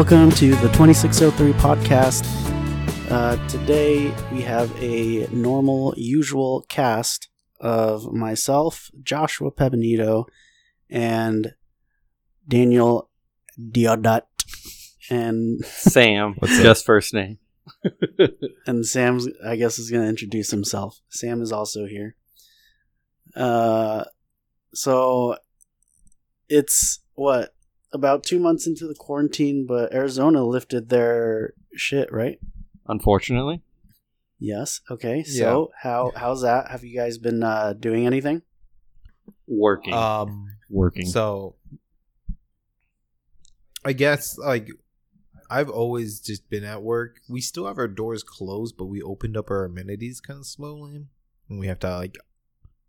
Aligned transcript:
Welcome 0.00 0.30
to 0.30 0.54
the 0.56 0.68
2603 0.68 1.52
podcast. 1.60 2.24
Uh, 3.10 3.36
today 3.48 4.10
we 4.32 4.40
have 4.40 4.74
a 4.82 5.26
normal, 5.26 5.92
usual 5.94 6.64
cast 6.70 7.28
of 7.60 8.10
myself, 8.10 8.90
Joshua 9.02 9.50
Pepinito, 9.50 10.24
and 10.88 11.52
Daniel 12.48 13.10
Diodat, 13.58 14.26
and 15.10 15.62
Sam. 15.66 16.34
What's 16.38 16.56
up? 16.56 16.62
just 16.62 16.86
first 16.86 17.12
name. 17.12 17.36
and 18.66 18.86
Sam's 18.86 19.28
I 19.44 19.56
guess 19.56 19.78
is 19.78 19.90
going 19.90 20.04
to 20.04 20.08
introduce 20.08 20.50
himself. 20.50 20.98
Sam 21.10 21.42
is 21.42 21.52
also 21.52 21.84
here. 21.84 22.16
Uh, 23.36 24.04
so 24.72 25.36
it's 26.48 27.00
what 27.16 27.52
about 27.92 28.22
two 28.24 28.38
months 28.38 28.66
into 28.66 28.86
the 28.86 28.94
quarantine, 28.94 29.66
but 29.66 29.92
Arizona 29.92 30.44
lifted 30.44 30.88
their 30.88 31.54
shit, 31.74 32.12
right? 32.12 32.38
Unfortunately, 32.86 33.62
Yes. 34.42 34.80
Okay. 34.90 35.22
So 35.22 35.70
how 35.82 36.12
how's 36.16 36.40
that? 36.42 36.70
Have 36.70 36.82
you 36.82 36.96
guys 36.96 37.18
been 37.18 37.42
uh, 37.42 37.74
doing 37.74 38.06
anything? 38.06 38.42
working, 39.46 39.92
Um, 39.92 40.46
working. 40.70 41.06
so 41.06 41.56
I 43.84 43.92
guess 43.92 44.38
like 44.38 44.68
I've 45.50 45.68
always 45.68 46.20
just 46.20 46.48
been 46.48 46.64
at 46.64 46.82
work. 46.82 47.16
We 47.28 47.40
still 47.40 47.66
have 47.66 47.76
our 47.78 47.88
doors 47.88 48.22
closed, 48.22 48.76
but 48.78 48.86
we 48.86 49.02
opened 49.02 49.36
up 49.36 49.50
our 49.50 49.64
amenities 49.64 50.20
kind 50.20 50.38
of 50.38 50.46
slowly, 50.46 51.06
and 51.48 51.58
we 51.58 51.66
have 51.66 51.80
to 51.80 51.96
like 51.96 52.16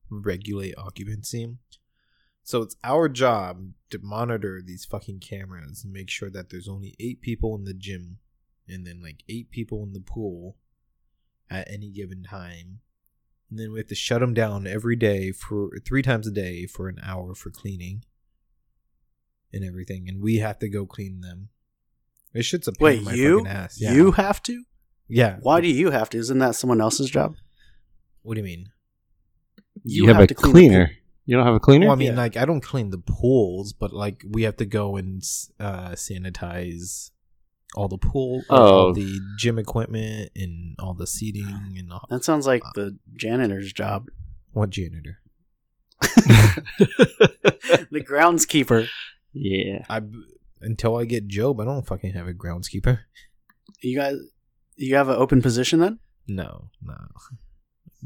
regulate 0.10 0.76
occupancy. 0.78 1.58
So 2.52 2.62
it's 2.62 2.76
our 2.84 3.08
job 3.08 3.72
to 3.92 4.00
monitor 4.04 4.62
these 4.62 4.84
fucking 4.84 5.22
cameras 5.22 5.86
and 5.86 5.94
make 5.94 6.10
sure 6.10 6.30
that 6.32 6.50
there's 6.50 6.68
only 6.68 6.96
eight 7.00 7.22
people 7.22 7.56
in 7.56 7.64
the 7.64 7.74
gym, 7.74 8.18
and 8.68 8.86
then 8.86 9.02
like 9.02 9.24
eight 9.30 9.52
people 9.52 9.84
in 9.84 9.94
the 9.94 10.02
pool 10.02 10.58
at 11.50 11.72
any 11.72 11.92
given 11.92 12.24
time. 12.24 12.82
And 13.50 13.58
then 13.58 13.72
we 13.72 13.80
have 13.80 13.88
to 13.88 13.96
shut 13.96 14.20
them 14.20 14.34
down 14.34 14.68
every 14.68 14.98
day 14.98 15.32
for 15.32 15.70
three 15.86 16.02
times 16.02 16.28
a 16.28 16.32
day 16.32 16.66
for 16.66 16.90
an 16.90 17.00
hour 17.02 17.36
for 17.36 17.52
cleaning 17.52 18.04
and 19.54 19.64
everything. 19.64 20.10
And 20.10 20.22
we 20.22 20.40
have 20.40 20.60
to 20.60 20.68
go 20.68 20.86
clean 20.86 21.22
them. 21.22 21.48
It 22.34 22.44
shit's 22.44 22.68
a 22.68 22.74
pain 22.74 22.84
Wait, 22.84 22.98
in 22.98 23.06
my 23.06 23.14
you 23.14 23.38
fucking 23.38 23.48
ass. 23.48 23.78
Yeah. 23.80 23.94
you 23.94 24.12
have 24.12 24.44
to? 24.44 24.66
yeah. 25.08 25.38
Why 25.40 25.62
do 25.62 25.70
you 25.70 25.92
have 25.92 26.10
to? 26.10 26.18
Isn't 26.18 26.40
that 26.40 26.56
someone 26.56 26.82
else's 26.82 27.10
job? 27.10 27.34
What 28.24 28.34
do 28.34 28.42
you 28.42 28.46
mean? 28.46 28.72
you, 29.86 30.08
have, 30.08 30.20
a 30.20 30.28
to 30.28 30.34
clean 30.34 30.52
the 30.52 30.52
cleaner. 30.52 30.92
You 31.32 31.38
don't 31.38 31.46
have 31.46 31.56
a 31.56 31.60
cleaner? 31.62 31.86
Well, 31.86 31.94
I 31.94 31.98
mean, 31.98 32.10
Yeah. 32.12 32.18
like 32.18 32.36
I 32.36 32.44
don't 32.44 32.60
clean 32.60 32.90
the 32.90 32.98
pools, 32.98 33.72
but 33.72 33.94
like 33.94 34.26
we 34.30 34.44
have 34.44 34.58
to 34.58 34.66
go 34.66 34.98
and 34.98 35.24
uh, 35.62 35.92
sanitize 35.92 37.12
all 37.74 37.88
the 37.88 37.98
pool, 37.98 38.42
uh, 38.50 38.54
all 38.54 38.88
Oh. 38.88 38.94
the 38.94 39.18
gym 39.40 39.58
equipment, 39.58 40.32
and 40.36 40.76
all 40.78 40.94
the 40.94 41.08
seating 41.08 41.76
and 41.78 41.94
all. 41.94 42.06
That 42.09 42.26
sounds 42.26 42.46
like 42.46 42.64
the 42.76 42.98
janitor's 43.16 43.72
job. 43.72 44.08
What 44.52 44.72
janitor? 44.72 45.20
the 47.92 48.04
groundskeeper. 48.06 48.88
yeah. 49.34 49.86
I 49.90 50.02
until 50.62 50.98
I 50.98 51.06
get 51.06 51.28
Job, 51.28 51.59
I 51.62 51.66
don't 51.66 51.88
fucking 51.88 52.12
have 52.13 52.28
a 52.28 52.34
groundskeeper. 52.34 53.00
You 53.81 53.98
guys, 53.98 54.18
you 54.75 54.96
have 54.96 55.08
an 55.09 55.16
open 55.16 55.42
position 55.42 55.80
then? 55.80 56.00
No, 56.28 56.69
no. 56.84 56.96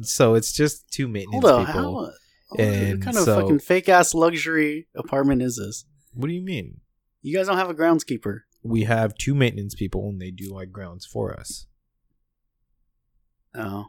So 0.03 0.36
it's 0.36 0.52
just 0.53 0.90
two 0.92 1.07
maintenance 1.07 1.44
Hold 1.44 1.59
on. 1.62 1.66
people. 1.66 2.06
How, 2.06 2.12
Oh, 2.51 2.56
what 2.57 2.59
And 2.59 3.01
kind 3.01 3.17
of 3.17 3.25
fucking 3.25 3.59
fake 3.59 3.89
ass 3.89 4.13
luxury 4.13 4.88
apartment 4.95 5.41
is 5.41 5.57
this? 5.57 5.85
What 6.13 6.28
do 6.28 6.33
you 6.33 6.41
mean? 6.41 6.81
You 7.22 7.35
guys 7.35 7.47
don't 7.47 7.57
have 7.57 7.69
a 7.69 7.73
groundskeeper. 7.73 8.41
We 8.63 8.83
have 8.83 9.16
two 9.17 9.35
maintenance 9.35 9.75
people, 9.75 10.07
and 10.09 10.22
they 10.22 10.31
do 10.31 10.53
like 10.53 10.72
grounds 10.72 11.06
for 11.06 11.33
us. 11.38 11.67
Oh. 13.53 13.85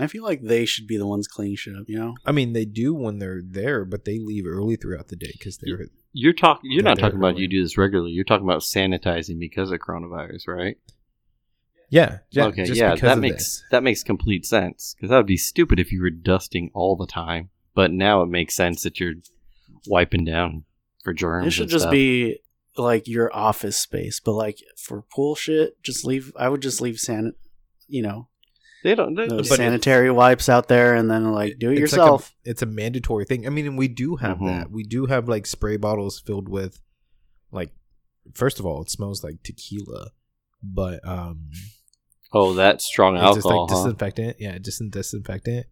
I 0.00 0.06
feel 0.06 0.24
like 0.24 0.40
they 0.42 0.64
should 0.64 0.86
be 0.86 0.96
the 0.96 1.06
ones 1.06 1.28
cleaning 1.28 1.56
shit 1.56 1.76
up, 1.76 1.84
you 1.86 1.98
know? 1.98 2.14
I 2.24 2.32
mean, 2.32 2.54
they 2.54 2.64
do 2.64 2.94
when 2.94 3.18
they're 3.18 3.42
there, 3.44 3.84
but 3.84 4.06
they 4.06 4.18
leave 4.18 4.46
early 4.46 4.76
throughout 4.76 5.08
the 5.08 5.16
day 5.16 5.32
because 5.32 5.58
they're 5.58 5.86
You're 6.14 6.32
talking. 6.32 6.70
You're 6.70 6.82
Got 6.82 6.88
not 6.90 6.96
there 6.96 7.02
talking 7.04 7.18
about 7.18 7.32
early. 7.32 7.42
you 7.42 7.48
do 7.48 7.62
this 7.62 7.76
regularly. 7.76 8.12
You're 8.12 8.24
talking 8.24 8.46
about 8.46 8.62
sanitizing 8.62 9.38
because 9.38 9.70
of 9.70 9.80
coronavirus, 9.80 10.48
right? 10.48 10.78
Yeah, 11.92 12.18
yeah. 12.30 12.46
okay. 12.46 12.64
just 12.64 12.78
Yeah. 12.80 12.94
because 12.94 13.08
That 13.08 13.18
of 13.18 13.22
makes 13.22 13.36
this. 13.36 13.64
that 13.70 13.82
makes 13.82 14.02
complete 14.02 14.46
sense 14.46 14.94
because 14.96 15.10
that 15.10 15.16
would 15.18 15.26
be 15.26 15.36
stupid 15.36 15.78
if 15.78 15.92
you 15.92 16.00
were 16.02 16.10
dusting 16.10 16.70
all 16.74 16.96
the 16.96 17.06
time. 17.06 17.50
But 17.74 17.92
now 17.92 18.22
it 18.22 18.26
makes 18.28 18.54
sense 18.54 18.82
that 18.82 18.98
you're 18.98 19.14
wiping 19.86 20.24
down 20.24 20.64
for 21.04 21.12
germs. 21.12 21.46
It 21.46 21.50
should 21.52 21.62
and 21.62 21.70
just 21.70 21.82
stuff. 21.84 21.92
be 21.92 22.38
like 22.76 23.06
your 23.08 23.34
office 23.34 23.76
space, 23.76 24.20
but 24.20 24.32
like 24.32 24.58
for 24.76 25.02
pool 25.14 25.34
shit, 25.34 25.80
just 25.82 26.04
leave. 26.04 26.32
I 26.36 26.48
would 26.48 26.62
just 26.62 26.80
leave 26.80 26.98
san, 26.98 27.34
you 27.88 28.02
know, 28.02 28.28
They 28.84 28.94
don't. 28.94 29.14
They, 29.14 29.28
those 29.28 29.48
But- 29.48 29.58
sanitary 29.58 30.10
wipes 30.10 30.48
out 30.48 30.68
there, 30.68 30.94
and 30.94 31.10
then 31.10 31.30
like 31.32 31.58
do 31.58 31.70
it 31.70 31.78
It's 31.78 31.92
like 31.92 32.00
a- 32.00 32.02
yourself. 32.04 32.34
it's 32.44 32.62
a 32.62 32.66
mandatory 32.66 33.24
thing. 33.26 33.46
I 33.46 33.50
mean, 33.50 33.66
and 33.66 33.78
we 33.78 33.88
do 33.88 34.16
have 34.16 34.38
Mhm. 34.38 34.46
that. 34.48 34.70
We 34.72 34.82
do 34.82 35.06
have 35.06 35.28
like 35.28 35.46
spray 35.46 35.76
bottles 35.76 36.18
filled 36.18 36.48
with, 36.48 36.80
like, 37.52 37.70
first 38.34 38.58
of 38.58 38.66
all, 38.66 38.82
it 38.82 38.90
smells 38.90 39.22
like 39.22 39.42
tequila, 39.44 40.10
but 40.62 40.98
um, 41.06 41.50
oh, 42.32 42.54
that 42.54 42.80
strong 42.80 43.16
it's 43.16 43.34
just 43.34 43.46
like 43.46 43.68
huh? 43.68 43.76
disinfectant. 43.76 44.36
Yeah, 44.38 44.58
just 44.58 44.80
in 44.80 44.90
disinfectant 44.90 45.66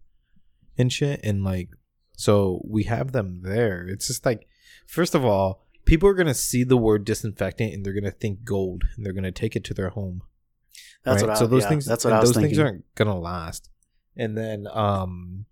and 0.79 0.93
shit. 0.93 1.21
And 1.23 1.45
like, 1.45 1.71
so 2.17 2.63
we 2.69 2.85
have 2.85 3.13
them 3.13 3.41
there. 3.43 3.87
It's 3.89 4.07
just 4.07 4.25
like, 4.25 4.47
first 4.87 5.15
of 5.15 5.25
all, 5.25 5.67
people 5.85 6.09
are 6.09 6.15
gonna 6.15 6.35
see 6.35 6.65
the 6.65 6.77
word 6.77 7.05
disinfectant 7.05 7.73
and 7.73 7.85
they're 7.85 7.95
gonna 7.95 8.11
think 8.11 8.45
gold 8.45 8.85
and 8.97 9.05
they're 9.05 9.13
gonna 9.13 9.33
take 9.33 9.57
it 9.57 9.65
to 9.65 9.75
their 9.75 9.91
home. 9.91 10.23
That's 11.05 11.23
right? 11.23 11.29
what 11.29 11.37
I, 11.37 11.41
so 11.41 11.47
those 11.47 11.63
yeah, 11.63 11.69
things 11.69 11.87
That's 11.87 12.05
what 12.05 12.13
I 12.13 12.21
was 12.21 12.31
those 12.31 12.37
thinking. 12.37 12.51
things 12.51 12.59
aren't 12.59 12.95
gonna 12.95 13.19
last 13.19 13.71
and 14.17 14.37
then 14.37 14.67
um 14.73 15.47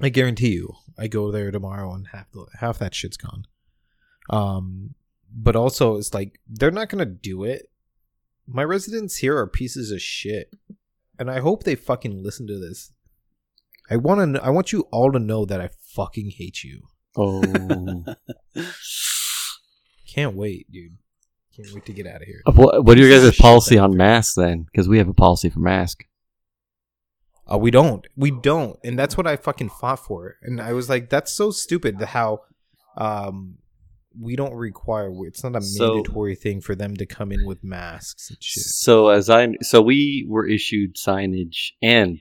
i 0.00 0.08
guarantee 0.08 0.52
you 0.52 0.72
i 0.98 1.06
go 1.06 1.30
there 1.30 1.50
tomorrow 1.50 1.92
and 1.92 2.08
half 2.12 2.30
the 2.32 2.46
half 2.60 2.78
that 2.78 2.94
shit's 2.94 3.16
gone 3.16 3.44
um 4.30 4.94
but 5.34 5.56
also 5.56 5.96
it's 5.96 6.14
like 6.14 6.38
they're 6.48 6.70
not 6.70 6.88
gonna 6.88 7.04
do 7.04 7.44
it 7.44 7.70
my 8.46 8.62
residents 8.64 9.16
here 9.16 9.36
are 9.36 9.46
pieces 9.46 9.90
of 9.90 10.00
shit 10.00 10.50
and 11.18 11.30
i 11.30 11.40
hope 11.40 11.64
they 11.64 11.74
fucking 11.74 12.22
listen 12.22 12.46
to 12.46 12.58
this 12.58 12.92
i 13.90 13.96
want 13.96 14.34
to 14.34 14.44
i 14.44 14.50
want 14.50 14.72
you 14.72 14.82
all 14.90 15.10
to 15.12 15.18
know 15.18 15.44
that 15.44 15.60
i 15.60 15.68
fucking 15.94 16.30
hate 16.36 16.62
you 16.64 16.82
Oh. 17.16 18.04
can't 20.12 20.34
wait 20.34 20.70
dude 20.70 20.96
can't 21.54 21.72
wait 21.72 21.86
to 21.86 21.92
get 21.92 22.06
out 22.06 22.20
of 22.20 22.26
here 22.26 22.42
what, 22.46 22.84
what 22.84 22.98
are 22.98 23.00
your 23.00 23.10
guys' 23.10 23.36
policy 23.36 23.78
on 23.78 23.96
masks 23.96 24.34
then? 24.34 24.62
Because 24.64 24.88
we 24.88 24.98
have 24.98 25.08
a 25.08 25.14
policy 25.14 25.48
for 25.48 25.60
mask. 25.60 26.04
Uh, 27.50 27.58
we 27.58 27.70
don't. 27.70 28.06
We 28.16 28.30
don't. 28.32 28.78
And 28.82 28.98
that's 28.98 29.16
what 29.16 29.26
I 29.26 29.36
fucking 29.36 29.68
fought 29.68 30.00
for. 30.00 30.36
And 30.42 30.60
I 30.60 30.72
was 30.72 30.88
like, 30.88 31.10
that's 31.10 31.32
so 31.32 31.50
stupid 31.50 32.00
how 32.00 32.40
um 32.96 33.58
we 34.18 34.36
don't 34.36 34.54
require 34.54 35.10
it's 35.26 35.42
not 35.42 35.56
a 35.56 35.60
So- 35.62 35.94
mandatory 35.94 36.34
thing 36.34 36.60
for 36.60 36.74
them 36.74 36.96
to 36.96 37.06
come 37.06 37.32
in 37.32 37.44
with 37.46 37.64
masks 37.64 38.30
and 38.30 38.38
shit. 38.42 38.62
So 38.64 39.08
as 39.08 39.28
I 39.30 39.54
so 39.62 39.82
we 39.82 40.26
were 40.28 40.46
issued 40.46 40.96
signage 40.96 41.72
and 41.82 42.18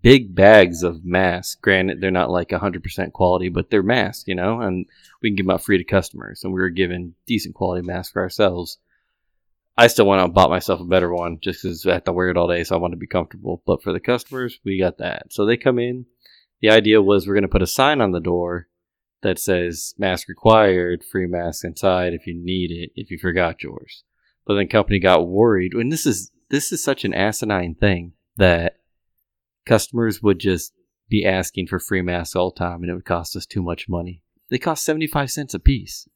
big 0.00 0.34
bags 0.34 0.82
of 0.82 1.04
masks. 1.04 1.56
Granted, 1.60 2.00
they're 2.00 2.10
not 2.10 2.30
like 2.30 2.50
hundred 2.52 2.82
percent 2.82 3.12
quality, 3.12 3.48
but 3.48 3.70
they're 3.70 3.82
masks, 3.82 4.24
you 4.26 4.34
know, 4.34 4.60
and 4.60 4.86
we 5.22 5.28
can 5.30 5.36
give 5.36 5.46
them 5.46 5.54
out 5.54 5.64
free 5.64 5.78
to 5.78 5.84
customers. 5.84 6.42
And 6.44 6.52
we 6.52 6.60
were 6.60 6.70
given 6.70 7.14
decent 7.26 7.54
quality 7.54 7.86
masks 7.86 8.12
for 8.12 8.22
ourselves. 8.22 8.78
I 9.76 9.86
still 9.86 10.06
went 10.06 10.20
out 10.20 10.26
and 10.26 10.34
bought 10.34 10.50
myself 10.50 10.80
a 10.80 10.84
better 10.84 11.12
one 11.12 11.38
just 11.42 11.62
because 11.62 11.86
I 11.86 11.94
have 11.94 12.04
to 12.04 12.12
wear 12.12 12.28
it 12.28 12.36
all 12.36 12.48
day, 12.48 12.62
so 12.64 12.76
I 12.76 12.78
want 12.78 12.92
to 12.92 12.98
be 12.98 13.06
comfortable. 13.06 13.62
But 13.66 13.82
for 13.82 13.92
the 13.92 14.00
customers, 14.00 14.58
we 14.64 14.78
got 14.78 14.98
that. 14.98 15.32
So 15.32 15.46
they 15.46 15.56
come 15.56 15.78
in. 15.78 16.06
The 16.60 16.70
idea 16.70 17.02
was 17.02 17.26
we're 17.26 17.34
going 17.34 17.42
to 17.42 17.48
put 17.48 17.62
a 17.62 17.66
sign 17.66 18.00
on 18.00 18.12
the 18.12 18.20
door 18.20 18.68
that 19.22 19.38
says 19.38 19.94
"mask 19.98 20.28
required, 20.28 21.04
free 21.04 21.26
mask 21.26 21.64
inside 21.64 22.12
if 22.12 22.26
you 22.26 22.34
need 22.34 22.70
it, 22.70 22.90
if 22.94 23.10
you 23.10 23.18
forgot 23.18 23.62
yours." 23.62 24.04
But 24.46 24.54
then 24.54 24.68
company 24.68 24.98
got 24.98 25.28
worried, 25.28 25.72
and 25.74 25.90
this 25.90 26.06
is 26.06 26.30
this 26.50 26.72
is 26.72 26.82
such 26.84 27.04
an 27.04 27.14
asinine 27.14 27.74
thing 27.74 28.12
that 28.36 28.78
customers 29.64 30.22
would 30.22 30.38
just 30.38 30.72
be 31.08 31.24
asking 31.24 31.66
for 31.66 31.78
free 31.78 32.02
masks 32.02 32.36
all 32.36 32.50
the 32.50 32.58
time, 32.58 32.82
and 32.82 32.90
it 32.90 32.94
would 32.94 33.04
cost 33.04 33.36
us 33.36 33.46
too 33.46 33.62
much 33.62 33.88
money. 33.88 34.22
They 34.50 34.58
cost 34.58 34.84
seventy 34.84 35.06
five 35.06 35.30
cents 35.30 35.54
a 35.54 35.58
piece. 35.58 36.08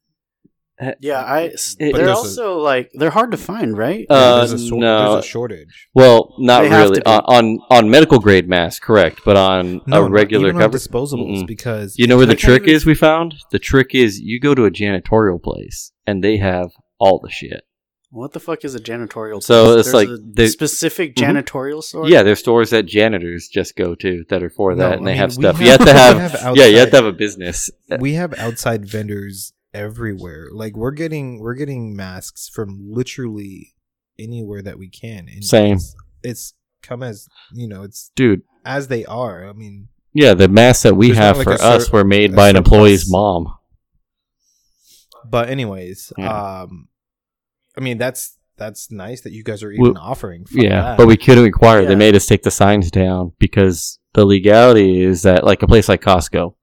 Uh, 0.80 0.92
Yeah, 1.00 1.22
I. 1.22 1.40
It- 1.42 1.60
they're 1.78 1.92
there's 1.92 2.08
a- 2.08 2.14
also 2.14 2.58
like 2.58 2.90
they're 2.94 3.10
hard 3.10 3.30
to 3.30 3.36
find, 3.38 3.76
right? 3.78 4.04
Uh, 4.10 4.38
there's, 4.46 4.52
a 4.52 4.68
shor- 4.68 4.78
no. 4.78 5.12
there's 5.12 5.24
a 5.24 5.28
shortage. 5.28 5.88
Well, 5.94 6.34
not 6.38 6.62
They 6.62 6.68
really 6.70 6.96
to 6.96 7.00
be. 7.00 7.06
on, 7.06 7.20
on 7.26 7.58
on 7.70 7.90
medical 7.90 8.18
grade 8.18 8.48
masks, 8.48 8.78
correct? 8.84 9.20
But 9.24 9.36
on 9.36 9.80
No, 9.86 10.04
a 10.04 10.10
regular 10.10 10.48
even 10.48 10.56
on 10.56 10.62
cover, 10.62 10.78
disposables 10.78 11.42
Mm-mm. 11.44 11.46
because 11.46 11.98
you 11.98 12.06
know 12.06 12.16
where 12.18 12.26
the 12.26 12.34
trick 12.34 12.62
even- 12.64 12.74
is? 12.74 12.84
We 12.86 12.94
found 12.94 13.34
the 13.52 13.58
trick 13.58 13.94
is 13.94 14.20
you 14.20 14.38
go 14.38 14.54
to 14.54 14.64
a 14.66 14.70
janitorial 14.70 15.42
place 15.42 15.92
and 16.06 16.22
they 16.22 16.36
have 16.36 16.70
all 16.98 17.20
the 17.22 17.30
shit. 17.30 17.62
What 18.10 18.32
the 18.32 18.40
fuck 18.40 18.64
is 18.64 18.74
a 18.74 18.78
janitorial? 18.80 19.42
So 19.42 19.74
place? 19.74 19.86
it's 19.86 19.94
like 19.94 20.08
a 20.08 20.18
they- 20.22 20.46
specific 20.48 21.16
Mhm. 21.16 21.42
janitorial 21.42 21.82
store. 21.82 22.08
Yeah, 22.08 22.22
there's 22.22 22.38
stores 22.38 22.70
that 22.70 22.84
janitors 22.86 23.48
just 23.48 23.76
go 23.76 23.94
to 23.96 24.24
that 24.28 24.42
are 24.42 24.48
for 24.50 24.74
No, 24.74 24.76
that, 24.90 24.98
and 24.98 25.02
I 25.02 25.04
they 25.04 25.10
mean, 25.12 25.16
have 25.18 25.32
stuff. 25.32 25.56
have- 25.56 25.62
you 25.64 25.70
have 25.72 25.78
to 25.80 25.84
we 25.86 25.90
have, 25.90 26.32
have 26.32 26.56
yeah, 26.56 26.66
you 26.66 26.78
have 26.78 26.90
to 26.90 26.96
have 26.96 27.04
a 27.06 27.12
business. 27.12 27.70
we 27.98 28.12
have 28.14 28.32
outside 28.38 28.86
vendors 28.86 29.52
everywhere. 29.74 30.48
Like 30.52 30.76
we're 30.76 30.90
getting 30.92 31.40
we're 31.40 31.54
getting 31.54 31.94
masks 31.96 32.48
from 32.48 32.78
literally 32.90 33.74
anywhere 34.18 34.62
that 34.62 34.78
we 34.78 34.88
can. 34.88 35.28
And 35.28 35.44
Same. 35.44 35.76
It's, 35.76 35.94
it's 36.22 36.54
come 36.82 37.02
as 37.02 37.28
you 37.52 37.68
know, 37.68 37.82
it's 37.82 38.10
Dude, 38.16 38.42
as 38.64 38.88
they 38.88 39.04
are. 39.04 39.48
I 39.48 39.52
mean, 39.52 39.88
yeah, 40.12 40.34
the 40.34 40.48
masks 40.48 40.82
that 40.84 40.94
we 40.94 41.10
have 41.14 41.36
not 41.36 41.44
for 41.44 41.52
us 41.54 41.86
sur- 41.86 41.92
were 41.92 42.04
made 42.04 42.34
by 42.34 42.48
an 42.48 42.56
employee's 42.56 43.10
mom. 43.10 43.46
but 45.28 45.48
anyways, 45.48 46.12
Yeah. 46.16 46.62
um, 46.62 46.88
I 47.76 47.80
mean 47.80 47.98
that's 47.98 48.38
that's 48.56 48.90
nice 48.90 49.20
that 49.22 49.32
you 49.32 49.42
guys 49.44 49.62
are 49.62 49.70
even 49.70 49.92
Well, 49.94 49.98
offering. 50.02 50.46
Yeah, 50.50 50.80
that. 50.82 50.96
but 50.98 51.06
we 51.06 51.16
couldn't 51.18 51.44
require. 51.44 51.84
They 51.84 51.94
made 51.94 52.14
us 52.16 52.24
take 52.26 52.42
the 52.42 52.50
signs 52.50 52.90
down 52.90 53.32
because 53.38 53.98
the 54.14 54.24
legality 54.24 55.02
is 55.02 55.22
that, 55.22 55.44
like 55.44 55.62
a 55.62 55.66
place 55.66 55.90
like 55.90 56.00
Costco, 56.00 56.54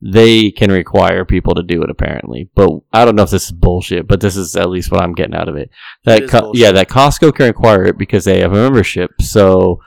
they 0.00 0.50
can 0.50 0.70
require 0.70 1.24
people 1.24 1.54
to 1.54 1.62
do 1.62 1.82
it 1.82 1.90
apparently. 1.90 2.48
But 2.54 2.70
I 2.92 3.04
don't 3.04 3.16
know 3.16 3.24
if 3.24 3.30
this 3.30 3.46
is 3.46 3.52
bullshit. 3.52 4.06
But 4.06 4.20
this 4.20 4.36
is 4.36 4.54
at 4.56 4.70
least 4.70 4.92
what 4.92 5.02
I'm 5.02 5.12
getting 5.12 5.34
out 5.34 5.48
of 5.48 5.56
it. 5.56 5.70
That 6.04 6.22
It 6.22 6.30
Co- 6.30 6.52
yeah, 6.54 6.72
that 6.72 6.88
Costco 6.88 7.34
can 7.34 7.46
require 7.46 7.84
it 7.84 7.98
because 7.98 8.24
they 8.24 8.40
have 8.40 8.52
a 8.52 8.62
membership. 8.62 9.10
So 9.20 9.80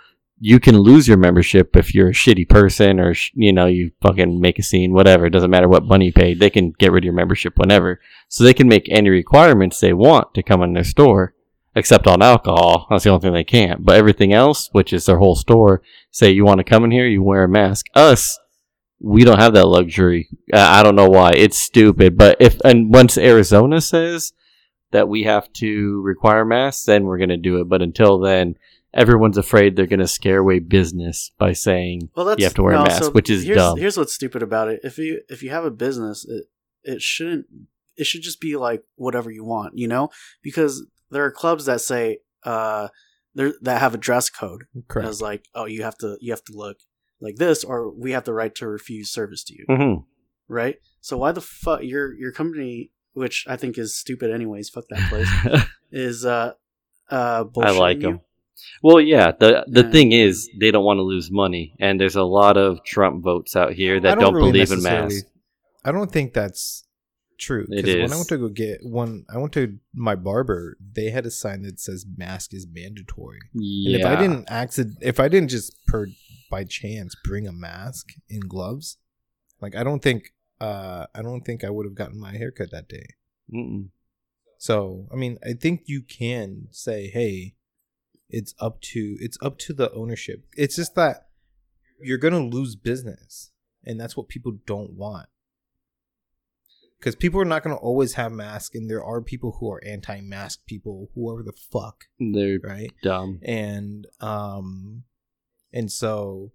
you 0.43 0.59
can 0.59 0.77
lose 0.77 1.07
your 1.07 1.17
membership 1.17 1.75
if 1.75 1.93
you're 1.93 2.09
a 2.09 2.13
shitty 2.13 2.49
person 2.49 2.99
or 2.99 3.13
sh- 3.13 3.31
you 3.35 3.53
know 3.53 3.67
you 3.67 3.91
fucking 4.01 4.41
make 4.41 4.59
a 4.59 4.63
scene, 4.63 4.91
whatever. 4.91 5.27
It 5.27 5.31
doesn't 5.31 5.51
matter 5.51 5.69
what 5.69 5.85
money 5.85 6.07
you 6.07 6.13
paid. 6.13 6.39
They 6.39 6.49
can 6.49 6.71
get 6.71 6.91
rid 6.91 7.03
of 7.03 7.05
your 7.05 7.13
membership 7.13 7.57
whenever. 7.57 8.01
So 8.27 8.43
they 8.43 8.53
can 8.53 8.67
make 8.67 8.87
any 8.89 9.09
requirements 9.09 9.79
they 9.79 9.93
want 9.93 10.33
to 10.33 10.43
come 10.43 10.61
in 10.63 10.73
their 10.73 10.83
store 10.83 11.35
except 11.75 12.05
on 12.07 12.21
alcohol. 12.21 12.87
That's 12.89 13.05
the 13.05 13.11
only 13.11 13.21
thing 13.21 13.33
they 13.33 13.43
can't. 13.43 13.85
But 13.85 13.95
everything 13.95 14.33
else, 14.33 14.69
which 14.73 14.91
is 14.91 15.05
their 15.05 15.19
whole 15.19 15.35
store, 15.35 15.81
say 16.09 16.31
you 16.31 16.43
want 16.43 16.57
to 16.57 16.65
come 16.65 16.83
in 16.83 16.91
here, 16.91 17.07
you 17.07 17.23
wear 17.23 17.43
a 17.43 17.49
mask. 17.49 17.85
Us, 17.95 18.37
we 19.01 19.23
don't 19.23 19.39
have 19.39 19.53
that 19.53 19.67
luxury. 19.67 20.29
Uh, 20.53 20.59
I 20.59 20.83
don't 20.83 20.95
know 20.95 21.09
why. 21.09 21.31
It's 21.31 21.57
stupid. 21.57 22.17
But 22.17 22.37
if 22.39 22.59
and 22.63 22.93
once 22.93 23.17
Arizona 23.17 23.81
says 23.81 24.33
that 24.91 25.09
we 25.09 25.23
have 25.23 25.51
to 25.53 26.01
require 26.01 26.45
masks, 26.45 26.85
then 26.85 27.05
we're 27.05 27.17
gonna 27.17 27.37
do 27.37 27.59
it. 27.59 27.67
But 27.67 27.81
until 27.81 28.19
then, 28.19 28.55
everyone's 28.93 29.37
afraid 29.37 29.75
they're 29.75 29.87
gonna 29.87 30.07
scare 30.07 30.39
away 30.39 30.59
business 30.59 31.31
by 31.37 31.53
saying 31.53 32.09
Well, 32.15 32.25
that's 32.25 32.39
you 32.39 32.45
have 32.45 32.53
to 32.55 32.63
wear 32.63 32.75
a 32.75 32.83
mask, 32.83 33.03
so 33.05 33.11
which 33.11 33.29
is 33.29 33.43
here's, 33.43 33.57
dumb. 33.57 33.77
Here's 33.77 33.97
what's 33.97 34.13
stupid 34.13 34.43
about 34.43 34.67
it. 34.67 34.81
If 34.83 34.97
you 34.97 35.21
if 35.29 35.41
you 35.41 35.49
have 35.49 35.65
a 35.65 35.71
business, 35.71 36.25
it 36.25 36.45
it 36.83 37.01
shouldn't 37.01 37.47
it 37.97 38.05
should 38.05 38.21
just 38.21 38.39
be 38.39 38.55
like 38.55 38.83
whatever 38.95 39.31
you 39.31 39.43
want, 39.43 39.77
you 39.77 39.87
know? 39.87 40.09
Because 40.41 40.85
there 41.09 41.25
are 41.25 41.31
clubs 41.31 41.65
that 41.65 41.81
say 41.81 42.19
uh 42.43 42.89
there 43.33 43.53
that 43.61 43.79
have 43.79 43.95
a 43.95 43.97
dress 43.97 44.29
code. 44.29 44.65
correct. 44.87 45.09
As 45.09 45.21
like, 45.21 45.45
oh, 45.55 45.65
you 45.65 45.83
have 45.83 45.97
to 45.99 46.17
you 46.21 46.31
have 46.31 46.43
to 46.45 46.53
look 46.53 46.77
like 47.21 47.35
this, 47.37 47.63
or 47.63 47.89
we 47.91 48.11
have 48.11 48.23
the 48.25 48.33
right 48.33 48.53
to 48.55 48.67
refuse 48.67 49.09
service 49.11 49.43
to 49.45 49.53
you, 49.53 49.65
Mhm. 49.69 50.03
right? 50.47 50.75
So 51.01 51.17
why 51.17 51.31
the 51.31 51.41
fuck 51.41 51.83
your 51.83 52.13
your 52.15 52.31
company, 52.31 52.91
which 53.13 53.45
I 53.47 53.55
think 53.57 53.77
is 53.77 53.95
stupid 53.95 54.31
anyways, 54.31 54.69
fuck 54.69 54.85
that 54.89 55.09
place, 55.09 55.29
is 55.91 56.25
uh 56.25 56.53
uh 57.09 57.43
bullshit. 57.45 57.71
I 57.75 57.77
like 57.79 57.97
bullshitting 57.97 58.01
them. 58.01 58.13
you? 58.13 58.21
Well, 58.83 59.01
yeah. 59.01 59.31
the 59.31 59.65
The 59.67 59.83
Yeah. 59.83 59.91
thing 59.91 60.11
is, 60.11 60.49
they 60.59 60.71
don't 60.71 60.85
want 60.85 60.97
to 60.99 61.03
lose 61.03 61.31
money, 61.31 61.75
and 61.79 61.99
there's 61.99 62.15
a 62.15 62.23
lot 62.23 62.57
of 62.57 62.83
Trump 62.83 63.23
votes 63.23 63.55
out 63.55 63.73
here 63.73 63.99
that 63.99 64.17
I 64.17 64.21
don't, 64.21 64.33
really 64.35 64.51
believe 64.51 64.71
in 64.71 64.77
necessarily- 64.83 65.15
masks. 65.15 65.29
I 65.83 65.91
don't 65.91 66.11
think 66.11 66.33
that's 66.33 66.85
true. 67.41 67.63
It 67.69 67.83
Because 67.83 67.95
when 67.95 68.05
is. 68.05 68.11
I 68.13 68.15
went 68.15 68.29
to 68.29 68.37
go 68.37 68.49
get 68.49 68.79
one, 68.83 69.25
I 69.33 69.37
went 69.37 69.53
to 69.53 69.77
my 69.93 70.15
barber. 70.15 70.77
They 70.79 71.09
had 71.09 71.25
a 71.25 71.31
sign 71.31 71.63
that 71.63 71.79
says 71.79 72.05
"mask 72.17 72.53
is 72.53 72.65
mandatory." 72.71 73.39
And 73.53 73.63
Yeah. 73.63 73.97
if 73.99 74.05
I 74.05 74.15
didn't 74.21 74.45
accident, 74.49 74.97
if 75.01 75.19
I 75.19 75.27
didn't 75.27 75.49
just 75.49 75.75
per 75.87 76.07
by 76.49 76.63
chance 76.63 77.15
bring 77.23 77.47
a 77.47 77.51
mask 77.51 78.07
and 78.29 78.47
gloves, 78.47 78.97
like 79.61 79.75
I 79.75 79.83
don't 79.83 80.01
think, 80.01 80.33
uh, 80.59 81.07
I 81.15 81.21
don't 81.21 81.41
think 81.45 81.63
I 81.63 81.69
would 81.69 81.85
have 81.85 81.95
gotten 81.95 82.19
my 82.19 82.33
haircut 82.37 82.71
that 82.71 82.87
day. 82.87 83.07
Mm-mm. 83.53 83.89
So 84.57 85.07
I 85.11 85.15
mean, 85.15 85.37
I 85.43 85.53
think 85.53 85.83
you 85.85 86.01
can 86.03 86.67
say, 86.71 87.09
"Hey, 87.09 87.55
it's 88.29 88.53
up 88.59 88.79
to 88.93 89.17
it's 89.19 89.37
up 89.41 89.57
to 89.59 89.73
the 89.73 89.91
ownership." 89.93 90.45
It's 90.55 90.75
just 90.75 90.95
that 90.95 91.29
you're 92.03 92.17
gonna 92.17 92.45
lose 92.45 92.75
business, 92.75 93.51
and 93.83 93.99
that's 93.99 94.15
what 94.15 94.27
people 94.27 94.53
don't 94.65 94.93
want. 94.93 95.27
Because 97.01 97.15
people 97.15 97.41
are 97.41 97.45
not 97.45 97.63
gonna 97.63 97.75
always 97.77 98.13
have 98.13 98.31
masks, 98.31 98.75
and 98.75 98.87
there 98.87 99.03
are 99.03 99.21
people 99.23 99.57
who 99.59 99.71
are 99.71 99.83
anti-mask 99.83 100.67
people, 100.67 101.09
whoever 101.15 101.41
the 101.41 101.51
fuck, 101.51 102.05
They're 102.19 102.59
right? 102.63 102.91
dumb. 103.01 103.39
and 103.41 104.05
um 104.19 105.03
and 105.73 105.91
so 105.91 106.51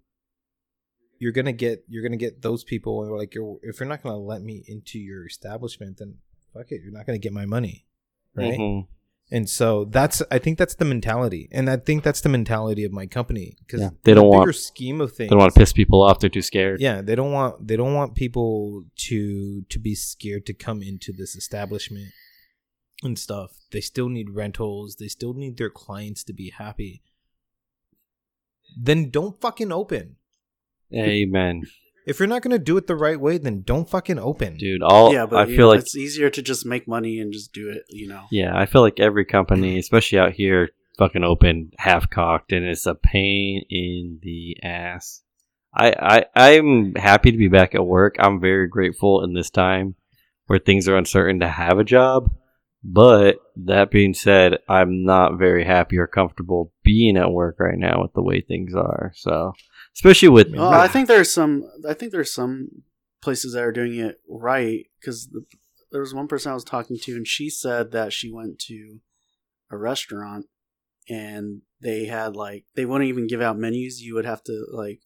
you're 1.19 1.33
gonna 1.33 1.51
get 1.51 1.83
you're 1.89 2.03
gonna 2.03 2.15
get 2.15 2.41
those 2.43 2.63
people 2.63 3.03
and 3.03 3.11
like 3.11 3.35
you're 3.35 3.57
if 3.61 3.79
you're 3.79 3.89
not 3.89 4.01
gonna 4.03 4.17
let 4.17 4.41
me 4.41 4.63
into 4.67 4.99
your 4.99 5.25
establishment 5.25 5.97
then 5.97 6.19
fuck 6.53 6.71
it 6.71 6.81
you're 6.83 6.93
not 6.93 7.05
gonna 7.07 7.17
get 7.17 7.33
my 7.33 7.45
money 7.45 7.85
right 8.35 8.57
Mhm. 8.59 8.87
And 9.29 9.49
so 9.49 9.83
that's 9.85 10.21
i 10.31 10.37
think 10.39 10.57
that's 10.57 10.75
the 10.75 10.85
mentality. 10.85 11.49
And 11.51 11.69
i 11.69 11.77
think 11.77 12.03
that's 12.03 12.21
the 12.21 12.29
mentality 12.29 12.83
of 12.85 12.91
my 12.91 13.05
company. 13.07 13.57
Because 13.59 13.81
Yeah, 13.81 13.89
they 14.03 14.13
don't 14.13 14.29
the 14.29 14.37
want- 14.37 14.55
scheme 14.55 15.01
of 15.01 15.11
things 15.11 15.29
They 15.29 15.33
don't 15.33 15.39
want 15.39 15.53
to 15.53 15.59
piss 15.59 15.73
people 15.73 16.01
off. 16.01 16.19
They're 16.19 16.29
too 16.29 16.41
scared. 16.41 16.79
yeah 16.81 17.01
they 17.01 17.15
don't 17.15 17.31
want 17.31 17.67
they 17.67 17.75
don't 17.75 17.93
want 17.93 18.15
people 18.15 18.85
to 19.07 19.63
to 19.69 19.79
be 19.79 19.95
scared 19.95 20.45
to 20.45 20.53
come 20.53 20.81
into 20.81 21.11
this 21.11 21.35
establishment 21.35 22.09
and 23.03 23.19
stuff. 23.19 23.51
They 23.71 23.81
still 23.81 24.09
need 24.09 24.31
rentals. 24.31 24.95
They 24.99 25.07
still 25.07 25.33
need 25.35 25.57
their 25.57 25.69
clients 25.69 26.23
to 26.23 26.33
be 26.33 26.49
happy. 26.57 27.03
Then 28.75 29.09
don't 29.11 29.39
fucking 29.39 29.71
open. 29.71 30.15
Amen, 30.93 31.63
if 32.07 32.19
you're 32.19 32.27
not 32.27 32.41
gonna 32.41 32.57
do 32.57 32.77
it 32.77 32.87
the 32.87 32.95
right 32.95 33.19
way 33.19 33.37
then 33.37 33.61
don't 33.61 33.89
fucking 33.89 34.17
open 34.17 34.57
dude. 34.57 34.81
All 34.81 35.13
yeah, 35.13 35.25
but 35.25 35.39
I 35.39 35.45
feel 35.45 35.57
know, 35.57 35.67
like 35.69 35.79
it's 35.81 35.95
easier 35.95 36.29
to 36.29 36.41
just 36.41 36.65
make 36.65 36.87
money 36.87 37.19
and 37.19 37.31
just 37.31 37.53
do 37.53 37.69
it, 37.69 37.83
you 37.89 38.07
know. 38.07 38.25
Yeah, 38.31 38.57
I 38.57 38.65
feel 38.65 38.81
like 38.81 38.99
every 38.99 39.25
company, 39.25 39.77
especially 39.77 40.19
out 40.19 40.33
here, 40.33 40.69
fucking 40.97 41.23
open 41.23 41.71
half 41.77 42.09
cocked, 42.09 42.51
and 42.51 42.65
it's 42.65 42.85
a 42.85 42.95
pain 42.95 43.63
in 43.69 44.19
the 44.21 44.57
ass. 44.63 45.21
I, 45.73 46.25
I 46.35 46.57
I'm 46.57 46.95
happy 46.95 47.31
to 47.31 47.37
be 47.37 47.49
back 47.49 47.75
at 47.75 47.85
work. 47.85 48.15
I'm 48.19 48.39
very 48.39 48.67
grateful 48.67 49.23
in 49.23 49.33
this 49.33 49.49
time 49.49 49.95
where 50.47 50.59
things 50.59 50.87
are 50.87 50.97
uncertain 50.97 51.41
to 51.41 51.47
have 51.47 51.77
a 51.77 51.83
job. 51.83 52.31
But 52.83 53.39
that 53.57 53.91
being 53.91 54.13
said, 54.13 54.59
I'm 54.69 55.03
not 55.03 55.37
very 55.37 55.65
happy 55.65 55.97
or 55.97 56.07
comfortable 56.07 56.71
being 56.83 57.17
at 57.17 57.31
work 57.31 57.59
right 57.59 57.77
now 57.77 58.01
with 58.01 58.13
the 58.13 58.21
way 58.21 58.41
things 58.41 58.73
are. 58.75 59.11
So, 59.15 59.53
especially 59.97 60.29
with 60.29 60.53
Well, 60.53 60.73
I 60.73 60.87
think 60.87 61.07
there's 61.07 61.33
some. 61.33 61.63
I 61.87 61.93
think 61.93 62.11
there's 62.11 62.33
some 62.33 62.83
places 63.21 63.53
that 63.53 63.63
are 63.63 63.71
doing 63.71 63.95
it 63.95 64.21
right 64.29 64.85
because 64.99 65.29
the, 65.29 65.43
there 65.91 66.01
was 66.01 66.13
one 66.13 66.27
person 66.27 66.51
I 66.51 66.55
was 66.55 66.63
talking 66.63 66.97
to, 67.01 67.13
and 67.13 67.27
she 67.27 67.49
said 67.49 67.91
that 67.91 68.13
she 68.13 68.31
went 68.31 68.59
to 68.67 68.99
a 69.71 69.77
restaurant 69.77 70.45
and 71.09 71.61
they 71.81 72.05
had 72.05 72.35
like 72.35 72.65
they 72.75 72.85
wouldn't 72.85 73.09
even 73.09 73.27
give 73.27 73.41
out 73.41 73.57
menus. 73.57 74.01
You 74.01 74.15
would 74.15 74.25
have 74.25 74.43
to 74.43 74.65
like 74.71 75.01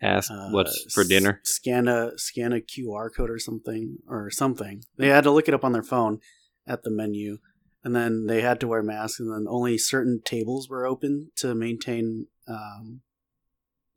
ask 0.00 0.30
uh, 0.30 0.50
what's 0.50 0.92
for 0.94 1.02
s- 1.02 1.08
dinner. 1.08 1.40
Scan 1.44 1.88
a 1.88 2.16
scan 2.16 2.52
a 2.52 2.60
QR 2.60 3.08
code 3.14 3.30
or 3.30 3.38
something 3.38 3.98
or 4.08 4.30
something. 4.30 4.82
They 4.96 5.08
had 5.08 5.24
to 5.24 5.30
look 5.30 5.48
it 5.48 5.54
up 5.54 5.64
on 5.64 5.72
their 5.72 5.82
phone 5.82 6.20
at 6.66 6.82
the 6.82 6.90
menu, 6.90 7.38
and 7.82 7.94
then 7.94 8.26
they 8.26 8.40
had 8.42 8.60
to 8.60 8.68
wear 8.68 8.82
masks, 8.82 9.20
and 9.20 9.32
then 9.32 9.46
only 9.48 9.78
certain 9.78 10.20
tables 10.24 10.68
were 10.68 10.86
open 10.86 11.30
to 11.36 11.54
maintain, 11.54 12.26
um, 12.46 13.00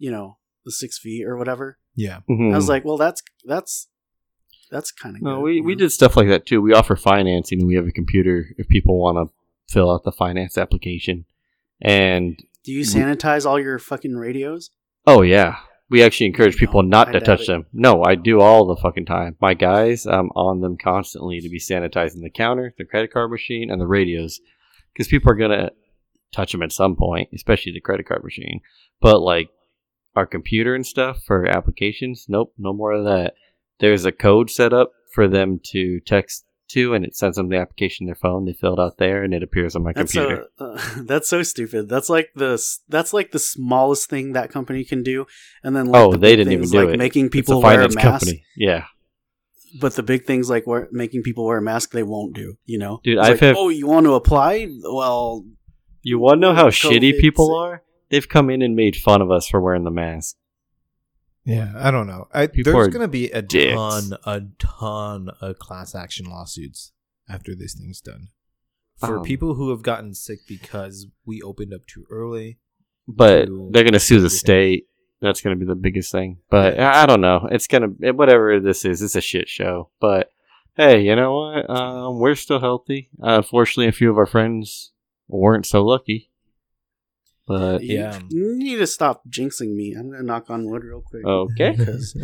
you 0.01 0.09
know, 0.11 0.37
the 0.65 0.71
six 0.71 0.97
feet 0.97 1.23
or 1.25 1.37
whatever. 1.37 1.77
yeah 1.95 2.19
Mhm. 2.29 2.53
I 2.53 2.55
was 2.55 2.69
like, 2.73 2.83
well, 2.85 2.97
that's 2.97 3.21
that's 3.45 3.87
that's 4.71 4.91
kind 4.91 5.15
of 5.15 5.21
No, 5.21 5.39
we, 5.41 5.59
we 5.61 5.75
did 5.75 5.91
stuff 5.91 6.15
like 6.17 6.27
that 6.29 6.45
too. 6.45 6.61
We 6.61 6.73
offer 6.73 6.95
financing. 6.95 7.59
And 7.59 7.67
we 7.67 7.75
have 7.75 7.87
a 7.87 7.91
computer 8.01 8.45
if 8.57 8.67
people 8.69 8.97
want 8.97 9.17
to 9.19 9.33
fill 9.73 9.91
out 9.93 10.03
the 10.03 10.11
finance 10.23 10.57
application. 10.57 11.25
And 11.81 12.37
Do 12.63 12.71
you 12.71 12.81
sanitize 12.81 13.45
all 13.45 13.59
your 13.59 13.79
fucking 13.79 14.15
radios? 14.15 14.71
oh 15.07 15.21
yeah, 15.23 15.57
we 15.89 16.03
actually 16.03 16.27
encourage 16.27 16.57
people 16.57 16.83
No, 16.83 16.89
not 16.97 17.09
I 17.09 17.11
to 17.13 17.19
touch 17.21 17.41
it. 17.41 17.47
them. 17.47 17.65
No, 17.73 18.03
I 18.03 18.15
do 18.15 18.39
all 18.39 18.65
the 18.65 18.81
fucking 18.81 19.05
time. 19.07 19.35
My 19.41 19.53
guys, 19.55 20.05
I'm 20.05 20.29
on 20.35 20.61
them 20.61 20.77
constantly 20.77 21.41
to 21.41 21.49
be 21.49 21.59
sanitizing 21.59 22.21
the 22.21 22.29
counter, 22.29 22.73
the 22.77 22.85
credit 22.85 23.11
card 23.13 23.29
machine, 23.31 23.69
and 23.71 23.81
the 23.81 23.87
radios 23.87 24.39
because 24.93 25.07
people 25.07 25.31
are 25.31 25.35
gonna 25.35 25.71
touch 26.31 26.51
them 26.53 26.61
at 26.63 26.71
some 26.71 26.95
point, 26.95 27.29
especially 27.33 27.71
the 27.73 27.81
credit 27.81 28.05
card 28.07 28.23
machine. 28.23 28.61
But 29.01 29.19
like 29.21 29.49
our 30.15 30.25
computer 30.25 30.75
and 30.75 30.85
stuff 30.85 31.23
for 31.25 31.45
applications, 31.47 32.25
nope, 32.27 32.53
no 32.57 32.73
more 32.73 32.91
of 32.91 33.05
that. 33.05 33.33
There's 33.79 34.05
a 34.05 34.11
code 34.11 34.49
set 34.49 34.73
up 34.73 34.91
for 35.13 35.27
them 35.27 35.59
to 35.71 35.99
text 36.01 36.45
to, 36.69 36.93
and 36.93 37.03
it 37.03 37.15
sends 37.15 37.35
them 37.37 37.49
the 37.49 37.57
application 37.57 38.05
on 38.05 38.07
their 38.07 38.15
phone. 38.15 38.45
They 38.45 38.53
fill 38.53 38.73
it 38.73 38.79
out 38.79 38.97
there, 38.97 39.23
and 39.23 39.33
it 39.33 39.43
appears 39.43 39.75
on 39.75 39.83
my 39.83 39.91
That's 39.93 40.13
computer. 40.13 40.45
so 40.57 40.65
uh, 40.65 40.81
that's 41.03 41.27
so 41.29 41.43
stupid. 41.43 41.89
That's 41.89 42.09
like 42.09 42.29
the 42.35 42.61
that's 42.87 43.13
like 43.13 43.31
the 43.31 43.39
smallest 43.39 44.09
thing 44.09 44.33
that 44.33 44.51
company 44.51 44.83
can 44.85 45.03
do, 45.03 45.25
and 45.63 45.75
then 45.75 45.87
like 45.87 46.01
Oh, 46.01 46.11
the 46.13 46.17
they 46.17 46.35
didn't 46.35 46.53
even 46.53 46.63
things, 46.63 46.71
do 46.71 46.85
like 46.85 46.93
it. 46.93 46.97
making 46.97 47.25
It's 47.25 47.33
people 47.33 47.55
a 47.57 47.59
wear 47.61 47.81
a 47.81 47.83
mask. 47.89 47.99
company. 47.99 48.43
Yeah, 48.55 48.85
But 49.81 49.95
the 49.95 50.03
big 50.03 50.25
things 50.25 50.49
like 50.49 50.65
wear, 50.67 50.87
making 50.91 51.23
people 51.23 51.45
wear 51.45 51.57
a 51.57 51.61
mask, 51.61 51.91
they 51.91 52.03
won't 52.03 52.33
do. 52.35 52.55
You 52.65 52.77
know, 52.79 53.01
Dude, 53.03 53.17
It's 53.17 53.25
I've 53.27 53.31
like, 53.33 53.39
had- 53.41 53.55
oh, 53.57 53.69
you 53.69 53.87
want 53.87 54.05
to 54.05 54.13
apply? 54.13 54.67
Well, 54.83 55.45
you 56.03 56.19
want 56.19 56.37
to 56.37 56.47
know 56.47 56.53
how 56.53 56.67
COVID 56.67 56.91
shitty 56.99 57.19
people 57.19 57.53
are? 57.55 57.83
They've 58.11 58.27
come 58.29 58.49
in 58.49 58.61
and 58.61 58.75
made 58.75 58.95
fun 58.95 59.21
of 59.21 59.31
us 59.31 59.47
for 59.47 59.59
wearing 59.59 59.83
the 59.85 59.91
mask. 59.91 60.35
Yeah, 61.43 61.73
I 61.75 61.89
don't 61.89 62.05
know. 62.07 62.27
I, 62.33 62.45
there's 62.47 62.89
gonna 62.89 63.07
be 63.07 63.31
a 63.31 63.41
dicks. 63.41 63.73
ton, 63.73 64.13
a 64.25 64.41
ton 64.59 65.29
of 65.41 65.57
class 65.57 65.95
action 65.95 66.27
lawsuits 66.27 66.91
after 67.27 67.55
this 67.55 67.73
thing's 67.73 67.99
done 68.01 68.27
for 68.97 69.17
Um, 69.19 69.23
people 69.23 69.55
who 69.55 69.71
have 69.71 69.81
gotten 69.81 70.13
sick 70.13 70.41
because 70.47 71.07
we 71.25 71.41
opened 71.41 71.73
up 71.73 71.87
too 71.87 72.05
early. 72.11 72.59
but 73.07 73.45
to- 73.47 73.69
they're 73.73 73.83
gonna 73.83 73.99
sue 73.99 74.15
the 74.19 74.25
everything. 74.25 74.37
state. 74.37 74.87
That's 75.21 75.41
gonna 75.41 75.55
be 75.55 75.65
the 75.65 75.75
biggest 75.75 76.11
thing. 76.11 76.37
But 76.49 76.79
I 76.79 77.03
I 77.03 77.05
don't 77.07 77.21
know. 77.21 77.47
It's 77.51 77.67
gonna 77.67 77.87
whatever 77.87 78.59
this 78.59 78.85
is. 78.85 79.01
It's 79.01 79.15
a 79.15 79.21
shit 79.21 79.49
show. 79.49 79.89
But 79.99 80.29
hey, 80.77 81.01
you 81.01 81.15
know 81.15 81.35
what? 81.35 81.69
Um, 81.69 82.19
we're 82.19 82.35
still 82.35 82.59
healthy. 82.59 83.09
Uh, 83.21 83.37
unfortunately, 83.37 83.87
a 83.87 83.91
few 83.91 84.11
of 84.11 84.17
our 84.17 84.25
friends 84.27 84.91
weren't 85.27 85.65
so 85.65 85.83
lucky. 85.83 86.29
But 87.47 87.83
Yeah. 87.83 88.19
You 88.29 88.55
need 88.57 88.77
to 88.77 88.87
stop 88.87 89.23
jinxing 89.29 89.73
me. 89.75 89.93
I'm 89.97 90.11
gonna 90.11 90.23
knock 90.23 90.49
on 90.49 90.69
wood 90.69 90.83
real 90.83 91.01
quick. 91.01 91.25
okay. 91.25 91.75
Because 91.77 92.15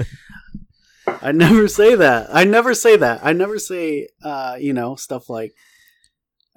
I 1.21 1.31
never 1.31 1.67
say 1.67 1.95
that. 1.95 2.27
I 2.31 2.43
never 2.43 2.73
say 2.73 2.97
that. 2.97 3.21
I 3.23 3.33
never 3.33 3.57
say, 3.59 4.09
uh, 4.23 4.57
you 4.59 4.73
know, 4.73 4.95
stuff 4.95 5.29
like, 5.29 5.53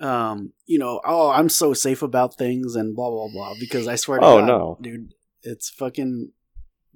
um, 0.01 0.53
you 0.67 0.79
know, 0.79 1.01
oh, 1.05 1.31
I'm 1.31 1.49
so 1.49 1.73
safe 1.73 2.03
about 2.03 2.37
things 2.37 2.75
and 2.75 2.95
blah 2.97 3.11
blah 3.11 3.29
blah. 3.33 3.55
Because 3.61 3.87
I 3.87 3.97
swear 3.97 4.19
to 4.19 4.25
Oh, 4.27 4.39
God, 4.39 4.47
no. 4.47 4.79
dude, 4.81 5.15
it's 5.43 5.71
fucking. 5.71 6.33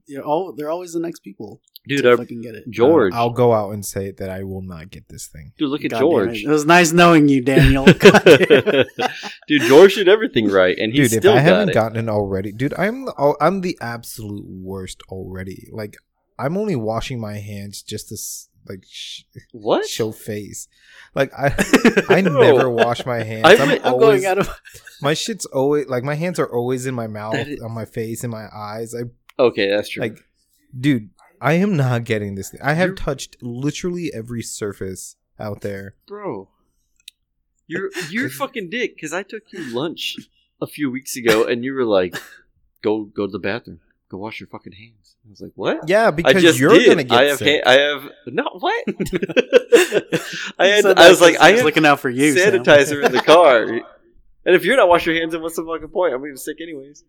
You're 0.07 0.25
all. 0.25 0.53
They're 0.53 0.71
always 0.71 0.93
the 0.93 1.01
next 1.01 1.21
people. 1.21 1.61
Dude, 1.87 2.03
to 2.03 2.11
our, 2.13 2.17
fucking 2.17 2.41
get 2.41 2.55
it. 2.55 2.71
George. 2.71 3.13
Uh, 3.13 3.17
I'll 3.17 3.31
go 3.31 3.53
out 3.53 3.71
and 3.73 3.85
say 3.85 4.11
that 4.13 4.31
I 4.31 4.43
will 4.43 4.63
not 4.63 4.91
get 4.91 5.09
this 5.09 5.27
thing. 5.27 5.53
dude, 5.59 5.69
look 5.69 5.85
at 5.85 5.91
God 5.91 6.01
George. 6.01 6.39
It. 6.39 6.45
it 6.45 6.49
was 6.49 6.65
nice 6.65 6.93
knowing 6.93 7.29
you, 7.29 7.43
Daniel. 7.43 7.85
Dude, 9.49 9.63
George 9.63 9.95
did 9.97 10.09
everything 10.09 10.49
right, 10.49 10.77
and 10.79 10.93
he 10.93 11.03
dude, 11.03 11.13
if 11.13 11.19
I 11.19 11.35
got 11.35 11.43
haven't 11.43 11.69
it. 11.71 11.75
gotten 11.75 12.09
it 12.09 12.11
already, 12.11 12.53
dude, 12.53 12.75
I'm 12.79 13.05
the, 13.05 13.35
I'm 13.41 13.61
the 13.61 13.77
absolute 13.81 14.45
worst 14.47 15.03
already. 15.11 15.69
Like 15.73 15.97
I'm 16.39 16.57
only 16.57 16.77
washing 16.77 17.21
my 17.21 17.35
hands 17.39 17.83
just 17.83 18.09
to 18.09 18.17
like 18.67 18.85
sh- 18.89 19.23
what? 19.53 19.87
show 19.87 20.11
face. 20.11 20.69
Like 21.15 21.33
I 21.35 21.55
I 22.09 22.21
never 22.23 22.71
wash 22.71 23.05
my 23.05 23.23
hands. 23.23 23.45
I've 23.45 23.61
I'm, 23.61 23.71
I'm 23.71 23.85
always 23.85 24.23
going 24.23 24.25
out 24.25 24.39
of. 24.39 24.61
my 25.03 25.13
shit's 25.15 25.45
always 25.47 25.87
like 25.87 26.03
my 26.03 26.15
hands 26.15 26.39
are 26.39 26.51
always 26.51 26.87
in 26.87 26.95
my 26.95 27.07
mouth, 27.07 27.35
That 27.35 27.49
is- 27.49 27.61
on 27.63 27.73
my 27.73 27.85
face, 27.85 28.25
in 28.25 28.31
my 28.31 28.47
eyes. 28.55 28.95
I 28.95 29.03
Okay, 29.43 29.69
that's 29.69 29.89
true. 29.91 30.01
like, 30.03 30.19
dude, 30.79 31.11
I 31.41 31.55
am 31.55 31.77
not 31.77 32.05
getting 32.05 32.35
this. 32.35 32.51
Thing. 32.51 32.61
I 32.63 32.75
have 32.75 32.89
You're- 32.91 32.97
touched 32.97 33.37
literally 33.43 34.11
every 34.15 34.43
surface 34.43 35.17
out 35.39 35.61
there. 35.63 35.95
bro, 36.07 36.49
you're 37.67 37.91
you're 38.11 38.29
fucking 38.31 38.71
dick. 38.71 38.95
Because 38.95 39.13
I 39.13 39.23
took 39.23 39.43
you 39.53 39.75
lunch 39.75 40.17
a 40.63 40.67
few 40.67 40.91
weeks 40.91 41.17
ago, 41.17 41.45
and 41.45 41.65
you 41.65 41.75
were 41.75 41.85
like, 41.85 42.17
"Go 42.83 43.05
go 43.05 43.27
to 43.27 43.33
the 43.33 43.39
bathroom. 43.39 43.81
Go 44.09 44.19
wash 44.19 44.41
your 44.41 44.47
fucking 44.49 44.73
hands." 44.73 45.17
I 45.27 45.31
was 45.31 45.41
like, 45.41 45.53
"What?" 45.55 45.89
Yeah, 45.89 46.11
because 46.11 46.59
you're 46.59 46.71
did. 46.75 46.87
gonna 46.89 47.05
get 47.05 47.19
I 47.19 47.25
have. 47.25 47.39
sick. 47.39 47.63
Ha- 47.65 47.71
I 47.71 47.75
have. 47.79 48.11
No, 48.27 48.45
what? 48.61 48.85
I 50.59 50.67
had. 50.67 50.87
I 50.87 51.09
was 51.11 51.21
like, 51.21 51.39
I 51.41 51.53
have 51.53 51.65
looking 51.65 51.87
out 51.87 52.01
for 52.01 52.11
you. 52.11 52.35
Sanitizer 52.35 53.05
in 53.05 53.13
the 53.13 53.21
car. 53.23 53.63
And 54.47 54.55
if 54.55 54.65
you're 54.65 54.77
not 54.77 54.89
washing 54.89 55.15
your 55.15 55.23
hands, 55.23 55.33
then 55.33 55.41
what's 55.43 55.57
the 55.57 55.65
fucking 55.65 55.89
point? 55.89 56.13
I'm 56.13 56.21
gonna 56.21 56.33
get 56.33 56.39
sick 56.39 56.61
anyways. 56.61 57.03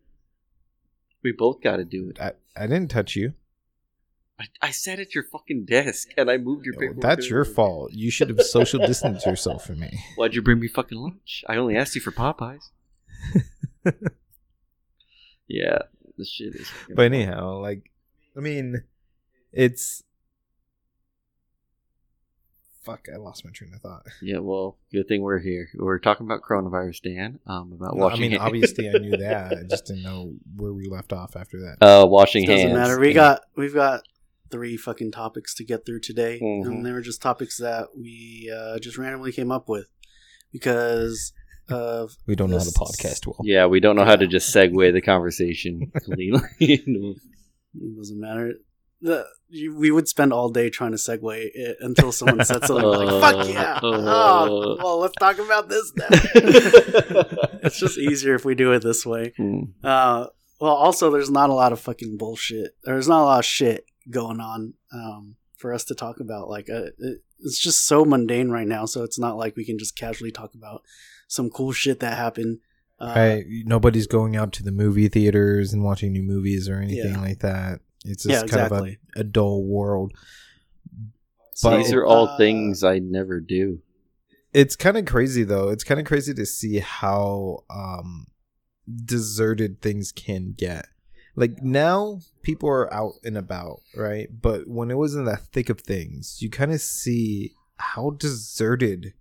We 1.22 1.32
both 1.34 1.60
got 1.62 1.78
to 1.78 1.84
do 1.86 2.10
it. 2.10 2.20
I, 2.22 2.32
I 2.56 2.68
didn't 2.68 2.90
touch 2.92 3.16
you. 3.16 3.34
I, 4.40 4.46
I 4.62 4.72
sat 4.72 5.00
at 5.00 5.16
your 5.16 5.24
fucking 5.24 5.64
desk 5.66 6.10
and 6.18 6.30
I 6.30 6.38
moved 6.38 6.66
your 6.66 6.74
paperwork. 6.74 7.02
That's 7.02 7.30
your 7.30 7.42
over. 7.42 7.50
fault. 7.54 7.94
You 7.94 8.12
should 8.12 8.30
have 8.30 8.42
social 8.42 8.80
distanced 8.86 9.26
yourself 9.26 9.66
from 9.66 9.80
me. 9.80 9.98
Why'd 10.18 10.36
you 10.36 10.42
bring 10.42 10.60
me 10.60 10.68
fucking 10.68 10.98
lunch? 10.98 11.44
I 11.48 11.56
only 11.56 11.78
asked 11.78 11.96
you 11.96 12.02
for 12.02 12.12
Popeyes. 12.12 12.70
yeah, 15.48 15.80
the 16.18 16.26
shit 16.26 16.56
is. 16.56 16.68
fucking- 16.68 16.96
But 16.96 17.06
anyhow, 17.06 17.60
like, 17.62 17.92
I 18.36 18.42
mean, 18.42 18.84
it's. 19.52 20.04
Fuck! 22.84 23.08
I 23.12 23.18
lost 23.18 23.44
my 23.44 23.50
train 23.52 23.74
of 23.74 23.82
thought. 23.82 24.04
Yeah, 24.22 24.40
well, 24.40 24.78
good 24.92 25.08
thing 25.08 25.22
we're 25.22 25.40
here. 25.40 25.70
We're 25.76 25.98
talking 25.98 26.26
about 26.28 26.42
coronavirus, 26.44 27.02
Dan. 27.02 27.40
Um, 27.48 27.72
about 27.74 27.96
No, 27.96 28.04
I 28.04 28.06
washing. 28.10 28.22
mean, 28.22 28.32
hands. 28.32 28.42
obviously, 28.44 28.90
I 28.90 28.94
knew 29.00 29.18
that. 29.18 29.54
I 29.54 29.64
just 29.68 29.86
didn't 29.86 30.04
know 30.04 30.34
where 30.56 30.72
we 30.74 30.88
left 30.88 31.12
off 31.12 31.36
after 31.36 31.58
that. 31.62 31.78
uh, 31.84 32.06
washing 32.06 32.46
Doesn't 32.46 32.68
hands. 32.68 32.78
matter. 32.78 33.00
We 33.00 33.08
Yeah. 33.08 33.14
got 33.14 33.42
we've 33.56 33.74
got 33.74 34.04
three 34.52 34.78
fucking 34.78 35.12
topics 35.12 35.54
to 35.56 35.64
get 35.66 35.86
through 35.86 36.00
today, 36.02 36.40
Mhm. 36.42 36.66
and 36.68 36.86
they 36.86 36.92
were 36.92 37.02
just 37.02 37.22
topics 37.22 37.58
that 37.58 37.88
we 37.98 38.52
uh, 38.56 38.80
just 38.80 38.98
randomly 38.98 39.32
came 39.32 39.52
up 39.52 39.68
with 39.68 39.88
because 40.52 41.34
of 41.70 42.16
we 42.28 42.36
don't 42.36 42.50
know 42.52 42.58
how 42.60 42.64
to 42.64 42.70
podcast 42.72 43.26
well. 43.26 43.40
Yeah, 43.44 43.66
we 43.66 43.80
don't 43.80 43.96
know 43.96 44.06
how 44.06 44.16
to 44.16 44.28
just 44.28 44.54
segue 44.56 44.94
the 44.94 45.02
conversation 45.14 45.92
cleanly. 46.04 46.42
it 46.60 47.96
doesn't 47.98 48.20
matter. 48.20 48.54
The, 49.02 49.26
you, 49.50 49.76
we 49.76 49.92
would 49.92 50.08
spend 50.08 50.32
all 50.32 50.50
day 50.50 50.70
trying 50.70 50.92
to 50.92 50.98
segue 50.98 51.50
it 51.54 51.78
until 51.82 52.12
someone 52.12 52.44
said 52.46 52.66
something 52.66 52.86
like 52.88 53.10
"fuck 53.22 53.48
yeah!" 53.48 53.80
Uh, 53.84 54.48
oh, 54.50 54.78
well, 54.82 55.00
let's 55.00 55.16
talk 55.20 55.38
about 55.38 55.70
this 55.70 55.92
now. 55.96 56.08
it's 57.64 57.78
just 57.80 57.98
easier 57.98 58.36
if 58.36 58.46
we 58.46 58.56
do 58.56 58.72
it 58.72 58.82
this 58.82 59.06
way. 59.06 59.34
Hmm. 59.38 59.60
Uh, 59.84 60.28
well, 60.60 60.74
also, 60.74 61.12
there's 61.12 61.30
not 61.30 61.50
a 61.50 61.54
lot 61.54 61.74
of 61.74 61.80
fucking 61.80 62.18
bullshit. 62.18 62.76
There's 62.84 63.08
not 63.08 63.22
a 63.22 63.26
lot 63.26 63.40
of 63.40 63.46
shit 63.46 63.86
going 64.10 64.40
on 64.40 64.74
um, 64.94 65.36
for 65.58 65.74
us 65.74 65.84
to 65.86 65.96
talk 65.96 66.20
about. 66.20 66.50
Like, 66.50 66.70
uh, 66.70 66.88
it's 67.40 67.60
just 67.60 67.86
so 67.86 68.06
mundane 68.06 68.50
right 68.50 68.68
now. 68.68 68.86
So 68.86 69.04
it's 69.04 69.20
not 69.20 69.38
like 69.38 69.56
we 69.56 69.66
can 69.66 69.78
just 69.78 69.98
casually 69.98 70.32
talk 70.32 70.54
about 70.56 70.84
some 71.28 71.50
cool 71.50 71.72
shit 71.72 72.00
that 72.02 72.18
happened. 72.18 72.60
Uh, 73.00 73.14
Right, 73.16 73.46
nobody's 73.66 74.08
going 74.08 74.36
out 74.38 74.54
to 74.54 74.64
the 74.64 74.72
movie 74.72 75.10
theaters 75.10 75.74
and 75.74 75.84
watching 75.84 76.14
new 76.14 76.24
movies 76.24 76.70
or 76.70 76.78
anything 76.78 77.14
Yeah. 77.14 77.22
like 77.22 77.40
that. 77.40 77.82
It's 78.06 78.24
just 78.24 78.46
Yeah, 78.46 78.48
kind 78.48 78.72
of 78.72 78.86
a, 78.86 78.98
a 79.20 79.24
dull 79.24 79.64
world. 79.66 80.14
So 81.54 81.72
But- 81.72 81.78
These 81.80 81.94
are 81.94 82.06
all 82.06 82.28
uh, 82.28 82.38
things 82.38 82.84
I 82.84 83.00
never 83.00 83.40
do. 83.40 83.80
It's 84.54 84.78
kind 84.78 84.96
of 84.96 85.06
crazy 85.06 85.44
though. 85.44 85.70
It's 85.70 85.84
kind 85.84 86.00
of 86.00 86.06
crazy 86.06 86.34
to 86.34 86.46
see 86.46 86.80
how 86.80 87.64
um 87.70 88.28
deserted 89.04 89.82
things 89.82 90.12
can 90.12 90.54
get. 90.58 90.88
Like 91.36 91.62
now 91.62 92.22
people 92.44 92.70
are 92.70 92.94
out 92.94 93.14
and 93.24 93.38
about, 93.38 93.82
right? 93.96 94.30
But 94.42 94.68
when 94.68 94.90
it 94.92 94.98
was 94.98 95.16
in 95.16 95.26
the 95.26 95.38
thick 95.38 95.70
of 95.70 95.82
things, 95.82 96.42
you 96.42 96.50
kind 96.50 96.72
of 96.72 96.82
see 96.82 97.54
how 97.78 98.12
deserted 98.12 99.14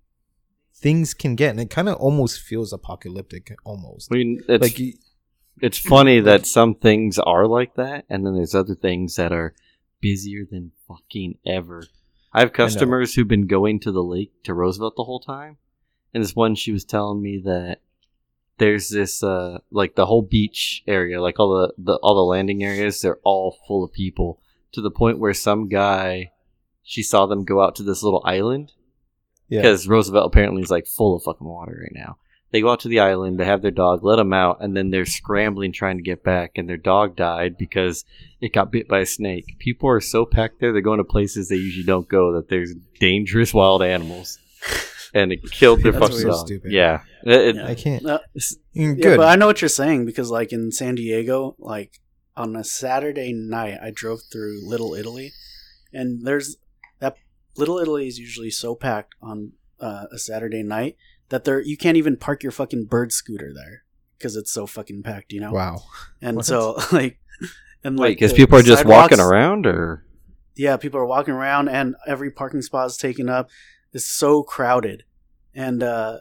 things 0.75 1.15
can 1.15 1.35
get 1.35 1.51
and 1.51 1.61
it 1.61 1.71
kind 1.71 1.89
of 1.89 1.97
almost 1.97 2.41
feels 2.41 2.73
apocalyptic 2.73 3.57
almost. 3.65 4.13
I 4.13 4.17
mean, 4.17 4.45
it's 4.49 4.63
like 4.63 4.97
it's 5.61 5.79
funny 5.79 6.21
that 6.21 6.47
some 6.47 6.75
things 6.75 7.19
are 7.19 7.47
like 7.47 7.75
that, 7.77 8.05
and 8.09 8.27
then 8.27 8.35
there's 8.35 8.55
other 8.55 8.75
things 8.75 9.17
that 9.17 9.33
are 9.33 9.55
busier 10.01 10.45
than 10.45 10.73
fucking 10.87 11.39
ever. 11.47 11.85
I 12.33 12.41
have 12.41 12.53
customers 12.53 13.15
who've 13.15 13.29
been 13.29 13.47
going 13.47 13.81
to 13.81 13.93
the 13.93 14.03
lake 14.03 14.33
to 14.45 14.55
Roosevelt 14.55 14.97
the 14.97 15.05
whole 15.05 15.21
time, 15.21 15.57
and 16.13 16.23
this 16.23 16.35
one 16.35 16.55
she 16.55 16.73
was 16.73 16.85
telling 16.85 17.23
me 17.23 17.41
that 17.45 17.81
there's 18.59 18.89
this 18.89 19.23
uh 19.23 19.59
like 19.71 19.95
the 19.95 20.07
whole 20.07 20.23
beach 20.23 20.83
area, 20.87 21.21
like 21.21 21.39
all 21.39 21.59
the, 21.59 21.75
the 21.77 21.97
all 21.97 22.15
the 22.15 22.23
landing 22.23 22.63
areas, 22.63 23.01
they're 23.01 23.19
all 23.25 23.59
full 23.67 23.85
of 23.85 23.93
people 23.93 24.41
to 24.73 24.81
the 24.81 24.91
point 24.91 25.19
where 25.19 25.35
some 25.35 25.69
guy 25.69 26.31
she 26.83 27.03
saw 27.03 27.27
them 27.27 27.45
go 27.45 27.63
out 27.63 27.75
to 27.77 27.83
this 27.83 28.03
little 28.03 28.23
island 28.25 28.73
yeah. 29.49 29.61
because 29.61 29.89
Roosevelt 29.89 30.27
apparently 30.27 30.63
is 30.63 30.71
like 30.71 30.87
full 30.87 31.17
of 31.17 31.23
fucking 31.23 31.47
water 31.47 31.79
right 31.81 31.93
now. 31.95 32.19
They 32.51 32.61
go 32.61 32.71
out 32.71 32.81
to 32.81 32.89
the 32.89 33.01
island, 33.01 33.41
they 33.41 33.47
have 33.47 33.63
their 33.63 33.73
dog, 33.73 34.05
let 34.05 34.17
them 34.17 34.33
out, 34.33 34.59
and 34.61 34.77
then 34.77 34.91
they're 34.91 35.07
scrambling 35.07 35.73
trying 35.73 35.97
to 35.97 36.05
get 36.05 36.23
back, 36.23 36.53
and 36.55 36.69
their 36.69 36.77
dog 36.77 37.17
died 37.17 37.59
because 37.59 38.05
it 38.41 38.53
got 38.53 38.71
bit 38.71 38.87
by 38.87 39.01
a 39.01 39.07
snake. 39.07 39.57
People 39.59 39.89
are 39.89 40.01
so 40.01 40.25
packed 40.25 40.61
there; 40.61 40.73
they're 40.73 40.81
going 40.81 40.99
to 40.99 41.05
places 41.05 41.49
they 41.49 41.57
usually 41.57 41.85
don't 41.85 42.09
go. 42.09 42.33
That 42.33 42.49
there's 42.51 42.73
dangerous 43.01 43.53
wild 43.53 43.83
animals, 43.83 44.39
and 45.15 45.33
it 45.33 45.41
killed 45.51 45.83
their 45.83 45.93
That's 45.93 46.05
fucking 46.07 46.19
so 46.19 46.29
dog. 46.29 46.47
stupid. 46.47 46.73
Yeah, 46.73 47.01
It- 47.25 47.33
it- 47.49 47.57
Yeah. 47.57 47.67
I 47.67 47.75
can't. 47.75 48.05
Uh, 48.05 48.19
Mm, 48.37 48.57
Yeah, 48.75 48.95
Good. 49.03 49.17
but 49.17 49.29
I 49.29 49.37
know 49.37 49.47
what 49.47 49.63
you're 49.63 49.69
saying 49.69 50.05
because, 50.05 50.31
like, 50.31 50.53
in 50.53 50.73
San 50.73 50.97
Diego, 50.97 51.55
like 51.59 52.01
on 52.37 52.57
a 52.57 52.65
Saturday 52.65 53.33
night, 53.33 53.79
I 53.81 53.91
drove 53.95 54.21
through 54.33 54.69
Little 54.69 54.95
Italy, 54.95 55.33
and 55.93 56.27
there's 56.27 56.57
that 56.99 57.17
Little 57.57 57.79
Italy 57.79 58.09
is 58.09 58.19
usually 58.19 58.51
so 58.51 58.75
packed 58.75 59.15
on 59.23 59.53
uh, 59.81 60.07
a 60.13 60.19
Saturday 60.19 60.63
night 60.63 60.97
that 61.29 61.45
there 61.45 61.61
you 61.61 61.77
can't 61.77 61.97
even 61.97 62.17
park 62.17 62.43
your 62.43 62.53
fucking 62.53 62.87
bird 62.87 63.13
scooter 63.13 63.53
there 63.55 63.85
because 64.19 64.35
it's 64.37 64.51
so 64.53 64.67
fucking 64.67 65.03
packed, 65.03 65.33
you 65.33 65.41
know. 65.41 65.53
wow. 65.53 65.83
And 66.21 66.39
What? 66.39 66.47
so, 66.47 66.77
like, 66.93 67.19
and 67.85 67.97
like 67.99 68.17
because 68.17 68.33
people 68.33 68.59
are 68.59 68.63
just 68.63 68.85
walking 68.85 69.21
around, 69.21 69.67
or 69.67 70.05
yeah, 70.57 70.77
people 70.77 70.99
are 70.99 71.07
walking 71.07 71.35
around 71.35 71.69
and 71.69 71.95
every 72.07 72.31
parking 72.31 72.63
spot 72.63 72.87
is 72.89 72.97
taken 72.97 73.29
up. 73.29 73.49
It's 73.95 74.05
so 74.05 74.43
crowded. 74.43 75.05
And 75.55 75.83
uh 75.83 76.19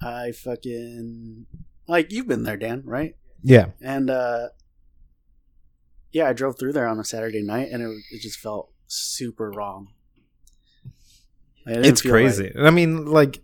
I 0.00 0.32
fucking 0.32 1.46
like 1.86 2.10
you've 2.12 2.28
been 2.28 2.44
there, 2.44 2.56
Dan, 2.56 2.82
right? 2.86 3.16
Yeah. 3.42 3.66
And 3.82 4.08
uh 4.08 4.48
yeah, 6.12 6.28
I 6.28 6.32
drove 6.32 6.58
through 6.58 6.72
there 6.72 6.86
on 6.86 6.98
a 6.98 7.04
Saturday 7.04 7.42
night 7.42 7.68
and 7.70 7.82
it 7.82 7.90
it 8.12 8.20
just 8.22 8.38
felt 8.38 8.70
super 8.86 9.50
wrong. 9.50 9.88
Didn't 11.66 11.84
it's 11.84 12.00
crazy. 12.02 12.44
like- 12.54 12.56
I 12.64 12.70
mean, 12.70 13.06
like 13.06 13.42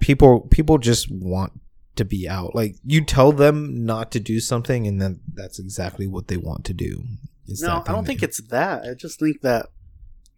people 0.00 0.40
people 0.50 0.78
just 0.78 1.10
want 1.10 1.52
to 1.96 2.04
be 2.04 2.28
out. 2.28 2.54
Like 2.54 2.76
you 2.84 3.04
tell 3.04 3.30
them 3.32 3.84
not 3.84 4.10
to 4.12 4.20
do 4.20 4.40
something, 4.40 4.86
and 4.86 5.00
then 5.00 5.20
that's 5.32 5.58
exactly 5.58 6.06
what 6.06 6.28
they 6.28 6.36
want 6.36 6.64
to 6.64 6.74
do. 6.74 7.04
Is 7.46 7.62
no, 7.62 7.82
I 7.86 7.92
don't 7.92 8.02
that 8.02 8.06
think 8.06 8.22
it's 8.22 8.40
that. 8.48 8.82
I 8.84 8.94
just 8.94 9.20
think 9.20 9.42
that 9.42 9.66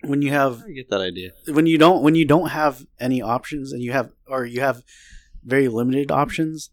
when 0.02 0.22
you 0.22 0.30
have 0.30 0.62
I 0.66 0.72
get 0.72 0.90
that 0.90 1.00
idea. 1.00 1.30
when 1.48 1.66
you 1.66 1.78
don't 1.78 2.02
when 2.02 2.14
you 2.14 2.24
don't 2.24 2.48
have 2.48 2.84
any 3.00 3.22
options 3.22 3.72
and 3.72 3.82
you 3.82 3.92
have 3.92 4.10
or 4.26 4.44
you 4.44 4.60
have 4.60 4.82
very 5.44 5.68
limited 5.68 6.10
options, 6.10 6.70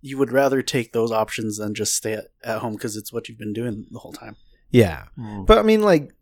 you 0.00 0.18
would 0.18 0.32
rather 0.32 0.62
take 0.62 0.92
those 0.92 1.12
options 1.12 1.58
than 1.58 1.74
just 1.74 1.94
stay 1.94 2.14
at, 2.14 2.26
at 2.42 2.58
home 2.58 2.74
because 2.74 2.96
it's 2.96 3.12
what 3.12 3.28
you've 3.28 3.38
been 3.38 3.52
doing 3.52 3.86
the 3.90 3.98
whole 3.98 4.12
time. 4.12 4.36
Yeah, 4.70 5.04
mm. 5.18 5.46
but 5.46 5.58
I 5.58 5.62
mean, 5.62 5.82
like 5.82 6.12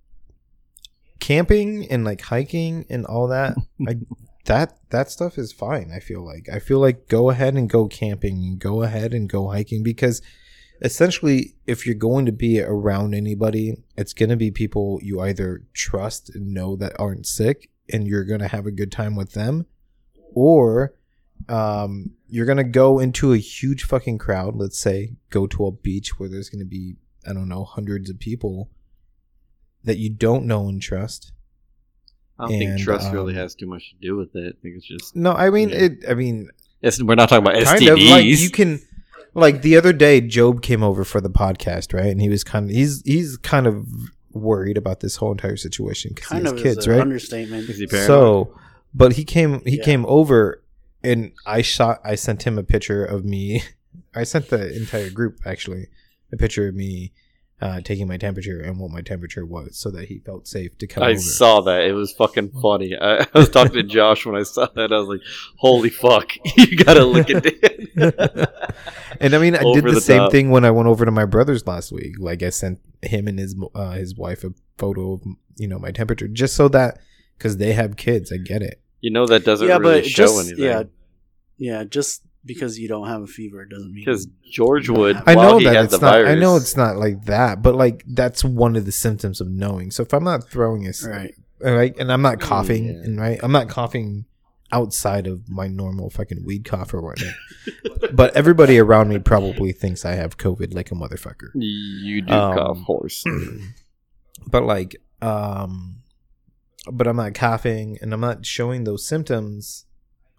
camping 1.20 1.90
and 1.90 2.04
like 2.04 2.20
hiking 2.22 2.86
and 2.88 3.04
all 3.06 3.28
that. 3.28 3.56
I 3.88 3.96
that 4.46 4.78
that 4.90 5.10
stuff 5.10 5.38
is 5.38 5.52
fine. 5.52 5.92
I 5.94 6.00
feel 6.00 6.24
like 6.24 6.48
I 6.52 6.58
feel 6.58 6.80
like 6.80 7.08
go 7.08 7.30
ahead 7.30 7.54
and 7.54 7.68
go 7.68 7.86
camping 7.86 8.38
and 8.38 8.58
go 8.58 8.82
ahead 8.82 9.12
and 9.12 9.28
go 9.28 9.48
hiking 9.48 9.82
because 9.82 10.22
essentially, 10.80 11.54
if 11.66 11.86
you're 11.86 11.94
going 11.94 12.26
to 12.26 12.32
be 12.32 12.60
around 12.60 13.14
anybody, 13.14 13.76
it's 13.96 14.12
going 14.12 14.30
to 14.30 14.36
be 14.36 14.50
people 14.50 14.98
you 15.02 15.20
either 15.20 15.62
trust 15.72 16.34
and 16.34 16.52
know 16.54 16.76
that 16.76 16.92
aren't 16.98 17.26
sick, 17.26 17.70
and 17.92 18.06
you're 18.06 18.24
going 18.24 18.40
to 18.40 18.48
have 18.48 18.66
a 18.66 18.70
good 18.70 18.92
time 18.92 19.16
with 19.16 19.32
them, 19.32 19.66
or 20.34 20.94
um, 21.48 22.10
you're 22.28 22.46
going 22.46 22.58
to 22.58 22.64
go 22.64 22.98
into 22.98 23.32
a 23.32 23.38
huge 23.38 23.84
fucking 23.84 24.18
crowd. 24.18 24.56
Let's 24.56 24.78
say 24.78 25.12
go 25.30 25.46
to 25.46 25.66
a 25.66 25.72
beach 25.72 26.18
where 26.18 26.28
there's 26.28 26.50
going 26.50 26.60
to 26.60 26.64
be 26.68 26.96
I 27.26 27.32
don't 27.32 27.48
know 27.48 27.64
hundreds 27.64 28.10
of 28.10 28.18
people 28.18 28.70
that 29.84 29.98
you 29.98 30.10
don't 30.10 30.44
know 30.46 30.68
and 30.68 30.80
trust. 30.80 31.32
I 32.38 32.44
don't 32.44 32.58
think 32.58 32.70
And, 32.70 32.78
trust 32.80 33.12
really 33.12 33.32
um, 33.34 33.38
has 33.40 33.54
too 33.54 33.66
much 33.66 33.90
to 33.90 33.96
do 34.00 34.16
with 34.16 34.34
it. 34.36 34.56
I 34.58 34.62
think 34.62 34.76
it's 34.76 34.86
just 34.86 35.16
No, 35.16 35.32
I 35.32 35.50
mean 35.50 35.70
Yeah. 35.70 35.76
it. 35.76 35.92
I 36.08 36.14
mean 36.14 36.50
it's, 36.82 37.02
we're 37.02 37.16
not 37.16 37.28
talking 37.28 37.44
about 37.46 37.62
kind 37.64 37.82
STDs. 37.82 37.92
of 37.92 37.98
like 38.00 38.24
you 38.24 38.50
can 38.50 38.80
like 39.34 39.62
the 39.62 39.76
other 39.76 39.92
day 39.92 40.20
job 40.20 40.62
came 40.62 40.82
over 40.82 41.04
for 41.04 41.20
the 41.20 41.30
podcast 41.30 41.92
right 41.92 42.06
and 42.10 42.20
he 42.20 42.28
was 42.28 42.42
kind 42.44 42.66
of 42.70 42.74
he's 42.74 43.02
he's 43.04 43.36
kind 43.38 43.66
of 43.66 43.86
worried 44.32 44.76
about 44.76 45.00
this 45.00 45.16
whole 45.16 45.32
entire 45.32 45.56
situation 45.56 46.12
because 46.14 46.28
he 46.28 46.34
Kind 46.34 46.44
has 46.46 46.52
of 46.52 46.62
kids 46.62 46.88
right 46.88 47.00
understatement. 47.00 47.68
Is 47.68 47.78
he 47.78 47.86
paranoid? 47.86 48.06
so 48.06 48.54
but 48.94 49.12
he 49.14 49.24
came 49.24 49.60
he 49.64 49.76
Yeah. 49.78 49.84
came 49.84 50.06
over 50.06 50.62
and 51.02 51.32
i 51.46 51.62
shot 51.62 52.00
i 52.04 52.14
sent 52.14 52.42
him 52.46 52.58
a 52.58 52.62
picture 52.62 53.04
of 53.04 53.24
me 53.24 53.62
i 54.14 54.24
sent 54.24 54.48
the 54.48 54.74
entire 54.76 55.10
group 55.10 55.40
actually 55.46 55.86
a 56.32 56.36
picture 56.36 56.68
of 56.68 56.74
me 56.74 57.12
uh, 57.60 57.80
taking 57.80 58.06
my 58.06 58.16
temperature 58.16 58.60
and 58.60 58.78
what 58.78 58.90
my 58.90 59.00
temperature 59.00 59.44
was 59.44 59.76
so 59.76 59.90
that 59.90 60.06
he 60.06 60.18
felt 60.18 60.46
safe 60.46 60.78
to 60.78 60.86
come 60.86 61.02
I 61.02 61.10
over 61.10 61.18
saw 61.18 61.60
that. 61.62 61.82
It 61.82 61.92
was 61.92 62.12
fucking 62.12 62.52
funny. 62.62 62.96
I, 62.96 63.22
I 63.22 63.26
was 63.34 63.48
talking 63.48 63.74
to 63.74 63.82
Josh 63.82 64.24
when 64.24 64.36
I 64.36 64.44
saw 64.44 64.66
that. 64.66 64.92
I 64.92 64.98
was 64.98 65.08
like, 65.08 65.20
"Holy 65.56 65.90
fuck! 65.90 66.32
you 66.56 66.76
gotta 66.76 67.04
look 67.04 67.30
at 67.30 67.42
that." 67.42 68.74
and 69.20 69.34
I 69.34 69.38
mean, 69.38 69.56
I 69.56 69.64
did 69.72 69.84
the, 69.84 69.92
the 69.92 70.00
same 70.00 70.20
top. 70.20 70.32
thing 70.32 70.50
when 70.50 70.64
I 70.64 70.70
went 70.70 70.88
over 70.88 71.04
to 71.04 71.10
my 71.10 71.24
brother's 71.24 71.66
last 71.66 71.90
week. 71.90 72.18
Like 72.18 72.42
I 72.42 72.50
sent 72.50 72.78
him 73.02 73.26
and 73.26 73.38
his 73.38 73.56
uh, 73.74 73.92
his 73.92 74.16
wife 74.16 74.44
a 74.44 74.52
photo 74.76 75.14
of 75.14 75.22
you 75.56 75.66
know 75.66 75.78
my 75.78 75.90
temperature, 75.90 76.28
just 76.28 76.54
so 76.54 76.68
that 76.68 77.00
because 77.36 77.56
they 77.56 77.72
have 77.72 77.96
kids, 77.96 78.32
I 78.32 78.36
get 78.36 78.62
it. 78.62 78.80
you 79.00 79.10
know 79.10 79.26
that 79.26 79.44
doesn't 79.44 79.66
yeah, 79.66 79.78
really 79.78 80.02
but 80.02 80.06
show 80.06 80.26
just 80.26 80.46
anything. 80.46 80.64
yeah, 80.64 80.82
yeah. 81.56 81.84
Just 81.84 82.22
because 82.44 82.78
you 82.78 82.88
don't 82.88 83.08
have 83.08 83.22
a 83.22 83.26
fever 83.26 83.64
doesn't 83.64 83.92
mean 83.92 84.04
because 84.04 84.26
George 84.50 84.88
would. 84.88 85.16
I 85.26 85.34
while 85.34 85.52
know 85.52 85.58
he 85.58 85.64
that 85.64 85.74
had 85.74 85.84
it's 85.86 85.98
the 85.98 86.00
not. 86.00 86.12
virus, 86.12 86.30
I 86.30 86.34
know 86.36 86.56
it's 86.56 86.76
not 86.76 86.96
like 86.96 87.24
that, 87.24 87.62
but 87.62 87.74
like 87.74 88.04
that's 88.06 88.44
one 88.44 88.76
of 88.76 88.84
the 88.86 88.92
symptoms 88.92 89.40
of 89.40 89.48
knowing. 89.48 89.90
So 89.90 90.02
if 90.02 90.12
I'm 90.12 90.24
not 90.24 90.48
throwing 90.48 90.86
a 90.86 90.92
right. 91.06 91.34
right, 91.60 91.94
and 91.98 92.12
I'm 92.12 92.22
not 92.22 92.40
coughing, 92.40 92.86
yeah. 92.86 92.92
and 93.04 93.20
right, 93.20 93.40
I'm 93.42 93.52
not 93.52 93.68
coughing 93.68 94.24
outside 94.70 95.26
of 95.26 95.48
my 95.48 95.66
normal 95.66 96.10
fucking 96.10 96.44
weed 96.44 96.64
cough 96.64 96.92
or 96.92 97.00
whatnot. 97.00 97.32
but 98.12 98.36
everybody 98.36 98.78
around 98.78 99.08
me 99.08 99.18
probably 99.18 99.72
thinks 99.72 100.04
I 100.04 100.12
have 100.12 100.36
COVID 100.36 100.74
like 100.74 100.90
a 100.90 100.94
motherfucker. 100.94 101.48
You 101.54 102.20
do 102.22 102.32
Um, 102.32 102.54
cough 102.56 102.78
horse. 102.82 103.24
but 104.46 104.62
like 104.62 104.96
um 105.20 105.96
but 106.90 107.06
i'm 107.08 107.16
not 107.16 107.34
coughing 107.34 107.98
and 108.00 108.12
i'm 108.14 108.20
not 108.20 108.46
showing 108.46 108.84
those 108.84 109.04
symptoms 109.06 109.84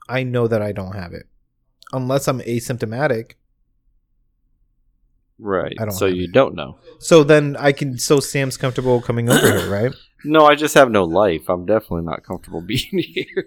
i 0.08 0.23
know 0.23 0.47
that 0.47 0.62
i 0.62 0.71
don't 0.71 0.95
have 0.95 1.13
it 1.13 1.28
unless 1.93 2.28
i'm 2.28 2.39
asymptomatic 2.41 3.34
right. 5.38 5.73
I 5.80 5.86
don't 5.86 5.91
so 5.93 6.06
you 6.06 6.23
it. 6.25 6.32
don't 6.34 6.56
know. 6.56 6.78
so 6.99 7.23
then 7.23 7.56
i 7.60 7.71
can 7.71 7.97
so 7.97 8.19
sam's 8.19 8.58
comfortable 8.58 9.02
coming 9.02 9.30
over 9.30 9.60
here 9.60 9.69
right 9.84 9.91
No, 10.25 10.45
I 10.45 10.56
just 10.56 10.73
have 10.75 10.91
no 10.91 11.06
life. 11.06 11.47
I'm 11.49 11.65
definitely 11.65 12.04
not 12.04 12.23
comfortable 12.25 12.60
being 12.73 12.99
here. 12.99 13.45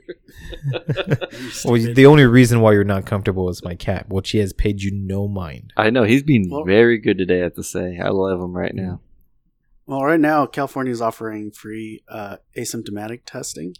well 1.66 1.74
the 1.94 2.06
only 2.06 2.24
reason 2.24 2.60
why 2.62 2.72
you're 2.72 2.82
not 2.84 3.04
comfortable 3.04 3.50
is 3.50 3.62
my 3.62 3.74
cat 3.74 4.08
which 4.08 4.30
he 4.30 4.38
has 4.38 4.54
paid 4.54 4.80
you 4.82 4.90
no 4.90 5.28
mind 5.28 5.72
I 5.76 5.90
know 5.90 6.04
he's 6.04 6.22
been 6.22 6.48
Well- 6.50 6.64
very 6.64 6.96
good 6.98 7.18
today. 7.18 7.40
I 7.40 7.44
have 7.44 7.54
to 7.56 7.62
say, 7.62 7.98
I 8.02 8.08
love 8.08 8.40
him 8.40 8.54
right 8.56 8.74
now. 8.74 9.00
Well, 9.84 10.02
right 10.02 10.18
now 10.20 10.46
California 10.46 10.92
is 10.92 11.02
offering 11.02 11.50
free 11.50 12.02
uh, 12.08 12.36
asymptomatic 12.56 13.22
testing, 13.26 13.74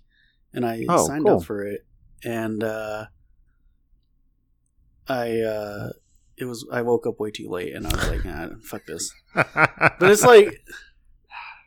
and 0.53 0.66
I 0.66 0.85
Oh, 0.88 1.07
signed 1.07 1.25
cool. 1.25 1.38
up 1.38 1.44
for 1.44 1.64
it. 1.64 1.87
And 2.25 2.62
uh, 2.62 3.07
I 5.09 5.41
uh, 5.41 5.91
it 6.37 6.45
was 6.45 6.67
I 6.73 6.83
woke 6.83 7.07
up 7.07 7.21
way 7.21 7.31
too 7.31 7.49
late, 7.49 7.75
and 7.75 7.87
I 7.87 7.95
was 7.95 8.09
like, 8.09 8.25
nah, 8.25 8.49
"Fuck 8.62 8.87
this." 8.87 9.12
But 9.35 10.11
it's 10.11 10.25
like, 10.25 10.62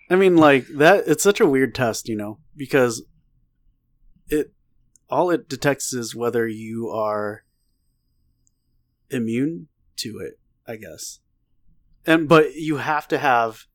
I 0.09 0.15
mean, 0.15 0.37
like 0.37 0.65
that. 0.77 1.03
It's 1.07 1.23
such 1.23 1.39
a 1.39 1.45
weird 1.45 1.75
test, 1.75 2.07
you 2.07 2.15
know, 2.15 2.39
because 2.55 3.03
it 4.27 4.53
all 5.09 5.29
it 5.29 5.47
detects 5.49 5.93
is 5.93 6.15
whether 6.15 6.47
you 6.47 6.89
are 6.89 7.43
immune 9.09 9.67
to 9.97 10.19
it. 10.19 10.39
I 10.67 10.77
guess, 10.77 11.19
and 12.05 12.27
but 12.27 12.55
you 12.55 12.77
have 12.77 13.07
to 13.09 13.17
have 13.17 13.67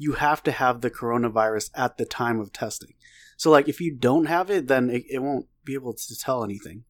you 0.00 0.12
have 0.12 0.42
to 0.42 0.50
have 0.50 0.80
the 0.80 0.90
coronavirus 0.90 1.70
at 1.74 1.98
the 1.98 2.06
time 2.06 2.40
of 2.40 2.54
testing. 2.54 2.94
So, 3.36 3.50
like, 3.50 3.68
if 3.68 3.82
you 3.82 3.94
don't 3.94 4.24
have 4.24 4.50
it, 4.50 4.66
then 4.66 4.88
it, 4.88 5.04
it 5.10 5.18
won't 5.18 5.46
be 5.62 5.74
able 5.74 5.92
to 5.92 6.18
tell 6.18 6.42
anything. 6.42 6.84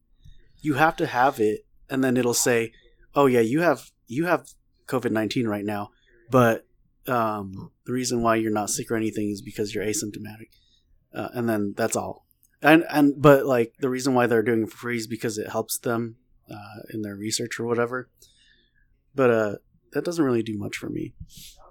You 0.61 0.75
have 0.75 0.95
to 0.95 1.07
have 1.07 1.37
it, 1.39 1.65
and 1.91 2.03
then 2.03 2.17
it'll 2.17 2.33
say, 2.33 2.71
"Oh 3.13 3.27
yeah, 3.27 3.41
you 3.41 3.61
have 3.61 3.91
you 4.07 4.25
have 4.25 4.47
COVID 4.87 5.11
nineteen 5.11 5.47
right 5.47 5.65
now, 5.65 5.91
but 6.29 6.65
um, 7.07 7.71
the 7.85 7.91
reason 7.91 8.21
why 8.21 8.35
you're 8.35 8.51
not 8.51 8.69
sick 8.69 8.89
or 8.89 8.95
anything 8.95 9.29
is 9.29 9.41
because 9.41 9.75
you're 9.75 9.85
asymptomatic." 9.85 10.49
Uh, 11.13 11.29
and 11.33 11.47
then 11.47 11.73
that's 11.75 11.95
all. 11.95 12.25
And 12.61 12.85
and 12.89 13.21
but 13.21 13.45
like 13.45 13.73
the 13.79 13.89
reason 13.89 14.13
why 14.13 14.27
they're 14.27 14.43
doing 14.43 14.63
it 14.63 14.71
for 14.71 14.77
free 14.77 14.97
is 14.97 15.07
because 15.07 15.37
it 15.37 15.49
helps 15.49 15.77
them 15.77 16.15
uh, 16.49 16.81
in 16.93 17.01
their 17.01 17.15
research 17.15 17.59
or 17.59 17.65
whatever. 17.65 18.09
But 19.13 19.29
uh, 19.29 19.55
that 19.91 20.05
doesn't 20.05 20.23
really 20.23 20.43
do 20.43 20.57
much 20.57 20.77
for 20.77 20.89
me 20.89 21.13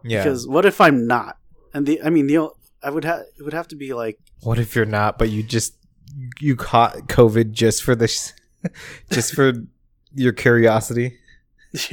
yeah 0.04 0.22
because 0.22 0.46
what 0.46 0.64
if 0.64 0.80
I'm 0.80 1.06
not? 1.06 1.37
And 1.72 1.87
the 1.87 2.02
I 2.02 2.11
mean 2.11 2.26
the 2.26 2.50
I 2.83 2.90
would 2.90 3.04
have 3.04 3.20
it 3.38 3.42
would 3.42 3.52
have 3.52 3.68
to 3.68 3.76
be 3.76 3.92
like 3.92 4.18
what 4.42 4.59
if 4.59 4.74
you're 4.74 4.85
not 4.85 5.18
but 5.18 5.30
you 5.30 5.42
just 5.42 5.76
you 6.40 6.56
caught 6.56 6.96
covid 7.09 7.52
just 7.52 7.83
for 7.83 7.94
this 7.94 8.33
just 9.11 9.35
for 9.35 9.52
your 10.14 10.33
curiosity 10.33 11.18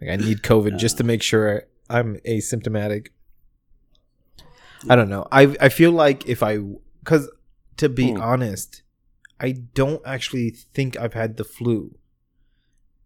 Like 0.00 0.10
I 0.10 0.16
need 0.16 0.42
COVID 0.42 0.76
just 0.78 0.98
to 0.98 1.04
make 1.04 1.22
sure 1.22 1.62
I'm 1.88 2.16
asymptomatic. 2.26 3.08
I 4.90 4.94
don't 4.94 5.08
know. 5.08 5.26
I 5.32 5.56
I 5.60 5.68
feel 5.70 5.90
like 5.92 6.28
if 6.28 6.42
I 6.42 6.58
cuz 7.04 7.28
to 7.78 7.88
be 7.88 8.10
Hmm. 8.12 8.20
honest, 8.20 8.82
I 9.40 9.52
don't 9.52 10.02
actually 10.04 10.50
think 10.50 10.98
I've 10.98 11.14
had 11.14 11.36
the 11.38 11.44
flu. 11.44 11.96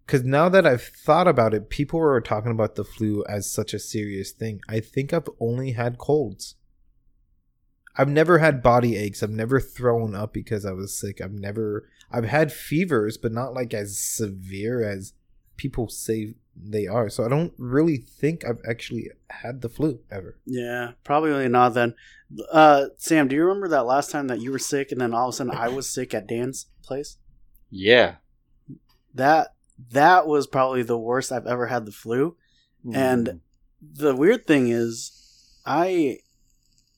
Cuz 0.08 0.24
now 0.24 0.48
that 0.48 0.66
I've 0.66 0.82
thought 0.82 1.28
about 1.28 1.54
it, 1.54 1.70
people 1.70 2.00
are 2.00 2.20
talking 2.20 2.50
about 2.50 2.74
the 2.74 2.84
flu 2.84 3.24
as 3.28 3.50
such 3.50 3.72
a 3.72 3.78
serious 3.78 4.32
thing. 4.32 4.60
I 4.68 4.80
think 4.80 5.12
I've 5.12 5.28
only 5.38 5.72
had 5.72 5.96
colds. 5.98 6.56
I've 7.96 8.08
never 8.08 8.38
had 8.38 8.62
body 8.62 8.96
aches. 8.96 9.22
I've 9.22 9.30
never 9.30 9.60
thrown 9.60 10.14
up 10.16 10.32
because 10.32 10.64
I 10.64 10.72
was 10.72 10.92
sick. 10.98 11.20
I've 11.20 11.32
never 11.32 11.88
I've 12.10 12.24
had 12.24 12.52
fevers, 12.52 13.16
but 13.16 13.32
not 13.32 13.54
like 13.54 13.72
as 13.72 13.98
severe 13.98 14.82
as 14.82 15.12
people 15.56 15.88
say 15.88 16.34
they 16.56 16.86
are. 16.86 17.08
So 17.08 17.24
I 17.24 17.28
don't 17.28 17.52
really 17.56 17.96
think 17.96 18.44
I've 18.44 18.60
actually 18.68 19.10
had 19.30 19.60
the 19.60 19.68
flu 19.68 20.00
ever. 20.10 20.38
yeah 20.44 20.92
probably 21.04 21.48
not 21.48 21.74
then. 21.74 21.94
Uh, 22.52 22.86
Sam, 22.96 23.28
do 23.28 23.36
you 23.36 23.42
remember 23.42 23.68
that 23.68 23.86
last 23.86 24.10
time 24.10 24.28
that 24.28 24.40
you 24.40 24.52
were 24.52 24.58
sick 24.58 24.92
and 24.92 25.00
then 25.00 25.14
all 25.14 25.28
of 25.28 25.34
a 25.34 25.36
sudden 25.36 25.52
I 25.52 25.68
was 25.68 25.88
sick 25.94 26.14
at 26.14 26.26
Dan's 26.26 26.66
place? 26.82 27.16
Yeah. 27.70 28.16
That 29.14 29.54
that 29.90 30.26
was 30.26 30.46
probably 30.46 30.82
the 30.82 30.98
worst 30.98 31.32
I've 31.32 31.46
ever 31.46 31.66
had 31.66 31.86
the 31.86 31.92
flu. 31.92 32.36
And 32.94 33.40
the 33.82 34.16
weird 34.16 34.46
thing 34.46 34.68
is, 34.68 35.12
I 35.66 36.18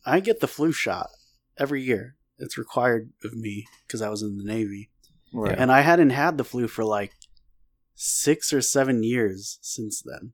I 0.06 0.20
get 0.20 0.40
the 0.40 0.48
flu 0.48 0.72
shot 0.72 1.10
every 1.58 1.82
year. 1.82 2.16
It's 2.38 2.58
required 2.58 3.12
of 3.24 3.34
me 3.34 3.66
because 3.86 4.02
I 4.02 4.08
was 4.08 4.22
in 4.22 4.36
the 4.38 4.44
Navy, 4.44 4.90
right. 5.32 5.58
and 5.58 5.70
I 5.72 5.80
hadn't 5.80 6.10
had 6.10 6.38
the 6.38 6.44
flu 6.44 6.68
for 6.68 6.84
like 6.84 7.12
six 7.94 8.52
or 8.52 8.60
seven 8.60 9.02
years 9.02 9.58
since 9.62 10.02
then. 10.02 10.32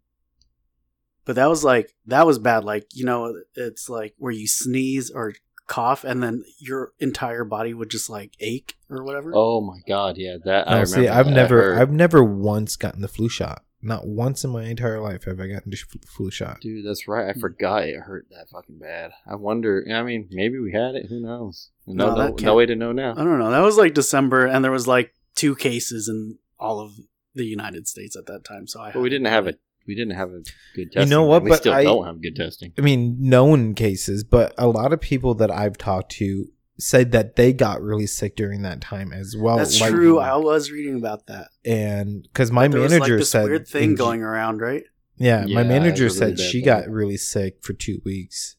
But 1.25 1.37
that 1.37 1.49
was 1.49 1.63
like 1.63 1.95
that 2.07 2.27
was 2.27 2.39
bad. 2.39 2.65
Like 2.65 2.87
you 2.95 3.05
know, 3.05 3.35
it's 3.55 3.89
like 3.89 4.15
where 4.19 4.33
you 4.33 4.47
sneeze 4.49 5.11
or 5.11 5.35
cough, 5.67 6.03
and 6.03 6.23
then 6.23 6.43
your 6.59 6.93
entire 6.99 7.45
body 7.45 7.75
would 7.75 7.91
just 7.91 8.09
like 8.09 8.33
ache 8.41 8.75
or 8.89 9.05
whatever. 9.05 9.33
Oh 9.35 9.61
my 9.61 9.79
god, 9.87 10.17
yeah, 10.17 10.39
that 10.45 10.67
I 10.69 10.81
remember. 10.81 10.87
See, 10.87 11.09
I've 11.09 11.27
that. 11.27 11.33
never, 11.33 11.73
Or- 11.75 11.79
I've 11.81 11.91
never 11.93 12.25
once 12.25 12.77
gotten 12.77 13.03
the 13.03 13.09
flu 13.09 13.29
shot. 13.29 13.63
Not 13.81 14.07
once 14.09 14.43
in 14.45 14.51
my 14.51 14.65
entire 14.65 15.01
life 15.01 15.25
have 15.25 15.39
I 15.39 15.47
gotten 15.47 15.71
the 15.71 15.79
f- 15.81 16.01
flu 16.09 16.31
shot. 16.31 16.61
Dude, 16.61 16.85
that's 16.85 17.07
right. 17.07 17.29
I 17.35 17.39
forgot 17.39 17.85
it 17.85 17.97
hurt 18.01 18.27
that 18.31 18.49
fucking 18.51 18.79
bad. 18.79 19.13
I 19.25 19.37
wonder. 19.37 19.87
I 19.93 20.03
mean, 20.03 20.29
maybe 20.33 20.59
we 20.59 20.73
had 20.73 20.97
it. 20.97 21.07
Who 21.09 21.21
knows? 21.21 21.71
No, 21.87 22.09
No, 22.09 22.15
no, 22.17 22.27
no, 22.29 22.35
can't- 22.35 22.57
way 22.57 22.67
to 22.67 22.75
know 22.75 22.91
now. 22.93 23.13
I 23.13 23.23
don't 23.25 23.39
know. 23.39 23.51
That 23.51 23.61
was 23.61 23.77
like 23.77 23.95
December, 23.95 24.47
and 24.47 24.65
there 24.65 24.73
was 24.73 24.89
like 24.89 25.15
two 25.37 25.55
cases 25.55 26.09
in 26.09 26.39
all 26.59 26.81
of 26.81 26.93
the 27.35 27.45
United 27.45 27.87
States 27.87 28.17
at 28.17 28.27
that 28.27 28.45
time. 28.45 28.67
So 28.67 28.81
I. 28.81 28.91
But 28.93 29.01
we 29.01 29.09
didn't 29.11 29.29
have 29.29 29.47
it. 29.47 29.61
We 29.87 29.95
didn't 29.95 30.17
have 30.17 30.31
a 30.31 30.43
good 30.75 30.93
testing. 30.93 31.03
You 31.03 31.09
know 31.09 31.23
what, 31.25 31.37
and 31.37 31.45
We 31.45 31.51
but 31.51 31.57
still 31.61 31.73
I- 31.73 31.85
don't 31.85 32.05
have 32.05 32.21
good 32.21 32.35
testing. 32.37 32.73
I 32.77 32.81
mean, 32.83 33.17
known 33.21 33.75
cases, 33.75 34.25
but 34.25 34.55
a 34.59 34.67
lot 34.67 34.93
of 34.93 35.01
people 35.01 35.35
that 35.37 35.51
I've 35.53 35.79
talked 35.79 36.11
to 36.17 36.49
said 36.81 37.13
that 37.13 37.37
they 37.37 37.53
got 37.53 37.83
really 37.83 38.07
sick 38.07 38.37
during 38.37 38.63
that 38.63 38.81
time 38.81 39.13
as 39.13 39.35
well. 39.37 39.57
That's 39.59 39.81
like- 39.81 39.91
true. 39.91 40.19
I 40.19 40.37
was 40.37 40.71
reading 40.71 40.97
about 40.97 41.27
that. 41.27 41.49
And 41.65 42.23
because 42.23 42.53
my 42.53 42.69
there 42.69 42.81
manager 42.83 42.99
was 42.99 43.01
like 43.01 43.19
this 43.19 43.31
said 43.31 43.45
weird 43.45 43.67
thing 43.69 43.91
in- 43.91 43.95
going 43.97 44.23
around, 44.23 44.61
right? 44.61 44.85
Yeah, 45.17 45.45
Yeah, 45.47 45.55
my 45.57 45.65
manager 45.65 46.09
said 46.09 46.37
that 46.37 46.43
she 46.43 46.59
thing. 46.61 46.67
got 46.67 46.89
really 46.89 47.17
sick 47.17 47.59
for 47.63 47.73
two 47.73 48.01
weeks 48.05 48.55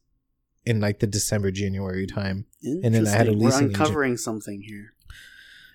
in 0.66 0.82
like 0.82 1.00
the 1.00 1.08
December 1.08 1.52
January 1.52 2.06
time. 2.06 2.46
And 2.62 2.94
then 2.94 3.08
I 3.08 3.12
had 3.12 3.28
a 3.28 3.32
Interesting. 3.32 3.40
We're 3.40 3.46
leasing 3.46 3.66
agent. 3.70 3.78
uncovering 3.80 4.18
something 4.18 4.62
here. 4.64 4.94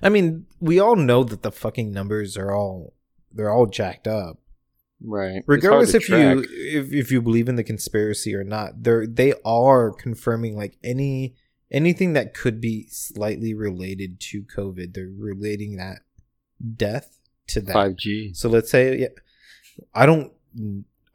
I 0.02 0.10
mean, 0.10 0.44
we 0.60 0.78
all 0.78 0.96
know 0.96 1.24
that 1.24 1.42
the 1.42 1.50
fucking 1.50 1.90
numbers 1.90 2.36
are 2.36 2.52
all 2.52 2.92
they're 3.32 3.50
all 3.50 3.64
jacked 3.66 4.06
up. 4.06 4.38
Right. 5.02 5.42
Regardless 5.46 5.94
if 5.94 6.06
to 6.08 6.18
you 6.18 6.46
if, 6.50 6.92
if 6.92 7.10
you 7.10 7.22
believe 7.22 7.48
in 7.48 7.56
the 7.56 7.64
conspiracy 7.64 8.34
or 8.34 8.44
not, 8.44 8.82
they're 8.82 9.06
they 9.06 9.32
are 9.44 9.90
confirming 9.90 10.54
like 10.56 10.76
any 10.84 11.34
anything 11.70 12.12
that 12.14 12.34
could 12.34 12.60
be 12.60 12.86
slightly 12.90 13.54
related 13.54 14.20
to 14.20 14.42
COVID. 14.42 14.94
They're 14.94 15.08
relating 15.16 15.76
that 15.76 16.00
death 16.76 17.18
to 17.48 17.60
that. 17.62 17.74
5G. 17.74 18.36
So 18.36 18.48
let's 18.48 18.70
say 18.70 18.98
yeah, 18.98 19.08
I 19.94 20.06
don't 20.06 20.32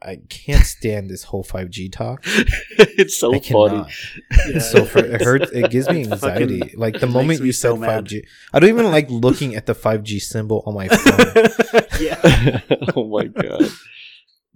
I 0.02 0.16
can't 0.30 0.64
stand 0.64 1.10
this 1.10 1.24
whole 1.24 1.44
5G 1.44 1.92
talk. 1.92 2.22
it's 2.26 3.18
so 3.18 3.38
funny. 3.38 3.84
Yeah. 4.48 4.58
so 4.60 4.84
for, 4.86 5.00
it 5.00 5.20
hurts. 5.20 5.50
It 5.52 5.70
gives 5.70 5.90
me 5.90 6.04
anxiety. 6.04 6.60
fucking- 6.60 6.78
like 6.78 7.00
the 7.00 7.06
moment 7.06 7.42
you 7.42 7.52
so 7.52 7.74
said 7.74 7.80
mad. 7.80 8.04
5G, 8.06 8.24
I 8.52 8.60
don't 8.60 8.70
even 8.70 8.90
like 8.90 9.10
looking 9.10 9.54
at 9.56 9.66
the 9.66 9.74
5G 9.74 10.20
symbol 10.20 10.62
on 10.66 10.74
my 10.74 10.88
phone. 10.88 11.82
yeah. 12.00 12.60
oh 12.96 13.08
my 13.08 13.26
god. 13.26 13.68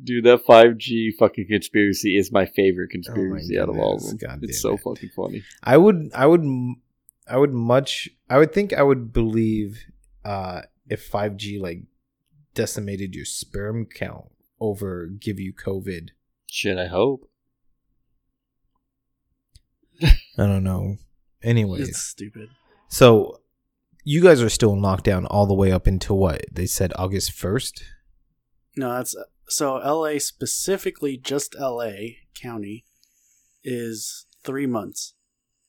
Dude, 0.02 0.24
that 0.24 0.44
5G 0.44 1.10
fucking 1.18 1.46
conspiracy 1.48 2.16
is 2.16 2.32
my 2.32 2.46
favorite 2.46 2.90
conspiracy 2.90 3.58
out 3.58 3.68
of 3.68 3.76
all 3.78 3.96
of 3.96 4.02
them. 4.02 4.16
God 4.16 4.40
it's 4.42 4.60
so 4.60 4.74
it. 4.74 4.80
fucking 4.80 5.10
funny. 5.14 5.42
I 5.62 5.76
would, 5.76 6.10
I 6.14 6.26
would, 6.26 6.44
I 7.28 7.36
would 7.36 7.52
much, 7.52 8.08
I 8.28 8.38
would 8.38 8.52
think 8.52 8.72
I 8.72 8.82
would 8.82 9.12
believe 9.12 9.84
uh 10.24 10.62
if 10.88 11.10
5G 11.10 11.60
like 11.60 11.82
decimated 12.54 13.14
your 13.14 13.24
sperm 13.24 13.86
count 13.86 14.26
over 14.60 15.06
give 15.06 15.38
you 15.38 15.52
COVID. 15.52 16.08
Shit, 16.46 16.76
I 16.78 16.86
hope. 16.88 17.28
I 20.02 20.08
don't 20.36 20.64
know. 20.64 20.96
Anyways, 21.42 21.88
It's 21.90 21.98
stupid. 22.02 22.48
so 22.88 23.40
you 24.02 24.20
guys 24.22 24.42
are 24.42 24.48
still 24.48 24.72
in 24.72 24.80
lockdown 24.80 25.26
all 25.30 25.46
the 25.46 25.54
way 25.54 25.70
up 25.72 25.86
until 25.86 26.16
what 26.18 26.44
they 26.52 26.66
said 26.66 26.92
August 26.96 27.32
first. 27.32 27.84
No, 28.76 28.92
that's 28.92 29.14
so 29.48 29.74
LA 29.76 30.18
specifically, 30.18 31.16
just 31.16 31.54
LA 31.58 31.92
County 32.34 32.84
is 33.62 34.26
three 34.42 34.66
months. 34.66 35.14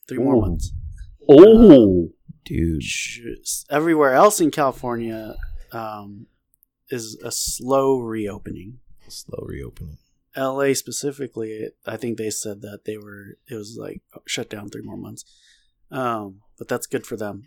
Three 0.08 0.20
more 0.20 0.40
months. 0.40 0.72
Oh. 1.30 2.10
Dude, 2.46 2.84
Everywhere 3.72 4.14
else 4.14 4.40
in 4.40 4.52
California 4.52 5.36
um, 5.72 6.28
is 6.90 7.20
a 7.24 7.32
slow 7.32 7.98
reopening. 8.00 8.78
slow 9.08 9.44
reopening. 9.48 9.98
LA 10.38 10.74
specifically, 10.74 11.70
I 11.88 11.98
think 11.98 12.18
they 12.20 12.30
said 12.30 12.62
that 12.62 12.86
they 12.86 12.98
were 12.98 13.38
it 13.50 13.56
was 13.56 13.78
like 13.80 14.04
shut 14.28 14.48
down 14.48 14.70
three 14.70 14.84
more 14.84 14.98
months. 14.98 15.26
Um, 15.90 16.42
but 16.60 16.68
that's 16.68 16.86
good 16.86 17.08
for 17.08 17.18
them. 17.18 17.46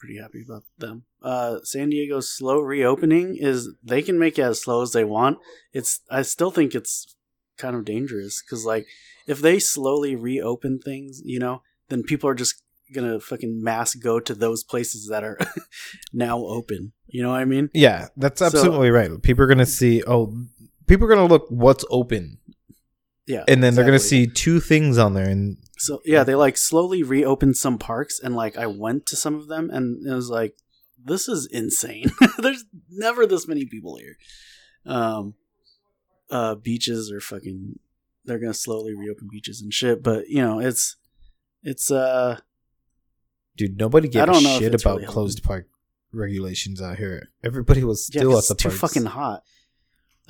Pretty 0.00 0.16
happy 0.18 0.42
about 0.42 0.64
them. 0.78 1.04
Uh, 1.22 1.58
San 1.62 1.90
Diego's 1.90 2.32
slow 2.32 2.58
reopening 2.60 3.36
is 3.38 3.68
they 3.84 4.00
can 4.00 4.18
make 4.18 4.38
it 4.38 4.42
as 4.42 4.62
slow 4.62 4.80
as 4.82 4.92
they 4.92 5.04
want. 5.04 5.36
It's 5.74 6.00
I 6.10 6.22
still 6.22 6.50
think 6.50 6.74
it's 6.74 7.14
kind 7.58 7.76
of 7.76 7.84
dangerous 7.84 8.42
because 8.42 8.64
like 8.64 8.86
if 9.26 9.40
they 9.42 9.58
slowly 9.58 10.16
reopen 10.16 10.78
things, 10.78 11.20
you 11.22 11.38
know, 11.38 11.60
then 11.90 12.02
people 12.02 12.30
are 12.30 12.34
just 12.34 12.62
gonna 12.94 13.20
fucking 13.20 13.62
mass 13.62 13.94
go 13.94 14.18
to 14.18 14.34
those 14.34 14.64
places 14.64 15.08
that 15.08 15.22
are 15.22 15.38
now 16.14 16.38
open. 16.38 16.92
You 17.06 17.22
know 17.22 17.30
what 17.32 17.40
I 17.40 17.44
mean? 17.44 17.68
Yeah, 17.74 18.08
that's 18.16 18.38
So- 18.38 18.46
absolutely 18.46 18.90
right. 18.90 19.10
People 19.22 19.44
are 19.44 19.48
gonna 19.48 19.66
see. 19.66 20.02
Oh, 20.06 20.34
people 20.86 21.04
are 21.06 21.10
gonna 21.10 21.26
look 21.26 21.44
what's 21.50 21.84
open, 21.90 22.38
Yeah, 23.26 23.44
and 23.46 23.62
then 23.62 23.74
they're 23.74 23.84
gonna 23.84 23.98
see 23.98 24.26
two 24.26 24.60
things 24.60 24.96
on 24.96 25.12
there, 25.12 25.28
and 25.28 25.58
So 25.80 26.02
yeah, 26.04 26.24
they 26.24 26.34
like 26.34 26.58
slowly 26.58 27.02
reopened 27.02 27.56
some 27.56 27.78
parks, 27.78 28.20
and 28.22 28.36
like 28.36 28.58
I 28.58 28.66
went 28.66 29.06
to 29.06 29.16
some 29.16 29.34
of 29.34 29.48
them, 29.48 29.70
and 29.70 30.06
it 30.06 30.14
was 30.14 30.28
like, 30.28 30.54
this 31.02 31.26
is 31.26 31.46
insane. 31.46 32.10
There's 32.38 32.64
never 32.90 33.26
this 33.26 33.48
many 33.48 33.64
people 33.64 33.96
here. 33.96 34.16
Um, 34.84 35.34
uh, 36.30 36.56
beaches 36.56 37.10
are 37.10 37.20
fucking. 37.20 37.78
They're 38.26 38.38
gonna 38.38 38.52
slowly 38.52 38.94
reopen 38.94 39.28
beaches 39.32 39.62
and 39.62 39.72
shit, 39.72 40.02
but 40.02 40.28
you 40.28 40.42
know 40.42 40.60
it's, 40.60 40.96
it's 41.62 41.90
uh, 41.90 42.40
dude, 43.56 43.78
nobody 43.78 44.08
I 44.08 44.26
gave 44.26 44.28
a 44.28 44.40
shit 44.40 44.74
about 44.74 44.98
really 44.98 45.06
closed 45.10 45.42
park 45.42 45.66
regulations 46.12 46.82
out 46.82 46.98
here. 46.98 47.30
Everybody 47.42 47.84
was 47.84 48.10
yeah, 48.12 48.20
still 48.20 48.32
'cause 48.32 48.50
at 48.50 48.58
the 48.58 48.68
it's 48.68 48.74
too 48.74 48.78
parks. 48.80 48.94
fucking 48.94 49.08
hot. 49.08 49.44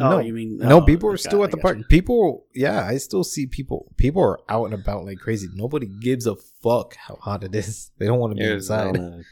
No. 0.00 0.16
oh, 0.16 0.18
you 0.20 0.32
mean 0.32 0.58
no, 0.58 0.78
oh, 0.78 0.84
people 0.84 1.10
are 1.10 1.16
still 1.16 1.42
I 1.42 1.44
at 1.44 1.50
the 1.50 1.58
park. 1.58 1.78
you. 1.78 1.84
People, 1.84 2.46
yeah, 2.54 2.84
I 2.84 2.96
still 2.96 3.22
see 3.22 3.46
people. 3.46 3.92
People 3.96 4.22
are 4.22 4.40
out 4.48 4.64
and 4.64 4.74
about 4.74 5.04
like 5.04 5.18
crazy. 5.18 5.48
Nobody 5.54 5.86
gives 5.86 6.26
a 6.26 6.36
fuck 6.36 6.96
how 6.96 7.16
hot 7.16 7.44
it 7.44 7.54
is. 7.54 7.90
They 7.98 8.06
don't 8.06 8.18
want 8.18 8.32
to 8.32 8.42
be 8.42 8.50
inside. 8.50 8.96
Arizona. 8.96 9.22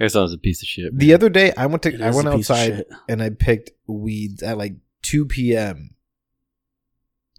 Arizona's 0.00 0.32
a 0.32 0.38
piece 0.38 0.62
of 0.62 0.68
shit. 0.68 0.96
The 0.96 1.12
other 1.12 1.28
day, 1.28 1.52
I 1.56 1.66
went 1.66 1.82
to 1.82 1.92
It 1.92 2.00
I 2.00 2.10
went 2.10 2.28
a 2.28 2.36
piece 2.36 2.50
of 2.50 2.56
outside 2.56 2.84
and 3.08 3.22
I 3.22 3.30
picked 3.30 3.72
weeds 3.86 4.42
at 4.42 4.56
like 4.56 4.74
two 5.02 5.26
p.m. 5.26 5.96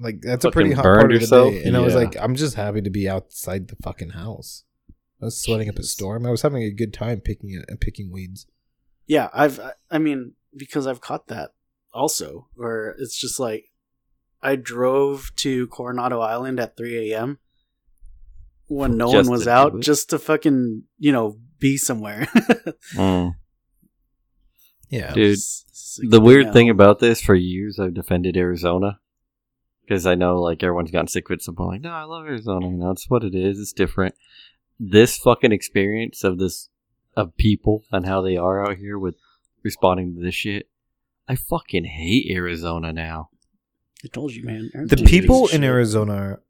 Like 0.01 0.21
that's 0.21 0.45
a 0.45 0.51
pretty 0.51 0.71
hot 0.71 0.83
burned 0.83 0.99
part 1.01 1.13
of 1.13 1.21
the 1.21 1.51
day, 1.51 1.63
and 1.63 1.75
I 1.75 1.81
was 1.81 1.95
like, 1.95 2.15
I'm 2.19 2.35
just 2.35 2.55
happy 2.55 2.81
to 2.81 2.89
be 2.89 3.09
outside 3.09 3.67
the 3.67 3.75
fucking 3.77 4.11
house. 4.11 4.63
I 5.21 5.25
was 5.25 5.41
sweating 5.41 5.69
up 5.69 5.77
a 5.77 5.83
storm. 5.83 6.25
I 6.25 6.31
was 6.31 6.41
having 6.41 6.63
a 6.63 6.71
good 6.71 6.93
time 6.93 7.19
picking 7.19 7.51
it 7.51 7.65
and 7.67 7.79
picking 7.79 8.11
weeds. 8.11 8.47
Yeah, 9.07 9.29
I've. 9.33 9.59
I- 9.59 9.73
I 9.91 9.97
mean, 9.97 10.33
because 10.55 10.87
I've 10.87 11.01
caught 11.01 11.27
that 11.27 11.51
also, 11.93 12.47
where 12.55 12.95
it's 12.99 13.17
just 13.19 13.39
like 13.39 13.65
I 14.41 14.55
drove 14.55 15.31
to 15.37 15.67
Coronado 15.67 16.19
Island 16.21 16.59
at 16.59 16.77
3 16.77 17.11
a.m. 17.11 17.39
when 18.67 18.97
no 18.97 19.11
Just 19.11 19.29
one 19.29 19.37
was 19.39 19.47
out, 19.47 19.75
it? 19.75 19.81
just 19.81 20.09
to 20.11 20.19
fucking 20.19 20.83
you 20.97 21.11
know 21.11 21.37
be 21.59 21.77
somewhere. 21.77 22.27
Mm. 22.95 23.35
Yeah, 24.89 25.13
Dude, 25.13 25.23
It's- 25.33 25.65
it's 25.69 25.99
like, 26.01 26.09
The 26.09 26.19
weird 26.21 26.47
you 26.47 26.53
thing 26.53 26.69
about 26.69 26.99
this, 26.99 27.21
for 27.21 27.35
years 27.35 27.79
I've 27.79 27.93
defended 27.93 28.35
Arizona 28.37 28.99
because 29.81 30.05
I 30.07 30.15
know 30.15 30.39
like 30.41 30.63
everyone's 30.63 30.89
gotten 30.91 31.07
sick 31.07 31.29
of 31.29 31.33
it. 31.35 31.43
So 31.43 31.53
I'm 31.57 31.67
like, 31.67 31.81
no, 31.81 31.91
I 31.91 32.03
love 32.03 32.25
Arizona. 32.25 32.67
You 32.67 32.77
know, 32.77 32.91
it's 32.91 33.09
what 33.09 33.23
it 33.23 33.35
is. 33.35 33.59
It's 33.59 33.73
different. 33.73 34.15
This 34.79 35.17
fucking 35.17 35.51
experience 35.51 36.23
of 36.23 36.37
this 36.39 36.69
of 37.15 37.35
people 37.37 37.83
and 37.91 38.05
how 38.05 38.21
they 38.21 38.37
are 38.37 38.63
out 38.67 38.77
here 38.77 38.97
with 38.97 39.15
responding 39.63 40.15
to 40.15 40.21
this 40.21 40.35
shit. 40.35 40.69
I 41.29 41.35
fucking 41.35 41.85
hate 41.85 42.29
Arizona 42.31 42.91
now. 42.91 43.29
I 44.03 44.07
told 44.07 44.33
you, 44.33 44.43
man. 44.43 44.71
the 44.73 44.97
people 44.97 45.43
in 45.43 45.61
shit. 45.61 45.63
Arizona, 45.63 46.13
are, 46.13 46.43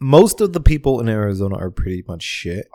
most 0.00 0.40
of 0.40 0.52
the 0.52 0.60
people 0.60 1.00
in 1.00 1.08
Arizona 1.08 1.56
are 1.56 1.70
pretty 1.70 2.02
much 2.06 2.22
shit. 2.22 2.66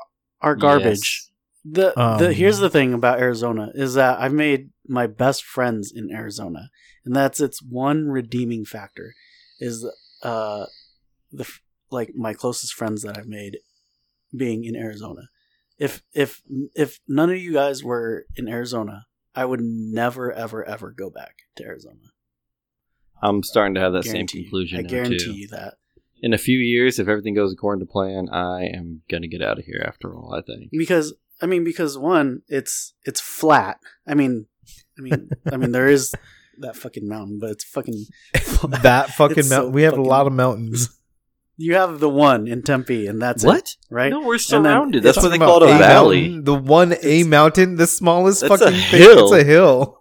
are 0.41 0.55
garbage. 0.55 1.27
The 1.65 1.99
Um, 1.99 2.19
the 2.19 2.31
here's 2.31 2.59
the 2.59 2.69
thing 2.69 2.93
about 2.93 3.19
Arizona 3.19 3.71
is 3.75 3.95
that 3.95 4.19
I've 4.19 4.33
made 4.33 4.69
my 4.87 5.07
best 5.07 5.43
friends 5.43 5.91
in 5.93 6.09
Arizona, 6.09 6.69
and 7.03 7.13
that's 7.13 7.41
its 7.41 7.61
one 7.61 8.07
redeeming 8.07 8.63
factor 8.63 9.13
is 9.59 9.85
uh 10.23 10.65
the 11.33 11.45
like 11.91 12.15
my 12.15 12.33
closest 12.33 12.73
friends 12.73 13.01
that 13.01 13.17
I've 13.17 13.27
made 13.27 13.57
being 14.33 14.63
in 14.63 14.77
Arizona. 14.77 15.29
If 15.77 16.01
if 16.13 16.41
if 16.75 17.01
none 17.07 17.29
of 17.29 17.37
you 17.37 17.51
guys 17.51 17.83
were 17.83 18.25
in 18.37 18.47
Arizona, 18.47 19.07
I 19.35 19.45
would 19.45 19.61
never 19.61 20.31
ever 20.31 20.63
ever 20.65 20.91
go 20.91 21.09
back 21.09 21.35
to 21.57 21.63
Arizona. 21.65 22.11
I'm 23.21 23.43
starting 23.43 23.75
to 23.75 23.81
have 23.81 23.93
that 23.93 24.05
same 24.05 24.21
you. 24.33 24.43
conclusion 24.43 24.79
I 24.79 24.83
guarantee 24.83 25.17
too. 25.19 25.33
you 25.33 25.47
that 25.49 25.75
In 26.21 26.33
a 26.33 26.37
few 26.37 26.57
years, 26.57 26.99
if 26.99 27.07
everything 27.07 27.33
goes 27.35 27.51
according 27.53 27.85
to 27.85 27.91
plan, 27.91 28.29
I 28.29 28.65
am 28.73 29.01
gonna 29.09 29.27
get 29.27 29.41
out 29.41 29.59
of 29.59 29.65
here. 29.65 29.83
After 29.85 30.15
all, 30.15 30.33
I 30.33 30.41
think. 30.41 30.69
because 30.71 31.13
I 31.41 31.45
mean 31.45 31.63
because 31.63 31.97
one 31.97 32.41
it's 32.47 32.93
it's 33.05 33.19
flat. 33.21 33.79
I 34.07 34.13
mean 34.13 34.47
I 34.97 35.01
mean 35.01 35.29
I 35.51 35.57
mean 35.57 35.71
there 35.71 35.87
is 35.87 36.13
that 36.59 36.75
fucking 36.75 37.07
mountain, 37.07 37.39
but 37.39 37.51
it's 37.51 37.63
fucking 37.63 38.05
that 38.81 39.09
fucking 39.11 39.39
It's 39.39 39.49
so 39.49 39.55
mountain. 39.55 39.73
we 39.73 39.83
have 39.83 39.97
a 39.97 40.01
lot 40.01 40.27
of 40.27 40.33
mountains. 40.33 40.89
You 41.61 41.75
have 41.75 41.99
the 41.99 42.07
one 42.09 42.47
in 42.47 42.61
Tempe, 42.63 43.05
and 43.05 43.21
that's 43.21 43.43
it, 43.43 43.47
what? 43.47 43.75
right? 43.89 44.09
No, 44.11 44.21
we're 44.21 44.35
And 44.35 44.39
then- 44.39 44.63
surrounded. 44.63 45.03
That's 45.03 45.17
what 45.21 45.27
they 45.29 45.37
call 45.37 45.61
it 45.61 45.63
about 45.69 45.75
a 45.75 45.77
valley. 45.83 46.21
mountain, 46.29 46.43
the 46.45 46.55
one 46.55 46.91
A 46.93 46.95
It's- 46.95 47.25
mountain, 47.25 47.75
the 47.75 47.85
smallest 47.85 48.41
That's 48.41 48.61
a 48.61 48.65
fucking 48.71 48.79
thing. 48.79 49.01
hill. 49.01 49.33
It's 49.33 49.43
a 49.43 49.43
hill. 49.43 49.97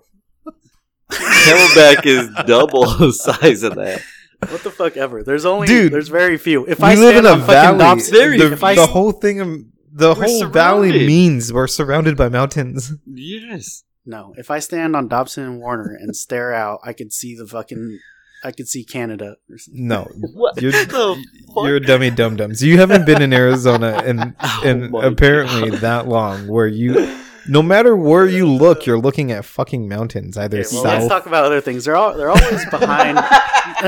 Camelback 1.11 2.07
is 2.07 2.29
double 2.47 2.85
the 2.99 3.13
size 3.13 3.63
of 3.63 3.75
that. 3.77 4.03
What 4.49 4.63
the 4.63 4.71
fuck 4.71 4.97
ever? 4.97 5.23
There's 5.25 5.45
only 5.45 5.67
Dude, 5.67 5.93
there's 5.93 6.09
very 6.09 6.37
few. 6.37 6.65
If 6.67 6.79
we 6.79 6.85
I 6.87 6.95
live 6.95 7.15
stand 7.17 7.27
in 7.27 7.33
a 7.33 7.37
valley. 7.45 7.79
Dobson, 7.79 8.15
Very 8.15 8.39
the 8.39 8.53
if 8.53 8.63
I 8.63 8.75
the 8.75 8.87
whole 8.87 9.11
thing, 9.13 9.41
of, 9.41 9.49
the 9.93 10.11
We're 10.15 10.27
whole 10.27 10.47
valley 10.47 10.93
means 11.07 11.53
we're 11.53 11.67
surrounded 11.67 12.17
by 12.17 12.29
mountains. 12.29 12.93
Yes. 13.05 13.83
no, 14.07 14.33
if 14.37 14.51
I 14.51 14.61
stand 14.61 14.95
on 14.95 15.09
Dobson 15.09 15.43
and 15.45 15.59
Warner 15.61 15.97
and 16.01 16.15
stare 16.15 16.53
out, 16.55 16.79
I 16.85 16.93
could 16.93 17.13
see 17.13 17.35
the 17.35 17.47
fucking, 17.47 17.99
I 18.45 18.53
could 18.53 18.69
see 18.69 18.85
Canada. 18.85 19.37
Or 19.51 19.59
something. 19.59 19.89
No, 19.89 20.09
What 20.35 20.61
You're- 20.63 20.73
the 20.85 21.25
fuck? 21.55 21.65
you're 21.67 21.77
a 21.77 21.81
dummy 21.81 22.11
dum 22.11 22.37
dums. 22.37 22.63
You 22.63 22.79
haven't 22.79 23.05
been 23.07 23.21
in 23.23 23.33
Arizona 23.33 24.03
and 24.07 24.35
Oh 24.41 24.63
and 24.65 24.95
apparently 24.95 25.71
God. 25.71 25.81
that 25.81 26.09
long 26.09 26.47
where 26.49 26.67
you 26.69 27.17
no 27.51 27.63
matter 27.63 27.97
where 27.97 28.27
you 28.27 28.47
look, 28.47 28.85
you're 28.85 28.99
looking 29.01 29.33
at 29.33 29.43
fucking 29.45 29.89
mountains, 29.89 30.37
either 30.37 30.59
Okay, 30.59 30.69
well, 30.71 30.83
south. 30.83 30.93
let's 31.01 31.09
talk 31.09 31.25
about 31.27 31.45
other 31.47 31.63
things. 31.63 31.87
They're 31.87 31.97
all 31.97 32.15
they're 32.15 32.29
always 32.31 32.65
behind. 32.71 33.19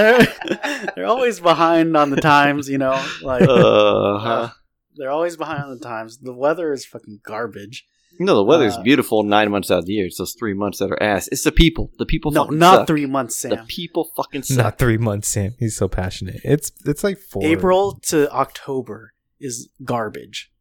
they're 0.97 1.07
always 1.07 1.41
behind 1.41 1.97
on 1.97 2.11
the 2.11 2.21
times, 2.21 2.69
you 2.69 2.79
know. 2.79 3.03
Like 3.23 3.43
Uh-huh. 3.43 4.49
they're 4.97 5.11
always 5.11 5.37
behind 5.37 5.63
on 5.65 5.71
the 5.79 5.85
times. 5.85 6.19
The 6.19 6.33
weather 6.33 6.73
is 6.73 6.87
fucking 6.87 7.21
garbage. 7.25 7.87
No, 8.23 8.35
the 8.37 8.45
weather's 8.45 8.75
Uh, 8.75 8.83
beautiful 8.83 9.23
nine 9.25 9.51
months 9.51 9.71
out 9.71 9.79
of 9.79 9.87
the 9.87 9.95
year. 9.95 10.07
It's 10.07 10.19
those 10.19 10.35
three 10.39 10.53
months 10.55 10.79
that 10.79 10.91
are 10.93 11.03
ass. 11.03 11.27
It's 11.33 11.43
the 11.43 11.51
people. 11.51 11.91
The 11.99 12.05
people 12.07 12.31
No, 12.31 12.45
fucking 12.45 12.59
not 12.59 12.75
suck. 12.81 12.87
three 12.87 13.07
months, 13.07 13.37
Sam. 13.37 13.51
The 13.51 13.57
Sam. 13.57 13.67
people 13.67 14.11
fucking 14.15 14.43
suck. 14.43 14.57
Not 14.59 14.79
three 14.79 14.99
months, 14.99 15.29
Sam. 15.29 15.55
He's 15.59 15.75
so 15.77 15.89
passionate. 15.89 16.41
It's 16.45 16.71
it's 16.85 17.03
like 17.03 17.19
four. 17.19 17.43
April 17.45 17.99
to 18.09 18.31
October 18.31 19.15
is 19.41 19.71
garbage, 19.83 20.53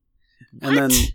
and 0.61 0.77
then 0.77 0.89
What? 0.89 1.11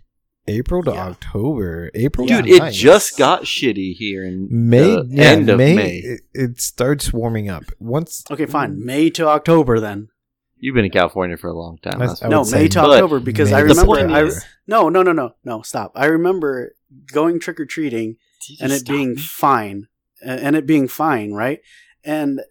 April 0.47 0.83
to 0.83 0.91
Yeah. 0.91 1.07
October. 1.07 1.89
April, 1.95 2.27
Dude, 2.27 2.45
it 2.47 2.59
nice. 2.59 2.75
just 2.75 3.17
got 3.17 3.45
shitty 3.45 3.93
here 3.95 4.23
in 4.23 4.47
May. 4.51 4.81
the 4.97 5.07
yeah, 5.09 5.23
end 5.23 5.49
of 5.49 5.57
May. 5.57 5.75
May. 5.75 5.95
It, 5.97 6.21
it 6.35 6.61
starts 6.61 7.11
warming 7.11 7.49
up 7.49 7.63
once. 7.79 8.23
okay, 8.29 8.45
fine, 8.45 8.85
May 8.85 9.09
to 9.09 9.25
October 9.27 9.79
then. 9.79 10.09
You've 10.57 10.73
been 10.75 10.85
in 10.85 10.91
California 10.91 11.37
for 11.37 11.49
a 11.49 11.53
long 11.53 11.77
time. 11.83 11.99
That's- 11.99 12.19
That's- 12.19 12.23
I 12.23 12.29
No, 12.29 12.39
would 12.41 12.51
May 12.51 12.57
say 12.63 12.67
to 12.69 12.79
October 12.79 13.19
because 13.19 13.51
May 13.51 13.57
I 13.57 13.59
remember. 13.61 13.99
I, 14.15 14.23
is- 14.23 14.45
no, 14.67 14.89
no, 14.89 15.03
no, 15.03 15.11
no, 15.11 15.35
no. 15.43 15.61
Stop. 15.61 15.91
I 15.95 16.05
remember 16.05 16.73
going 17.11 17.39
trick 17.39 17.59
or 17.59 17.65
treating 17.65 18.17
and 18.61 18.71
it 18.71 18.85
being 18.87 19.15
me? 19.15 19.21
fine, 19.21 19.87
and 20.23 20.55
it 20.55 20.65
being 20.65 20.87
fine, 20.87 21.33
right? 21.33 21.59
And 22.03 22.41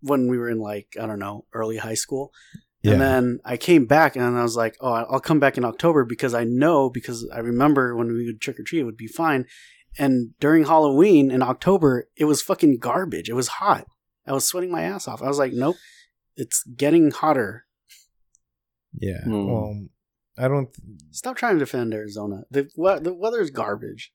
when 0.00 0.28
we 0.28 0.38
were 0.38 0.48
in 0.48 0.58
like 0.58 0.96
I 1.00 1.06
don't 1.06 1.18
know 1.18 1.44
early 1.52 1.76
high 1.76 1.94
school, 1.94 2.32
Yeah. 2.82 2.92
and 2.92 3.00
then 3.02 3.40
I 3.44 3.56
came 3.58 3.84
back 3.84 4.16
and 4.16 4.24
I 4.24 4.42
was 4.42 4.56
like, 4.56 4.76
oh, 4.80 4.92
I'll 4.92 5.20
come 5.20 5.38
back 5.40 5.58
in 5.58 5.64
October 5.64 6.04
because 6.04 6.32
I 6.34 6.44
know 6.44 6.88
because 6.88 7.28
I 7.34 7.40
remember 7.40 7.94
when 7.94 8.08
we 8.08 8.24
would 8.26 8.40
trick 8.40 8.58
or 8.58 8.62
treat, 8.62 8.80
it 8.80 8.84
would 8.84 8.96
be 8.96 9.06
fine. 9.08 9.44
And 9.98 10.30
during 10.40 10.64
Halloween 10.64 11.30
in 11.30 11.42
October, 11.42 12.08
it 12.16 12.24
was 12.24 12.40
fucking 12.40 12.78
garbage. 12.78 13.28
It 13.28 13.34
was 13.34 13.48
hot. 13.48 13.86
I 14.26 14.32
was 14.32 14.44
sweating 14.46 14.70
my 14.70 14.82
ass 14.82 15.08
off. 15.08 15.20
I 15.20 15.26
was 15.28 15.38
like, 15.38 15.52
nope, 15.52 15.76
it's 16.36 16.62
getting 16.64 17.10
hotter. 17.10 17.66
yeah. 18.98 19.22
Hmm. 19.24 19.46
Well, 19.46 19.86
I 20.38 20.48
don't. 20.48 20.68
Stop 21.10 21.36
trying 21.36 21.54
to 21.54 21.58
defend 21.60 21.92
Arizona. 21.94 22.42
The 22.50 22.70
we- 22.76 22.98
the 23.00 23.14
weather's 23.14 23.50
garbage. 23.50 24.12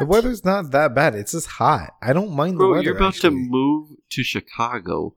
The 0.00 0.06
weather's 0.06 0.44
not 0.44 0.72
that 0.72 0.94
bad. 0.96 1.14
It's 1.14 1.30
just 1.32 1.46
hot. 1.46 1.90
I 2.02 2.12
don't 2.12 2.32
mind 2.32 2.58
the 2.58 2.66
weather. 2.66 2.82
you're 2.82 2.96
about 2.96 3.14
to 3.14 3.30
move 3.30 3.90
to 4.10 4.24
Chicago. 4.24 5.14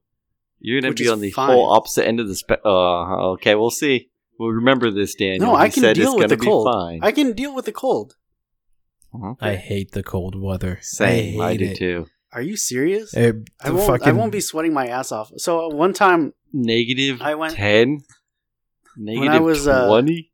You're 0.59 0.79
gonna 0.79 0.91
Which 0.91 0.99
be 0.99 1.09
on 1.09 1.21
the 1.21 1.31
fine. 1.31 1.49
whole 1.49 1.73
opposite 1.73 2.05
end 2.07 2.19
of 2.19 2.27
the 2.27 2.35
spe- 2.35 2.63
uh 2.63 3.31
okay, 3.33 3.55
we'll 3.55 3.71
see. 3.71 4.11
We'll 4.39 4.49
remember 4.51 4.91
this, 4.91 5.15
Daniel. 5.15 5.47
No, 5.51 5.55
I 5.55 5.69
can 5.69 5.81
said 5.81 5.95
deal 5.95 6.11
it's 6.13 6.19
with 6.19 6.29
the 6.29 6.37
cold. 6.37 6.67
Fine. 6.71 6.99
I 7.01 7.11
can 7.11 7.33
deal 7.33 7.53
with 7.55 7.65
the 7.65 7.71
cold. 7.71 8.15
Uh-huh. 9.13 9.33
I 9.41 9.55
hate 9.55 9.91
the 9.91 10.03
cold 10.03 10.39
weather. 10.39 10.77
Same, 10.81 11.39
I, 11.41 11.51
hate 11.51 11.57
do 11.57 11.65
it. 11.65 11.77
too. 11.77 12.05
Are 12.33 12.41
you 12.41 12.57
serious? 12.57 13.13
It- 13.13 13.49
I 13.63 13.69
won't. 13.71 14.07
I 14.07 14.11
won't 14.11 14.31
be 14.31 14.41
sweating 14.41 14.73
my 14.73 14.87
ass 14.87 15.11
off. 15.11 15.31
So 15.37 15.65
uh, 15.65 15.69
one 15.75 15.93
time, 15.93 16.33
Negative 16.51 17.21
I 17.21 17.35
went- 17.35 17.55
ten. 17.55 18.01
Negative 18.95 19.41
was, 19.41 19.67
uh, 19.67 19.87
twenty. 19.87 20.31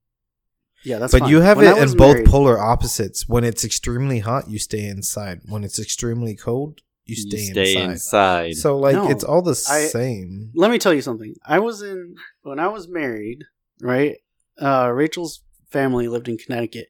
yeah, 0.83 0.99
that's. 0.99 1.11
But 1.13 1.21
fine. 1.21 1.29
you 1.29 1.39
have 1.41 1.57
When 1.57 1.67
it 1.67 1.79
was 1.79 1.91
in 1.93 1.97
both 1.97 2.13
married- 2.15 2.27
polar 2.27 2.59
opposites. 2.59 3.27
When 3.27 3.43
it's 3.43 3.63
extremely 3.63 4.19
hot, 4.19 4.49
you 4.49 4.59
stay 4.59 4.85
inside. 4.85 5.41
When 5.47 5.63
it's 5.63 5.79
extremely 5.79 6.35
cold, 6.35 6.81
you 7.05 7.15
You 7.15 7.21
stay, 7.29 7.37
stay 7.51 7.71
inside. 7.77 7.91
inside. 7.91 8.55
So 8.57 8.77
like 8.77 8.95
No, 8.95 9.09
it's 9.09 9.23
all 9.23 9.41
the 9.41 9.51
I- 9.69 9.87
same. 9.87 10.51
Let 10.55 10.71
me 10.71 10.77
tell 10.77 10.93
you 10.93 11.01
something. 11.01 11.35
I 11.45 11.59
was 11.59 11.81
in 11.81 12.15
when 12.41 12.59
I 12.59 12.67
was 12.67 12.87
married, 12.89 13.45
right? 13.81 14.17
Uh, 14.59 14.91
Rachel's 14.93 15.41
family 15.71 16.07
lived 16.09 16.27
in 16.27 16.37
Connecticut. 16.37 16.87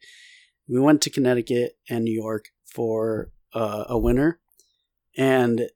We 0.67 0.79
went 0.79 1.01
to 1.03 1.09
Connecticut 1.11 1.77
and 1.89 2.03
New 2.03 2.13
York 2.13 2.45
for 2.65 3.29
uh, 3.53 3.85
a 3.89 3.97
winter, 3.97 4.39
and 5.19 5.69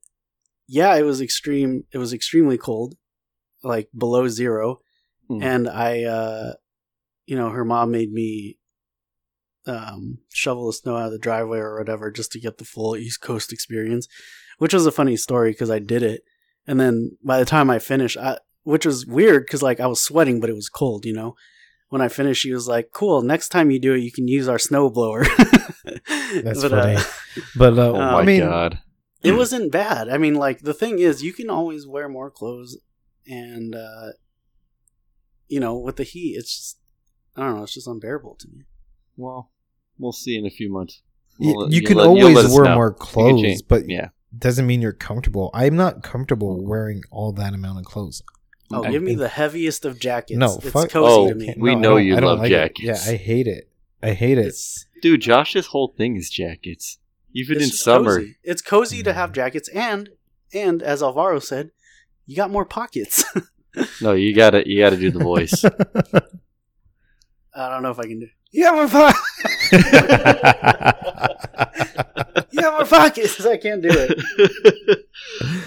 yeah, 0.68 0.96
it 0.96 1.04
was 1.04 1.22
extreme. 1.22 1.84
It 1.92 1.98
was 1.98 2.14
extremely 2.14 2.58
cold, 2.58 2.96
like 3.64 3.90
below 3.96 4.28
zero. 4.30 4.80
Hmm. 5.28 5.44
And 5.44 5.70
I, 5.70 6.04
uh, 6.04 6.54
you 7.26 7.36
know, 7.36 7.50
her 7.50 7.66
mom 7.66 7.92
made 7.92 8.12
me 8.12 8.58
um, 9.66 10.20
shovel 10.34 10.68
the 10.68 10.74
snow 10.74 10.96
out 10.98 11.06
of 11.08 11.12
the 11.12 11.20
driveway 11.20 11.60
or 11.60 11.78
whatever 11.78 12.12
just 12.12 12.32
to 12.34 12.40
get 12.40 12.58
the 12.58 12.66
full 12.66 12.96
East 12.98 13.22
Coast 13.22 13.54
experience, 13.54 14.08
which 14.58 14.74
was 14.74 14.86
a 14.86 14.92
funny 14.92 15.16
story 15.18 15.52
because 15.52 15.70
I 15.72 15.80
did 15.80 16.04
it. 16.04 16.22
And 16.68 16.80
then 16.80 17.18
by 17.24 17.40
the 17.40 17.46
time 17.46 17.70
I 17.70 17.80
finished, 17.80 18.18
I, 18.18 18.38
which 18.64 18.86
was 18.86 19.06
weird 19.06 19.46
because 19.46 19.62
like 19.62 19.80
I 19.80 19.88
was 19.88 20.02
sweating, 20.02 20.40
but 20.40 20.50
it 20.50 20.56
was 20.56 20.70
cold, 20.70 21.06
you 21.06 21.14
know. 21.14 21.36
When 21.90 22.02
I 22.02 22.08
finished, 22.08 22.42
she 22.42 22.54
was 22.54 22.68
like, 22.68 22.90
"Cool. 22.92 23.22
Next 23.22 23.50
time 23.50 23.70
you 23.70 23.80
do 23.80 23.94
it, 23.94 24.00
you 24.00 24.12
can 24.12 24.28
use 24.28 24.48
our 24.48 24.58
snow 24.58 24.90
blower." 24.90 25.26
That's 26.44 26.62
But, 26.64 26.72
funny. 26.72 26.96
uh, 26.96 27.04
But 27.56 27.78
uh, 27.78 27.92
oh 27.92 27.96
uh, 27.96 28.12
my 28.14 28.20
I 28.22 28.26
mean, 28.26 28.40
god. 28.40 28.80
It 29.24 29.32
wasn't 29.34 29.72
bad. 29.72 30.10
I 30.10 30.18
mean, 30.18 30.36
like 30.36 30.60
the 30.62 30.74
thing 30.74 31.00
is, 31.00 31.24
you 31.24 31.34
can 31.34 31.50
always 31.50 31.88
wear 31.88 32.08
more 32.10 32.30
clothes, 32.30 32.78
and 33.28 33.74
uh, 33.76 34.10
you 35.48 35.60
know, 35.60 35.78
with 35.78 35.96
the 35.98 36.04
heat, 36.04 36.36
it's 36.38 36.56
just 36.56 36.80
I 37.36 37.42
don't 37.42 37.56
know, 37.58 37.64
it's 37.64 37.74
just 37.74 37.88
unbearable 37.88 38.36
to 38.40 38.48
me. 38.48 38.64
Well, 39.18 39.52
we'll 39.98 40.12
see 40.12 40.38
in 40.38 40.46
a 40.46 40.50
few 40.50 40.72
months. 40.72 41.02
We'll- 41.40 41.72
you 41.72 41.80
you'll 41.82 41.88
can 41.88 41.98
let- 41.98 42.08
always 42.08 42.54
wear 42.54 42.66
know. 42.66 42.76
more 42.76 42.94
clothes, 42.94 43.62
but 43.62 43.90
yeah, 43.90 44.10
doesn't 44.38 44.68
mean 44.68 44.82
you're 44.82 44.92
comfortable. 44.94 45.50
I'm 45.54 45.76
not 45.76 46.04
comfortable 46.04 46.64
wearing 46.66 47.02
all 47.12 47.32
that 47.34 47.54
amount 47.54 47.80
of 47.80 47.86
clothes. 47.86 48.22
Oh, 48.72 48.84
I 48.84 48.92
give 48.92 49.04
me 49.04 49.14
the 49.16 49.28
heaviest 49.28 49.86
of 49.86 50.00
jackets. 50.00 50.38
No, 50.38 50.56
it's 50.56 50.70
fuck- 50.70 50.90
cozy 50.90 51.12
Oh, 51.14 51.30
to 51.30 51.36
me. 51.36 51.54
we 51.58 51.76
No, 51.76 51.82
know 51.82 51.98
you 51.98 52.16
love 52.18 52.40
like 52.40 52.52
it. 52.52 52.56
jackets. 52.76 53.06
Yeah, 53.08 53.14
I 53.14 53.18
hate 53.18 53.48
it. 53.48 53.70
I 54.02 54.12
hate 54.14 54.38
it. 54.38 54.48
It's 54.48 54.86
dude, 55.02 55.22
Josh's 55.22 55.68
whole 55.68 55.94
thing 55.98 56.16
is 56.16 56.30
jackets. 56.30 56.98
Even 57.34 57.58
it's 57.58 57.65
in 57.65 57.72
summer, 57.72 58.19
cozy. 58.19 58.36
It's 58.43 58.62
cozy 58.62 59.04
to 59.04 59.13
have 59.13 59.32
jackets, 59.32 59.69
and 59.69 60.10
and 60.54 60.84
as 60.84 61.02
Alvaro 61.02 61.39
said, 61.39 61.72
you 62.26 62.36
got 62.36 62.52
more 62.52 62.65
pockets. 62.65 63.26
no, 64.02 64.13
you 64.13 64.36
gotta 64.36 64.67
you 64.67 64.80
gotta 64.80 64.98
do 64.98 65.12
the 65.12 65.24
voice. 65.24 65.63
I 67.56 67.69
don't 67.69 67.84
know 67.84 67.91
if 67.91 68.00
I 68.00 68.04
can 68.04 68.19
do. 68.19 68.28
yeah, 68.52 68.72
my 68.72 68.88
fuck. 68.88 69.15
You 72.54 72.62
got 72.62 72.74
more 72.74 72.86
pockets. 72.86 73.43
I 73.43 73.58
can't 73.58 73.82
do 73.82 73.89
it. 73.91 74.19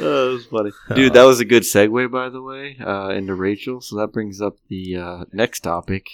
oh, 0.00 0.29
that 0.29 0.33
was 0.33 0.46
funny, 0.46 0.70
dude. 0.94 1.14
That 1.14 1.24
was 1.24 1.40
a 1.40 1.44
good 1.44 1.64
segue, 1.64 2.11
by 2.12 2.29
the 2.29 2.40
way, 2.40 2.76
uh, 2.79 3.09
into 3.09 3.35
Rachel. 3.35 3.81
So 3.81 3.96
that 3.96 4.12
brings 4.12 4.40
up 4.40 4.57
the 4.68 4.96
uh, 4.96 5.24
next 5.33 5.61
topic. 5.61 6.07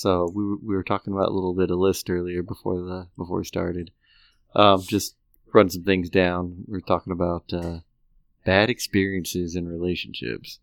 So 0.00 0.30
we 0.34 0.44
were- 0.44 0.56
we 0.62 0.74
were 0.76 0.82
talking 0.84 1.12
about 1.12 1.28
a 1.28 1.32
little 1.32 1.54
bit 1.54 1.70
of 1.70 1.78
list 1.78 2.08
earlier 2.08 2.42
before 2.42 2.76
the 2.80 3.08
before 3.16 3.38
we 3.38 3.44
started. 3.44 3.90
Um, 4.54 4.82
just 4.82 5.16
run 5.52 5.68
some 5.70 5.82
things 5.82 6.08
down. 6.08 6.64
We 6.66 6.72
were 6.72 6.80
talking 6.80 7.12
about 7.12 7.44
uh, 7.52 7.78
bad 8.46 8.70
experiences 8.70 9.56
in 9.56 9.66
relationships. 9.68 10.60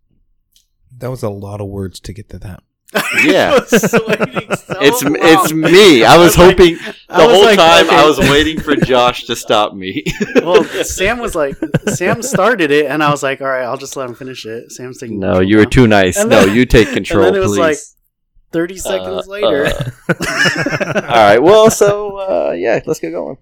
that 0.97 1.09
was 1.09 1.23
a 1.23 1.29
lot 1.29 1.59
of 1.59 1.67
words 1.67 1.99
to 1.99 2.13
get 2.13 2.29
to 2.29 2.39
that. 2.39 2.63
Yeah. 3.25 3.51
I 3.51 3.59
was 3.59 3.93
waiting 4.07 4.55
so 4.55 4.75
it's 4.87 5.03
long. 5.03 5.17
it's 5.19 5.53
me. 5.53 6.03
I 6.05 6.17
was, 6.17 6.37
I 6.37 6.45
was 6.47 6.51
hoping 6.51 6.77
I 7.09 7.17
the 7.21 7.27
was 7.27 7.35
whole 7.35 7.43
like, 7.45 7.57
time. 7.57 7.87
okay. 7.87 7.95
I 7.95 8.05
was 8.05 8.19
waiting 8.19 8.59
for 8.61 8.75
Josh 8.91 9.25
to 9.25 9.35
stop 9.35 9.73
me. 9.73 10.03
well, 10.43 10.63
Sam 10.83 11.19
was 11.19 11.35
like, 11.35 11.55
Sam 11.87 12.21
started 12.21 12.71
it, 12.71 12.85
and 12.85 13.03
I 13.03 13.09
was 13.11 13.21
like, 13.23 13.41
all 13.41 13.47
right, 13.47 13.63
I'll 13.63 13.77
just 13.77 13.95
let 13.97 14.07
him 14.09 14.15
finish 14.15 14.45
it. 14.45 14.71
Sam's 14.71 14.97
taking. 14.99 15.19
no, 15.19 15.39
you 15.41 15.57
were 15.57 15.63
now. 15.63 15.69
too 15.69 15.87
nice. 15.87 16.17
And 16.17 16.29
no, 16.29 16.45
then- 16.45 16.55
you 16.55 16.65
take 16.65 16.89
control, 16.93 17.25
and 17.25 17.35
then 17.35 17.41
it 17.41 17.45
was 17.45 17.57
please. 17.57 17.59
like 17.59 17.77
thirty 18.55 18.77
seconds 18.77 19.27
Uh, 19.27 19.31
later. 19.31 19.65
uh, 19.65 19.91
all 20.95 21.25
right. 21.29 21.39
Well, 21.39 21.69
so 21.69 22.17
uh, 22.17 22.51
yeah, 22.53 22.79
let's 22.85 22.99
get 22.99 23.11
going. 23.11 23.37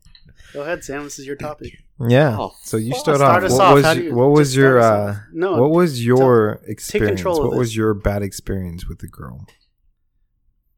Go 0.53 0.61
ahead, 0.61 0.83
Sam. 0.83 1.03
This 1.03 1.19
is 1.19 1.25
your 1.25 1.35
topic. 1.35 1.73
Yeah. 2.07 2.35
Oh, 2.39 2.53
so 2.63 2.77
you 2.77 2.91
fuck. 2.91 2.99
start, 3.01 3.17
Start 3.17 3.43
off. 3.43 3.51
us 3.51 3.57
What 3.57 3.61
off. 3.61 3.73
was 3.75 3.97
you- 3.97 4.15
what 4.15 4.29
was 4.31 4.55
your 4.55 4.79
uh. 4.79 5.15
No, 5.31 5.61
what 5.61 5.71
was 5.71 6.03
your 6.05 6.61
experience? 6.65 7.19
control 7.21 7.43
of 7.43 7.49
What 7.49 7.57
was 7.57 7.69
this. 7.69 7.75
your 7.77 7.93
bad 7.93 8.23
experience 8.23 8.87
with 8.87 8.99
the 8.99 9.07
girl? 9.07 9.45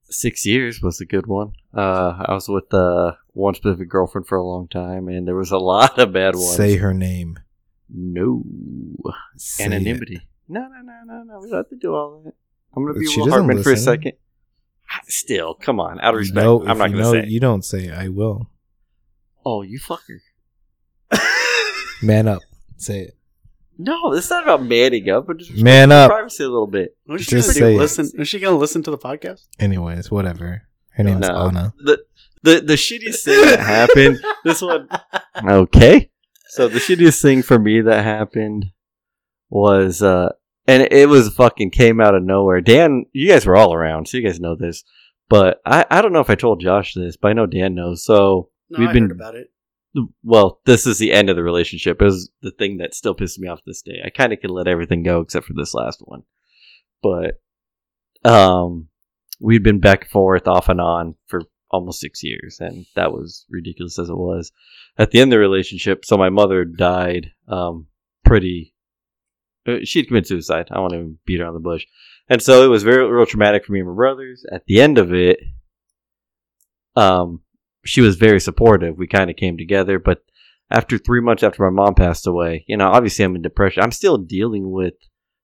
Six 0.10 0.46
years 0.46 0.82
was 0.82 1.02
a 1.02 1.06
good 1.06 1.28
one. 1.28 1.54
Uh, 1.74 2.24
I 2.28 2.34
was 2.34 2.48
with 2.48 2.72
uh, 2.74 3.14
one 3.34 3.56
specific 3.56 3.90
girlfriend 3.90 4.28
for 4.28 4.38
a 4.38 4.44
long 4.44 4.68
time, 4.68 5.08
and 5.08 5.28
there 5.28 5.36
was 5.36 5.52
a 5.52 5.58
lot 5.74 5.98
of 5.98 6.14
bad 6.14 6.36
ones. 6.36 6.56
Say 6.56 6.76
her 6.78 6.94
name. 6.94 7.40
no 7.90 8.44
Say 9.38 9.66
anonymity. 9.66 10.22
No, 10.48 10.62
no, 10.62 10.82
no, 10.84 11.02
no, 11.06 11.24
no. 11.24 11.40
We 11.42 11.50
don't 11.50 11.58
have 11.58 11.70
to 11.70 11.76
do 11.76 11.94
all 11.96 12.22
that. 12.24 12.34
I'm 12.76 12.86
gonna 12.86 13.00
be 13.00 13.08
She 13.08 13.20
Will 13.20 13.28
doesn't 13.28 13.46
Hartman 13.46 13.64
for 13.64 13.72
a 13.72 13.78
second. 13.78 14.14
Still, 15.08 15.54
come 15.56 15.80
on, 15.80 16.00
out 16.00 16.14
of 16.14 16.20
respect, 16.20 16.44
No, 16.44 16.62
I'm 16.62 16.78
not 16.78 16.90
gonna 16.92 17.02
know, 17.04 17.12
say. 17.14 17.26
You 17.28 17.40
don't 17.40 17.64
say. 17.64 17.92
I 17.92 18.08
will. 18.08 18.50
Oh, 19.46 19.62
you 19.62 19.80
fucker. 19.80 20.20
Man 22.02 22.28
up. 22.28 22.42
Say 22.78 23.02
it. 23.02 23.18
No, 23.78 24.14
it's 24.14 24.30
not 24.30 24.44
about 24.44 24.64
manning 24.64 25.10
up, 25.10 25.28
but 25.28 25.38
just 25.38 25.52
Man 25.62 25.92
up. 25.92 26.10
privacy 26.10 26.44
a 26.44 26.48
little 26.48 26.68
bit. 26.68 26.96
What's 27.06 27.24
she 27.26 27.32
Just 27.32 27.50
gonna 27.50 27.60
say 27.60 27.76
it. 27.76 27.78
Listen? 27.78 28.10
Is 28.18 28.28
she 28.28 28.40
gonna 28.40 28.58
listen 28.58 28.84
to 28.84 28.92
the 28.92 28.98
podcast? 28.98 29.42
Anyways, 29.60 30.10
whatever. 30.10 30.64
Her 30.92 31.04
name's 31.04 31.28
No. 31.28 31.48
Anna. 31.48 31.74
The 31.84 32.00
the 32.42 32.62
the 32.62 32.74
shittiest 32.76 33.24
thing 33.26 33.42
that 33.46 33.60
happened. 33.60 34.20
This 34.46 34.62
one. 34.62 34.88
Okay. 35.46 36.10
So 36.50 36.68
the 36.70 36.80
shittiest 36.80 37.22
thing 37.22 37.42
for 37.42 37.60
me 37.60 37.82
that 37.82 38.04
happened 38.04 38.68
was, 39.50 40.02
uh, 40.02 40.30
and 40.68 40.88
it 40.92 41.08
was 41.10 41.34
fucking 41.34 41.72
came 41.72 42.00
out 42.02 42.16
of 42.16 42.24
nowhere. 42.24 42.62
Dan, 42.62 43.06
you 43.14 43.28
guys 43.30 43.46
were 43.46 43.56
all 43.56 43.74
around, 43.74 44.08
so 44.08 44.18
you 44.18 44.24
guys 44.24 44.40
know 44.40 44.56
this. 44.56 44.84
But 45.30 45.60
I, 45.66 45.86
I 45.90 46.02
don't 46.02 46.14
know 46.14 46.20
if 46.20 46.30
I 46.30 46.36
told 46.36 46.62
Josh 46.62 46.94
this, 46.94 47.18
but 47.18 47.30
I 47.30 47.34
know 47.34 47.46
Dan 47.48 47.74
knows. 47.76 48.04
So 48.04 48.50
No, 48.70 48.80
We've 48.80 48.90
I 48.90 48.94
been- 48.94 49.12
about 49.12 49.36
it. 49.36 49.48
well, 50.24 50.60
this 50.66 50.86
is 50.86 50.98
the 51.00 51.14
end 51.14 51.30
of 51.30 51.36
the 51.36 51.44
relationship. 51.44 52.02
It 52.02 52.06
was 52.06 52.30
the 52.42 52.52
thing 52.52 52.78
that 52.78 52.94
still 52.94 53.16
pisses 53.16 53.40
me 53.40 53.48
off 53.48 53.62
this 53.66 53.82
day. 53.82 54.02
I 54.06 54.10
kind 54.10 54.34
of 54.34 54.40
could 54.42 54.52
let 54.52 54.68
everything 54.68 55.04
go 55.04 55.22
except 55.22 55.46
for 55.48 55.54
this 55.54 55.74
last 55.74 56.02
one. 56.04 56.24
But 57.02 57.40
um 58.30 58.88
we'd 59.40 59.64
been 59.64 59.80
back 59.80 60.02
and 60.04 60.12
forth 60.12 60.48
off 60.48 60.70
and 60.70 60.80
on 60.82 61.16
for 61.28 61.42
almost 61.72 62.00
6 62.00 62.24
years 62.24 62.58
and 62.62 62.86
that 62.96 63.12
was 63.12 63.46
ridiculous 63.50 64.00
as 64.00 64.10
it 64.10 64.16
was. 64.18 64.52
At 64.98 65.12
the 65.12 65.20
end 65.20 65.32
of 65.34 65.38
the 65.38 65.40
relationship, 65.40 66.06
so 66.06 66.18
my 66.18 66.30
mother 66.30 66.66
died 66.66 67.32
um 67.48 67.88
pretty 68.24 68.74
she'd 69.84 70.08
committed 70.08 70.28
suicide. 70.28 70.68
I 70.72 70.80
want 70.80 70.94
to 70.94 71.18
beat 71.26 71.40
her 71.40 71.46
on 71.46 71.54
the 71.54 71.60
bush. 71.60 71.86
And 72.30 72.42
so 72.42 72.64
it 72.64 72.68
was 72.68 72.84
very 72.84 73.10
real 73.10 73.26
traumatic 73.26 73.66
for 73.66 73.74
me 73.74 73.80
and 73.80 73.90
my 73.90 73.96
brothers. 73.96 74.46
At 74.52 74.66
the 74.66 74.82
end 74.82 74.98
of 74.98 75.14
it, 75.14 75.40
um, 76.96 77.42
she 77.86 78.02
was 78.02 78.16
very 78.16 78.40
supportive. 78.40 78.98
We 78.98 79.08
kind 79.08 79.30
of 79.30 79.36
came 79.36 79.58
together, 79.58 80.00
but 80.00 80.24
after 80.72 80.98
three 80.98 81.22
months 81.22 81.44
after 81.44 81.64
my 81.64 81.70
mom 81.70 81.94
passed 81.94 82.26
away, 82.26 82.66
you 82.68 82.78
know, 82.78 82.88
obviously 82.88 83.24
I'm 83.26 83.36
in 83.36 83.42
depression. 83.42 83.84
I'm 83.84 83.92
still 83.92 84.18
dealing 84.18 84.72
with 84.72 84.96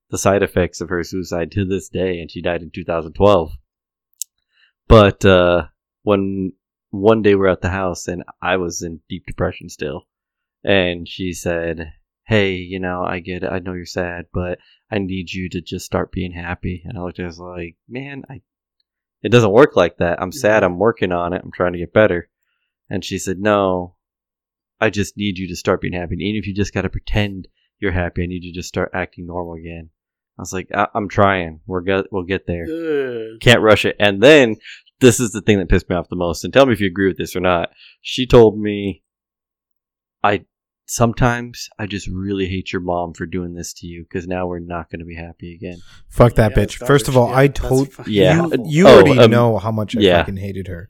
the 0.09 0.17
side 0.17 0.43
effects 0.43 0.81
of 0.81 0.89
her 0.89 1.03
suicide 1.03 1.51
to 1.51 1.65
this 1.65 1.89
day, 1.89 2.19
and 2.19 2.29
she 2.29 2.41
died 2.41 2.63
in 2.63 2.71
2012. 2.71 3.51
But 4.87 5.23
uh, 5.23 5.65
when 6.03 6.53
one 6.89 7.21
day 7.21 7.35
we're 7.35 7.47
at 7.47 7.61
the 7.61 7.69
house 7.69 8.07
and 8.07 8.23
I 8.41 8.57
was 8.57 8.81
in 8.81 9.01
deep 9.07 9.25
depression 9.25 9.69
still, 9.69 10.07
and 10.63 11.07
she 11.07 11.33
said, 11.33 11.93
"Hey, 12.25 12.55
you 12.55 12.79
know, 12.79 13.03
I 13.03 13.19
get 13.19 13.43
it. 13.43 13.51
I 13.51 13.59
know 13.59 13.73
you're 13.73 13.85
sad, 13.85 14.25
but 14.33 14.59
I 14.89 14.99
need 14.99 15.31
you 15.31 15.49
to 15.49 15.61
just 15.61 15.85
start 15.85 16.11
being 16.11 16.31
happy." 16.31 16.83
And 16.85 16.97
I 16.97 17.01
looked 17.01 17.19
at 17.19 17.23
her 17.23 17.27
I 17.27 17.27
was 17.27 17.39
like, 17.39 17.75
"Man, 17.87 18.23
I 18.29 18.41
it 19.23 19.29
doesn't 19.29 19.51
work 19.51 19.75
like 19.75 19.97
that. 19.97 20.21
I'm 20.21 20.31
sad. 20.31 20.63
Mm-hmm. 20.63 20.73
I'm 20.73 20.79
working 20.79 21.11
on 21.11 21.33
it. 21.33 21.41
I'm 21.43 21.51
trying 21.51 21.73
to 21.73 21.79
get 21.79 21.93
better." 21.93 22.29
And 22.89 23.03
she 23.05 23.17
said, 23.17 23.39
"No, 23.39 23.95
I 24.79 24.89
just 24.89 25.15
need 25.17 25.37
you 25.37 25.47
to 25.47 25.55
start 25.55 25.81
being 25.81 25.93
happy. 25.93 26.15
And 26.15 26.21
even 26.21 26.39
if 26.39 26.47
you 26.47 26.53
just 26.53 26.73
got 26.73 26.81
to 26.81 26.89
pretend 26.89 27.47
you're 27.79 27.91
happy, 27.91 28.23
I 28.23 28.25
need 28.27 28.43
you 28.43 28.51
to 28.51 28.59
just 28.59 28.69
start 28.69 28.91
acting 28.93 29.27
normal 29.27 29.53
again." 29.55 29.89
I 30.37 30.41
was 30.41 30.53
like, 30.53 30.69
I- 30.73 30.87
"I'm 30.95 31.07
trying. 31.09 31.59
We're 31.67 31.81
get 31.81 32.11
we'll 32.11 32.23
get 32.23 32.47
there. 32.47 32.63
Ugh. 32.63 33.39
Can't 33.41 33.61
rush 33.61 33.85
it." 33.85 33.95
And 33.99 34.21
then 34.21 34.55
this 34.99 35.19
is 35.19 35.31
the 35.31 35.41
thing 35.41 35.57
that 35.59 35.69
pissed 35.69 35.89
me 35.89 35.95
off 35.95 36.09
the 36.09 36.15
most. 36.15 36.43
And 36.43 36.53
tell 36.53 36.65
me 36.65 36.73
if 36.73 36.79
you 36.79 36.87
agree 36.87 37.07
with 37.07 37.17
this 37.17 37.35
or 37.35 37.39
not. 37.41 37.71
She 38.01 38.25
told 38.25 38.59
me, 38.59 39.03
"I 40.23 40.45
sometimes 40.85 41.69
I 41.79 41.85
just 41.85 42.07
really 42.07 42.47
hate 42.47 42.71
your 42.73 42.81
mom 42.81 43.13
for 43.13 43.25
doing 43.25 43.53
this 43.53 43.73
to 43.75 43.87
you 43.87 44.03
because 44.03 44.27
now 44.27 44.47
we're 44.47 44.59
not 44.59 44.89
going 44.89 44.99
to 44.99 45.05
be 45.05 45.15
happy 45.15 45.53
again." 45.55 45.77
Fuck 46.09 46.35
that 46.35 46.51
Yeah, 46.51 46.57
bitch. 46.63 46.75
it's 46.81 46.87
First 46.87 47.07
of 47.07 47.17
all, 47.17 47.27
I 47.29 47.43
Yeah, 47.43 47.47
that's 47.47 47.59
told 47.59 47.93
fucking 47.93 48.13
Yeah. 48.13 48.41
awful. 48.41 48.67
you 48.67 48.87
Oh, 48.87 48.95
already 48.95 49.19
um, 49.19 49.31
know 49.31 49.57
how 49.57 49.71
much 49.71 49.95
I 49.95 50.01
yeah. 50.01 50.19
fucking 50.19 50.37
hated 50.37 50.67
her. 50.67 50.89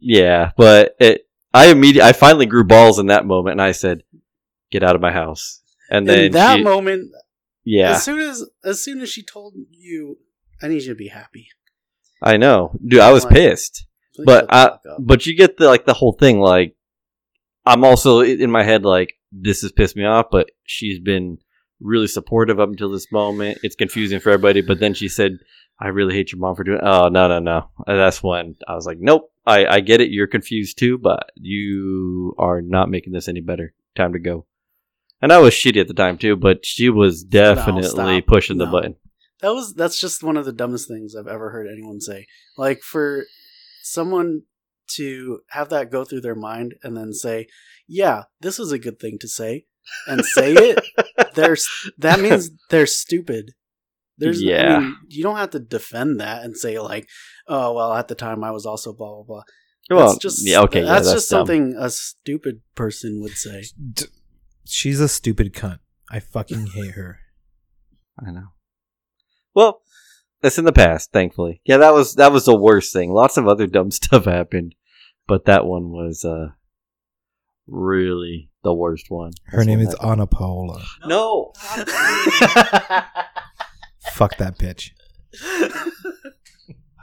Yeah, 0.00 0.52
but 0.56 0.94
it, 1.00 1.22
I 1.52 1.66
immediately, 1.70 2.08
I 2.08 2.12
finally 2.12 2.46
grew 2.46 2.64
balls 2.64 2.98
in 2.98 3.06
that 3.06 3.26
moment, 3.26 3.52
and 3.54 3.62
I 3.62 3.72
said, 3.72 4.02
"Get 4.70 4.82
out 4.84 4.94
of 4.94 5.00
my 5.00 5.12
house." 5.12 5.62
And 5.90 6.06
then 6.08 6.24
in 6.26 6.32
that 6.32 6.58
she- 6.58 6.62
moment, 6.64 7.10
yeah, 7.64 7.92
as 7.92 8.04
soon 8.04 8.20
as 8.20 8.44
as 8.62 8.82
soon 8.82 9.00
as 9.00 9.08
she 9.08 9.22
told 9.22 9.54
you, 9.70 10.18
I 10.62 10.68
need 10.68 10.82
you 10.82 10.88
to 10.90 10.94
be 10.94 11.08
happy. 11.08 11.48
I 12.22 12.36
know, 12.36 12.76
dude. 12.86 13.00
I 13.00 13.12
was 13.12 13.24
Like- 13.24 13.34
pissed, 13.34 13.86
but 14.24 14.46
I, 14.50 14.76
but 15.00 15.24
you 15.26 15.36
get 15.36 15.56
the 15.56 15.66
like 15.66 15.84
the 15.86 15.94
whole 15.94 16.12
thing. 16.12 16.38
Like, 16.40 16.76
I'm 17.64 17.84
also 17.84 18.20
in 18.20 18.50
my 18.50 18.62
head 18.62 18.84
like 18.84 19.14
this 19.32 19.62
has 19.62 19.72
pissed 19.72 19.96
me 19.96 20.04
off, 20.04 20.26
but 20.30 20.50
she's 20.64 20.98
been 20.98 21.38
really 21.80 22.06
supportive 22.06 22.58
up 22.58 22.68
until 22.68 22.90
this 22.90 23.10
moment. 23.12 23.58
It's 23.62 23.76
confusing 23.76 24.20
for 24.20 24.30
everybody, 24.30 24.60
but 24.60 24.80
then 24.80 24.94
she 24.94 25.08
said, 25.08 25.38
"I 25.80 25.88
really 25.88 26.14
hate 26.14 26.32
your 26.32 26.40
mom 26.40 26.56
for 26.56 26.64
doing." 26.64 26.80
Oh 26.82 27.08
no, 27.08 27.28
no, 27.28 27.38
no! 27.38 27.70
And 27.86 27.98
that's 27.98 28.22
when 28.22 28.56
I 28.66 28.74
was 28.74 28.86
like, 28.86 28.98
"Nope, 29.00 29.32
I, 29.46 29.66
I 29.66 29.80
get 29.80 30.00
it. 30.00 30.10
You're 30.10 30.26
confused 30.26 30.78
too, 30.78 30.98
but 30.98 31.30
you 31.36 32.34
are 32.38 32.60
not 32.60 32.90
making 32.90 33.12
this 33.12 33.28
any 33.28 33.40
better. 33.40 33.74
Time 33.94 34.12
to 34.12 34.18
go." 34.18 34.46
And 35.20 35.32
I 35.32 35.38
was 35.38 35.52
shitty 35.52 35.80
at 35.80 35.88
the 35.88 35.94
time 35.94 36.18
too, 36.18 36.36
but 36.36 36.64
she 36.64 36.90
was 36.90 37.24
definitely 37.24 37.82
stop. 38.20 38.26
pushing 38.26 38.58
the 38.58 38.66
button. 38.66 38.96
That 39.40 39.52
was 39.52 39.74
that's 39.74 40.00
just 40.00 40.22
one 40.22 40.36
of 40.36 40.44
the 40.44 40.52
dumbest 40.52 40.88
things 40.88 41.14
I've 41.14 41.28
ever 41.28 41.50
heard 41.50 41.68
anyone 41.70 42.00
say. 42.00 42.26
Like 42.56 42.82
for 42.82 43.24
someone 43.82 44.42
to 44.96 45.40
have 45.50 45.68
that 45.70 45.90
go 45.90 46.04
through 46.04 46.20
their 46.22 46.34
mind 46.34 46.74
and 46.82 46.96
then 46.96 47.12
say, 47.12 47.46
"Yeah, 47.86 48.24
this 48.40 48.58
is 48.58 48.72
a 48.72 48.78
good 48.78 48.98
thing 49.00 49.18
to 49.20 49.28
say," 49.28 49.66
and 50.06 50.24
say 50.24 50.52
it, 50.54 50.84
there's 51.34 51.68
that 51.98 52.20
means 52.20 52.50
they're 52.70 52.86
stupid. 52.86 53.52
There's, 54.20 54.42
Yeah. 54.42 54.76
I 54.76 54.80
mean, 54.80 54.96
you 55.08 55.22
don't 55.22 55.36
have 55.36 55.50
to 55.50 55.60
defend 55.60 56.20
that 56.20 56.42
and 56.44 56.56
say 56.56 56.78
like, 56.80 57.08
"Oh, 57.46 57.72
well, 57.74 57.94
at 57.94 58.08
the 58.08 58.14
time 58.16 58.42
I 58.42 58.50
was 58.50 58.66
also 58.66 58.92
blah 58.92 59.14
blah 59.14 59.22
blah." 59.24 59.42
Well, 59.90 60.08
that's 60.08 60.18
just 60.18 60.46
yeah, 60.46 60.60
okay, 60.62 60.80
yeah, 60.80 60.86
That's, 60.86 61.06
that's 61.06 61.14
just 61.16 61.30
dumb. 61.30 61.38
something 61.46 61.76
a 61.78 61.88
stupid 61.90 62.60
person 62.74 63.20
would 63.22 63.32
say. 63.36 63.64
D- 63.92 64.04
She's 64.66 65.00
a 65.00 65.08
stupid 65.08 65.54
cunt. 65.54 65.78
I 66.10 66.20
fucking 66.20 66.66
hate 66.68 66.90
her. 66.92 67.20
I 68.26 68.30
know. 68.32 68.48
Well, 69.54 69.80
that's 70.40 70.58
in 70.58 70.64
the 70.64 70.72
past, 70.72 71.10
thankfully. 71.12 71.60
Yeah, 71.64 71.78
that 71.78 71.92
was 71.94 72.14
that 72.14 72.32
was 72.32 72.44
the 72.44 72.56
worst 72.56 72.92
thing. 72.92 73.10
Lots 73.12 73.36
of 73.36 73.46
other 73.48 73.66
dumb 73.66 73.90
stuff 74.00 74.24
happened, 74.26 74.74
but 75.26 75.44
that 75.46 75.66
one 75.66 75.90
was 75.90 76.24
uh 76.24 76.48
really 77.66 78.50
the 78.64 78.74
worst 78.74 79.06
one. 79.10 79.32
Her 79.46 79.58
That's 79.58 79.66
name 79.66 79.80
is 79.80 79.88
happened. 79.88 80.10
Anna 80.12 80.26
Paola. 80.26 80.82
No. 81.06 81.52
Fuck 84.12 84.36
that 84.38 84.58
bitch. 84.58 84.90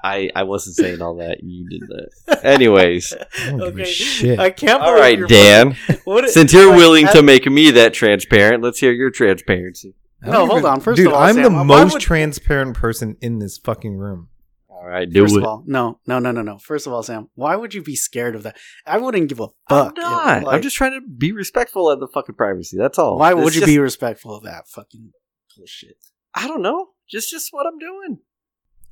I 0.04 0.30
I 0.36 0.44
wasn't 0.44 0.76
saying 0.76 1.02
all 1.02 1.16
that. 1.16 1.38
You 1.42 1.68
did 1.70 1.82
that. 2.28 2.46
Anyways, 2.46 3.14
I 3.40 3.50
don't 3.52 3.60
give 3.76 3.80
a 3.80 3.86
shit. 3.86 4.40
I 4.40 4.50
can't. 4.52 4.82
all 4.82 4.96
believe 4.96 5.22
right, 5.22 5.30
Dan. 5.30 5.74
fucking- 5.74 6.28
Since 6.30 6.54
you're 6.54 6.68
like, 6.70 6.78
willing 6.78 7.06
at- 7.06 7.14
to 7.14 7.24
make 7.24 7.46
me 7.48 7.72
that 7.72 7.94
transparent, 7.96 8.62
let's 8.62 8.80
hear 8.80 8.92
your 8.92 9.10
transparency. 9.10 9.96
I 10.26 10.32
No, 10.32 10.40
don't 10.40 10.48
hold 10.48 10.60
even- 10.60 10.72
on. 10.72 10.80
First 10.82 10.98
Dude, 10.98 11.08
of 11.08 11.14
all, 11.14 11.22
I'm 11.22 11.36
Sam, 11.36 11.44
the 11.44 11.50
most 11.64 11.94
would- 11.94 12.02
transparent 12.02 12.76
person 12.76 13.18
in 13.22 13.40
this 13.40 13.58
fucking 13.58 13.96
room. 13.98 14.30
All 14.70 14.86
right, 14.86 15.10
do 15.10 15.22
First 15.24 15.36
it. 15.36 15.38
of 15.40 15.44
all, 15.46 15.64
no, 15.66 16.00
no, 16.06 16.20
no, 16.20 16.32
no, 16.32 16.42
no. 16.42 16.58
First 16.60 16.86
of 16.86 16.94
all, 16.94 17.02
Sam, 17.02 17.30
why 17.36 17.56
would 17.56 17.74
you 17.74 17.82
be 17.82 17.96
scared 17.96 18.36
of 18.36 18.44
that? 18.44 18.58
I 18.86 18.98
wouldn't 18.98 19.30
give 19.30 19.40
a 19.40 19.44
I'm 19.68 19.86
fuck. 19.88 19.98
not. 19.98 20.44
Like, 20.44 20.56
I'm 20.56 20.62
just 20.62 20.76
trying 20.76 20.92
to 21.00 21.02
be 21.08 21.32
respectful 21.32 21.90
of 21.90 22.00
the 22.00 22.08
fucking 22.08 22.36
privacy. 22.36 22.78
That's 22.78 23.00
all. 23.00 23.18
Why 23.18 23.32
It's 23.34 23.44
would 23.44 23.56
you 23.56 23.62
just- 23.62 23.72
be 23.72 23.80
respectful 23.80 24.36
of 24.36 24.44
that 24.44 24.68
fucking 24.68 25.12
bullshit? 25.56 25.98
I 26.36 26.48
don't 26.48 26.62
know. 26.62 26.90
Just 27.10 27.32
just 27.32 27.50
what 27.52 27.66
I'm 27.66 27.78
doing. 27.80 28.20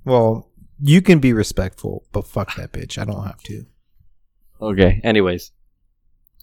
Well, 0.06 0.50
you 0.82 1.02
can 1.02 1.20
be 1.20 1.34
respectful, 1.34 2.06
but 2.12 2.26
fuck 2.28 2.56
that 2.56 2.72
bitch. 2.72 2.98
I 2.98 3.06
don't 3.06 3.24
have 3.26 3.42
to. 3.44 3.66
Okay. 4.62 5.00
Anyways, 5.04 5.52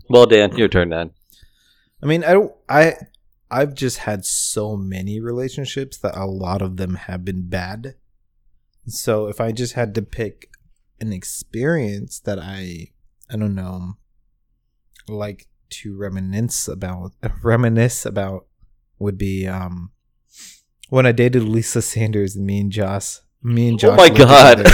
well, 0.09 0.27
Dan, 0.27 0.57
your 0.57 0.69
turn 0.69 0.91
then. 0.91 1.11
I 2.03 2.07
mean, 2.07 2.23
I 2.25 2.33
don't. 2.35 2.53
I 2.69 2.95
I've 3.51 3.75
just 3.75 3.99
had 3.99 4.25
so 4.25 4.77
many 4.77 5.21
relationships 5.21 5.99
that 5.99 6.17
a 6.17 6.27
lot 6.27 6.63
of 6.63 6.77
them 6.77 6.95
have 6.95 7.25
been 7.25 7.49
bad. 7.49 7.97
So 8.87 9.27
if 9.27 9.41
I 9.41 9.53
just 9.53 9.75
had 9.75 9.95
to 9.97 10.03
pick 10.03 10.51
an 11.01 11.13
experience 11.13 12.21
that 12.21 12.39
I 12.39 12.93
I 13.33 13.37
don't 13.37 13.55
know 13.55 13.95
like 15.09 15.49
to 15.71 15.97
reminisce 15.97 16.69
about 16.69 17.13
reminisce 17.43 18.05
about 18.05 18.47
would 18.99 19.17
be 19.17 19.47
um 19.47 19.91
when 20.89 21.07
I 21.07 21.13
dated 21.13 21.45
Lisa 21.45 21.81
Sanders 21.81 22.37
and 22.37 22.47
me 22.47 22.61
and 22.61 22.71
Josh 22.71 23.19
me 23.43 23.69
and 23.69 23.79
Josh 23.79 23.93
oh 23.93 23.97
my 23.97 24.09
lived 24.09 24.19
god. 24.19 24.67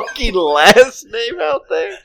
together. 0.16 0.32
the 0.32 0.40
fucking 0.40 0.82
last 0.82 1.06
name 1.06 1.40
out 1.40 1.62
there. 1.68 1.98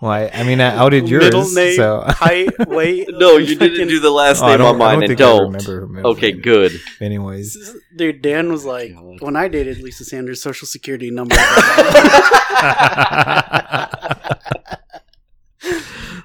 Why? 0.00 0.28
I 0.28 0.44
mean, 0.44 0.60
I 0.60 0.76
outed 0.76 1.08
yours. 1.08 1.24
Middle 1.24 1.50
name, 1.50 1.74
so 1.74 2.02
height, 2.06 2.50
weight. 2.68 3.08
No, 3.10 3.36
you 3.36 3.56
didn't 3.56 3.88
do 3.88 3.98
the 3.98 4.10
last 4.10 4.40
Oh, 4.42 4.46
name 4.46 4.58
don't- 4.58 4.68
on 4.68 4.74
I 4.76 4.78
mine, 4.78 4.94
don't 4.94 5.02
and 5.02 5.08
think 5.10 5.20
I 5.20 5.24
don't. 5.24 5.66
remember 5.66 6.08
Okay, 6.10 6.32
name. 6.32 6.40
good. 6.42 6.72
Anyways, 7.00 7.74
Dude, 7.96 8.22
Dan 8.22 8.52
was 8.52 8.64
like, 8.64 8.94
when 9.20 9.34
I 9.34 9.48
dated 9.48 9.78
Lisa 9.80 10.04
Sanders' 10.04 10.40
social 10.40 10.66
security 10.68 11.10
number. 11.10 11.34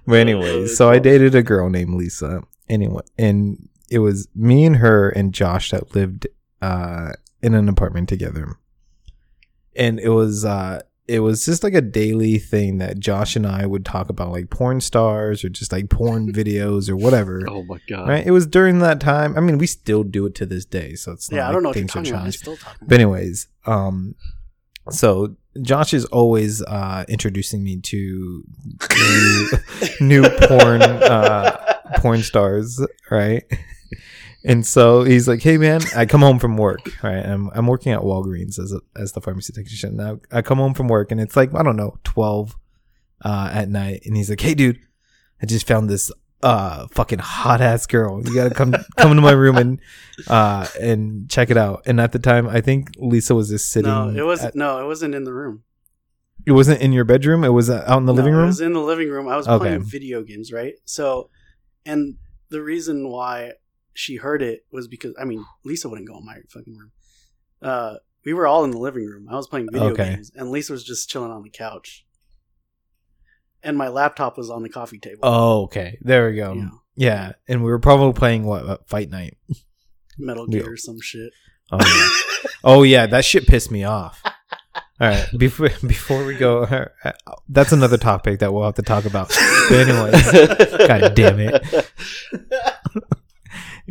but 0.06 0.18
anyways, 0.20 0.78
so 0.78 0.90
I 0.90 1.00
dated 1.00 1.34
a 1.36 1.44
girl 1.44 1.70
named 1.70 1.96
Lisa. 1.96 2.42
Anyway, 2.70 3.02
and 3.18 3.70
it 3.90 4.00
was 4.00 4.28
me 4.36 4.66
and 4.66 4.78
her 4.78 5.10
and 5.10 5.34
Josh 5.34 5.72
that 5.72 5.96
lived 5.96 6.28
uh, 6.62 7.14
in 7.42 7.54
an 7.54 7.68
apartment 7.70 8.10
together. 8.10 8.58
And 9.76 10.00
it 10.00 10.10
was 10.10 10.46
uh, 10.46 10.82
it 11.08 11.20
was 11.20 11.46
just 11.46 11.64
like 11.64 11.74
a 11.74 11.82
daily 11.82 12.38
thing 12.38 12.78
that 12.78 12.98
Josh 12.98 13.36
and 13.36 13.46
I 13.46 13.66
would 13.66 13.86
talk 13.86 14.10
about, 14.10 14.32
like 14.32 14.50
porn 14.50 14.80
stars 14.80 15.44
or 15.44 15.50
just 15.50 15.72
like 15.72 15.90
porn 15.90 16.32
videos 16.34 16.90
or 16.90 16.96
whatever. 16.96 17.44
Oh 17.48 17.64
my 17.64 17.78
god. 17.90 18.08
Right? 18.08 18.26
It 18.26 18.32
was 18.32 18.46
during 18.48 18.80
that 18.80 19.00
time. 19.02 19.38
I 19.38 19.42
mean, 19.42 19.58
we 19.58 19.68
still 19.68 20.04
do 20.04 20.26
it 20.26 20.36
to 20.36 20.46
this 20.46 20.66
day, 20.66 20.96
so 20.96 21.12
it's 21.12 21.30
not 21.30 21.38
Yeah, 21.38 21.50
I 21.50 21.52
don't 21.52 21.64
know 21.64 21.70
what 21.70 21.76
you're 21.76 21.82
things 21.88 21.94
talking 21.94 22.12
about. 22.12 22.24
Changed. 22.24 22.40
still 22.40 22.58
talking. 22.58 22.88
But 22.88 22.96
anyways, 22.96 23.48
um, 23.66 24.16
so 24.90 25.36
Josh 25.62 25.94
is 25.94 26.06
always 26.06 26.62
uh 26.64 27.06
introducing 27.08 27.64
me 27.64 27.80
to 27.82 28.44
new, 28.96 29.50
new 30.02 30.30
porn 30.48 30.82
uh 30.82 31.76
porn 31.98 32.24
stars, 32.24 32.86
right? 33.12 33.44
And 34.46 34.66
so 34.66 35.04
he's 35.04 35.28
like, 35.28 35.42
"Hey 35.42 35.58
man, 35.58 35.82
I 35.96 36.06
come 36.06 36.20
home 36.22 36.38
from 36.38 36.58
work, 36.58 37.02
right? 37.02 37.26
I'm 37.26 37.50
I'm 37.54 37.66
working 37.68 37.94
at 37.94 38.02
Walgreens 38.02 38.60
as 38.60 38.74
a, 38.74 38.82
as 39.00 39.14
the 39.14 39.22
pharmacy 39.22 39.54
technician. 39.54 39.96
Now 39.96 40.20
I 40.32 40.42
come 40.42 40.58
home 40.58 40.74
from 40.74 40.90
work 40.90 41.12
and 41.12 41.22
it's 41.22 41.38
like 41.38 41.56
I 41.56 41.64
don't 41.64 41.78
know, 41.78 41.98
twelve 42.04 42.58
uh, 43.24 43.50
at 43.54 43.70
night, 43.70 44.02
and 44.06 44.18
he's 44.18 44.30
like, 44.30 44.42
"Hey 44.42 44.54
dude, 44.54 44.80
I 45.42 45.46
just 45.46 45.66
found 45.66 45.90
this 45.90 46.12
uh 46.42 46.88
fucking 46.92 47.20
hot 47.20 47.62
ass 47.62 47.86
girl. 47.88 48.22
You 48.22 48.36
gotta 48.36 48.54
come 48.54 48.74
come 48.98 49.12
into 49.12 49.22
my 49.22 49.32
room 49.32 49.56
and 49.56 49.80
uh 50.28 50.68
and 50.82 51.30
check 51.30 51.50
it 51.50 51.56
out." 51.56 51.84
And 51.86 52.02
at 52.02 52.12
the 52.12 52.20
time, 52.20 52.50
I 52.50 52.60
think 52.60 52.90
Lisa 52.98 53.34
was 53.36 53.48
just 53.50 53.70
sitting. 53.72 53.90
No, 53.90 54.10
it 54.10 54.26
was 54.26 54.42
at- 54.44 54.56
no, 54.56 54.84
it 54.84 54.88
wasn't 54.88 55.16
in 55.16 55.24
the 55.24 55.34
room. 55.34 55.64
it 56.46 56.52
wasn't 56.52 56.82
in 56.82 56.92
your 56.92 57.06
bedroom. 57.06 57.46
It 57.46 57.54
was 57.54 57.70
uh, 57.70 57.86
out 57.88 58.00
in 58.00 58.06
the 58.08 58.12
No, 58.12 58.18
living 58.18 58.34
room. 58.34 58.44
It 58.44 58.48
was 58.48 58.60
in 58.60 58.74
the 58.74 58.82
living 58.82 59.10
room. 59.10 59.30
I 59.30 59.38
was 59.38 59.48
Okay. 59.48 59.58
playing 59.68 59.84
video 59.84 60.22
games, 60.22 60.52
right? 60.52 60.74
So, 60.84 61.30
and 61.86 62.18
the 62.50 62.62
reason 62.62 63.08
why 63.08 63.54
she 63.94 64.16
heard 64.18 64.42
it 64.42 64.66
was 64.72 64.88
because 64.88 65.14
I 65.20 65.26
mean, 65.26 65.46
Lisa 65.64 65.90
wouldn't 65.90 66.08
go 66.08 66.18
in 66.18 66.26
my 66.26 66.38
fucking 66.50 66.76
room. 66.76 66.92
Uh, 67.62 67.96
we 68.26 68.34
were 68.34 68.48
all 68.48 68.64
in 68.64 68.72
the 68.72 68.78
living 68.78 69.06
room. 69.06 69.28
I 69.30 69.36
was 69.36 69.48
playing 69.48 69.70
video 69.72 69.92
Okay. 69.92 70.14
games, 70.16 70.32
and 70.36 70.50
Lisa 70.50 70.74
was 70.74 70.84
just 70.84 71.10
chilling 71.10 71.32
on 71.32 71.44
the 71.44 71.50
couch, 71.50 72.06
and 73.62 73.78
my 73.78 73.88
laptop 73.90 74.38
was 74.38 74.50
on 74.50 74.64
the 74.64 74.70
coffee 74.70 75.00
table. 75.00 75.20
Oh, 75.24 75.64
okay. 75.64 75.98
There 76.02 76.30
we 76.30 76.36
go. 76.36 76.54
you 76.54 76.62
know, 76.64 76.82
Yeah, 76.96 77.34
and 77.48 77.64
we 77.64 77.70
were 77.70 77.80
probably 77.80 78.14
playing 78.14 78.44
what 78.46 78.66
uh, 78.66 78.78
Fight 78.88 79.10
Night. 79.10 79.38
Metal 80.18 80.46
Gear 80.48 80.74
or 80.74 80.78
some 80.78 81.00
shit. 81.02 81.32
Oh 81.72 81.80
yeah. 81.82 82.50
oh 82.64 82.84
yeah, 82.84 83.06
that 83.08 83.26
shit 83.26 83.48
pissed 83.48 83.72
me 83.72 83.84
off. 83.84 84.22
All 85.02 85.10
right, 85.10 85.28
before 85.38 85.70
before 85.86 86.24
we 86.24 86.36
go, 86.36 86.64
uh, 86.64 87.12
that's 87.50 87.72
another 87.72 87.98
topic 87.98 88.40
that 88.40 88.54
we'll 88.54 88.64
have 88.64 88.76
to 88.76 88.84
talk 88.84 89.06
about. 89.06 89.30
But 89.70 89.88
anyways, 89.90 90.32
God 90.88 91.16
damn 91.16 91.40
it. 91.40 91.92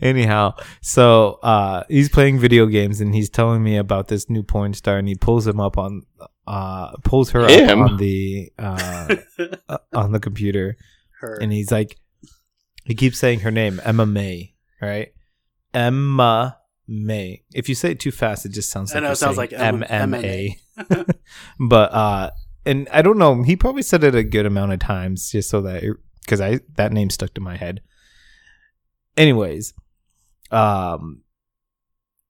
Anyhow, 0.02 0.54
so 0.80 1.38
uh, 1.44 1.84
he's 1.88 2.08
playing 2.08 2.40
video 2.40 2.66
games 2.66 3.00
and 3.00 3.14
he's 3.14 3.30
telling 3.30 3.62
me 3.62 3.76
about 3.76 4.08
this 4.08 4.28
new 4.28 4.42
porn 4.42 4.74
star, 4.74 4.98
and 4.98 5.06
he 5.06 5.14
pulls 5.14 5.46
him 5.46 5.60
up 5.60 5.78
on, 5.78 6.02
uh, 6.46 6.90
pulls 7.04 7.30
her 7.30 7.46
Him? 7.48 7.80
up 7.82 7.90
on 7.92 7.96
the 7.98 8.52
uh, 8.58 9.14
uh, 9.68 9.78
on 9.94 10.10
the 10.10 10.18
computer, 10.18 10.76
Her. 11.20 11.38
and 11.40 11.52
he's 11.52 11.70
like, 11.70 11.96
he 12.84 12.94
keeps 12.96 13.18
saying 13.18 13.40
her 13.40 13.52
name, 13.52 13.80
Emma 13.84 14.04
May, 14.04 14.54
right? 14.80 15.12
Emma 15.72 16.58
May. 16.88 17.44
If 17.54 17.68
you 17.68 17.76
say 17.76 17.92
it 17.92 18.00
too 18.00 18.10
fast, 18.10 18.44
it 18.44 18.50
just 18.50 18.70
sounds 18.70 18.90
I 18.92 18.96
like 18.96 19.04
know, 19.04 19.10
it 19.12 19.16
sounds 19.16 19.36
like 19.36 19.52
M- 19.52 19.84
M 19.88 20.14
M 20.14 20.14
A. 20.14 20.58
But 21.60 21.92
uh, 21.92 22.30
and 22.66 22.88
I 22.92 23.02
don't 23.02 23.18
know. 23.18 23.44
He 23.44 23.54
probably 23.54 23.82
said 23.82 24.02
it 24.02 24.16
a 24.16 24.24
good 24.24 24.46
amount 24.46 24.72
of 24.72 24.80
times 24.80 25.30
just 25.30 25.48
so 25.48 25.60
that 25.62 25.84
because 26.24 26.40
I 26.40 26.58
that 26.74 26.92
name 26.92 27.08
stuck 27.10 27.34
to 27.34 27.40
my 27.40 27.56
head. 27.56 27.82
Anyways, 29.16 29.74
um, 30.52 31.22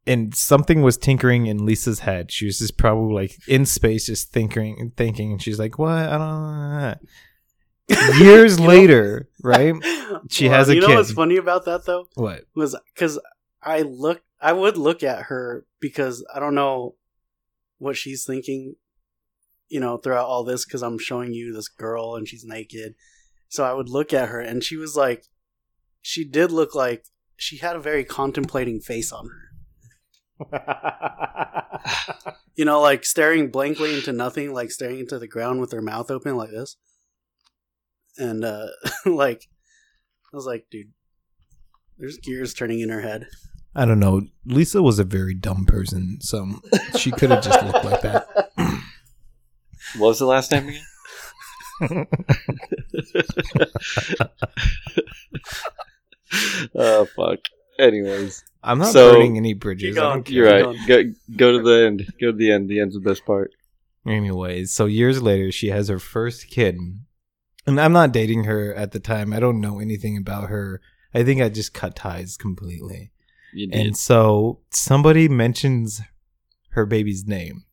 and 0.06 0.34
something 0.34 0.82
was 0.82 0.96
tinkering 0.96 1.46
in 1.46 1.64
Lisa's 1.64 2.00
head. 2.00 2.30
She 2.32 2.46
was 2.46 2.58
just 2.58 2.76
probably 2.76 3.14
like 3.14 3.36
in 3.46 3.66
space, 3.66 4.06
just 4.06 4.32
thinking 4.32 4.76
and 4.80 4.96
thinking, 4.96 5.32
and 5.32 5.40
she's 5.42 5.58
like, 5.58 5.78
"What? 5.78 5.90
I 5.92 6.18
don't." 6.18 6.20
Know. 6.20 6.94
Years 8.18 8.56
You 8.58 8.62
know- 8.62 8.68
later, 8.68 9.28
right? 9.42 9.74
She 10.30 10.48
has 10.48 10.68
a 10.68 10.74
you 10.74 10.80
know 10.80 10.94
what's 10.94 11.12
funny 11.12 11.36
about 11.36 11.64
that 11.66 11.84
though 11.84 12.06
What? 12.14 12.44
was 12.54 12.76
because 12.94 13.18
I 13.62 13.82
look, 13.82 14.22
I 14.40 14.52
would 14.52 14.76
look 14.76 15.02
at 15.02 15.24
her 15.24 15.66
because 15.80 16.24
I 16.34 16.38
don't 16.40 16.54
know 16.54 16.94
what 17.78 17.96
she's 17.96 18.24
thinking, 18.24 18.76
you 19.68 19.80
know, 19.80 19.96
throughout 19.98 20.26
all 20.26 20.44
this 20.44 20.64
because 20.64 20.82
I'm 20.82 20.98
showing 20.98 21.32
you 21.34 21.52
this 21.52 21.68
girl 21.68 22.14
and 22.14 22.26
she's 22.26 22.44
naked. 22.44 22.94
So 23.48 23.64
I 23.64 23.72
would 23.74 23.88
look 23.88 24.12
at 24.12 24.28
her 24.30 24.40
and 24.40 24.62
she 24.64 24.76
was 24.76 24.96
like, 24.96 25.24
she 26.00 26.24
did 26.24 26.50
look 26.52 26.74
like 26.74 27.04
she 27.42 27.56
had 27.56 27.74
a 27.74 27.80
very 27.80 28.04
contemplating 28.04 28.80
face 28.80 29.12
on 29.12 29.28
her. 29.28 29.48
You 32.54 32.66
know, 32.66 32.82
like 32.82 33.06
staring 33.06 33.50
blankly 33.50 33.94
into 33.94 34.12
nothing, 34.12 34.52
like 34.52 34.70
staring 34.70 34.98
into 35.00 35.18
the 35.18 35.26
ground 35.26 35.58
with 35.58 35.72
her 35.72 35.80
mouth 35.80 36.10
open 36.10 36.36
like 36.36 36.50
this. 36.50 36.76
And 38.18 38.44
uh 38.44 38.66
like 39.06 39.48
I 40.32 40.36
was 40.36 40.44
like, 40.44 40.66
dude, 40.70 40.92
there's 41.98 42.18
gears 42.18 42.52
turning 42.52 42.80
in 42.80 42.90
her 42.90 43.00
head. 43.00 43.26
I 43.74 43.86
don't 43.86 43.98
know. 43.98 44.26
Lisa 44.44 44.82
was 44.82 44.98
a 44.98 45.04
very 45.04 45.32
dumb 45.32 45.64
person, 45.64 46.18
so 46.20 46.60
she 46.98 47.10
could 47.10 47.30
have 47.30 47.42
just 47.42 47.64
looked 47.64 47.84
like 47.86 48.02
that. 48.02 48.50
What 49.96 50.08
was 50.08 50.18
the 50.18 50.26
last 50.26 50.52
name 50.52 50.68
again? 51.80 52.06
oh 56.74 57.04
fuck. 57.16 57.38
Anyways, 57.78 58.44
I'm 58.62 58.78
not 58.78 58.92
So- 58.92 59.12
burning 59.12 59.36
any 59.36 59.54
bridges. 59.54 59.94
Keep 59.94 60.02
I 60.02 60.06
going. 60.06 60.14
don't 60.18 60.30
you're 60.30 60.46
right. 60.50 60.76
Go 60.86 61.02
go 61.36 61.52
to 61.52 61.62
the 61.62 61.86
end. 61.86 62.12
Go 62.20 62.30
to 62.32 62.36
the 62.36 62.52
end. 62.52 62.68
The 62.68 62.80
end's 62.80 62.94
the 62.94 63.00
best 63.00 63.24
part. 63.24 63.50
Anyways, 64.06 64.72
so 64.72 64.86
years 64.86 65.22
later, 65.22 65.52
she 65.52 65.68
has 65.68 65.88
her 65.88 65.98
first 66.00 66.48
kid, 66.48 66.76
and 67.66 67.80
I'm 67.80 67.92
not 67.92 68.12
dating 68.12 68.44
her 68.44 68.74
at 68.74 68.90
the 68.92 68.98
time. 69.00 69.32
I 69.32 69.38
don't 69.40 69.60
know 69.60 69.78
anything 69.78 70.16
about 70.16 70.48
her. 70.48 70.80
I 71.14 71.22
think 71.24 71.40
I 71.40 71.48
just 71.48 71.72
cut 71.72 71.94
ties 71.94 72.36
completely. 72.36 73.12
You 73.54 73.68
did. 73.68 73.80
And 73.80 73.96
so 73.96 74.60
somebody 74.70 75.28
mentions 75.28 76.00
her 76.70 76.84
baby's 76.86 77.26
name. 77.26 77.64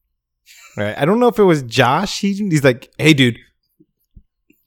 Right? 0.77 0.95
I 0.97 1.05
don't 1.05 1.19
know 1.19 1.29
if 1.29 1.39
it 1.39 1.43
was 1.43 1.63
Josh. 1.63 2.19
He, 2.21 2.33
he's 2.33 2.63
like, 2.63 2.91
"Hey, 2.97 3.13
dude, 3.13 3.39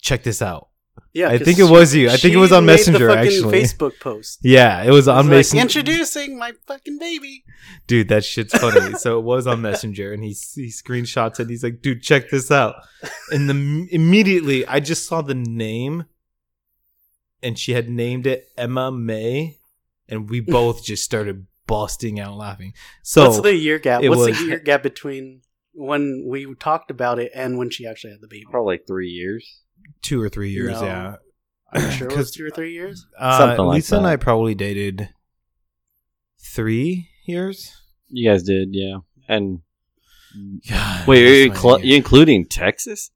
check 0.01 0.25
this 0.25 0.43
out." 0.43 0.69
Yeah, 1.15 1.29
I 1.29 1.37
think 1.39 1.59
it 1.59 1.69
was 1.71 1.95
you. 1.95 2.09
I 2.09 2.17
think 2.17 2.33
it 2.33 2.39
was 2.39 2.53
on 2.53 2.65
made 2.65 2.73
the 2.79 2.93
Messenger, 2.93 3.11
actually. 3.11 3.61
Facebook 3.61 4.01
post. 4.01 4.39
Yeah, 4.43 4.83
it 4.83 4.91
was 4.91 5.09
on 5.09 5.17
It 5.17 5.19
was 5.19 5.27
like, 5.29 5.37
Messenger. 5.59 5.61
introducing 5.81 6.39
my 6.39 6.53
fucking 6.67 6.99
baby. 6.99 7.45
dude 7.87 8.09
that 8.09 8.25
shit's 8.25 8.55
funny 8.59 8.95
so 8.95 9.19
it 9.19 9.23
was 9.25 9.47
on 9.47 9.61
messenger 9.61 10.13
and 10.13 10.23
he 10.25 10.31
he 10.55 10.69
screenshots 10.69 11.39
it 11.41 11.49
he's 11.49 11.63
like 11.63 11.81
dude 11.83 12.03
check 12.03 12.31
this 12.31 12.51
out 12.51 12.75
and 13.31 13.49
the 13.51 13.89
immediately 13.91 14.67
i 14.67 14.79
just 14.81 15.07
saw 15.07 15.21
the 15.23 15.35
name 15.35 16.05
and 17.43 17.59
she 17.59 17.73
had 17.73 17.89
named 17.89 18.27
it 18.27 18.47
emma 18.57 18.91
may 18.91 19.59
and 20.09 20.31
we 20.31 20.41
both 20.59 20.85
just 20.85 21.05
started 21.05 21.47
busting 21.67 22.19
out 22.21 22.37
laughing 22.37 22.73
so 23.03 23.27
What's 23.29 23.41
the 23.41 23.55
year 23.55 23.79
gap? 23.79 24.03
What's 24.03 24.17
was- 24.27 24.39
the 24.39 24.45
year 24.47 24.59
gap 24.59 24.83
between 24.83 25.43
when 25.75 26.25
we 26.29 26.53
talked 26.57 26.91
about 26.91 27.19
it 27.19 27.31
and 27.35 27.57
when 27.59 27.71
she 27.71 27.87
actually 27.87 28.11
had 28.13 28.21
the 28.21 28.29
baby? 28.29 28.45
Probably 28.51 28.75
like 28.75 28.87
three 28.87 29.09
years. 29.09 29.61
Two 30.03 30.21
or 30.21 30.29
three 30.29 30.51
years 30.51 30.81
No. 30.81 30.87
yeah 30.87 31.17
I'm 31.73 31.91
sure 31.91 32.09
it 32.09 32.17
was 32.17 32.17
'Cause, 32.27 32.31
two 32.33 32.47
or 32.47 32.51
three 32.51 32.73
years. 32.73 33.07
uh, 33.19 33.39
Something 33.39 33.67
like 33.67 33.75
lisa 33.77 33.97
and 33.97 34.07
i 34.07 34.17
probably 34.17 34.55
dated 34.55 35.09
three 36.41 37.09
years 37.27 37.77
You 38.09 38.29
guys 38.29 38.43
did, 38.43 38.69
yeah. 38.73 38.99
And 39.29 39.61
yeah 40.65 41.05
wait, 41.07 41.25
are 41.25 41.35
you, 41.47 41.55
cl- 41.55 41.81
you 41.81 41.97
including 41.97 42.45
Texas? 42.47 43.11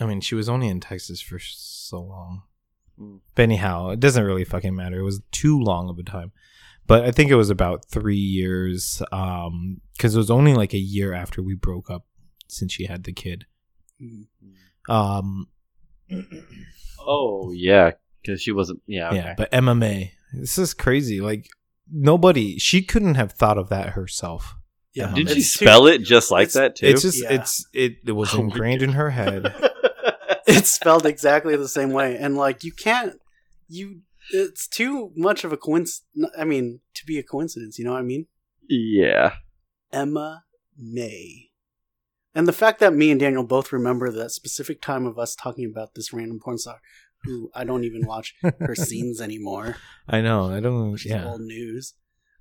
I 0.00 0.06
mean, 0.06 0.20
she 0.20 0.34
was 0.34 0.48
only 0.48 0.68
in 0.68 0.78
Texas 0.80 1.20
for 1.20 1.38
so 1.40 2.00
long. 2.00 2.42
Mm. 3.00 3.20
But 3.34 3.42
anyhow, 3.42 3.90
it 3.90 3.98
doesn't 4.00 4.22
really 4.24 4.44
fucking 4.44 4.74
matter. 4.76 4.98
It 5.00 5.02
was 5.04 5.20
too 5.32 5.58
long 5.58 5.88
of 5.88 5.98
a 5.98 6.02
time. 6.04 6.30
But 6.86 7.04
I 7.04 7.10
think 7.10 7.30
it 7.30 7.34
was 7.36 7.50
about 7.50 7.84
three 7.86 8.16
years, 8.16 9.02
um, 9.12 9.80
because 9.96 10.14
it 10.14 10.18
was 10.18 10.30
only 10.30 10.54
like 10.54 10.72
a 10.72 10.78
year 10.78 11.12
after 11.12 11.42
we 11.42 11.54
broke 11.54 11.90
up 11.90 12.06
since 12.48 12.72
she 12.72 12.86
had 12.86 13.04
the 13.04 13.12
kid. 13.12 13.46
Um, 14.88 15.48
Oh 17.06 17.52
yeah, 17.52 17.92
because 18.22 18.42
she 18.42 18.52
wasn't. 18.52 18.80
Yeah, 18.86 19.08
okay. 19.08 19.16
yeah. 19.16 19.34
But 19.36 19.50
MMA, 19.52 20.10
this 20.32 20.58
is 20.58 20.74
crazy. 20.74 21.20
Like 21.20 21.48
nobody, 21.90 22.58
she 22.58 22.82
couldn't 22.82 23.14
have 23.14 23.32
thought 23.32 23.58
of 23.58 23.68
that 23.70 23.90
herself. 23.90 24.54
Yeah, 24.94 25.12
Did 25.14 25.22
It's 25.30 25.34
she 25.34 25.58
too- 25.58 25.64
spell 25.66 25.86
it 25.86 25.98
just 26.02 26.30
like 26.30 26.50
that 26.52 26.76
too? 26.76 26.86
It's 26.86 27.02
just, 27.02 27.22
Yeah. 27.22 27.34
it's 27.34 27.66
it. 27.72 27.96
It 28.06 28.12
was 28.12 28.34
Oh 28.34 28.40
ingrained 28.40 28.82
in 28.82 28.90
her 28.92 29.10
head. 29.10 29.54
it's 30.46 30.72
spelled 30.72 31.06
exactly 31.06 31.54
the 31.56 31.68
same 31.68 31.90
way, 31.90 32.16
and 32.16 32.36
like 32.36 32.64
you 32.64 32.72
can't, 32.72 33.20
you. 33.68 34.00
It's 34.30 34.66
too 34.68 35.10
much 35.16 35.42
of 35.44 35.52
a 35.52 35.56
coincidence. 35.56 36.04
I 36.38 36.44
mean, 36.44 36.80
to 36.94 37.06
be 37.06 37.18
a 37.18 37.22
coincidence. 37.22 37.78
You 37.78 37.84
know 37.86 37.92
what 37.92 38.00
I 38.00 38.02
mean? 38.02 38.26
yeah. 38.68 39.34
Emma 39.90 40.44
May. 40.76 41.47
And 42.34 42.46
the 42.46 42.52
fact 42.52 42.78
that 42.80 42.94
me 42.94 43.10
and 43.10 43.18
Daniel 43.18 43.42
both 43.44 43.72
remember 43.72 44.10
that 44.12 44.30
specific 44.30 44.80
time 44.82 45.06
of 45.06 45.18
us 45.18 45.34
talking 45.34 45.64
about 45.64 45.94
this 45.94 46.12
random 46.12 46.38
porn 46.42 46.58
star 46.58 46.80
who 47.24 47.50
I 47.54 47.64
don't 47.64 47.84
even 47.84 48.06
watch 48.06 48.34
her 48.60 48.74
scenes 48.76 49.20
anymore. 49.20 49.76
I 50.08 50.20
know. 50.20 50.44
I 50.50 50.60
don't. 50.60 50.92
which 50.92 51.04
is 51.06 51.10
Yeah. 51.12 51.26
old 51.26 51.40
news. 51.40 51.94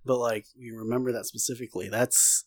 But 0.06 0.18
like 0.20 0.46
we 0.60 0.72
remember 0.72 1.12
that 1.14 1.26
specifically. 1.26 1.90
That's 1.90 2.46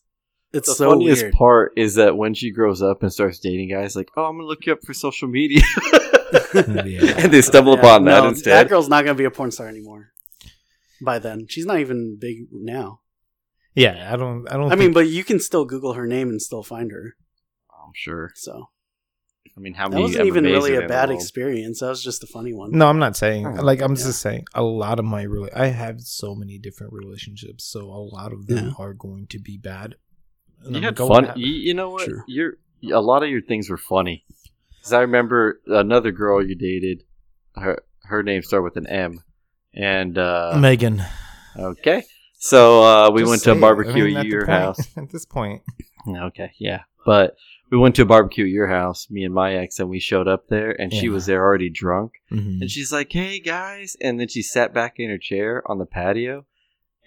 it's 0.53 0.67
the 0.69 0.75
so 0.75 0.89
funniest 0.91 1.23
weird. 1.23 1.33
part 1.33 1.73
is 1.77 1.95
that 1.95 2.15
when 2.17 2.33
she 2.33 2.51
grows 2.51 2.81
up 2.81 3.03
and 3.03 3.11
starts 3.11 3.39
dating 3.39 3.69
guys, 3.69 3.95
like, 3.95 4.09
oh, 4.15 4.25
I'm 4.25 4.35
gonna 4.37 4.47
look 4.47 4.65
you 4.65 4.73
up 4.73 4.79
for 4.85 4.93
social 4.93 5.27
media, 5.27 5.61
Yeah. 6.53 7.15
and 7.17 7.31
they 7.31 7.41
stumble 7.41 7.73
Yeah, 7.73 7.79
upon 7.79 8.05
that 8.05 8.23
instead. 8.25 8.53
That 8.53 8.69
girl's 8.69 8.89
not 8.89 9.03
gonna 9.05 9.15
be 9.17 9.25
a 9.25 9.31
porn 9.31 9.51
star 9.51 9.67
anymore. 9.67 10.11
By 11.03 11.19
then, 11.19 11.47
she's 11.49 11.65
not 11.65 11.79
even 11.79 12.17
big 12.19 12.47
now. 12.51 12.99
Yeah, 13.75 14.09
I 14.11 14.15
don't. 14.17 14.47
I 14.49 14.57
don't. 14.57 14.71
I 14.71 14.75
mean, 14.75 14.91
but 14.93 15.07
you 15.07 15.23
can 15.23 15.39
still 15.39 15.65
Google 15.65 15.93
her 15.93 16.05
name 16.05 16.29
and 16.29 16.41
still 16.41 16.63
find 16.63 16.91
her. 16.91 17.15
I'm 17.91 17.95
sure. 17.95 18.31
So 18.35 18.69
I 19.57 19.59
mean, 19.59 19.73
how 19.73 19.87
that 19.89 19.95
many? 19.95 20.03
wasn't 20.03 20.27
even 20.27 20.43
really 20.45 20.75
a 20.75 20.87
bad 20.87 21.11
experience. 21.11 21.79
That 21.81 21.89
was 21.89 22.03
just 22.03 22.23
a 22.23 22.27
funny 22.27 22.53
one. 22.53 22.71
no, 22.71 22.87
I'm 22.87 22.99
not 22.99 23.17
saying. 23.17 23.45
Oh, 23.45 23.61
like, 23.63 23.81
I'm 23.81 23.91
yeah. 23.95 24.03
just 24.03 24.21
saying. 24.21 24.45
A 24.53 24.63
lot 24.63 24.97
of 24.99 25.05
my 25.05 25.25
rela- 25.25 25.55
I 25.55 25.67
have 25.67 25.99
so 26.01 26.35
many 26.35 26.57
different 26.57 26.93
relationships, 26.93 27.65
so 27.65 27.81
a 27.81 27.99
lot 28.15 28.31
of 28.31 28.47
them 28.47 28.67
Yeah. 28.67 28.73
are 28.77 28.93
going 28.93 29.27
to 29.27 29.39
be 29.39 29.57
bad. 29.57 29.95
And 30.63 30.75
You 30.75 30.77
I'm 30.77 30.83
had 30.83 30.97
fun. 30.97 31.23
have- 31.25 31.37
You, 31.37 31.47
you 31.51 31.73
know 31.73 31.89
what? 31.89 32.05
Sure. 32.05 32.23
You're 32.27 32.53
a 32.93 33.01
lot 33.01 33.23
of 33.23 33.29
your 33.29 33.41
things 33.41 33.69
were 33.69 33.77
funny. 33.77 34.23
Because 34.77 34.93
I 34.93 35.01
remember 35.01 35.59
another 35.67 36.11
girl 36.11 36.43
you 36.45 36.55
dated. 36.55 37.03
Her 37.55 37.79
her 38.05 38.23
name 38.23 38.41
started 38.43 38.63
with 38.63 38.77
an 38.77 38.87
M, 38.87 39.19
and 39.75 40.17
uh, 40.17 40.57
Megan. 40.57 41.03
okay. 41.57 42.03
So 42.39 42.83
uh, 42.83 43.11
we 43.11 43.21
Just 43.21 43.29
went 43.29 43.41
to 43.43 43.51
a 43.51 43.55
barbecue 43.55 44.03
I 44.03 44.07
mean, 44.07 44.17
at 44.17 44.23
the 44.23 44.29
your 44.29 44.45
point- 44.45 44.57
house. 44.61 44.79
At 44.97 45.11
this 45.11 45.25
point, 45.25 45.61
Okay, 46.07 46.51
yeah. 46.57 46.81
But 47.05 47.35
we 47.71 47.77
went 47.77 47.95
to 47.95 48.01
a 48.01 48.05
barbecue 48.05 48.43
at 48.45 48.51
your 48.51 48.67
house, 48.67 49.09
me 49.09 49.23
and 49.23 49.33
my 49.33 49.55
ex, 49.55 49.79
and 49.79 49.89
we 49.89 49.99
showed 49.99 50.27
up 50.27 50.47
there, 50.49 50.71
and 50.79 50.93
she 50.93 51.07
was 51.09 51.25
there 51.25 51.41
already 51.43 51.69
drunk. 51.69 52.11
Mhm. 52.31 52.61
And 52.61 52.69
she's 52.69 52.91
like, 52.91 53.11
hey, 53.11 53.39
guys. 53.39 53.95
And 54.01 54.19
then 54.19 54.27
she 54.27 54.41
sat 54.41 54.73
back 54.73 54.95
in 54.99 55.09
her 55.09 55.17
chair 55.17 55.63
on 55.65 55.79
the 55.79 55.85
patio, 55.85 56.45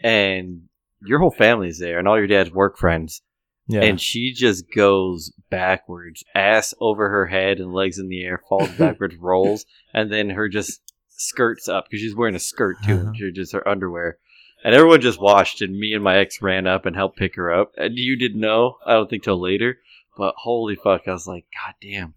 and 0.03 0.63
your 1.03 1.19
whole 1.19 1.31
family's 1.31 1.79
there, 1.79 1.99
and 1.99 2.09
all 2.09 2.17
your 2.19 2.27
dad's 2.27 2.51
work 2.51 2.79
friends. 2.79 3.23
yeah, 3.69 3.81
And 3.83 4.01
she 4.01 4.33
just 4.33 4.71
goes 4.75 5.33
backwards, 5.51 6.23
ass 6.35 6.75
over 6.81 7.09
her 7.09 7.27
head 7.27 7.61
and 7.61 7.73
legs 7.73 7.99
in 7.99 8.09
the 8.09 8.23
air, 8.25 8.41
falls 8.49 8.69
backwards, 8.79 9.17
rolls, 9.17 9.65
and 9.93 10.11
then 10.13 10.31
her 10.31 10.49
just 10.49 10.81
skirts 11.09 11.69
up 11.69 11.87
because 11.87 12.01
she's 12.01 12.15
wearing 12.17 12.35
a 12.35 12.39
skirt 12.41 12.77
too. 12.85 13.09
Uh-huh. 13.09 13.31
Just 13.33 13.53
her 13.53 13.67
underwear. 13.67 14.19
And 14.63 14.75
everyone 14.75 15.01
just 15.03 15.21
watched, 15.21 15.61
and 15.63 15.79
me 15.79 15.93
and 15.93 16.03
my 16.03 16.17
ex 16.19 16.41
ran 16.43 16.67
up 16.67 16.87
and 16.87 16.97
helped 16.97 17.19
pick 17.19 17.37
her 17.37 17.53
up. 17.53 17.73
And 17.77 17.97
you 17.99 18.17
didn't 18.17 18.41
know, 18.41 18.79
I 18.87 18.93
don't 18.95 19.09
think 19.11 19.23
till 19.25 19.41
later. 19.41 19.79
But 20.17 20.35
holy 20.39 20.77
fuck, 20.77 21.03
I 21.07 21.13
was 21.13 21.27
like, 21.27 21.45
God 21.55 21.75
damn. 21.81 22.15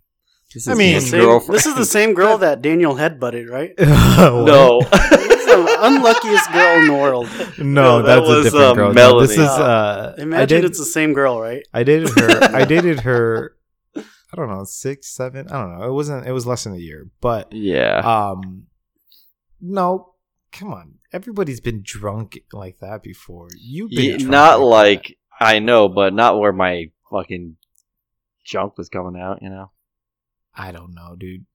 This 0.54 0.64
is 0.64 0.70
I 0.70 0.76
mean, 0.76 0.94
his 0.94 1.10
Same- 1.10 1.22
girlfriend. 1.22 1.58
this 1.58 1.66
is 1.66 1.76
the 1.76 1.86
same 1.86 2.14
girl 2.14 2.38
that 2.46 2.62
Daniel 2.62 2.96
headbutted, 2.96 3.50
right? 3.50 3.74
no. 3.80 4.82
This 5.38 5.46
the 5.66 5.78
unluckiest 5.82 6.52
girl 6.52 6.80
in 6.82 6.88
the 6.88 6.94
world. 6.94 7.28
no, 7.58 7.64
No, 7.64 8.02
that 8.02 8.16
that's 8.18 8.28
was, 8.28 8.40
a 8.40 8.44
different 8.44 8.66
uh, 8.66 8.74
girl. 8.74 8.88
No, 8.90 8.94
Melanie. 8.94 9.28
this 9.28 9.38
is 9.38 9.48
uh, 9.48 10.16
I 10.18 10.22
Imagine 10.22 10.62
did, 10.62 10.70
it's 10.70 10.78
the 10.80 10.86
same 10.86 11.14
girl, 11.14 11.40
right? 11.40 11.66
I 11.74 11.84
dated 11.84 12.10
her. 12.20 12.44
I 12.56 12.66
dated 12.66 13.00
her. 13.02 13.56
I 13.96 14.36
don't 14.36 14.50
know, 14.50 14.66
six, 14.66 15.08
seven. 15.16 15.48
I 15.50 15.54
don't 15.62 15.80
know. 15.80 15.88
It 15.88 15.94
wasn't. 15.94 16.28
It 16.28 16.34
was 16.34 16.46
less 16.46 16.66
than 16.66 16.74
a 16.74 16.78
year, 16.78 17.08
but 17.22 17.52
yeah. 17.54 18.00
um, 18.04 18.68
no, 19.62 20.14
come 20.52 20.74
on. 20.74 20.96
Everybody's 21.14 21.62
been 21.62 21.82
drunk 21.84 22.40
like 22.52 22.80
that 22.80 23.02
before. 23.02 23.48
You've 23.58 23.92
been 23.92 24.00
Ye- 24.04 24.18
drunk 24.18 24.30
not 24.32 24.58
that. 24.58 24.64
like 24.66 25.18
I 25.40 25.60
know, 25.60 25.88
but 25.88 26.14
not 26.14 26.40
where 26.40 26.52
my 26.54 26.92
fucking 27.10 27.56
junk 28.48 28.78
was 28.78 28.90
coming 28.90 29.22
out. 29.22 29.42
You 29.42 29.50
know, 29.50 29.72
I 30.56 30.72
don't 30.72 30.94
know, 30.96 31.16
dude. 31.18 31.46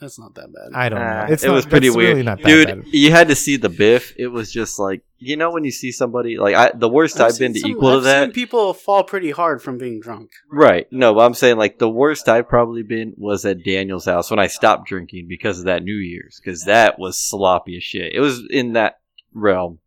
That's 0.00 0.18
not 0.18 0.34
that 0.34 0.48
bad. 0.52 0.76
I 0.76 0.88
don't 0.88 0.98
Ah, 1.00 1.26
know. 1.26 1.32
It's 1.32 1.44
it 1.44 1.46
not- 1.46 1.54
was 1.54 1.66
pretty 1.66 1.88
weird, 1.88 2.14
really 2.14 2.22
not 2.24 2.38
that 2.42 2.48
dude. 2.48 2.66
bad. 2.66 2.84
You 2.92 3.12
had 3.12 3.28
to 3.28 3.36
see 3.36 3.56
the 3.56 3.68
biff. 3.68 4.12
It 4.18 4.26
was 4.26 4.50
just 4.52 4.78
like 4.80 5.02
you 5.18 5.36
know 5.36 5.52
when 5.52 5.62
you 5.64 5.70
see 5.70 5.92
somebody 5.92 6.36
like 6.36 6.54
I, 6.56 6.72
the 6.74 6.88
worst 6.88 7.20
I've, 7.20 7.38
been 7.38 7.54
to 7.54 7.60
some- 7.60 7.70
equal 7.70 7.90
to 7.92 7.96
I've 7.98 8.02
that. 8.04 8.24
Seen 8.24 8.32
people 8.32 8.74
fall 8.74 9.04
pretty 9.04 9.30
hard 9.30 9.62
from 9.62 9.78
being 9.78 10.00
drunk. 10.00 10.30
Right. 10.50 10.88
No, 10.90 11.14
but 11.14 11.20
I'm 11.20 11.32
saying 11.34 11.58
like 11.58 11.78
the 11.78 11.88
worst 11.88 12.28
I've 12.28 12.48
probably 12.48 12.82
been 12.82 13.14
was 13.16 13.44
at 13.44 13.62
Daniel's 13.64 14.04
house 14.04 14.30
when 14.30 14.40
I 14.40 14.48
stopped 14.48 14.88
drinking 14.88 15.26
because 15.28 15.60
of 15.60 15.66
that 15.66 15.84
New 15.84 15.94
Year's 15.96 16.40
because 16.42 16.64
that 16.64 16.98
was 16.98 17.16
sloppy 17.16 17.76
as 17.76 17.84
shit. 17.84 18.12
It 18.14 18.20
was 18.20 18.42
in 18.50 18.72
that 18.72 18.98
realm. 19.32 19.78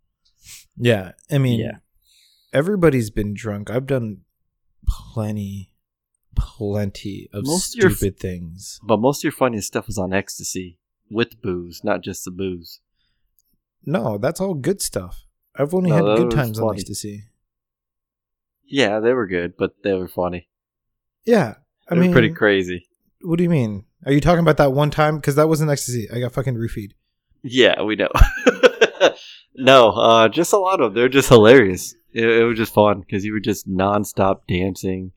Yeah, 0.78 1.12
I 1.30 1.38
mean, 1.38 1.60
Yeah. 1.60 1.78
everybody's 2.54 3.10
been 3.10 3.34
drunk. 3.34 3.70
I've 3.70 3.88
done 3.88 4.22
plenty, 4.88 5.74
plenty 6.38 7.28
of 7.34 7.46
Most 7.46 7.76
of 7.76 7.80
your 7.82 7.92
f- 7.92 7.98
stupid 7.98 8.20
things. 8.20 8.80
But 8.84 8.98
most 9.02 9.20
of 9.20 9.24
your 9.24 9.32
funniest 9.34 9.68
stuff 9.68 9.88
was 9.88 9.98
on 9.98 10.14
ecstasy 10.14 10.78
with 11.10 11.42
booze, 11.42 11.82
not 11.84 12.02
just 12.02 12.24
the 12.26 12.32
booze. 12.32 12.80
No, 13.86 14.18
that's 14.18 14.40
all 14.40 14.54
good 14.54 14.82
stuff. 14.82 15.26
I've 15.56 15.74
only 15.74 15.90
No, 15.90 15.96
had 16.06 16.18
good 16.18 16.32
times 16.32 16.60
on 16.60 16.76
ecstasy. 16.76 17.24
Yeah, 18.66 19.00
they 19.00 19.14
were 19.14 19.28
good, 19.28 19.56
but 19.58 19.72
they 19.84 19.94
were 19.94 20.08
funny. 20.08 20.50
Yeah, 21.26 21.56
I 21.90 21.96
They 21.96 22.02
mean, 22.02 22.12
pretty 22.12 22.30
crazy. 22.32 22.88
what 23.22 23.38
do 23.38 23.44
you 23.44 23.50
mean? 23.50 23.86
Are 24.06 24.12
you 24.12 24.22
talking 24.22 24.42
about 24.42 24.58
that 24.58 24.74
one 24.74 24.92
time? 24.92 25.18
Because 25.18 25.36
that 25.36 25.48
wasn't 25.48 25.72
ecstasy. 25.72 26.08
I 26.14 26.20
got 26.20 26.34
fucking 26.34 26.56
roofied. 26.56 26.92
Yeah, 27.44 27.82
we 27.84 27.96
know. 27.96 28.10
no, 29.56 29.90
uh, 29.92 30.28
just 30.30 30.54
a 30.54 30.58
lot 30.58 30.82
of 30.82 30.94
them. 30.94 31.02
They're 31.02 31.10
just 31.10 31.30
hilarious. 31.30 31.96
It, 32.14 32.26
it 32.26 32.44
was 32.44 32.58
just 32.58 32.74
fun 32.74 33.00
because 33.02 33.24
you 33.26 33.34
were 33.34 33.40
just 33.40 33.68
nonstop 33.70 34.42
dancing, 34.48 35.12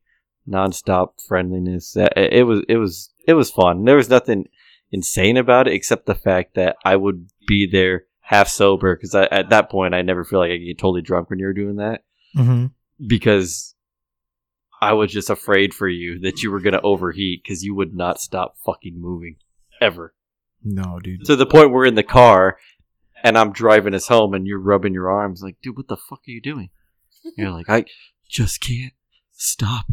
nonstop 0.48 1.12
friendliness. 1.26 1.96
Uh, 1.96 2.08
It, 2.16 2.44
was 2.46 2.62
it 2.68 2.76
was 2.76 3.12
it 3.26 3.34
was 3.34 3.50
fun. 3.50 3.84
There 3.84 3.96
was 3.96 4.08
nothing 4.10 4.48
insane 4.92 5.36
about 5.36 5.68
it 5.68 5.74
except 5.74 6.06
the 6.06 6.14
fact 6.14 6.54
that 6.54 6.76
I 6.84 6.96
would 6.96 7.28
be 7.46 7.68
there 7.70 8.04
half 8.20 8.48
sober 8.48 8.94
because 8.96 9.14
at 9.14 9.50
that 9.50 9.70
point 9.70 9.94
I 9.94 10.02
never 10.02 10.24
feel 10.24 10.38
like 10.40 10.50
I 10.50 10.56
get 10.56 10.78
totally 10.78 11.02
drunk 11.02 11.30
when 11.30 11.38
you're 11.38 11.52
doing 11.52 11.76
that 11.76 12.04
Mm-hmm. 12.36 12.66
because 13.06 13.74
I 14.80 14.92
was 14.92 15.10
just 15.12 15.30
afraid 15.30 15.74
for 15.74 15.88
you 15.88 16.20
that 16.20 16.42
you 16.42 16.50
were 16.52 16.60
gonna 16.60 16.80
overheat 16.82 17.42
because 17.42 17.62
you 17.64 17.74
would 17.74 17.92
not 17.94 18.20
stop 18.20 18.54
fucking 18.64 19.00
moving 19.00 19.36
ever 19.80 20.14
No, 20.62 20.98
dude. 21.02 21.24
to 21.26 21.34
the 21.36 21.44
point 21.46 21.72
we're 21.72 21.86
in 21.86 21.96
the 21.96 22.02
car 22.04 22.58
and 23.24 23.36
I'm 23.36 23.52
driving 23.52 23.94
us 23.94 24.06
home 24.08 24.32
and 24.32 24.46
you're 24.46 24.60
rubbing 24.60 24.94
your 24.94 25.10
arms 25.10 25.42
like, 25.42 25.56
dude, 25.62 25.76
what 25.76 25.88
the 25.88 25.96
fuck 25.96 26.20
are 26.26 26.30
you 26.30 26.40
doing? 26.40 26.70
you're 27.36 27.50
like, 27.50 27.68
I 27.68 27.84
just 28.28 28.60
can't 28.60 28.94
stop 29.32 29.86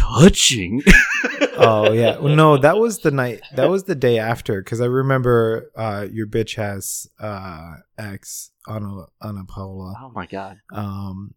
touching. 0.00 0.82
oh 1.56 1.92
yeah, 1.92 2.18
well, 2.18 2.34
no, 2.34 2.56
that 2.56 2.78
was 2.78 3.00
the 3.00 3.10
night. 3.10 3.40
That 3.54 3.70
was 3.70 3.84
the 3.84 3.94
day 3.94 4.18
after 4.18 4.62
because 4.62 4.80
I 4.80 4.86
remember 4.86 5.70
uh, 5.76 6.06
your 6.10 6.26
bitch 6.26 6.56
has 6.56 7.06
uh, 7.18 7.74
ex 7.98 8.50
on 8.66 8.84
a 8.84 9.26
on 9.26 9.38
a 9.38 9.44
Paula. 9.44 9.94
oh 10.00 10.12
my 10.14 10.26
god. 10.26 10.58
Um, 10.72 11.34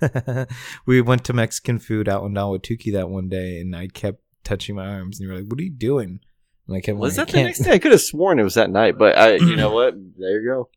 we 0.86 1.00
went 1.00 1.24
to 1.24 1.32
Mexican 1.32 1.78
food 1.78 2.08
out 2.08 2.24
in 2.24 2.34
Nawatuki 2.34 2.92
that 2.92 3.08
one 3.08 3.28
day, 3.28 3.60
and 3.60 3.74
I 3.74 3.88
kept 3.88 4.22
touching 4.44 4.76
my 4.76 4.86
arms, 4.86 5.18
and 5.18 5.26
you 5.26 5.32
were 5.32 5.40
like, 5.40 5.50
"What 5.50 5.60
are 5.60 5.64
you 5.64 5.70
doing?" 5.70 6.20
And 6.68 6.76
I 6.76 6.80
kept 6.80 6.98
Was 6.98 7.18
like, 7.18 7.28
that 7.28 7.32
the 7.32 7.42
next 7.42 7.60
day? 7.60 7.72
I 7.72 7.78
could 7.78 7.92
have 7.92 8.00
sworn 8.00 8.38
it 8.38 8.44
was 8.44 8.54
that 8.54 8.70
night, 8.70 8.98
but 8.98 9.18
I, 9.18 9.34
you 9.34 9.56
know 9.56 9.70
what? 9.74 9.94
There 10.18 10.40
you 10.40 10.48
go. 10.48 10.68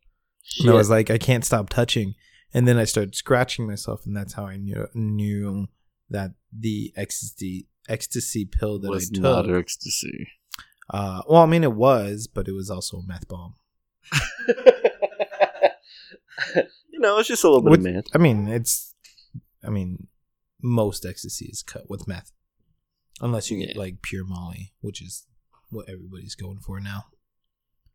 And 0.60 0.70
I 0.70 0.74
was 0.74 0.89
like, 0.89 1.10
I 1.10 1.18
can't 1.18 1.43
stop 1.43 1.70
touching, 1.70 2.14
and 2.54 2.68
then 2.68 2.78
I 2.78 2.86
started 2.86 3.16
scratching 3.16 3.68
myself, 3.68 4.06
and 4.06 4.16
that's 4.16 4.34
how 4.34 4.46
I 4.46 4.58
knew 4.58 4.88
knew 4.93 5.68
that 6.10 6.32
the 6.58 6.93
ecstasy 6.95 7.68
ecstasy 7.88 8.45
pill 8.45 8.80
that 8.80 8.89
was 8.89 9.12
I 9.16 9.20
not 9.20 9.43
took. 9.43 9.58
ecstasy. 9.60 10.28
Uh, 10.89 11.22
well, 11.28 11.41
I 11.41 11.45
mean, 11.47 11.64
it 11.64 11.74
was, 11.74 12.28
but 12.28 12.47
it 12.47 12.51
was 12.53 12.70
also 12.70 12.97
a 12.97 13.03
meth 13.08 13.28
bomb. 13.28 13.56
you 16.91 16.99
know, 16.99 17.18
it's 17.20 17.28
just 17.28 17.43
a 17.43 17.47
little 17.47 17.62
bit 17.62 17.72
With- 17.72 17.80
of 17.86 17.93
meth. 17.93 18.06
I 18.14 18.18
mean, 18.18 18.47
it's. 18.47 18.93
I 19.64 19.70
mean, 19.70 20.08
most 20.62 21.06
ecstasy 21.06 21.45
is 21.45 21.64
cut 21.64 21.89
with 21.89 22.08
meth, 22.08 22.32
unless 23.20 23.49
you 23.49 23.58
get 23.60 23.76
Yeah. 23.76 23.82
like 23.82 24.01
pure 24.03 24.24
Molly, 24.26 24.74
which 24.82 25.01
is 25.01 25.26
what 25.70 25.89
everybody's 25.89 26.36
going 26.36 26.60
for 26.60 26.80
now. 26.80 27.06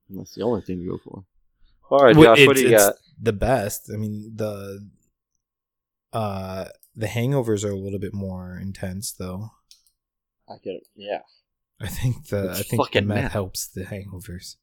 That's 0.08 0.34
the 0.34 0.42
only 0.42 0.62
thing 0.62 0.78
to 0.80 0.84
go 0.86 0.98
for. 0.98 1.24
All 1.90 2.04
right, 2.04 2.16
Well, 2.16 2.34
Josh, 2.34 2.46
what 2.46 2.56
do 2.56 2.62
you 2.62 2.74
it's 2.74 2.84
got? 2.84 2.94
The 3.22 3.32
best. 3.32 3.90
I 3.92 3.96
mean, 3.96 4.32
the 4.34 4.88
uh 6.12 6.64
the 6.94 7.06
hangovers 7.06 7.64
are 7.64 7.70
a 7.70 7.76
little 7.78 7.98
bit 7.98 8.14
more 8.14 8.58
intense, 8.60 9.12
though. 9.12 9.50
I 10.48 10.54
get 10.62 10.74
it. 10.74 10.86
Yeah. 10.96 11.20
I 11.80 11.86
think 11.88 12.26
the 12.28 12.50
It's 12.50 12.60
I 12.60 12.62
think 12.64 12.90
the 12.92 13.00
meth 13.02 13.22
meth. 13.24 13.32
helps 13.32 13.68
the 13.68 13.84
hangovers. 13.84 14.56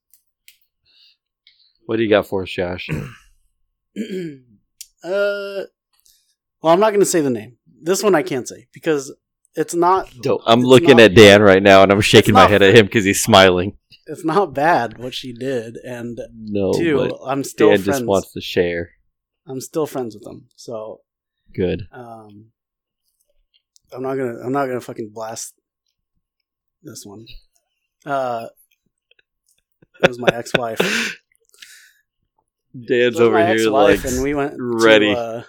What 1.85 1.97
do 1.97 2.03
you 2.03 2.09
got 2.09 2.27
for 2.27 2.43
us, 2.43 2.49
Josh? 2.51 2.89
uh, 2.91 2.99
well, 5.03 5.63
I'm 6.73 6.79
not 6.79 6.89
going 6.89 6.99
to 6.99 7.05
say 7.05 7.21
the 7.21 7.29
name. 7.29 7.57
This 7.81 8.03
one 8.03 8.15
I 8.15 8.23
can't 8.23 8.47
say 8.47 8.67
because 8.73 9.13
it's 9.55 9.73
not. 9.73 10.09
Dope. 10.21 10.41
I'm 10.45 10.59
It's 10.59 10.67
looking 10.67 10.97
not- 10.97 11.01
at 11.01 11.15
Dan 11.15 11.41
right 11.41 11.61
now, 11.63 11.83
and 11.83 11.91
I'm 11.91 12.01
shaking 12.01 12.33
my 12.33 12.47
head 12.47 12.61
at 12.61 12.75
him 12.75 12.85
because 12.85 13.05
he's 13.05 13.23
smiling. 13.23 13.77
It's 14.05 14.23
not 14.25 14.53
bad 14.53 14.97
what 14.97 15.13
she 15.13 15.33
did, 15.33 15.77
and 15.85 16.19
No, 16.33 16.73
two, 16.73 17.17
I'm 17.25 17.43
still 17.43 17.69
Dan 17.69 17.79
friends. 17.81 17.97
just 17.99 18.05
wants 18.05 18.31
to 18.33 18.41
share. 18.41 18.91
I'm 19.45 19.59
still 19.61 19.85
friends 19.85 20.15
with 20.15 20.23
them, 20.23 20.47
so 20.55 21.01
Good. 21.57 21.87
um, 21.91 22.51
I'm 23.91 24.03
not 24.03 24.15
gonna. 24.15 24.39
I'm 24.45 24.51
not 24.51 24.67
gonna 24.67 24.79
fucking 24.79 25.11
blast 25.13 25.55
this 26.83 27.03
one. 27.03 27.25
Uh, 28.05 28.47
it 30.03 30.07
was 30.07 30.19
my 30.19 30.29
ex-wife. 30.31 30.79
Dan's 32.87 33.19
over 33.19 33.43
here 33.45 33.71
like 33.71 34.05
and 34.05 34.21
we 34.21 34.35
went 34.35 34.53
ready. 34.59 35.13
To, 35.13 35.19
uh, 35.19 35.43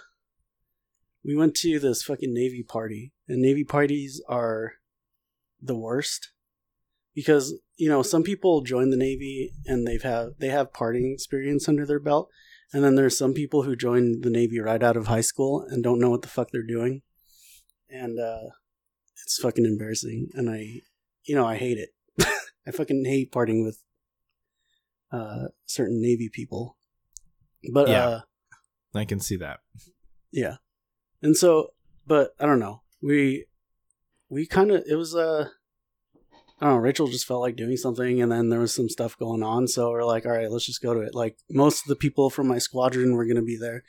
we 1.23 1.35
went 1.35 1.55
to 1.57 1.79
this 1.79 2.01
fucking 2.01 2.33
Navy 2.33 2.63
party, 2.63 3.13
and 3.27 3.41
Navy 3.41 3.63
parties 3.63 4.21
are 4.27 4.73
the 5.61 5.75
worst 5.75 6.31
because 7.13 7.53
you 7.77 7.89
know 7.89 8.01
some 8.01 8.23
people 8.23 8.61
join 8.61 8.89
the 8.89 8.97
Navy 8.97 9.51
and 9.65 9.85
they've 9.85 10.01
have 10.01 10.29
they 10.39 10.47
have 10.47 10.73
partying 10.73 11.13
experience 11.13 11.69
under 11.69 11.85
their 11.85 11.99
belt, 11.99 12.29
and 12.73 12.83
then 12.83 12.95
there's 12.95 13.17
some 13.17 13.33
people 13.33 13.63
who 13.63 13.75
join 13.75 14.21
the 14.21 14.29
Navy 14.29 14.59
right 14.59 14.81
out 14.83 14.97
of 14.97 15.07
high 15.07 15.21
school 15.21 15.65
and 15.69 15.83
don't 15.83 15.99
know 15.99 16.09
what 16.09 16.21
the 16.21 16.27
fuck 16.27 16.49
they're 16.51 16.63
doing, 16.63 17.01
and 17.89 18.19
uh, 18.19 18.49
it's 19.23 19.39
fucking 19.39 19.65
embarrassing, 19.65 20.29
and 20.33 20.49
I, 20.49 20.81
you 21.23 21.35
know, 21.35 21.45
I 21.45 21.57
hate 21.57 21.77
it. 21.77 21.89
I 22.67 22.71
fucking 22.71 23.05
hate 23.05 23.31
parting 23.31 23.63
with 23.63 23.81
uh, 25.11 25.47
certain 25.65 26.01
Navy 26.01 26.29
people, 26.31 26.77
but 27.73 27.87
Yeah. 27.89 28.05
uh, 28.07 28.21
I 28.95 29.05
can 29.05 29.19
see 29.19 29.35
that. 29.37 29.59
yeah. 30.31 30.57
And 31.21 31.35
so, 31.35 31.73
but 32.07 32.33
I 32.39 32.45
don't 32.45 32.59
know. 32.59 32.81
We 33.01 33.45
we 34.29 34.45
kind 34.45 34.71
of 34.71 34.83
it 34.87 34.95
was 34.95 35.13
uh 35.15 35.49
I 36.59 36.65
don't 36.65 36.75
know. 36.75 36.81
Rachel 36.81 37.07
just 37.07 37.25
felt 37.25 37.41
like 37.41 37.55
doing 37.55 37.77
something, 37.77 38.21
and 38.21 38.31
then 38.31 38.49
there 38.49 38.59
was 38.59 38.75
some 38.75 38.89
stuff 38.89 39.17
going 39.17 39.43
on. 39.43 39.67
So 39.67 39.91
we're 39.91 40.03
like, 40.03 40.25
all 40.25 40.33
right, 40.33 40.51
let's 40.51 40.65
just 40.65 40.81
go 40.81 40.93
to 40.93 41.01
it. 41.01 41.15
Like 41.15 41.37
most 41.49 41.83
of 41.83 41.87
the 41.87 41.95
people 41.95 42.29
from 42.29 42.47
my 42.47 42.57
squadron 42.57 43.13
were 43.13 43.25
gonna 43.25 43.41
be 43.41 43.57
there. 43.57 43.83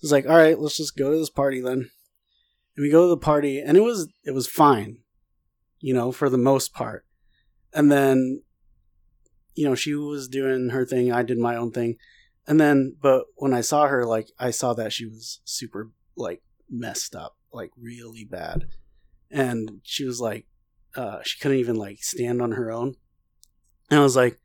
It's 0.00 0.12
like, 0.12 0.26
all 0.26 0.36
right, 0.36 0.58
let's 0.58 0.76
just 0.76 0.96
go 0.96 1.10
to 1.10 1.18
this 1.18 1.30
party 1.30 1.60
then. 1.60 1.90
And 2.76 2.82
we 2.82 2.90
go 2.90 3.02
to 3.02 3.08
the 3.08 3.16
party, 3.16 3.58
and 3.58 3.76
it 3.76 3.82
was 3.82 4.08
it 4.24 4.32
was 4.32 4.46
fine, 4.46 4.98
you 5.80 5.94
know, 5.94 6.12
for 6.12 6.28
the 6.28 6.38
most 6.38 6.72
part. 6.72 7.04
And 7.72 7.90
then, 7.90 8.42
you 9.54 9.64
know, 9.64 9.74
she 9.74 9.94
was 9.94 10.28
doing 10.28 10.70
her 10.70 10.86
thing, 10.86 11.12
I 11.12 11.24
did 11.24 11.38
my 11.38 11.56
own 11.56 11.72
thing. 11.72 11.96
And 12.46 12.60
then, 12.60 12.96
but 13.00 13.24
when 13.36 13.52
I 13.54 13.62
saw 13.62 13.86
her, 13.86 14.04
like, 14.04 14.28
I 14.38 14.50
saw 14.50 14.74
that 14.74 14.92
she 14.92 15.06
was 15.06 15.40
super, 15.44 15.90
like, 16.16 16.42
messed 16.70 17.16
up, 17.16 17.36
like, 17.52 17.70
really 17.80 18.24
bad. 18.24 18.66
And 19.30 19.80
she 19.82 20.04
was 20.04 20.20
like, 20.20 20.46
uh, 20.96 21.18
she 21.22 21.38
couldn't 21.40 21.58
even, 21.58 21.76
like, 21.76 22.02
stand 22.02 22.40
on 22.40 22.52
her 22.52 22.70
own. 22.70 22.94
And 23.90 24.00
I 24.00 24.02
was 24.02 24.16
like, 24.16 24.40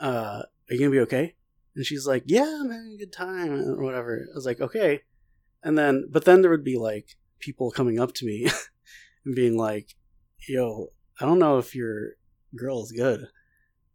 uh, 0.00 0.42
are 0.42 0.74
you 0.74 0.78
gonna 0.78 0.90
be 0.90 1.00
okay? 1.00 1.34
And 1.74 1.86
she's 1.86 2.06
like, 2.06 2.24
yeah, 2.26 2.60
I'm 2.60 2.70
having 2.70 2.94
a 2.94 2.98
good 2.98 3.12
time, 3.12 3.52
or 3.52 3.82
whatever. 3.82 4.26
I 4.30 4.34
was 4.34 4.46
like, 4.46 4.60
okay. 4.60 5.02
And 5.62 5.78
then, 5.78 6.08
but 6.10 6.24
then 6.24 6.42
there 6.42 6.50
would 6.50 6.64
be, 6.64 6.78
like, 6.78 7.16
people 7.38 7.70
coming 7.70 7.98
up 7.98 8.14
to 8.14 8.26
me 8.26 8.48
and 9.24 9.34
being 9.34 9.56
like, 9.56 9.94
yo, 10.48 10.88
I 11.20 11.26
don't 11.26 11.38
know 11.38 11.58
if 11.58 11.74
your 11.74 12.12
girl 12.56 12.82
is 12.82 12.92
good. 12.92 13.26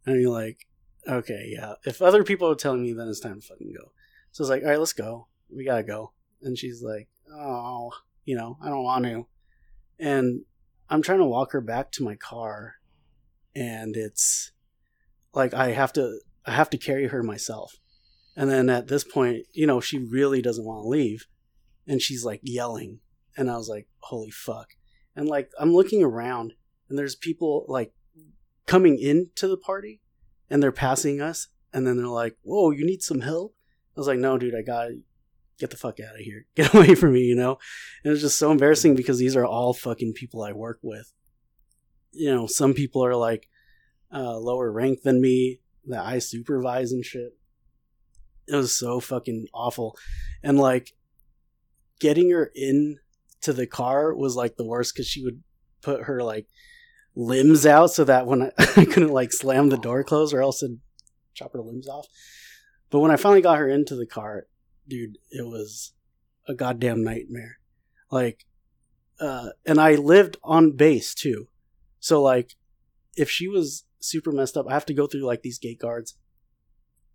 And 0.06 0.20
you're 0.20 0.30
like, 0.30 0.66
okay, 1.06 1.50
yeah. 1.54 1.74
If 1.84 2.00
other 2.00 2.24
people 2.24 2.48
are 2.50 2.54
telling 2.54 2.82
me, 2.82 2.92
then 2.92 3.08
it's 3.08 3.20
time 3.20 3.40
to 3.40 3.46
fucking 3.46 3.72
go. 3.76 3.92
So 4.32 4.42
I 4.42 4.44
was 4.44 4.50
like, 4.50 4.62
all 4.62 4.70
right, 4.70 4.78
let's 4.78 4.92
go. 4.92 5.28
We 5.54 5.64
gotta 5.64 5.82
go. 5.82 6.12
And 6.42 6.56
she's 6.56 6.82
like, 6.82 7.08
oh, 7.32 7.90
you 8.24 8.36
know, 8.36 8.58
I 8.62 8.68
don't 8.68 8.84
want 8.84 9.04
to. 9.04 9.26
And 9.98 10.42
I'm 10.90 11.02
trying 11.02 11.18
to 11.18 11.26
walk 11.26 11.52
her 11.52 11.60
back 11.60 11.90
to 11.92 12.04
my 12.04 12.16
car, 12.16 12.74
and 13.54 13.96
it's 13.96 14.52
like 15.34 15.54
I 15.54 15.72
have 15.72 15.92
to, 15.94 16.20
I 16.46 16.52
have 16.52 16.70
to 16.70 16.78
carry 16.78 17.08
her 17.08 17.22
myself. 17.22 17.76
And 18.36 18.48
then 18.48 18.70
at 18.70 18.88
this 18.88 19.04
point, 19.04 19.46
you 19.52 19.66
know, 19.66 19.80
she 19.80 19.98
really 19.98 20.40
doesn't 20.40 20.64
want 20.64 20.84
to 20.84 20.88
leave, 20.88 21.26
and 21.86 22.00
she's 22.00 22.24
like 22.24 22.40
yelling, 22.42 23.00
and 23.36 23.50
I 23.50 23.56
was 23.56 23.68
like, 23.68 23.88
holy 24.00 24.30
fuck. 24.30 24.68
And 25.14 25.28
like 25.28 25.50
I'm 25.58 25.74
looking 25.74 26.02
around, 26.02 26.54
and 26.88 26.98
there's 26.98 27.16
people 27.16 27.64
like 27.68 27.92
coming 28.68 28.98
into 28.98 29.48
the 29.48 29.56
party 29.56 30.00
and 30.50 30.62
they're 30.62 30.70
passing 30.70 31.20
us 31.20 31.48
and 31.72 31.86
then 31.86 31.96
they're 31.96 32.06
like 32.06 32.36
whoa 32.42 32.70
you 32.70 32.84
need 32.84 33.02
some 33.02 33.20
help 33.20 33.54
i 33.96 34.00
was 34.00 34.06
like 34.06 34.18
no 34.18 34.36
dude 34.36 34.54
i 34.54 34.62
gotta 34.62 34.98
get 35.58 35.70
the 35.70 35.76
fuck 35.76 36.00
out 36.00 36.14
of 36.14 36.20
here. 36.20 36.46
Get 36.54 36.74
away 36.74 36.94
from 36.94 37.12
me 37.12 37.22
you 37.22 37.34
know? 37.34 37.58
And 38.04 38.12
it's 38.12 38.22
just 38.22 38.38
so 38.38 38.50
embarrassing 38.50 38.94
because 38.94 39.18
these 39.18 39.36
are 39.36 39.44
all 39.44 39.74
fucking 39.74 40.14
people 40.14 40.42
i 40.42 40.52
work 40.52 40.78
with. 40.82 41.12
You 42.12 42.34
know 42.34 42.46
some 42.46 42.74
people 42.74 43.04
are 43.04 43.16
like 43.16 43.48
uh, 44.12 44.38
lower 44.38 44.72
rank 44.72 45.02
than 45.02 45.20
me 45.20 45.60
that 45.86 46.04
i 46.04 46.18
supervise 46.18 46.92
and 46.92 47.04
shit. 47.04 47.36
It 48.46 48.56
was 48.56 48.76
so 48.76 49.00
fucking 49.00 49.46
awful. 49.52 49.96
And 50.42 50.58
like 50.58 50.94
getting 52.00 52.30
her 52.30 52.50
in 52.54 52.98
to 53.42 53.52
the 53.52 53.66
car 53.66 54.14
was 54.14 54.36
like 54.36 54.56
the 54.56 54.66
worst 54.66 54.94
because 54.94 55.06
she 55.06 55.22
would 55.22 55.42
put 55.82 56.04
her 56.04 56.22
like 56.22 56.46
limbs 57.14 57.66
out 57.66 57.90
so 57.90 58.04
that 58.04 58.26
when 58.26 58.42
I, 58.42 58.52
I 58.76 58.84
couldn't 58.84 59.12
like 59.12 59.32
slam 59.32 59.68
the 59.68 59.76
door 59.76 60.04
closed 60.04 60.32
or 60.32 60.40
else 60.40 60.62
it'd 60.62 60.78
chop 61.34 61.52
her 61.52 61.60
limbs 61.60 61.88
off. 61.88 62.06
But 62.90 63.00
when 63.00 63.10
I 63.10 63.16
finally 63.16 63.42
got 63.42 63.58
her 63.58 63.68
into 63.68 63.96
the 63.96 64.06
car, 64.06 64.46
dude, 64.88 65.18
it 65.30 65.46
was 65.46 65.92
a 66.48 66.54
goddamn 66.54 67.04
nightmare. 67.04 67.58
Like, 68.10 68.44
uh, 69.20 69.50
and 69.66 69.80
I 69.80 69.94
lived 69.94 70.36
on 70.42 70.76
base 70.76 71.14
too. 71.14 71.48
So 72.00 72.22
like, 72.22 72.54
if 73.16 73.30
she 73.30 73.48
was 73.48 73.84
super 74.00 74.32
messed 74.32 74.56
up, 74.56 74.66
I 74.68 74.74
have 74.74 74.86
to 74.86 74.94
go 74.94 75.06
through 75.06 75.26
like 75.26 75.42
these 75.42 75.58
gate 75.58 75.80
guards. 75.80 76.16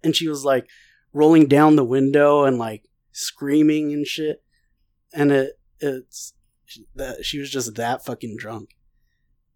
And 0.03 0.15
she 0.15 0.27
was 0.27 0.43
like 0.43 0.67
rolling 1.13 1.47
down 1.47 1.75
the 1.75 1.83
window 1.83 2.43
and 2.43 2.57
like 2.57 2.83
screaming 3.11 3.93
and 3.93 4.05
shit. 4.05 4.43
And 5.13 5.31
it, 5.31 5.53
it's 5.79 6.33
that 6.95 7.25
she 7.25 7.39
was 7.39 7.49
just 7.49 7.75
that 7.75 8.03
fucking 8.03 8.35
drunk. 8.37 8.75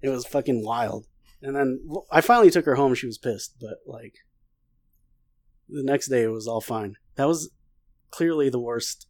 It 0.02 0.10
was 0.10 0.26
fucking 0.26 0.64
wild. 0.64 1.08
And 1.42 1.56
then 1.56 1.80
I 2.12 2.22
finally 2.22 2.50
took 2.50 2.66
her 2.66 2.76
home. 2.76 2.96
She 2.96 3.08
was 3.08 3.18
pissed, 3.18 3.56
but 3.60 3.78
like 3.86 4.16
the 5.70 5.84
next 5.84 6.08
day 6.08 6.24
it 6.24 6.32
was 6.32 6.48
all 6.48 6.62
fine. 6.62 6.96
That 7.16 7.28
was 7.28 7.50
clearly 8.12 8.50
the 8.50 8.60
worst 8.60 9.08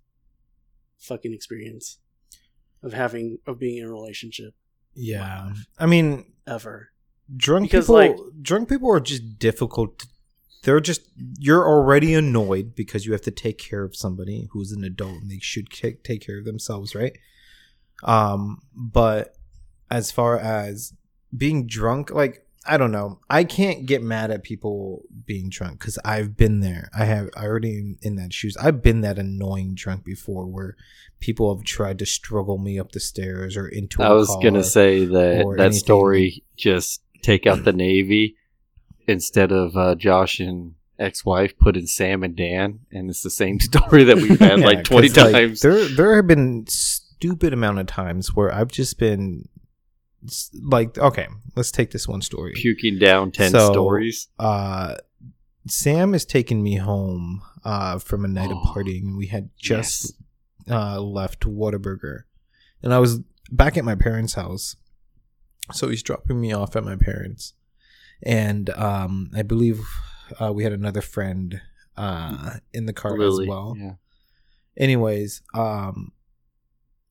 fucking 0.99 1.33
experience 1.33 1.99
of 2.83 2.93
having 2.93 3.39
of 3.47 3.59
being 3.59 3.77
in 3.77 3.85
a 3.85 3.91
relationship 3.91 4.53
Yeah. 4.95 5.53
I 5.79 5.85
mean, 5.85 6.33
ever. 6.47 6.89
drunk 7.35 7.65
Because, 7.71 7.85
people 7.85 7.95
like- 7.95 8.17
drunk 8.41 8.69
people 8.69 8.89
are 8.91 8.99
just 8.99 9.37
difficult 9.39 9.99
to- 9.99 10.07
they're 10.63 10.79
just 10.79 11.01
you're 11.39 11.67
already 11.67 12.13
annoyed 12.13 12.73
because 12.75 13.05
you 13.05 13.11
have 13.11 13.21
to 13.21 13.31
take 13.31 13.57
care 13.57 13.83
of 13.83 13.95
somebody 13.95 14.47
who's 14.51 14.71
an 14.71 14.83
adult 14.83 15.21
and 15.21 15.29
they 15.29 15.39
should 15.39 15.69
take 15.69 16.03
take 16.03 16.21
care 16.25 16.39
of 16.39 16.45
themselves 16.45 16.95
right 16.95 17.15
um 18.03 18.59
but 18.75 19.35
as 19.91 20.11
far 20.11 20.37
as 20.37 20.93
being 21.35 21.67
drunk 21.67 22.09
like 22.11 22.46
i 22.67 22.77
don't 22.77 22.91
know 22.91 23.19
i 23.29 23.43
can't 23.43 23.85
get 23.85 24.01
mad 24.03 24.29
at 24.31 24.43
people 24.43 25.03
being 25.25 25.49
drunk 25.49 25.79
because 25.79 25.97
i've 26.05 26.35
been 26.37 26.59
there 26.59 26.89
i 26.97 27.05
have 27.05 27.29
i 27.35 27.45
already 27.45 27.73
in, 27.77 27.97
in 28.01 28.15
that 28.15 28.33
shoes 28.33 28.55
i've 28.57 28.81
been 28.81 29.01
that 29.01 29.17
annoying 29.17 29.73
drunk 29.75 30.03
before 30.03 30.45
where 30.45 30.75
people 31.19 31.55
have 31.55 31.63
tried 31.65 31.97
to 31.99 32.05
struggle 32.05 32.57
me 32.57 32.77
up 32.79 32.91
the 32.91 32.99
stairs 32.99 33.57
or 33.57 33.67
into 33.67 34.03
I 34.03 34.11
was 34.11 34.27
gonna 34.43 34.63
say 34.63 35.05
that 35.05 35.45
that 35.57 35.63
anything. 35.63 35.71
story 35.73 36.43
just 36.55 37.01
take 37.23 37.47
out 37.47 37.63
the 37.63 37.73
Navy 37.73 38.35
instead 39.07 39.51
of 39.51 39.75
uh, 39.75 39.95
Josh 39.95 40.39
and 40.39 40.75
ex-wife 40.99 41.57
put 41.57 41.75
in 41.77 41.87
Sam 41.87 42.23
and 42.23 42.35
Dan, 42.35 42.79
and 42.91 43.09
it's 43.09 43.23
the 43.23 43.29
same 43.31 43.59
story 43.71 44.03
that 44.03 44.17
we've 44.17 44.39
had 44.39 44.59
Yeah, 44.59 44.65
like 44.65 44.83
twenty 44.83 45.07
'cause, 45.13 45.17
like, 45.17 45.33
times. 45.33 45.61
there, 45.61 45.85
there 45.87 46.15
have 46.17 46.27
been 46.27 46.65
stupid 46.67 47.51
amount 47.53 47.79
of 47.79 47.87
times 47.87 48.35
where 48.35 48.53
I've 48.53 48.71
just 48.71 48.99
been 48.99 49.47
like, 50.61 50.97
okay, 50.97 51.27
let's 51.55 51.71
take 51.71 51.91
this 51.91 52.07
one 52.07 52.21
story. 52.21 52.53
puking 52.55 52.97
down 52.99 53.31
ten 53.31 53.51
So- 53.51 53.71
stories. 53.71 54.27
Uh, 54.39 54.95
Sam 55.67 56.13
has 56.13 56.23
taken 56.25 56.63
me 56.63 56.75
home 56.77 57.41
uh, 57.65 57.99
from 57.99 58.23
a 58.23 58.27
night 58.29 58.51
of 58.51 58.57
Oh, 58.57 58.73
partying, 58.73 59.17
we 59.17 59.27
had 59.27 59.49
just 59.57 60.13
uh, 60.69 61.01
left 61.01 61.41
Whataburger, 61.41 62.21
and 62.81 62.93
I 62.93 62.99
was 62.99 63.19
back 63.51 63.75
at 63.77 63.83
my 63.83 63.95
parents' 63.95 64.35
house. 64.35 64.77
So 65.73 65.89
he's 65.89 66.01
dropping 66.03 66.39
me 66.39 66.53
off 66.53 66.77
at 66.77 66.85
my 66.85 66.95
parents, 66.95 67.53
and 68.23 68.69
um, 68.71 69.29
I 69.35 69.41
believe 69.41 69.81
uh, 70.39 70.53
we 70.53 70.63
had 70.63 70.71
another 70.71 71.01
friend 71.01 71.59
uh, 71.97 72.59
in 72.73 72.85
the 72.85 72.93
car 72.93 73.17
Lily. 73.17 73.43
as 73.43 73.49
well 73.49 73.75
Yeah. 73.77 73.93
anyways 74.77 75.41
um 75.53 76.11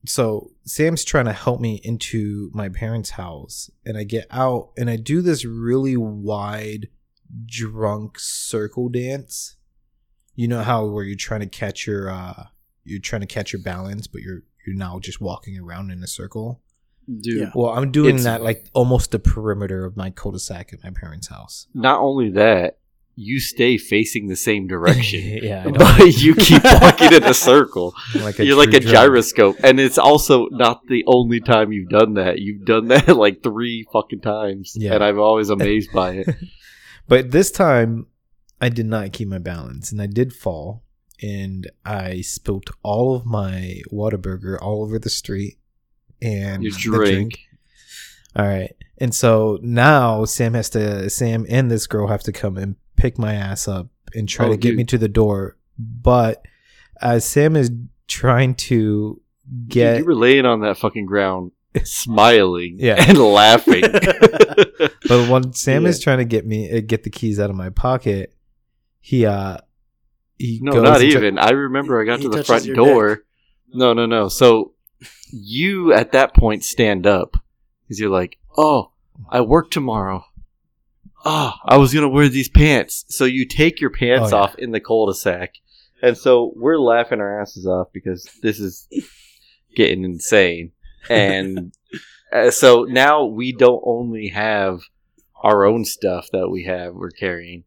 so 0.05 0.51
sam's 0.65 1.05
trying 1.05 1.25
to 1.25 1.33
help 1.33 1.61
me 1.61 1.81
into 1.83 2.51
my 2.55 2.69
parents 2.69 3.11
house 3.11 3.71
and 3.85 3.97
i 3.97 4.05
get 4.05 4.27
out 4.31 4.71
and 4.77 4.89
i 4.91 4.97
do 4.97 5.21
this 5.23 5.45
really 5.45 5.97
wide 5.97 6.89
drunk 7.45 8.19
circle 8.21 8.89
dance. 8.89 9.57
You 10.37 10.47
know 10.47 10.63
how 10.63 10.87
where 10.87 11.03
you're 11.03 11.17
trying 11.17 11.41
to 11.41 11.47
catch 11.47 11.87
your 11.87 12.09
uh 12.11 12.45
you're 12.85 13.01
trying 13.01 13.23
to 13.23 13.27
catch 13.27 13.53
your 13.53 13.63
balance 13.63 14.07
but 14.07 14.21
you're 14.21 14.43
you're 14.65 14.77
now 14.77 14.99
just 15.01 15.21
walking 15.21 15.59
around 15.59 15.91
in 15.91 16.03
a 16.03 16.07
circle? 16.07 16.63
Dude, 17.21 17.39
Yeah. 17.41 17.51
well 17.55 17.71
i'm 17.71 17.91
doing 17.91 18.11
It's- 18.17 18.25
that 18.25 18.43
like 18.43 18.69
almost 18.75 19.11
the 19.11 19.19
perimeter 19.19 19.85
of 19.85 19.97
my 19.97 20.11
cul-de-sac 20.11 20.73
at 20.73 20.85
my 20.85 20.91
parents 20.91 21.27
house. 21.29 21.67
Not 21.75 22.01
only 22.01 22.31
that, 22.31 22.79
you 23.19 23.41
stay 23.41 23.79
facing 23.79 24.29
the 24.29 24.37
same 24.37 24.67
direction. 24.75 25.21
yeah 25.43 25.67
but 25.69 26.07
you 26.19 26.35
keep 26.35 26.63
walking 26.65 27.13
in 27.13 27.25
a 27.25 27.33
circle. 27.51 27.95
like 28.15 28.39
You're 28.39 28.57
like 28.59 28.75
a 28.75 28.81
gyroscope, 28.81 29.57
and 29.65 29.81
it's 29.81 29.97
also 29.99 30.47
not 30.51 30.87
the 30.87 31.03
only 31.07 31.41
time 31.41 31.73
you've 31.73 31.89
done 31.89 32.15
that. 32.15 32.39
You've 32.41 32.65
done 32.67 32.89
that 32.93 33.09
like 33.17 33.43
three 33.43 33.87
fucking 33.93 34.21
times, 34.21 34.75
Yeah. 34.77 34.95
and 34.95 35.03
I'm 35.03 35.19
always 35.19 35.49
amazed 35.51 35.91
by 35.93 36.13
it. 36.17 36.29
But 37.09 37.31
this 37.31 37.51
time, 37.51 38.07
I 38.61 38.69
did 38.69 38.87
not 38.87 39.13
keep 39.13 39.29
my 39.29 39.39
balance, 39.39 39.93
and 39.93 40.01
I 40.03 40.07
did 40.07 40.33
fall. 40.33 40.83
and 41.23 41.71
I 41.87 42.21
spilt 42.21 42.69
all 42.83 43.15
of 43.17 43.25
my 43.25 43.81
Whataburger 43.91 44.59
all 44.61 44.83
over 44.83 44.99
the 44.99 45.09
street 45.09 45.57
and 46.21 46.63
Your 46.63 46.73
the 46.73 46.79
drink. 46.81 47.39
All 48.37 48.45
right. 48.47 48.75
And 48.99 49.15
so 49.15 49.59
now 49.63 50.27
Sam 50.27 50.53
has 50.53 50.69
to 50.71 51.09
Sam 51.09 51.47
and 51.49 51.71
this 51.71 51.87
girl 51.87 52.09
have 52.09 52.23
to 52.25 52.33
come 52.33 52.59
and 52.59 52.77
pick 52.97 53.19
my 53.19 53.35
ass 53.35 53.69
up 53.69 53.89
and 54.15 54.29
try 54.29 54.47
Oh, 54.47 54.51
to 54.51 54.57
get 54.57 54.71
dude. 54.71 54.77
me 54.79 54.85
to 54.85 54.99
the 54.99 55.09
door. 55.09 55.57
But 55.79 56.45
as 57.01 57.25
Sam 57.25 57.57
is 57.57 57.71
trying 58.09 58.55
to 58.55 59.21
Dude, 59.49 59.69
get 59.69 59.99
you 59.99 60.05
were 60.05 60.15
laying 60.15 60.47
on 60.47 60.61
that 60.61 60.79
fucking 60.79 61.07
ground, 61.07 61.53
smiling 61.85 62.77
Yeah. 62.79 62.97
and 62.99 63.19
laughing. 63.19 63.83
but 65.09 65.29
when 65.31 65.53
Sam 65.53 65.83
Yeah. 65.85 65.89
is 65.91 66.01
trying 66.01 66.19
to 66.19 66.25
get 66.25 66.47
me 66.47 66.71
uh, 66.77 66.81
get 66.87 67.03
the 67.05 67.11
keys 67.11 67.39
out 67.39 67.51
of 67.51 67.57
my 67.57 67.71
pocket, 67.71 68.35
he 69.01 69.27
uh 69.27 69.59
he 70.39 70.59
no, 70.63 70.73
goes 70.73 70.83
not 70.83 71.01
and 71.01 71.11
try- 71.11 71.21
even. 71.21 71.39
I 71.39 71.51
remember 71.51 72.01
I 72.01 72.05
got 72.05 72.19
He 72.21 72.25
to 72.25 72.29
the 72.31 72.45
front 72.45 72.65
your 72.65 72.77
door. 72.77 73.23
No, 73.73 73.93
no, 73.93 74.07
no. 74.07 74.29
So 74.29 74.73
you 75.31 75.93
at 75.93 76.13
that 76.13 76.35
point 76.35 76.65
stand 76.65 77.07
up 77.07 77.37
because 77.85 77.99
you're 78.01 78.11
like, 78.11 78.39
"Oh, 78.57 78.93
I 79.31 79.41
work 79.43 79.71
tomorrow. 79.71 80.25
Oh, 81.29 81.53
I 81.65 81.77
was 81.77 81.93
gonna 81.93 82.09
wear 82.09 82.29
these 82.29 82.49
pants." 82.49 83.05
So 83.09 83.25
you 83.25 83.47
take 83.47 83.81
your 83.81 83.91
pants 83.91 84.33
Oh, 84.33 84.37
yeah. 84.37 84.43
off 84.43 84.55
in 84.57 84.71
the 84.71 84.81
cul-de-sac, 84.81 85.55
and 86.03 86.17
so 86.17 86.53
we're 86.57 86.79
laughing 86.79 87.21
our 87.21 87.41
asses 87.41 87.67
off 87.67 87.89
because 87.93 88.29
this 88.43 88.61
is 88.61 88.89
getting 89.75 90.05
insane. 90.05 90.73
And 91.09 91.73
uh, 92.33 92.51
so 92.51 92.85
now 92.85 93.25
we 93.25 93.53
don't 93.53 93.83
only 93.85 94.29
have 94.29 94.81
our 95.43 95.65
own 95.65 95.85
stuff 95.85 96.29
that 96.33 96.49
we 96.49 96.65
have 96.65 96.95
we're 96.95 97.11
carrying. 97.11 97.65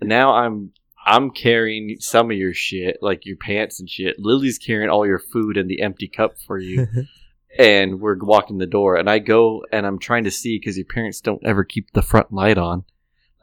Now 0.00 0.34
I'm 0.34 0.72
I'm 1.06 1.30
carrying 1.30 1.96
some 1.98 2.30
of 2.30 2.36
your 2.36 2.54
shit, 2.54 2.98
like 3.00 3.24
your 3.26 3.36
pants 3.36 3.80
and 3.80 3.88
shit. 3.88 4.16
Lily's 4.18 4.58
carrying 4.58 4.90
all 4.90 5.06
your 5.06 5.18
food 5.18 5.56
and 5.56 5.68
the 5.68 5.82
empty 5.82 6.08
cup 6.08 6.36
for 6.46 6.58
you. 6.58 6.86
and 7.58 8.00
we're 8.00 8.16
walking 8.20 8.58
the 8.58 8.66
door 8.66 8.96
and 8.96 9.10
I 9.10 9.18
go 9.18 9.64
and 9.72 9.86
I'm 9.86 9.98
trying 9.98 10.24
to 10.24 10.30
see 10.30 10.58
because 10.58 10.76
your 10.76 10.86
parents 10.86 11.20
don't 11.20 11.44
ever 11.44 11.64
keep 11.64 11.92
the 11.92 12.02
front 12.02 12.32
light 12.32 12.58
on. 12.58 12.84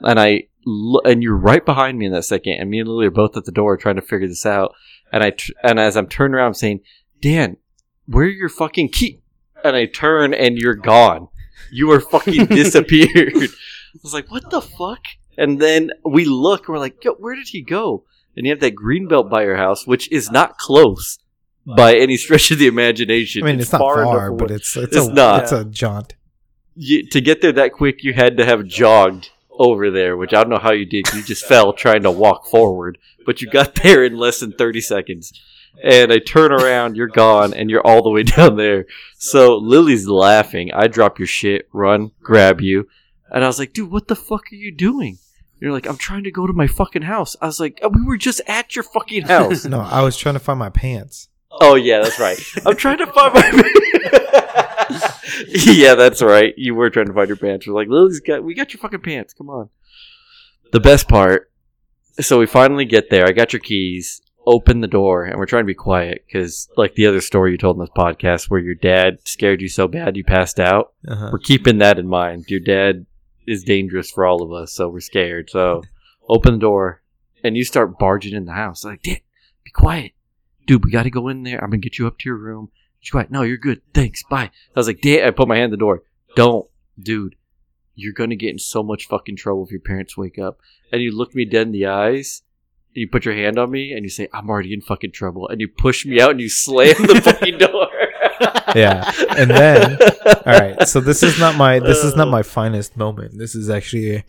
And 0.02 0.20
I 0.20 0.44
lo- 0.66 1.02
and 1.06 1.24
you're 1.24 1.38
right 1.38 1.66
behind 1.66 1.98
me 1.98 2.06
in 2.06 2.12
that 2.12 2.26
second 2.26 2.54
and 2.54 2.70
me 2.70 2.80
and 2.80 2.88
Lily 2.90 3.08
are 3.08 3.12
both 3.12 3.36
at 3.38 3.46
the 3.46 3.52
door 3.52 3.78
trying 3.78 3.96
to 3.96 4.02
figure 4.02 4.28
this 4.28 4.46
out. 4.46 4.74
And 5.12 5.24
I 5.24 5.32
tr- 5.32 5.52
and 5.64 5.80
as 5.80 5.96
I'm 5.98 6.08
turning 6.08 6.36
around 6.36 6.48
I'm 6.48 6.54
saying, 6.54 6.82
"Dan, 7.22 7.58
where 8.06 8.26
are 8.26 8.30
your 8.30 8.50
fucking 8.50 8.90
key?" 8.90 9.22
And 9.64 9.76
I 9.76 9.86
turn 9.86 10.34
and 10.34 10.58
you're 10.58 10.76
gone. 10.76 11.30
You 11.72 11.92
are 11.92 12.00
fucking 12.00 12.46
disappeared. 12.62 13.34
I 13.36 14.00
was 14.04 14.14
like, 14.14 14.30
"What 14.32 14.50
the 14.50 14.62
fuck?" 14.62 15.02
And 15.38 15.60
then 15.60 15.92
we 16.04 16.26
look 16.26 16.68
and 16.68 16.74
we're 16.74 16.80
like, 16.80 17.04
"Yo, 17.04 17.14
where 17.14 17.36
did 17.36 17.48
he 17.48 17.62
go?" 17.62 18.04
And 18.36 18.46
you 18.46 18.52
have 18.52 18.60
that 18.60 18.76
green 18.76 19.08
belt 19.08 19.30
by 19.32 19.44
your 19.44 19.58
house, 19.58 19.88
which 19.88 20.12
is 20.12 20.30
not 20.30 20.58
close 20.58 21.18
by 21.76 21.96
any 21.96 22.18
stretch 22.18 22.52
of 22.52 22.60
the 22.60 22.68
imagination. 22.68 23.44
I 23.44 23.48
mean, 23.48 23.60
it's, 23.60 23.72
not 23.72 23.80
far, 23.82 24.28
enough 24.28 24.38
but 24.38 24.52
it's 24.52 24.78
it's, 24.78 24.96
It's 24.96 25.08
a 25.08 25.14
not. 25.14 25.44
it's 25.44 25.52
a 25.52 25.66
jaunt. 25.66 26.16
You, 26.76 27.08
to 27.10 27.20
get 27.20 27.42
there 27.42 27.52
that 27.54 27.74
quick, 27.74 28.04
you 28.04 28.14
had 28.14 28.38
to 28.38 28.46
have 28.46 28.66
jogged 28.68 29.32
over 29.58 29.92
there, 29.92 30.16
which 30.18 30.34
I 30.34 30.42
don't 30.42 30.50
know 30.50 30.58
how 30.60 30.72
you 30.72 30.86
did. 30.86 31.12
You 31.14 31.24
just 31.24 31.46
fell 31.46 31.74
trying 31.74 32.04
to 32.04 32.12
walk 32.12 32.46
forward, 32.48 32.98
but 33.26 33.42
you 33.42 33.50
got 33.50 33.76
there 33.76 34.04
in 34.04 34.18
less 34.18 34.40
than 34.40 34.52
thirty 34.54 34.82
seconds. 34.82 35.34
And 35.84 36.12
I 36.12 36.18
turn 36.18 36.52
around, 36.52 36.96
you're 36.96 37.08
gone, 37.08 37.54
and 37.54 37.70
you're 37.70 37.86
all 37.86 38.02
the 38.02 38.10
way 38.10 38.24
down 38.38 38.58
there. 38.58 38.86
So 39.18 39.58
Lily's 39.58 40.08
laughing. 40.08 40.72
I 40.74 40.88
drop 40.88 41.20
your 41.20 41.28
shit, 41.28 41.68
run, 41.72 42.12
grab 42.22 42.62
you, 42.62 42.88
and 43.32 43.44
I 43.44 43.48
was 43.48 43.60
like, 43.60 43.74
"Dude, 43.74 43.92
what 43.92 44.08
the 44.08 44.16
fuck 44.16 44.52
are 44.52 44.56
you 44.56 44.72
doing?" 44.72 45.20
You're 45.60 45.72
like, 45.72 45.88
"I'm 45.88 45.98
trying 45.98 46.24
to 46.24 46.32
go 46.32 46.48
to 46.48 46.54
my 46.54 46.68
fucking 46.68 47.04
house." 47.04 47.36
I 47.42 47.46
was 47.46 47.60
like, 47.60 47.80
"Oh, 47.84 47.90
"We 47.90 48.04
were 48.04 48.18
just 48.18 48.42
at 48.48 48.76
your 48.76 48.84
fucking 48.84 49.24
house." 49.28 49.66
No, 49.66 49.82
I 49.82 50.02
was 50.02 50.18
trying 50.18 50.36
to 50.36 50.40
find 50.40 50.60
my 50.60 50.70
pants. 50.70 51.30
Oh 51.52 51.76
yeah, 51.76 52.00
that's 52.02 52.20
right. 52.20 52.40
I'm 52.66 52.76
trying 52.76 52.98
to 53.00 53.08
find 53.08 53.34
my. 53.34 53.72
yeah, 55.48 55.96
that's 55.96 56.22
right. 56.22 56.54
You 56.58 56.76
were 56.76 56.90
trying 56.90 57.08
to 57.08 57.14
find 57.14 57.28
your 57.28 57.38
pants. 57.38 57.68
We're 57.68 57.74
like, 57.74 57.88
Lily's 57.88 58.20
got. 58.20 58.44
We 58.44 58.54
got 58.54 58.74
your 58.74 58.80
fucking 58.80 59.02
pants. 59.02 59.34
Come 59.34 59.50
on. 59.50 59.70
The 60.72 60.80
best 60.80 61.08
part. 61.08 61.52
So 62.20 62.40
we 62.40 62.46
finally 62.46 62.86
get 62.86 63.10
there. 63.10 63.28
I 63.28 63.32
got 63.32 63.54
your 63.54 63.60
keys. 63.60 64.22
Open 64.46 64.80
the 64.80 64.88
door, 64.88 65.26
and 65.26 65.38
we're 65.38 65.46
trying 65.46 65.64
to 65.64 65.68
be 65.68 65.74
quiet 65.74 66.24
because, 66.26 66.70
like 66.78 66.96
the 66.96 67.06
other 67.06 67.20
story 67.20 67.52
you 67.52 67.58
told 67.58 67.76
in 67.76 67.82
this 67.82 67.90
podcast, 67.90 68.50
where 68.50 68.62
your 68.62 68.76
dad 68.76 69.18
scared 69.28 69.62
you 69.62 69.68
so 69.68 69.90
bad 69.90 70.16
you 70.16 70.24
passed 70.24 70.58
out. 70.58 70.94
Uh-huh. 71.06 71.32
We're 71.34 71.40
keeping 71.40 71.80
that 71.80 72.00
in 72.00 72.08
mind. 72.08 72.46
Your 72.48 72.62
dad 72.62 73.06
is 73.46 73.66
dangerous 73.66 74.10
for 74.10 74.26
all 74.26 74.42
of 74.42 74.54
us, 74.54 74.72
so 74.72 74.88
we're 74.88 75.02
scared. 75.02 75.50
So 75.50 75.84
open 76.30 76.54
the 76.54 76.60
door, 76.60 77.02
and 77.44 77.58
you 77.58 77.66
start 77.66 78.00
barging 78.00 78.36
in 78.36 78.46
the 78.46 78.54
house. 78.54 78.86
Like, 78.86 79.02
Dad, 79.02 79.20
be 79.66 79.72
quiet, 79.72 80.14
dude. 80.66 80.86
We 80.86 80.92
got 80.92 81.04
to 81.04 81.10
go 81.10 81.28
in 81.28 81.44
there. 81.44 81.62
I'm 81.62 81.70
gonna 81.70 81.80
get 81.80 82.00
you 82.00 82.08
up 82.08 82.18
to 82.20 82.30
your 82.30 82.38
room. 82.38 82.72
She's 83.00 83.12
quiet. 83.12 83.32
No, 83.32 83.42
you're 83.44 83.58
good. 83.58 83.82
Thanks. 83.94 84.24
Bye. 84.30 84.52
I 84.76 84.80
was 84.80 84.88
like, 84.88 85.02
Dad. 85.02 85.26
I 85.28 85.32
put 85.32 85.48
my 85.48 85.56
hand 85.56 85.66
in 85.66 85.72
the 85.72 85.78
door. 85.78 86.04
Don't, 86.36 86.68
dude. 87.00 87.36
You're 87.96 88.14
gonna 88.14 88.36
get 88.36 88.52
in 88.52 88.60
so 88.60 88.84
much 88.84 89.08
fucking 89.08 89.38
trouble 89.38 89.66
if 89.66 89.72
your 89.72 89.80
parents 89.82 90.16
wake 90.18 90.38
up. 90.38 90.60
And 90.92 91.02
you 91.02 91.16
look 91.16 91.34
me 91.34 91.46
dead 91.46 91.68
in 91.68 91.72
the 91.74 91.88
eyes. 91.88 92.44
And 92.96 93.02
you 93.02 93.08
put 93.10 93.26
your 93.26 93.34
hand 93.34 93.58
on 93.58 93.72
me 93.72 93.92
and 93.94 94.04
you 94.04 94.10
say, 94.10 94.28
"I'm 94.34 94.50
already 94.50 94.74
in 94.74 94.82
fucking 94.82 95.12
trouble." 95.14 95.48
And 95.48 95.60
you 95.62 95.68
push 95.68 96.06
me 96.06 96.22
out 96.22 96.32
and 96.32 96.40
you 96.42 96.50
slam 96.50 96.96
the 97.00 97.22
fucking 97.24 97.58
door. 97.60 97.88
Yeah. 98.76 99.12
And 99.38 99.50
then- 99.50 99.98
All 100.46 100.54
right, 100.54 100.88
so 100.88 101.00
this 101.02 101.24
is 101.24 101.40
not 101.40 101.56
my 101.58 101.80
this 101.80 102.04
is 102.04 102.16
not 102.16 102.28
uh. 102.28 102.32
my 102.32 102.44
finest 102.44 102.96
moment. 102.96 103.38
This 103.38 103.54
is 103.56 103.70
actually, 103.70 104.24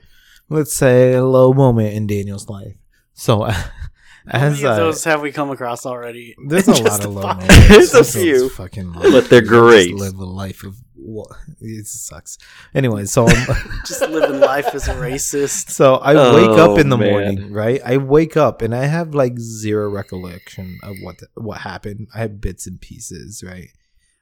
let's 0.48 0.72
say, 0.72 1.12
a 1.14 1.24
low 1.24 1.52
moment 1.52 1.94
in 1.94 2.06
Daniel's 2.06 2.48
life. 2.48 2.76
So, 3.14 3.42
How 3.44 3.64
as 4.30 4.52
many 4.60 4.64
of 4.64 4.70
I, 4.72 4.76
those 4.76 5.04
have 5.04 5.20
we 5.22 5.32
come 5.32 5.50
across 5.50 5.86
already? 5.86 6.34
there's 6.46 6.68
a 6.68 6.82
lot 6.82 7.04
of 7.04 7.14
low 7.14 7.22
fuck- 7.22 7.38
moments. 7.38 7.68
There's 7.68 7.94
a 7.94 8.04
few. 8.04 8.48
fucking, 8.50 8.92
But 8.92 9.28
they're 9.30 9.40
just 9.40 9.50
great. 9.50 9.94
Live 9.94 10.14
a 10.18 10.24
life 10.24 10.64
of 10.64 10.76
what? 10.94 11.28
It 11.60 11.86
sucks. 11.86 12.36
Anyway, 12.74 13.04
so 13.06 13.26
I'm, 13.28 13.46
Just 13.86 14.02
living 14.02 14.40
life 14.40 14.74
as 14.74 14.88
a 14.88 14.94
racist. 14.94 15.70
So 15.70 15.94
I 15.96 16.12
wake 16.34 16.48
Oh, 16.50 16.72
up 16.74 16.78
in 16.78 16.88
the 16.90 16.98
man. 16.98 17.10
morning, 17.10 17.52
right? 17.52 17.80
I 17.84 17.96
wake 17.96 18.36
up 18.36 18.60
and 18.62 18.74
I 18.74 18.84
have 18.84 19.14
like 19.14 19.38
zero 19.38 19.88
recollection 19.88 20.78
of 20.82 20.96
what 21.02 21.16
what 21.34 21.60
happened. 21.62 22.08
I 22.14 22.18
have 22.18 22.40
bits 22.40 22.66
and 22.66 22.80
pieces, 22.80 23.42
right? 23.46 23.70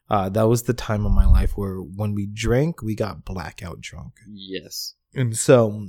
Uh, 0.09 0.29
that 0.29 0.45
was 0.47 0.63
the 0.65 0.75
time 0.75 1.05
of 1.05 1.11
my 1.13 1.27
life 1.27 1.57
where 1.57 1.79
when 1.79 2.15
we 2.15 2.27
drank, 2.27 2.81
we 2.83 2.95
got 2.95 3.25
blackout 3.25 3.81
drunk, 3.81 4.13
yes. 4.33 4.95
and 5.15 5.37
so 5.37 5.89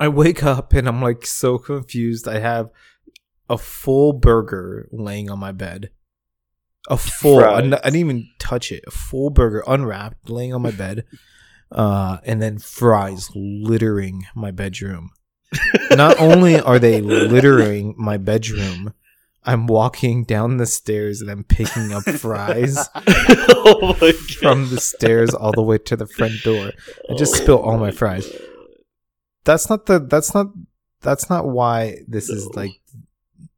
I 0.00 0.08
wake 0.08 0.42
up 0.42 0.72
and 0.72 0.88
I'm 0.88 1.02
like 1.02 1.26
so 1.26 1.58
confused. 1.58 2.26
I 2.26 2.38
have 2.38 2.70
a 3.50 3.58
full 3.58 4.14
burger 4.14 4.88
laying 4.90 5.30
on 5.30 5.38
my 5.38 5.52
bed, 5.52 5.90
a 6.88 6.96
full. 6.96 7.44
I. 7.44 7.58
I 7.58 7.60
didn't 7.60 7.96
even 7.96 8.28
touch 8.38 8.72
it. 8.72 8.82
A 8.86 8.90
full 8.90 9.28
burger 9.28 9.62
unwrapped, 9.66 10.30
laying 10.30 10.54
on 10.54 10.62
my 10.62 10.70
bed, 10.70 11.04
uh, 11.72 12.16
and 12.24 12.40
then 12.40 12.58
fries 12.58 13.28
littering 13.34 14.26
my 14.34 14.50
bedroom. 14.50 15.10
Not 15.90 16.18
only 16.18 16.58
are 16.58 16.78
they 16.78 17.02
littering 17.02 17.94
my 17.98 18.16
bedroom, 18.16 18.94
I'm 19.42 19.66
walking 19.66 20.24
down 20.24 20.58
the 20.58 20.66
stairs 20.66 21.20
and 21.20 21.30
I'm 21.30 21.44
picking 21.44 21.92
up 21.92 22.04
fries 22.04 22.78
oh 22.94 24.12
from 24.38 24.70
the 24.70 24.80
stairs 24.80 25.34
all 25.34 25.50
the 25.52 25.62
way 25.62 25.78
to 25.78 25.96
the 25.96 26.06
front 26.06 26.42
door. 26.44 26.70
I 27.10 27.14
just 27.14 27.34
spilled 27.34 27.62
all 27.62 27.78
my 27.78 27.90
fries. 27.90 28.30
That's 29.44 29.70
not 29.70 29.86
the. 29.86 29.98
That's 29.98 30.34
not. 30.34 30.48
That's 31.00 31.30
not 31.30 31.48
why 31.48 31.98
this 32.06 32.28
is 32.28 32.48
like 32.54 32.72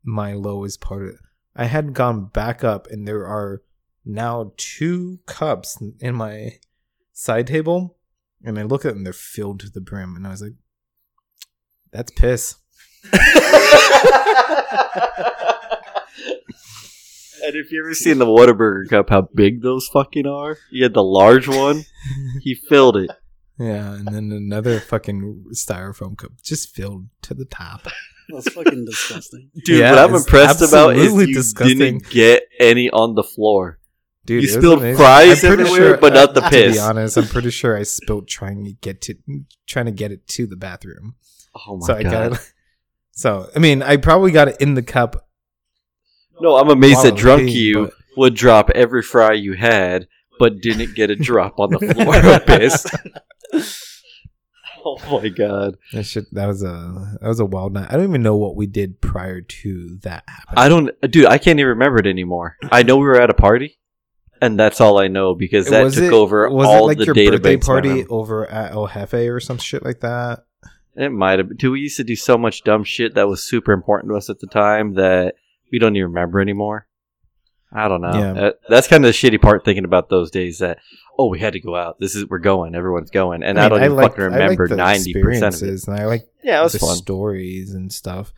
my 0.04 0.32
lowest 0.32 0.80
part 0.80 1.02
of 1.02 1.08
it. 1.08 1.16
I 1.56 1.64
had 1.64 1.92
gone 1.92 2.26
back 2.26 2.62
up, 2.62 2.86
and 2.88 3.06
there 3.06 3.26
are 3.26 3.62
now 4.04 4.52
two 4.56 5.20
cups 5.26 5.82
in 6.00 6.14
my 6.14 6.58
side 7.12 7.48
table, 7.48 7.96
and 8.44 8.58
I 8.58 8.62
look 8.62 8.84
at 8.84 8.94
them; 8.94 9.04
they're 9.04 9.12
filled 9.12 9.60
to 9.60 9.70
the 9.70 9.80
brim, 9.80 10.14
and 10.16 10.26
I 10.26 10.30
was 10.30 10.42
like, 10.42 10.54
"That's 11.90 12.12
piss." 12.12 12.56
and 13.12 13.20
if 17.56 17.72
you 17.72 17.82
ever 17.82 17.94
seen 17.94 18.18
the 18.18 18.26
Whataburger 18.26 18.88
cup, 18.88 19.10
how 19.10 19.28
big 19.34 19.62
those 19.62 19.88
fucking 19.88 20.26
are? 20.26 20.58
You 20.70 20.84
had 20.84 20.94
the 20.94 21.02
large 21.02 21.48
one. 21.48 21.84
He 22.40 22.56
filled 22.56 22.96
it. 22.96 23.10
Yeah, 23.62 23.94
and 23.94 24.06
then 24.08 24.32
another 24.32 24.80
fucking 24.80 25.44
styrofoam 25.54 26.16
cup 26.16 26.32
just 26.42 26.74
filled 26.74 27.08
to 27.22 27.34
the 27.34 27.44
top. 27.44 27.86
That's 28.28 28.50
fucking 28.52 28.84
disgusting. 28.86 29.50
Dude, 29.64 29.78
Yeah, 29.80 29.90
what 29.92 29.98
I'm 30.10 30.14
impressed 30.14 30.62
about 30.62 30.96
is 30.96 31.12
you 31.12 31.34
disgusting. 31.34 31.78
didn't 31.78 32.08
get 32.10 32.44
any 32.58 32.88
on 32.90 33.14
the 33.14 33.22
floor. 33.22 33.78
Dude, 34.24 34.42
You 34.44 34.48
spilled 34.48 34.80
fries 34.96 35.42
I'm 35.44 35.54
pretty 35.56 35.68
everywhere, 35.70 35.96
but 35.98 36.14
not 36.14 36.34
the 36.34 36.42
uh, 36.44 36.48
To 36.50 36.56
piss. 36.56 36.74
be 36.76 36.78
honest, 36.78 37.16
I'm 37.16 37.26
pretty 37.26 37.50
sure 37.50 37.76
I 37.76 37.82
spilled 37.82 38.28
trying 38.28 38.64
to 38.64 38.72
get 38.72 39.00
to 39.02 39.14
trying 39.66 39.86
to 39.86 39.90
get 39.92 40.12
it 40.12 40.26
to 40.28 40.46
the 40.46 40.56
bathroom. 40.56 41.16
Oh 41.66 41.76
my 41.78 41.86
so 41.86 41.94
I 41.96 42.02
god! 42.04 42.10
got 42.12 42.32
it. 42.32 42.52
So 43.10 43.50
I 43.54 43.58
mean, 43.58 43.82
I 43.82 43.96
probably 43.96 44.30
got 44.30 44.48
it 44.48 44.56
in 44.60 44.74
the 44.74 44.82
cup. 44.82 45.28
No, 46.40 46.56
I'm 46.56 46.70
amazed 46.70 47.02
that 47.04 47.16
drunk 47.16 47.42
peeing, 47.42 47.52
you 47.52 47.84
but- 47.86 47.94
would 48.16 48.34
drop 48.34 48.70
every 48.70 49.02
fry 49.02 49.32
you 49.32 49.54
had, 49.54 50.06
but 50.38 50.60
didn't 50.60 50.94
get 50.94 51.10
a 51.10 51.16
drop 51.16 51.58
on 51.58 51.70
the 51.70 51.78
floor 51.94 52.16
of 52.36 52.46
piss. 52.46 52.86
Oh 54.84 55.20
my 55.20 55.28
god! 55.28 55.76
That 55.92 56.04
shit. 56.04 56.32
That 56.34 56.46
was 56.46 56.62
a 56.62 57.16
that 57.20 57.28
was 57.28 57.38
a 57.40 57.44
wild 57.44 57.72
night. 57.72 57.86
I 57.90 57.96
don't 57.96 58.08
even 58.08 58.22
know 58.22 58.36
what 58.36 58.56
we 58.56 58.66
did 58.66 59.00
prior 59.00 59.40
to 59.40 59.98
that 60.02 60.24
happening. 60.26 60.56
I 60.56 60.68
don't, 60.68 61.10
dude. 61.10 61.26
I 61.26 61.38
can't 61.38 61.58
even 61.60 61.68
remember 61.68 62.00
it 62.00 62.06
anymore. 62.06 62.56
I 62.70 62.82
know 62.82 62.96
we 62.96 63.04
were 63.04 63.20
at 63.20 63.30
a 63.30 63.34
party, 63.34 63.78
and 64.40 64.58
that's 64.58 64.80
all 64.80 64.98
I 64.98 65.06
know 65.06 65.34
because 65.34 65.68
that 65.68 65.84
was 65.84 65.94
took 65.94 66.04
it, 66.04 66.12
over 66.12 66.50
was 66.50 66.66
all 66.66 66.84
it 66.84 66.86
like 66.88 66.98
the 66.98 67.04
your 67.04 67.14
database. 67.14 67.30
birthday 67.30 67.56
party 67.58 68.06
over 68.06 68.50
at 68.50 68.72
El 68.72 68.88
Jefe 68.88 69.14
or 69.14 69.38
some 69.38 69.58
shit 69.58 69.84
like 69.84 70.00
that? 70.00 70.40
It 70.96 71.10
might 71.10 71.38
have. 71.38 71.56
Dude, 71.56 71.72
we 71.72 71.80
used 71.80 71.98
to 71.98 72.04
do 72.04 72.16
so 72.16 72.36
much 72.36 72.64
dumb 72.64 72.82
shit 72.82 73.14
that 73.14 73.28
was 73.28 73.42
super 73.42 73.72
important 73.72 74.10
to 74.10 74.16
us 74.16 74.30
at 74.30 74.40
the 74.40 74.48
time 74.48 74.94
that 74.94 75.36
we 75.70 75.78
don't 75.78 75.94
even 75.94 76.08
remember 76.08 76.40
anymore. 76.40 76.88
I 77.72 77.88
don't 77.88 78.02
know. 78.02 78.12
Yeah. 78.12 78.50
That's 78.68 78.88
kind 78.88 79.04
of 79.04 79.12
the 79.12 79.16
shitty 79.16 79.40
part 79.40 79.64
thinking 79.64 79.84
about 79.84 80.10
those 80.10 80.30
days. 80.30 80.58
That 80.58 80.78
oh, 81.18 81.26
we 81.28 81.38
had 81.40 81.52
to 81.52 81.60
go 81.60 81.76
out. 81.76 81.98
This 82.00 82.14
is 82.14 82.26
we're 82.28 82.38
going. 82.38 82.74
Everyone's 82.74 83.10
going, 83.10 83.42
and 83.42 83.58
I, 83.58 83.62
mean, 83.62 83.70
don't 83.70 83.84
even 83.84 83.96
liked- 83.96 84.14
fucking 84.16 84.24
remember 84.32 84.68
the 84.68 84.76
ninety 84.76 85.12
percent 85.12 85.54
of 85.54 85.62
it. 85.62 85.66
experiences, 85.66 85.88
and 85.88 85.98
I 86.00 86.06
like 86.06 86.22
Yeah, 86.42 86.60
it 86.60 86.62
was 86.64 86.72
the 86.72 86.78
fun. 86.80 86.96
stories 86.96 87.72
and 87.74 87.92
stuff. 87.92 88.32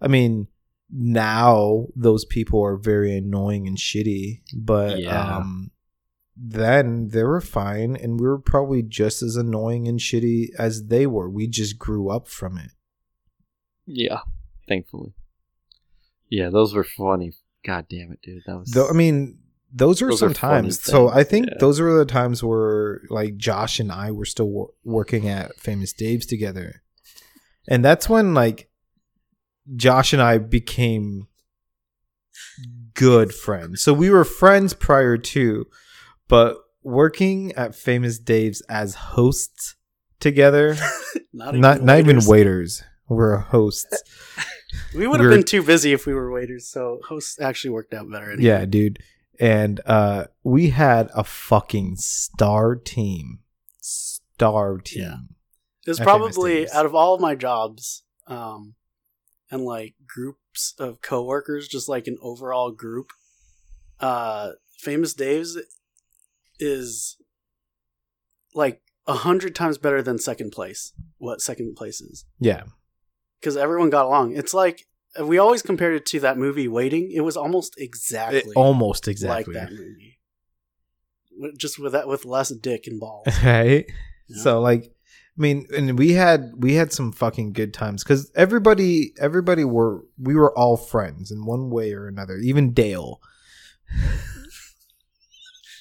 I 0.00 0.08
mean, 0.08 0.48
now 0.90 1.86
those 1.94 2.24
people 2.24 2.64
are 2.64 2.76
very 2.76 3.16
annoying 3.16 3.66
and 3.68 3.76
shitty, 3.76 4.40
but 4.56 4.98
Yeah. 5.00 5.36
um, 5.38 5.70
then 6.36 7.08
they 7.08 7.22
were 7.22 7.40
fine, 7.40 7.96
and 7.96 8.18
we 8.18 8.26
were 8.26 8.38
probably 8.38 8.82
just 8.82 9.22
as 9.22 9.36
annoying 9.36 9.86
and 9.86 10.00
shitty 10.00 10.48
as 10.58 10.86
they 10.86 11.06
were. 11.06 11.28
We 11.28 11.46
just 11.48 11.78
grew 11.78 12.08
up 12.10 12.28
from 12.28 12.56
it. 12.58 12.70
Yeah, 13.86 14.20
thankfully. 14.68 15.12
Yeah, 16.30 16.48
those 16.48 16.74
were 16.74 16.84
funny. 16.84 17.32
God 17.66 17.86
damn 17.90 18.12
it, 18.12 18.20
dude. 18.22 18.42
That 18.46 18.58
was. 18.58 18.70
Though 18.70 18.88
I 18.88 18.92
mean, 18.92 19.39
those 19.72 20.02
are 20.02 20.08
Those 20.08 20.20
some 20.20 20.34
times. 20.34 20.80
So 20.80 21.08
I 21.08 21.24
think 21.24 21.46
yeah. 21.46 21.54
those 21.60 21.80
were 21.80 21.98
the 21.98 22.04
times 22.04 22.42
where 22.42 23.02
like 23.08 23.36
Josh 23.36 23.80
and 23.80 23.92
I 23.92 24.10
were 24.10 24.24
still 24.24 24.48
wo- 24.48 24.74
working 24.84 25.28
at 25.28 25.56
Famous 25.56 25.92
Dave's 25.92 26.26
together, 26.26 26.82
and 27.68 27.84
that's 27.84 28.08
when 28.08 28.34
like 28.34 28.68
Josh 29.76 30.12
and 30.12 30.22
I 30.22 30.38
became 30.38 31.28
good 32.94 33.34
friends. 33.34 33.82
So 33.82 33.92
we 33.92 34.10
were 34.10 34.24
friends 34.24 34.74
prior 34.74 35.16
to, 35.16 35.66
but 36.28 36.56
working 36.82 37.52
at 37.52 37.74
Famous 37.74 38.18
Dave's 38.18 38.60
as 38.62 38.94
hosts 38.94 39.76
together, 40.18 40.76
Not 41.32 41.54
not 41.54 41.82
not 41.82 41.98
even 42.00 42.24
waiters. 42.26 42.82
We're 43.08 43.38
hosts. 43.38 44.02
We 44.94 45.08
would 45.08 45.18
have 45.18 45.30
been 45.30 45.42
too 45.42 45.64
busy 45.64 45.92
if 45.92 46.06
we 46.06 46.14
were 46.14 46.30
waiters, 46.30 46.68
so 46.68 47.00
hosts 47.08 47.40
actually 47.40 47.70
worked 47.70 47.92
out 47.92 48.08
better. 48.08 48.30
Anyway. 48.30 48.44
Yeah, 48.44 48.64
dude. 48.66 49.00
And 49.40 49.80
uh 49.86 50.26
we 50.44 50.70
had 50.70 51.08
a 51.14 51.24
fucking 51.24 51.96
star 51.96 52.76
team. 52.76 53.40
Star 53.80 54.78
team. 54.78 55.02
Yeah. 55.02 55.16
It 55.86 55.90
was 55.90 56.00
probably 56.00 56.70
out 56.70 56.84
of 56.84 56.94
all 56.94 57.14
of 57.14 57.20
my 57.20 57.34
jobs, 57.34 58.04
um, 58.26 58.74
and 59.50 59.64
like 59.64 59.94
groups 60.06 60.74
of 60.78 61.00
coworkers, 61.00 61.68
just 61.68 61.88
like 61.88 62.06
an 62.06 62.18
overall 62.20 62.70
group. 62.70 63.12
Uh, 63.98 64.52
Famous 64.78 65.14
Dave's 65.14 65.58
is 66.58 67.16
like 68.54 68.82
a 69.06 69.14
hundred 69.14 69.54
times 69.54 69.78
better 69.78 70.02
than 70.02 70.18
second 70.18 70.52
place. 70.52 70.92
What 71.18 71.40
second 71.40 71.76
place 71.76 72.00
is? 72.00 72.26
Yeah. 72.38 72.64
Because 73.40 73.56
everyone 73.56 73.90
got 73.90 74.04
along. 74.04 74.36
It's 74.36 74.54
like 74.54 74.86
we 75.24 75.38
always 75.38 75.62
compared 75.62 75.94
it 75.96 76.06
to 76.06 76.20
that 76.20 76.38
movie 76.38 76.68
Waiting. 76.68 77.10
It 77.10 77.20
was 77.20 77.36
almost 77.36 77.74
exactly 77.78 78.38
It- 78.40 78.56
almost 78.56 79.08
exactly. 79.08 79.54
like 79.54 79.62
that 79.68 79.72
movie, 79.72 80.18
With- 81.36 81.58
just 81.58 81.78
with 81.78 81.92
that 81.92 82.06
with 82.08 82.24
less 82.24 82.50
dick 82.50 82.86
and 82.86 83.00
balls. 83.00 83.26
right? 83.44 83.86
Yeah. 84.28 84.42
So 84.42 84.60
like 84.60 84.84
I 85.38 85.40
mean, 85.40 85.66
and 85.74 85.98
we 85.98 86.12
had 86.12 86.52
we 86.56 86.74
had 86.74 86.92
some 86.92 87.12
fucking 87.12 87.52
good 87.54 87.72
times 87.72 88.04
because 88.04 88.30
everybody 88.34 89.14
everybody 89.18 89.64
were 89.64 90.04
we 90.18 90.34
were 90.34 90.56
all 90.56 90.76
friends 90.76 91.30
in 91.30 91.44
one 91.46 91.70
way 91.70 91.92
or 91.92 92.06
another. 92.06 92.36
Even 92.36 92.72
Dale. 92.72 93.20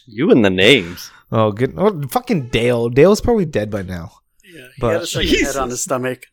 you 0.07 0.32
and 0.32 0.43
the 0.43 0.49
names. 0.49 1.11
Oh, 1.32 1.51
good. 1.51 1.73
Oh, 1.77 2.01
fucking 2.07 2.47
Dale. 2.49 2.89
Dale's 2.89 3.21
probably 3.21 3.45
dead 3.45 3.69
by 3.69 3.84
now. 3.84 4.11
Yeah, 4.43 4.61
he 4.75 4.82
But- 4.82 4.93
had 4.93 5.01
a 5.03 5.07
second 5.07 5.30
head 5.30 5.38
Jesus. 5.38 5.55
on 5.57 5.69
his 5.69 5.82
stomach. 5.82 6.23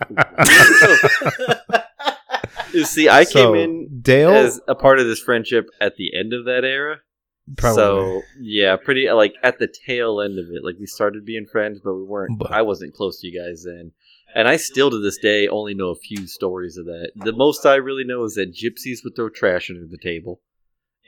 You 2.78 2.84
see, 2.84 3.08
I 3.08 3.24
So, 3.24 3.52
came 3.52 3.54
in 3.62 4.00
Dale. 4.00 4.30
as 4.30 4.60
a 4.68 4.74
part 4.74 4.98
of 5.00 5.06
this 5.06 5.20
friendship 5.20 5.66
at 5.80 5.96
the 5.96 6.14
end 6.16 6.32
of 6.32 6.44
that 6.46 6.64
era. 6.64 7.00
probably. 7.56 7.74
So 7.82 8.22
yeah, 8.40 8.76
pretty 8.76 9.10
like 9.10 9.34
at 9.42 9.58
the 9.58 9.68
tail 9.86 10.20
end 10.20 10.38
of 10.38 10.46
it. 10.50 10.64
Like 10.64 10.76
we 10.78 10.86
started 10.86 11.24
being 11.24 11.46
friends, 11.46 11.80
but 11.82 11.94
we 11.94 12.02
weren't. 12.04 12.38
But- 12.38 12.52
I 12.52 12.62
wasn't 12.62 12.94
close 12.94 13.20
to 13.20 13.26
you 13.26 13.40
guys 13.42 13.64
then, 13.64 13.92
and 14.34 14.46
I 14.46 14.56
still 14.56 14.90
to 14.90 15.00
this 15.00 15.18
day 15.18 15.48
only 15.48 15.74
know 15.74 15.88
a 15.88 15.96
few 15.96 16.26
stories 16.26 16.76
of 16.76 16.84
that. 16.86 17.12
The 17.16 17.32
most 17.32 17.64
I 17.64 17.76
really 17.76 18.04
know 18.04 18.24
is 18.24 18.34
that 18.34 18.52
gypsies 18.54 18.98
would 19.04 19.16
throw 19.16 19.28
trash 19.30 19.70
under 19.70 19.86
the 19.86 19.96
table, 19.98 20.40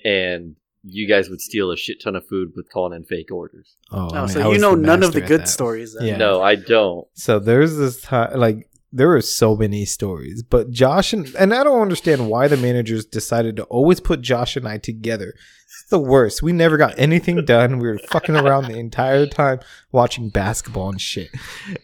and 0.04 0.56
you 0.82 1.06
guys 1.06 1.28
would 1.28 1.42
steal 1.42 1.70
a 1.70 1.76
shit 1.76 2.00
ton 2.02 2.16
of 2.16 2.26
food 2.26 2.52
with 2.56 2.70
calling 2.72 2.96
in 2.96 3.04
fake 3.04 3.30
orders. 3.30 3.76
oh, 3.92 4.08
Oh, 4.10 4.14
I 4.16 4.20
mean, 4.20 4.28
so 4.28 4.52
you 4.52 4.58
know 4.58 4.74
none 4.74 5.02
of 5.02 5.12
the 5.12 5.20
good 5.20 5.42
that. 5.42 5.48
stories. 5.48 5.94
Then. 5.94 6.08
Yeah. 6.08 6.16
No, 6.16 6.40
I 6.40 6.54
don't. 6.54 7.06
So 7.12 7.38
there's 7.38 7.76
this 7.76 8.00
time, 8.00 8.38
like 8.40 8.69
there 8.92 9.08
were 9.08 9.20
so 9.20 9.56
many 9.56 9.84
stories, 9.84 10.42
but 10.42 10.70
Josh 10.70 11.12
and 11.12 11.32
and 11.36 11.54
I 11.54 11.62
don't 11.62 11.80
understand 11.80 12.28
why 12.28 12.48
the 12.48 12.56
managers 12.56 13.04
decided 13.04 13.56
to 13.56 13.64
always 13.64 14.00
put 14.00 14.20
Josh 14.20 14.56
and 14.56 14.66
I 14.66 14.78
together. 14.78 15.34
It's 15.64 15.84
the 15.90 15.98
worst. 15.98 16.42
We 16.42 16.52
never 16.52 16.76
got 16.76 16.98
anything 16.98 17.44
done. 17.44 17.78
We 17.78 17.88
were 17.88 17.98
fucking 17.98 18.36
around 18.36 18.66
the 18.66 18.78
entire 18.78 19.26
time 19.26 19.60
watching 19.92 20.28
basketball 20.28 20.90
and 20.90 21.00
shit. 21.00 21.30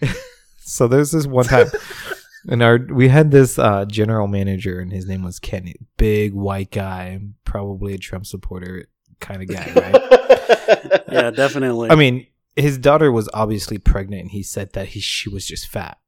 so 0.59 0.89
there's 0.89 1.13
this 1.13 1.27
one 1.27 1.45
time, 1.45 1.69
and 2.49 2.63
our 2.63 2.79
we 2.79 3.09
had 3.09 3.31
this 3.31 3.59
uh, 3.59 3.85
general 3.85 4.27
manager, 4.27 4.81
and 4.81 4.93
his 4.93 5.07
name 5.07 5.23
was 5.23 5.39
Kenny, 5.39 5.77
big 5.97 6.35
white 6.35 6.73
guy, 6.73 7.21
probably 7.45 7.95
a 7.95 7.99
Trump 7.99 8.27
supporter 8.27 8.89
kind 9.21 9.43
of 9.43 9.49
guy, 9.49 9.73
right? 9.77 11.03
Yeah, 11.11 11.31
definitely. 11.31 11.91
I 11.91 11.95
mean, 11.95 12.27
his 12.57 12.79
daughter 12.79 13.13
was 13.13 13.29
obviously 13.33 13.79
pregnant, 13.79 14.23
and 14.23 14.31
he 14.33 14.43
said 14.43 14.73
that 14.73 14.89
he 14.89 15.01
she 15.01 15.29
was 15.29 15.47
just 15.47 15.69
fat. 15.69 15.99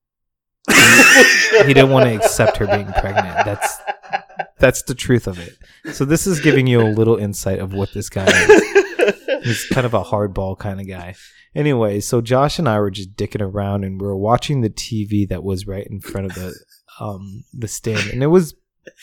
He 1.66 1.74
didn't 1.74 1.90
want 1.90 2.06
to 2.08 2.14
accept 2.14 2.56
her 2.58 2.66
being 2.66 2.92
pregnant. 2.92 3.44
That's 3.44 3.78
that's 4.58 4.82
the 4.82 4.94
truth 4.94 5.26
of 5.26 5.38
it. 5.38 5.56
So 5.94 6.04
this 6.04 6.26
is 6.26 6.40
giving 6.40 6.66
you 6.66 6.80
a 6.80 6.90
little 6.90 7.16
insight 7.16 7.58
of 7.58 7.72
what 7.72 7.92
this 7.92 8.08
guy 8.08 8.26
is. 8.26 8.62
He's 9.44 9.66
kind 9.66 9.86
of 9.86 9.94
a 9.94 10.02
hardball 10.02 10.58
kind 10.58 10.80
of 10.80 10.88
guy. 10.88 11.14
Anyway, 11.54 12.00
so 12.00 12.20
Josh 12.20 12.58
and 12.58 12.68
I 12.68 12.78
were 12.78 12.90
just 12.90 13.14
dicking 13.16 13.40
around, 13.40 13.84
and 13.84 14.00
we 14.00 14.06
were 14.06 14.16
watching 14.16 14.60
the 14.60 14.70
TV 14.70 15.28
that 15.28 15.42
was 15.42 15.66
right 15.66 15.86
in 15.86 16.00
front 16.00 16.26
of 16.26 16.34
the 16.34 16.54
um 17.00 17.44
the 17.52 17.68
stand, 17.68 18.10
and 18.10 18.22
it 18.22 18.26
was 18.28 18.54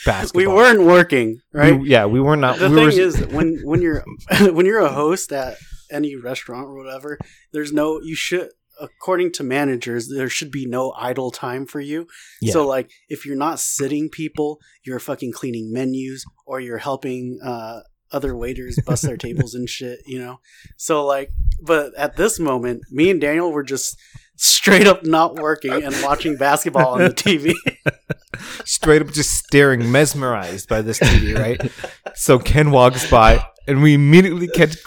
basketball. 0.05 0.39
we 0.39 0.47
weren't 0.47 0.83
working, 0.83 1.39
right? 1.53 1.79
We- 1.79 1.89
yeah, 1.89 2.05
we 2.05 2.19
were 2.19 2.35
not. 2.35 2.59
the 2.59 2.69
we 2.69 2.75
thing 2.75 2.85
were, 2.85 2.89
is, 2.91 3.25
when 3.27 3.59
when 3.63 3.81
you're 3.81 4.03
when 4.51 4.65
you're 4.65 4.79
a 4.79 4.91
host 4.91 5.31
at 5.31 5.57
any 5.91 6.15
restaurant 6.15 6.67
or 6.67 6.75
whatever, 6.75 7.17
there's 7.51 7.71
no 7.73 7.99
you 8.01 8.15
should 8.15 8.49
according 8.79 9.31
to 9.33 9.43
managers 9.43 10.09
there 10.09 10.29
should 10.29 10.51
be 10.51 10.65
no 10.65 10.93
idle 10.97 11.31
time 11.31 11.65
for 11.65 11.79
you. 11.79 12.07
Yeah. 12.41 12.53
So 12.53 12.67
like 12.67 12.91
if 13.09 13.25
you're 13.25 13.35
not 13.35 13.59
sitting 13.59 14.09
people, 14.09 14.59
you're 14.83 14.99
fucking 14.99 15.31
cleaning 15.31 15.71
menus 15.71 16.25
or 16.45 16.59
you're 16.59 16.79
helping 16.79 17.39
uh 17.43 17.81
other 18.11 18.35
waiters 18.35 18.79
bust 18.85 19.03
their 19.03 19.17
tables 19.25 19.53
and 19.55 19.67
shit, 19.67 19.99
you 20.05 20.19
know. 20.19 20.39
So 20.77 21.05
like 21.05 21.31
but 21.61 21.93
at 21.97 22.15
this 22.15 22.39
moment, 22.39 22.83
me 22.91 23.09
and 23.09 23.21
Daniel 23.21 23.51
were 23.51 23.63
just 23.63 23.97
straight 24.37 24.87
up 24.87 25.05
not 25.05 25.35
working 25.35 25.71
and 25.71 25.95
watching 26.03 26.35
basketball 26.37 26.93
on 26.93 26.99
the 26.99 27.09
TV. 27.09 27.53
straight 28.65 29.01
up 29.01 29.11
just 29.11 29.31
staring, 29.31 29.91
mesmerized 29.91 30.67
by 30.67 30.81
this 30.81 30.99
TV, 30.99 31.37
right? 31.37 31.71
So 32.15 32.39
Ken 32.39 32.71
walks 32.71 33.09
by, 33.09 33.45
and 33.67 33.81
we 33.81 33.93
immediately 33.93 34.47
catch. 34.47 34.75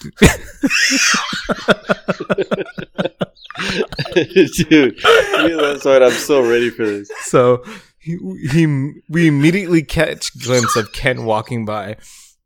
Dude, 4.14 4.98
that's 5.00 5.84
right. 5.84 6.02
I'm 6.02 6.10
so 6.12 6.40
ready 6.48 6.70
for 6.70 6.86
this. 6.86 7.10
So 7.22 7.64
he, 7.98 8.18
he 8.50 8.92
we 9.08 9.26
immediately 9.28 9.82
catch 9.82 10.38
glimpse 10.42 10.76
of 10.76 10.92
Ken 10.92 11.24
walking 11.24 11.64
by, 11.64 11.96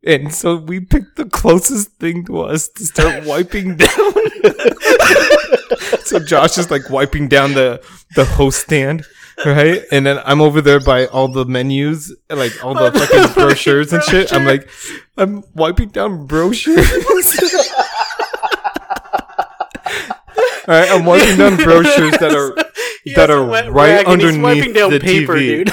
and 0.05 0.33
so 0.33 0.57
we 0.57 0.79
picked 0.79 1.15
the 1.15 1.25
closest 1.25 1.91
thing 1.93 2.25
to 2.25 2.41
us 2.41 2.67
to 2.69 2.85
start 2.85 3.25
wiping 3.25 3.77
down. 3.77 3.89
so 6.03 6.19
Josh 6.19 6.57
is 6.57 6.69
like 6.69 6.89
wiping 6.89 7.27
down 7.27 7.53
the 7.53 7.83
the 8.15 8.25
host 8.25 8.61
stand. 8.61 9.05
Right, 9.43 9.81
and 9.91 10.05
then 10.05 10.21
I'm 10.25 10.41
over 10.41 10.61
there 10.61 10.79
by 10.79 11.07
all 11.07 11.27
the 11.27 11.43
menus, 11.43 12.15
like 12.29 12.63
all 12.63 12.75
the 12.75 12.91
fucking 12.91 13.33
brochures 13.33 13.91
and 13.91 14.03
shit. 14.03 14.31
I'm 14.31 14.45
like, 14.45 14.69
I'm 15.17 15.43
wiping 15.55 15.89
down 15.89 16.27
brochures. 16.27 16.77
All 20.65 20.73
right, 20.75 20.89
I'm 20.91 21.03
wiping 21.03 21.37
down 21.37 21.57
brochures 21.57 22.17
that 22.19 22.33
are 22.33 22.55
that 23.15 23.29
are 23.29 23.43
right 23.71 24.05
underneath 24.05 24.41
wiping 24.41 24.73
down 24.73 24.91
the 24.91 24.99
paper, 24.99 25.35
TV. 25.35 25.65
dude. 25.65 25.71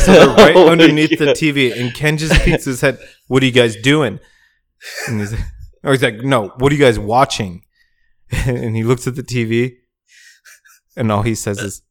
So 0.00 0.12
they're 0.12 0.28
right 0.28 0.56
Oh 0.56 0.68
underneath 0.68 1.18
the 1.18 1.26
TV. 1.26 1.78
And 1.78 1.94
Ken 1.94 2.16
just 2.18 2.40
peeks 2.42 2.64
his 2.64 2.80
head. 2.80 2.98
What 3.28 3.42
are 3.42 3.46
you 3.46 3.52
guys 3.52 3.76
doing? 3.76 4.20
And 5.08 5.20
he's, 5.20 5.32
or 5.82 5.92
he's 5.92 6.02
like, 6.02 6.18
No, 6.22 6.48
what 6.58 6.72
are 6.72 6.74
you 6.74 6.80
guys 6.84 6.98
watching? 6.98 7.62
And 8.46 8.74
he 8.74 8.82
looks 8.82 9.06
at 9.06 9.14
the 9.16 9.22
TV. 9.22 9.76
and 10.96 11.12
all 11.12 11.22
he 11.22 11.34
says 11.34 11.58
is 11.60 11.82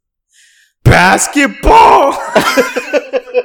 basketball 0.84 2.12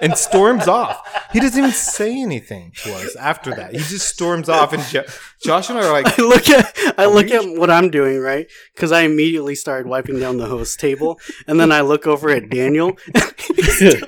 and 0.00 0.16
storms 0.16 0.66
off. 0.68 1.00
He 1.32 1.40
doesn't 1.40 1.58
even 1.58 1.72
say 1.72 2.20
anything 2.20 2.72
to 2.82 2.94
us 2.94 3.14
after 3.16 3.54
that. 3.54 3.72
He 3.72 3.78
just 3.78 4.08
storms 4.08 4.48
off, 4.48 4.72
and 4.72 4.82
jo- 4.84 5.04
Josh 5.44 5.68
and 5.70 5.78
I 5.78 5.86
are 5.86 5.92
like, 5.92 6.18
I 6.18 6.22
look 6.22 6.48
at 6.48 6.74
I 6.98 7.06
look 7.06 7.26
we- 7.26 7.32
at 7.32 7.58
what 7.58 7.70
I'm 7.70 7.90
doing 7.90 8.18
right 8.20 8.46
because 8.74 8.92
I 8.92 9.02
immediately 9.02 9.54
started 9.54 9.86
wiping 9.88 10.18
down 10.18 10.38
the 10.38 10.46
host 10.46 10.80
table, 10.80 11.20
and 11.46 11.58
then 11.60 11.70
I 11.72 11.80
look 11.82 12.06
over 12.06 12.30
at 12.30 12.48
Daniel. 12.50 12.96
He's 13.56 13.76
still 13.76 14.00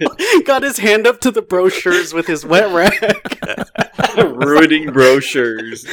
got 0.45 0.63
his 0.63 0.79
hand 0.79 1.07
up 1.07 1.21
to 1.21 1.31
the 1.31 1.43
brochures 1.43 2.13
with 2.15 2.27
his 2.27 2.45
wet 2.45 2.73
rag. 2.73 2.95
Ruining 4.17 4.93
brochures. 4.93 5.87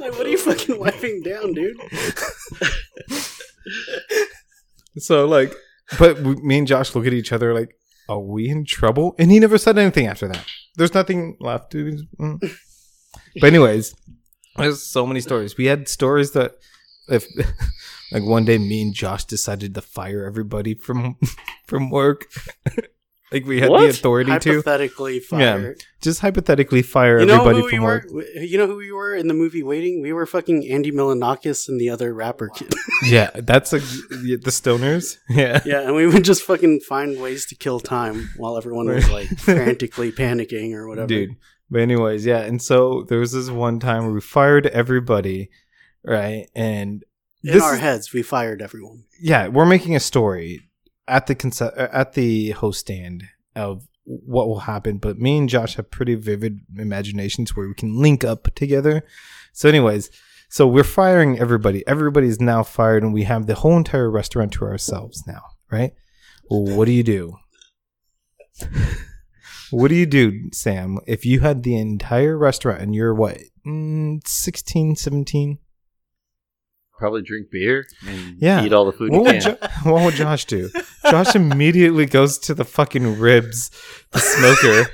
like, 0.00 0.12
what 0.12 0.26
are 0.26 0.30
you 0.30 0.38
fucking 0.38 0.78
wiping 0.78 1.22
down, 1.22 1.52
dude? 1.54 1.76
so 4.98 5.26
like, 5.26 5.54
but 5.98 6.18
we, 6.20 6.34
me 6.36 6.58
and 6.58 6.66
Josh 6.66 6.94
look 6.94 7.06
at 7.06 7.12
each 7.12 7.32
other 7.32 7.54
like, 7.54 7.74
are 8.08 8.20
we 8.20 8.48
in 8.48 8.64
trouble? 8.64 9.14
And 9.18 9.30
he 9.30 9.38
never 9.40 9.58
said 9.58 9.78
anything 9.78 10.06
after 10.06 10.28
that. 10.28 10.44
There's 10.76 10.94
nothing 10.94 11.36
left. 11.40 11.72
to- 11.72 12.06
mm. 12.18 12.40
But 13.40 13.46
anyways, 13.46 13.94
there's 14.56 14.82
so 14.82 15.06
many 15.06 15.20
stories. 15.20 15.56
We 15.56 15.66
had 15.66 15.88
stories 15.88 16.32
that 16.32 16.52
if 17.08 17.26
like 18.12 18.22
one 18.24 18.44
day 18.44 18.58
me 18.58 18.82
and 18.82 18.94
Josh 18.94 19.24
decided 19.24 19.74
to 19.74 19.80
fire 19.82 20.24
everybody 20.24 20.74
from 20.74 21.16
from 21.66 21.90
work. 21.90 22.26
like 23.32 23.46
we 23.46 23.60
had 23.60 23.68
the 23.68 23.72
What? 23.72 23.88
authority 23.90 24.30
to 24.38 24.50
Hypothetically 24.50 25.20
fired. 25.20 25.82
just 26.00 26.20
hypothetically 26.20 26.82
fire 26.82 27.20
You 27.20 27.26
know 27.26 27.34
everybody 27.40 27.58
who 27.58 27.64
we 27.64 27.70
from 27.72 27.80
were? 27.84 28.04
work. 28.14 28.26
You 28.36 28.58
know 28.58 28.66
who 28.66 28.76
we 28.76 28.92
were 28.92 29.14
in 29.14 29.28
the 29.28 29.34
movie 29.34 29.62
Waiting? 29.62 30.02
We 30.02 30.12
were 30.12 30.26
fucking 30.26 30.68
Andy 30.70 30.90
Milonakis 30.92 31.68
and 31.68 31.80
the 31.80 31.90
other 31.90 32.12
rapper 32.14 32.48
kid. 32.48 32.72
Yeah, 33.06 33.30
that's 33.34 33.72
a 33.72 33.78
the 33.78 34.38
stoners. 34.50 35.16
Yeah. 35.28 35.60
yeah, 35.64 35.80
and 35.82 35.94
we 35.96 36.06
would 36.06 36.24
just 36.24 36.42
fucking 36.42 36.80
find 36.80 37.20
ways 37.20 37.46
to 37.46 37.54
kill 37.56 37.80
time 37.80 38.30
while 38.36 38.56
everyone 38.56 38.86
was 38.88 39.10
like 39.10 39.28
frantically 39.38 40.12
panicking 40.12 40.72
or 40.74 40.86
whatever. 40.88 41.06
dude. 41.08 41.36
But 41.70 41.80
anyways, 41.80 42.24
yeah. 42.26 42.40
And 42.42 42.60
so 42.60 43.04
there 43.08 43.18
was 43.18 43.32
this 43.32 43.48
one 43.50 43.80
time 43.80 44.04
where 44.04 44.12
we 44.12 44.20
fired 44.20 44.66
everybody, 44.66 45.48
right? 46.04 46.46
And 46.54 47.02
in 47.42 47.60
our 47.60 47.74
is- 47.74 47.80
heads, 47.80 48.12
we 48.12 48.22
fired 48.22 48.62
everyone. 48.62 49.04
yeah, 49.20 49.48
we're 49.48 49.66
making 49.66 49.96
a 49.96 50.00
story 50.00 50.60
at 51.08 51.26
the 51.26 51.34
conce- 51.34 51.72
at 51.76 52.14
the 52.14 52.50
host 52.50 52.80
stand 52.80 53.24
of 53.54 53.86
what 54.04 54.48
will 54.48 54.60
happen. 54.60 54.98
But 54.98 55.18
me 55.18 55.38
and 55.38 55.48
Josh 55.48 55.76
have 55.76 55.90
pretty 55.90 56.14
vivid 56.14 56.60
imaginations 56.76 57.56
where 57.56 57.68
we 57.68 57.74
can 57.74 58.00
link 58.00 58.24
up 58.24 58.54
together. 58.54 59.04
So, 59.52 59.68
anyways, 59.68 60.10
so 60.48 60.66
we're 60.66 60.84
firing 60.84 61.38
everybody. 61.38 61.86
Everybody's 61.86 62.40
now 62.40 62.62
fired, 62.62 63.02
and 63.02 63.12
we 63.12 63.24
have 63.24 63.46
the 63.46 63.54
whole 63.54 63.76
entire 63.76 64.10
restaurant 64.10 64.52
to 64.54 64.64
ourselves 64.64 65.22
now, 65.26 65.42
right? 65.70 65.92
Well, 66.50 66.76
what 66.76 66.86
do 66.86 66.92
you 66.92 67.02
do? 67.02 67.36
what 69.70 69.88
do 69.88 69.94
you 69.94 70.06
do, 70.06 70.50
Sam, 70.52 70.98
if 71.06 71.24
you 71.24 71.40
had 71.40 71.62
the 71.62 71.76
entire 71.76 72.36
restaurant 72.36 72.82
and 72.82 72.94
you're 72.94 73.14
what, 73.14 73.38
mm, 73.66 74.20
16, 74.26 74.96
17? 74.96 75.58
Probably 77.02 77.22
drink 77.22 77.48
beer 77.50 77.84
and 78.06 78.36
Yeah. 78.40 78.64
eat 78.64 78.72
all 78.72 78.84
the 78.84 78.92
food 78.92 79.10
What 79.10 79.16
you 79.18 79.22
would, 79.24 79.42
can. 79.42 79.58
jo- 79.84 79.90
what 79.90 80.04
would 80.04 80.14
Josh 80.14 80.44
do? 80.44 80.70
Josh 81.10 81.34
immediately 81.34 82.06
goes 82.06 82.38
to 82.38 82.54
the 82.54 82.64
fucking 82.64 83.18
ribs, 83.18 83.72
the 84.12 84.20
smoker, 84.20 84.88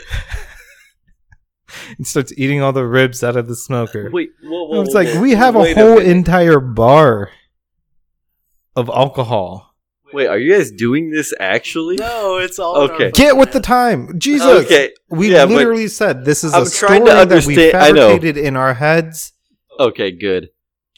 and 1.99 2.07
starts 2.07 2.33
eating 2.39 2.63
all 2.63 2.73
the 2.73 2.87
ribs 2.87 3.23
out 3.23 3.37
of 3.37 3.47
the 3.47 3.55
smoker. 3.55 4.09
Wait, 4.11 4.31
whoa, 4.43 4.65
whoa, 4.69 4.81
it's 4.81 4.95
whoa, 4.95 5.03
like 5.03 5.21
we 5.21 5.33
have 5.33 5.55
a 5.55 5.75
whole 5.75 5.97
minute. 5.99 6.07
entire 6.07 6.61
bar 6.61 7.29
of 8.75 8.89
alcohol. 8.89 9.75
Wait, 10.15 10.29
are 10.29 10.39
you 10.39 10.55
guys 10.57 10.71
doing 10.71 11.11
this 11.11 11.35
actually? 11.39 11.97
No, 11.97 12.39
it's 12.39 12.59
all. 12.59 12.77
Okay. 12.91 13.11
Get 13.11 13.37
with 13.37 13.53
the 13.53 13.61
time, 13.61 14.19
Jesus! 14.19 14.65
Okay. 14.65 14.95
We 15.11 15.33
yeah, 15.33 15.45
literally 15.45 15.89
said 15.89 16.25
this 16.25 16.43
is 16.43 16.55
a 16.55 16.57
I'm 16.57 16.65
story 16.65 17.01
to 17.01 17.05
that 17.05 17.45
we 17.45 17.55
understand- 17.55 17.77
I 17.77 17.91
know. 17.91 18.09
fabricated 18.13 18.39
in 18.43 18.57
our 18.57 18.73
heads. 18.73 19.35
Okay, 19.79 20.11
good. 20.11 20.49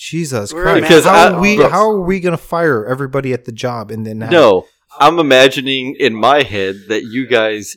Jesus 0.01 0.53
We're 0.55 0.63
Christ! 0.63 0.83
Because 0.83 1.05
how 1.05 1.29
I- 1.29 1.33
are 1.33 1.41
we 1.41 1.57
bro- 1.57 1.69
how 1.69 1.91
are 1.91 2.01
we 2.01 2.21
gonna 2.21 2.39
fire 2.39 2.87
everybody 2.87 3.35
at 3.35 3.45
the 3.45 3.53
job 3.53 3.91
and 3.91 4.07
then 4.07 4.23
have, 4.23 4.33
No, 4.33 4.67
I'm 4.99 5.19
imagining 5.19 5.95
in 6.01 6.15
my 6.15 6.43
head 6.43 6.77
that 6.89 7.05
you 7.05 7.27
guys 7.27 7.77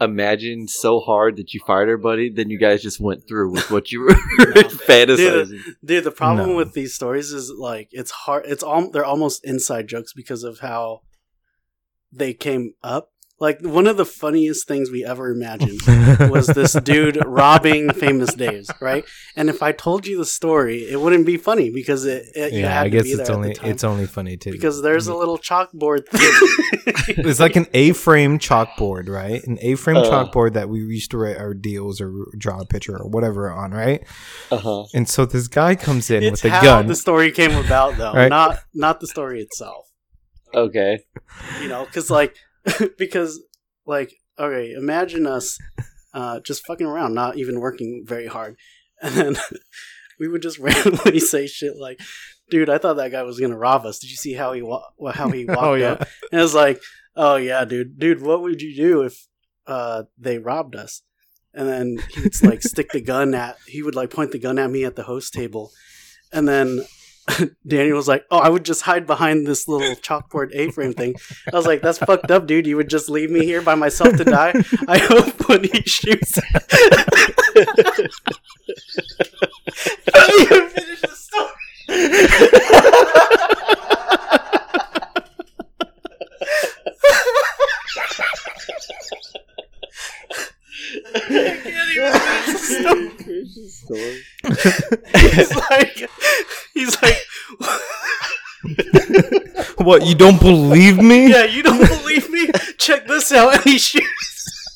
imagined 0.00 0.70
so 0.70 1.00
hard 1.00 1.36
that 1.36 1.52
you 1.52 1.60
fired 1.66 1.88
everybody, 1.88 2.30
then 2.30 2.48
you 2.50 2.58
guys 2.58 2.80
just 2.82 3.00
went 3.00 3.26
through 3.28 3.50
with 3.52 3.70
what 3.72 3.90
you 3.90 4.02
were 4.02 4.10
fantasizing. 4.88 5.58
Dude, 5.84 6.04
the 6.04 6.10
problem 6.12 6.50
No. 6.50 6.56
with 6.56 6.74
these 6.74 6.94
stories 6.94 7.32
is 7.32 7.50
like 7.58 7.88
it's 7.90 8.10
hard. 8.12 8.44
It's 8.46 8.62
all 8.62 8.90
they're 8.90 9.04
almost 9.04 9.44
inside 9.44 9.88
jokes 9.88 10.12
because 10.12 10.44
of 10.44 10.60
how 10.60 11.00
they 12.12 12.32
came 12.34 12.74
up. 12.84 13.10
Like 13.40 13.60
one 13.62 13.88
of 13.88 13.96
the 13.96 14.04
funniest 14.04 14.68
things 14.68 14.92
we 14.92 15.04
ever 15.04 15.28
imagined 15.30 15.80
was 16.30 16.46
this 16.46 16.72
dude 16.74 17.18
robbing 17.26 17.92
famous 17.92 18.32
Dave's, 18.32 18.70
right? 18.80 19.04
And 19.34 19.50
if 19.50 19.60
I 19.60 19.72
told 19.72 20.06
you 20.06 20.16
the 20.18 20.24
story, 20.24 20.88
it 20.88 21.00
wouldn't 21.00 21.26
be 21.26 21.36
funny 21.36 21.70
because 21.70 22.04
it, 22.06 22.26
it 22.36 22.52
you 22.52 22.60
yeah, 22.60 22.68
had 22.74 22.80
I 22.80 22.84
to 22.84 22.90
guess 22.90 23.02
be 23.02 23.10
it's 23.10 23.16
there 23.16 23.22
at 23.22 23.26
the 23.26 23.34
only 23.34 23.56
it's 23.70 23.84
only 23.84 24.06
funny 24.06 24.36
too 24.36 24.52
because 24.52 24.82
there's 24.82 25.08
a 25.08 25.14
little 25.16 25.36
chalkboard 25.36 26.06
thing. 26.10 27.16
it's 27.26 27.40
like 27.40 27.56
an 27.56 27.66
A-frame 27.74 28.38
chalkboard, 28.38 29.08
right? 29.08 29.44
An 29.48 29.58
A-frame 29.60 29.96
Uh. 29.96 30.04
chalkboard 30.04 30.52
that 30.52 30.68
we 30.68 30.78
used 30.78 31.10
to 31.10 31.18
write 31.18 31.36
our 31.36 31.54
deals 31.54 32.00
or 32.00 32.12
draw 32.38 32.60
a 32.60 32.66
picture 32.66 32.96
or 32.96 33.08
whatever 33.08 33.50
on, 33.50 33.72
right? 33.72 34.06
Uh 34.52 34.58
huh. 34.58 34.84
And 34.94 35.08
so 35.08 35.26
this 35.26 35.48
guy 35.48 35.74
comes 35.74 36.08
in 36.08 36.22
it's 36.22 36.44
with 36.44 36.52
a 36.52 36.54
how 36.54 36.62
gun. 36.62 36.86
the 36.86 36.94
story 36.94 37.32
came 37.32 37.50
about, 37.56 37.96
though, 37.96 38.12
Right. 38.14 38.28
not 38.30 38.60
not 38.74 39.00
the 39.00 39.08
story 39.08 39.40
itself. 39.42 39.90
Okay. 40.54 41.00
you 41.60 41.66
know 41.68 41.84
because 41.84 42.10
like 42.10 42.36
because 42.98 43.40
like 43.86 44.14
okay 44.38 44.72
imagine 44.72 45.26
us 45.26 45.58
uh 46.12 46.40
just 46.40 46.66
fucking 46.66 46.86
around 46.86 47.14
not 47.14 47.36
even 47.36 47.60
working 47.60 48.04
very 48.06 48.26
hard. 48.26 48.56
And 49.02 49.14
then 49.14 49.36
we 50.20 50.28
would 50.28 50.40
just 50.42 50.58
randomly 50.58 51.18
say 51.18 51.46
shit 51.46 51.76
like 51.76 51.98
dude 52.48 52.70
i 52.70 52.78
thought 52.78 52.94
that 52.94 53.10
guy 53.10 53.22
was 53.22 53.40
gonna 53.40 53.58
rob 53.58 53.84
us. 53.84 53.98
Did 53.98 54.10
you 54.10 54.16
see 54.16 54.32
how 54.34 54.52
he 54.52 54.62
wa- 54.62 54.88
how 55.12 55.28
he 55.30 55.44
walked 55.44 55.60
Oh, 55.62 55.74
yeah. 55.74 55.92
up 55.92 56.08
and 56.32 56.40
it's 56.40 56.54
like 56.54 56.80
oh 57.16 57.36
yeah 57.36 57.64
dude. 57.64 57.98
Dude 57.98 58.22
what 58.22 58.40
would 58.42 58.62
you 58.62 58.74
do 58.74 59.02
if 59.02 59.26
uh 59.66 60.04
they 60.16 60.38
robbed 60.38 60.76
us? 60.76 61.02
And 61.52 61.68
then 61.68 61.98
he 62.12 62.20
would 62.22 62.42
like 62.42 62.62
stick 62.62 62.90
the 62.92 63.00
gun 63.00 63.34
at 63.34 63.56
he 63.66 63.82
would 63.82 63.94
like 63.94 64.10
point 64.10 64.30
the 64.32 64.38
gun 64.38 64.58
at 64.58 64.70
me 64.70 64.84
at 64.84 64.96
the 64.96 65.02
host 65.04 65.32
table. 65.34 65.70
And 66.32 66.48
then 66.48 66.84
Daniel 67.66 67.96
was 67.96 68.08
like, 68.08 68.24
"Oh, 68.30 68.38
I 68.38 68.48
would 68.48 68.64
just 68.64 68.82
hide 68.82 69.06
behind 69.06 69.46
this 69.46 69.66
little 69.66 69.94
chalkboard 69.96 70.50
A-frame 70.54 70.92
thing." 70.92 71.14
I 71.52 71.56
was 71.56 71.66
like, 71.66 71.80
"That's 71.82 71.98
fucked 71.98 72.30
up, 72.30 72.46
dude. 72.46 72.66
You 72.66 72.76
would 72.76 72.90
just 72.90 73.08
leave 73.08 73.30
me 73.30 73.44
here 73.44 73.62
by 73.62 73.74
myself 73.74 74.16
to 74.16 74.24
die." 74.24 74.52
I 74.88 74.98
hope 74.98 75.48
when 75.48 75.64
he 75.64 75.82
shoots, 75.82 76.38
I 76.38 76.60
didn't 80.14 80.52
even 80.52 80.68
finish 80.70 81.00
the 81.00 81.08
story. 81.14 81.50
I 91.14 91.60
can't 91.62 91.90
even 91.96 93.10
finish 93.16 93.54
the 93.54 93.68
story. 93.70 94.22
He's 95.14 95.54
like, 95.54 96.10
he's 96.74 97.02
like, 97.02 97.16
what? 99.78 100.06
You 100.06 100.14
don't 100.14 100.40
believe 100.40 100.98
me? 100.98 101.30
yeah, 101.30 101.44
you 101.44 101.62
don't 101.62 101.86
believe 101.86 102.30
me? 102.30 102.48
Check 102.78 103.06
this 103.06 103.32
out. 103.32 103.54
And 103.54 103.64
he 103.64 103.78
shoots. 103.78 104.70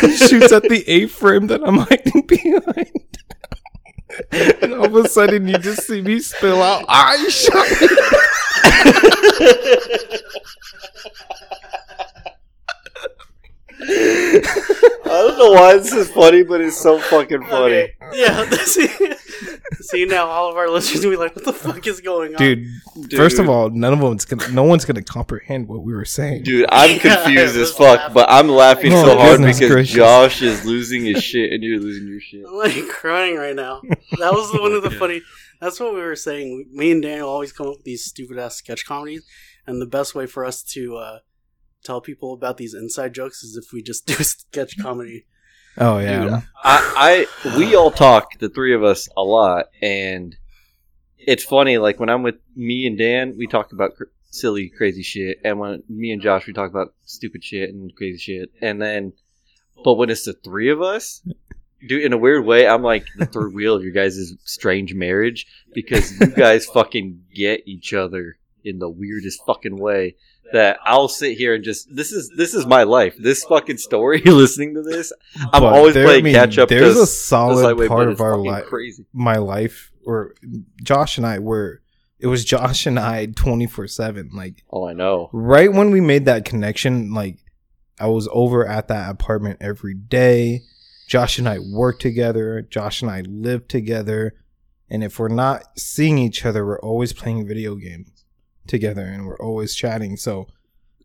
he 0.00 0.16
shoots 0.16 0.52
at 0.52 0.62
the 0.64 0.84
A-frame 0.86 1.46
that 1.48 1.62
I'm 1.64 1.78
hiding 1.78 2.26
behind. 2.26 2.90
and 4.62 4.74
all 4.74 4.84
of 4.86 4.94
a 4.96 5.08
sudden, 5.08 5.46
you 5.48 5.58
just 5.58 5.86
see 5.86 6.00
me 6.00 6.20
spill 6.20 6.62
out. 6.62 6.84
I 6.88 7.28
shot. 7.28 7.66
I 15.10 15.22
don't 15.26 15.38
know 15.38 15.50
why 15.52 15.76
this 15.76 15.92
is 15.92 16.10
funny, 16.10 16.42
but 16.44 16.60
it's 16.60 16.76
so 16.76 16.98
fucking 16.98 17.42
funny. 17.44 17.74
Okay. 17.74 17.92
Yeah. 18.12 18.48
See, 18.64 18.88
see 19.80 20.04
now, 20.04 20.26
all 20.26 20.50
of 20.50 20.56
our 20.56 20.68
listeners 20.68 21.04
will 21.04 21.12
be 21.12 21.16
like, 21.16 21.34
"What 21.34 21.44
the 21.44 21.52
fuck 21.52 21.86
is 21.86 22.00
going 22.00 22.34
on?" 22.34 22.38
Dude, 22.38 22.66
Dude. 23.08 23.12
first 23.18 23.38
of 23.38 23.48
all, 23.48 23.70
none 23.70 23.92
of 23.92 24.00
them's 24.00 24.24
gonna. 24.24 24.48
No 24.52 24.62
one's 24.62 24.84
gonna 24.84 25.02
comprehend 25.02 25.68
what 25.68 25.82
we 25.82 25.92
were 25.94 26.04
saying. 26.04 26.42
Dude, 26.44 26.66
I'm 26.70 26.98
confused 27.00 27.56
I 27.56 27.60
as 27.60 27.70
fuck, 27.72 27.98
laughing. 27.98 28.14
but 28.14 28.26
I'm 28.30 28.48
laughing 28.48 28.92
Oh, 28.92 29.04
so 29.04 29.18
hard 29.18 29.40
because 29.40 29.58
gracious. 29.60 29.94
Josh 29.94 30.42
is 30.42 30.64
losing 30.64 31.04
his 31.04 31.22
shit 31.22 31.52
and 31.52 31.62
you're 31.62 31.80
losing 31.80 32.08
your 32.08 32.20
shit. 32.20 32.44
I'm 32.46 32.54
like 32.56 32.88
crying 32.88 33.36
right 33.36 33.56
now. 33.56 33.80
That 34.18 34.32
was 34.32 34.52
one 34.60 34.72
of 34.72 34.82
the 34.82 34.90
funny. 34.90 35.22
That's 35.60 35.78
what 35.80 35.92
we 35.94 36.00
were 36.00 36.16
saying. 36.16 36.68
Me 36.72 36.90
and 36.92 37.02
Daniel 37.02 37.28
always 37.28 37.52
come 37.52 37.66
up 37.68 37.76
with 37.76 37.84
these 37.84 38.04
stupid 38.04 38.38
ass 38.38 38.56
sketch 38.56 38.86
comedies, 38.86 39.24
and 39.66 39.80
the 39.80 39.86
best 39.86 40.14
way 40.14 40.26
for 40.26 40.44
us 40.44 40.62
to 40.64 40.96
uh, 40.96 41.18
tell 41.84 42.00
people 42.00 42.32
about 42.32 42.56
these 42.56 42.74
inside 42.74 43.14
jokes 43.14 43.42
is 43.42 43.56
if 43.56 43.72
we 43.72 43.82
just 43.82 44.06
do 44.06 44.14
sketch 44.14 44.78
comedy. 44.78 45.26
Oh 45.78 45.98
yeah. 45.98 46.22
Dude, 46.22 46.32
I, 46.64 47.26
I 47.44 47.56
we 47.56 47.74
all 47.74 47.90
talk, 47.90 48.38
the 48.38 48.48
three 48.48 48.74
of 48.74 48.82
us, 48.82 49.08
a 49.16 49.22
lot, 49.22 49.66
and 49.80 50.36
it's 51.18 51.44
funny. 51.44 51.78
Like 51.78 52.00
when 52.00 52.08
I'm 52.08 52.22
with 52.22 52.36
me 52.56 52.86
and 52.86 52.98
Dan, 52.98 53.34
we 53.38 53.46
talk 53.46 53.72
about 53.72 53.96
cr- 53.96 54.04
silly, 54.30 54.68
crazy 54.68 55.02
shit, 55.02 55.38
and 55.44 55.58
when 55.58 55.82
me 55.88 56.10
and 56.10 56.22
Josh 56.22 56.46
we 56.46 56.52
talk 56.52 56.70
about 56.70 56.94
stupid 57.04 57.44
shit 57.44 57.70
and 57.70 57.94
crazy 57.94 58.18
shit, 58.18 58.50
and 58.60 58.80
then, 58.82 59.12
but 59.84 59.94
when 59.94 60.10
it's 60.10 60.24
the 60.24 60.32
three 60.32 60.70
of 60.70 60.82
us, 60.82 61.22
dude, 61.86 62.02
in 62.02 62.12
a 62.12 62.18
weird 62.18 62.44
way, 62.44 62.66
I'm 62.66 62.82
like 62.82 63.06
the 63.16 63.26
third 63.26 63.54
wheel 63.54 63.76
of 63.76 63.82
your 63.82 63.92
guys' 63.92 64.34
strange 64.44 64.94
marriage 64.94 65.46
because 65.72 66.18
you 66.18 66.26
guys 66.26 66.66
fucking 66.74 67.22
get 67.34 67.66
each 67.66 67.94
other 67.94 68.38
in 68.64 68.78
the 68.78 68.90
weirdest 68.90 69.40
fucking 69.46 69.76
way 69.76 70.16
that 70.52 70.78
I'll 70.84 71.08
sit 71.08 71.36
here 71.38 71.54
and 71.54 71.64
just 71.64 71.94
this 71.94 72.12
is 72.12 72.30
this 72.36 72.54
is 72.54 72.66
my 72.66 72.82
life. 72.84 73.16
This 73.18 73.44
fucking 73.44 73.78
story. 73.78 74.20
Listening 74.24 74.74
to 74.74 74.82
this, 74.82 75.12
I'm 75.52 75.62
But 75.62 75.72
always 75.74 75.94
there- 75.94 76.04
playing 76.04 76.20
I 76.20 76.24
mean, 76.24 76.34
catch 76.34 76.58
up. 76.58 76.68
There's 76.68 76.96
a 76.96 77.06
solid 77.06 77.62
Lightweight, 77.62 77.88
part 77.88 78.08
of 78.08 78.20
our 78.20 78.36
life, 78.36 78.64
Crazy. 78.66 79.04
my 79.12 79.36
life, 79.36 79.92
where 80.02 80.34
Josh 80.82 81.16
and 81.18 81.26
I 81.26 81.38
were. 81.38 81.80
It 82.18 82.26
was 82.26 82.44
Josh 82.44 82.86
and 82.86 82.98
I 82.98 83.26
twenty 83.26 83.66
four 83.66 83.86
seven. 83.86 84.30
Like 84.34 84.62
Oh, 84.70 84.86
I 84.86 84.92
know. 84.92 85.30
right 85.32 85.72
when 85.72 85.90
we 85.90 86.00
made 86.02 86.26
that 86.26 86.44
connection, 86.44 87.12
like 87.14 87.38
I 87.98 88.08
was 88.08 88.28
over 88.32 88.66
at 88.66 88.88
that 88.88 89.10
apartment 89.10 89.58
every 89.62 89.94
day. 89.94 90.62
Josh 91.08 91.38
and 91.38 91.48
I 91.48 91.58
worked 91.58 92.02
together. 92.02 92.62
Josh 92.62 93.02
and 93.02 93.10
I 93.10 93.22
lived 93.22 93.68
together. 93.70 94.34
And 94.88 95.02
if 95.04 95.18
we're 95.18 95.28
not 95.28 95.78
seeing 95.78 96.18
each 96.18 96.44
other, 96.44 96.64
we're 96.66 96.80
always 96.80 97.12
playing 97.12 97.46
video 97.46 97.74
games 97.76 98.19
together 98.66 99.04
and 99.04 99.26
we're 99.26 99.38
always 99.38 99.74
chatting. 99.74 100.16
So 100.16 100.46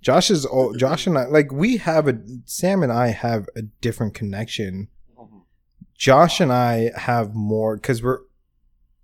Josh 0.01 0.29
is 0.29 0.45
all 0.45 0.73
Josh 0.73 1.07
and 1.07 1.17
I 1.17 1.25
like 1.25 1.51
we 1.51 1.77
have 1.77 2.07
a 2.07 2.19
Sam 2.45 2.83
and 2.83 2.91
I 2.91 3.07
have 3.07 3.47
a 3.55 3.63
different 3.81 4.13
connection. 4.13 4.89
Josh 5.97 6.39
and 6.39 6.51
I 6.51 6.91
have 6.95 7.33
more 7.33 7.75
because 7.75 8.03
we're 8.03 8.19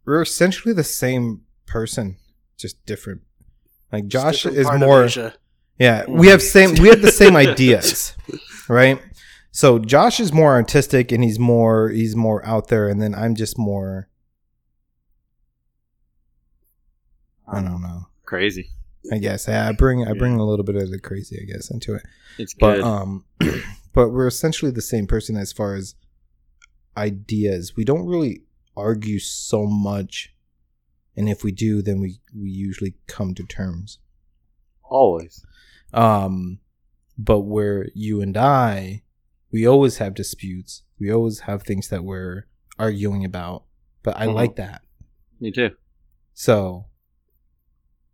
we're 0.06 0.22
essentially 0.22 0.74
the 0.74 0.84
same 0.84 1.42
person, 1.66 2.18
just 2.58 2.86
different. 2.86 3.22
Like 3.92 4.08
Josh 4.08 4.44
Different 4.44 4.58
is 4.58 4.80
more 4.80 5.10
yeah, 5.80 6.06
we 6.08 6.28
have 6.28 6.44
same 6.44 6.76
we 6.76 6.90
have 6.90 7.02
the 7.02 7.12
same 7.12 7.36
ideas, 7.48 8.16
right? 8.70 9.02
So 9.52 9.80
Josh 9.80 10.20
is 10.20 10.32
more 10.32 10.54
artistic 10.54 11.12
and 11.12 11.24
he's 11.24 11.40
more 11.40 11.90
he's 11.90 12.16
more 12.16 12.46
out 12.46 12.68
there, 12.68 12.88
and 12.88 13.02
then 13.02 13.16
I'm 13.16 13.34
just 13.34 13.58
more. 13.58 14.08
I 17.52 17.62
don't 17.62 17.82
know. 17.82 18.08
Crazy. 18.32 18.70
I 19.12 19.18
guess 19.18 19.46
yeah, 19.46 19.68
I 19.68 19.74
bring 19.74 20.08
I 20.08 20.14
bring 20.14 20.40
a 20.40 20.46
little 20.46 20.64
bit 20.64 20.78
of 20.78 20.90
the 20.90 21.00
crazy, 21.00 21.38
I 21.42 21.52
guess, 21.52 21.70
into 21.70 21.96
it. 21.96 22.04
It's 22.38 22.54
But 22.54 22.76
good. 22.76 22.84
um, 22.86 23.26
but 23.94 24.12
we're 24.12 24.26
essentially 24.28 24.72
the 24.72 24.82
same 24.82 25.06
person 25.06 25.36
as 25.36 25.52
far 25.52 25.76
as 25.76 25.96
ideas. 26.96 27.76
We 27.76 27.84
don't 27.84 28.06
really 28.06 28.44
argue 28.78 29.20
so 29.20 29.66
much, 29.66 30.34
and 31.18 31.28
if 31.28 31.44
we 31.44 31.52
do, 31.52 31.82
then 31.82 32.00
we 32.00 32.22
we 32.34 32.50
usually 32.50 32.96
come 33.08 33.34
to 33.36 33.44
terms. 33.44 34.00
Always. 34.90 35.46
Um, 35.94 36.60
but 37.18 37.42
where 37.42 37.88
you 37.94 38.22
and 38.22 38.38
I, 38.38 39.04
we 39.52 39.68
always 39.68 39.98
have 39.98 40.14
disputes. 40.14 40.84
We 40.98 41.12
always 41.12 41.42
have 41.42 41.64
things 41.64 41.90
that 41.90 42.06
we're 42.06 42.46
arguing 42.80 43.26
about. 43.26 43.66
But 44.04 44.16
I 44.16 44.28
Mhm. 44.28 44.36
like 44.36 44.56
that. 44.56 44.84
Me 45.42 45.52
too. 45.52 45.72
So 46.34 46.86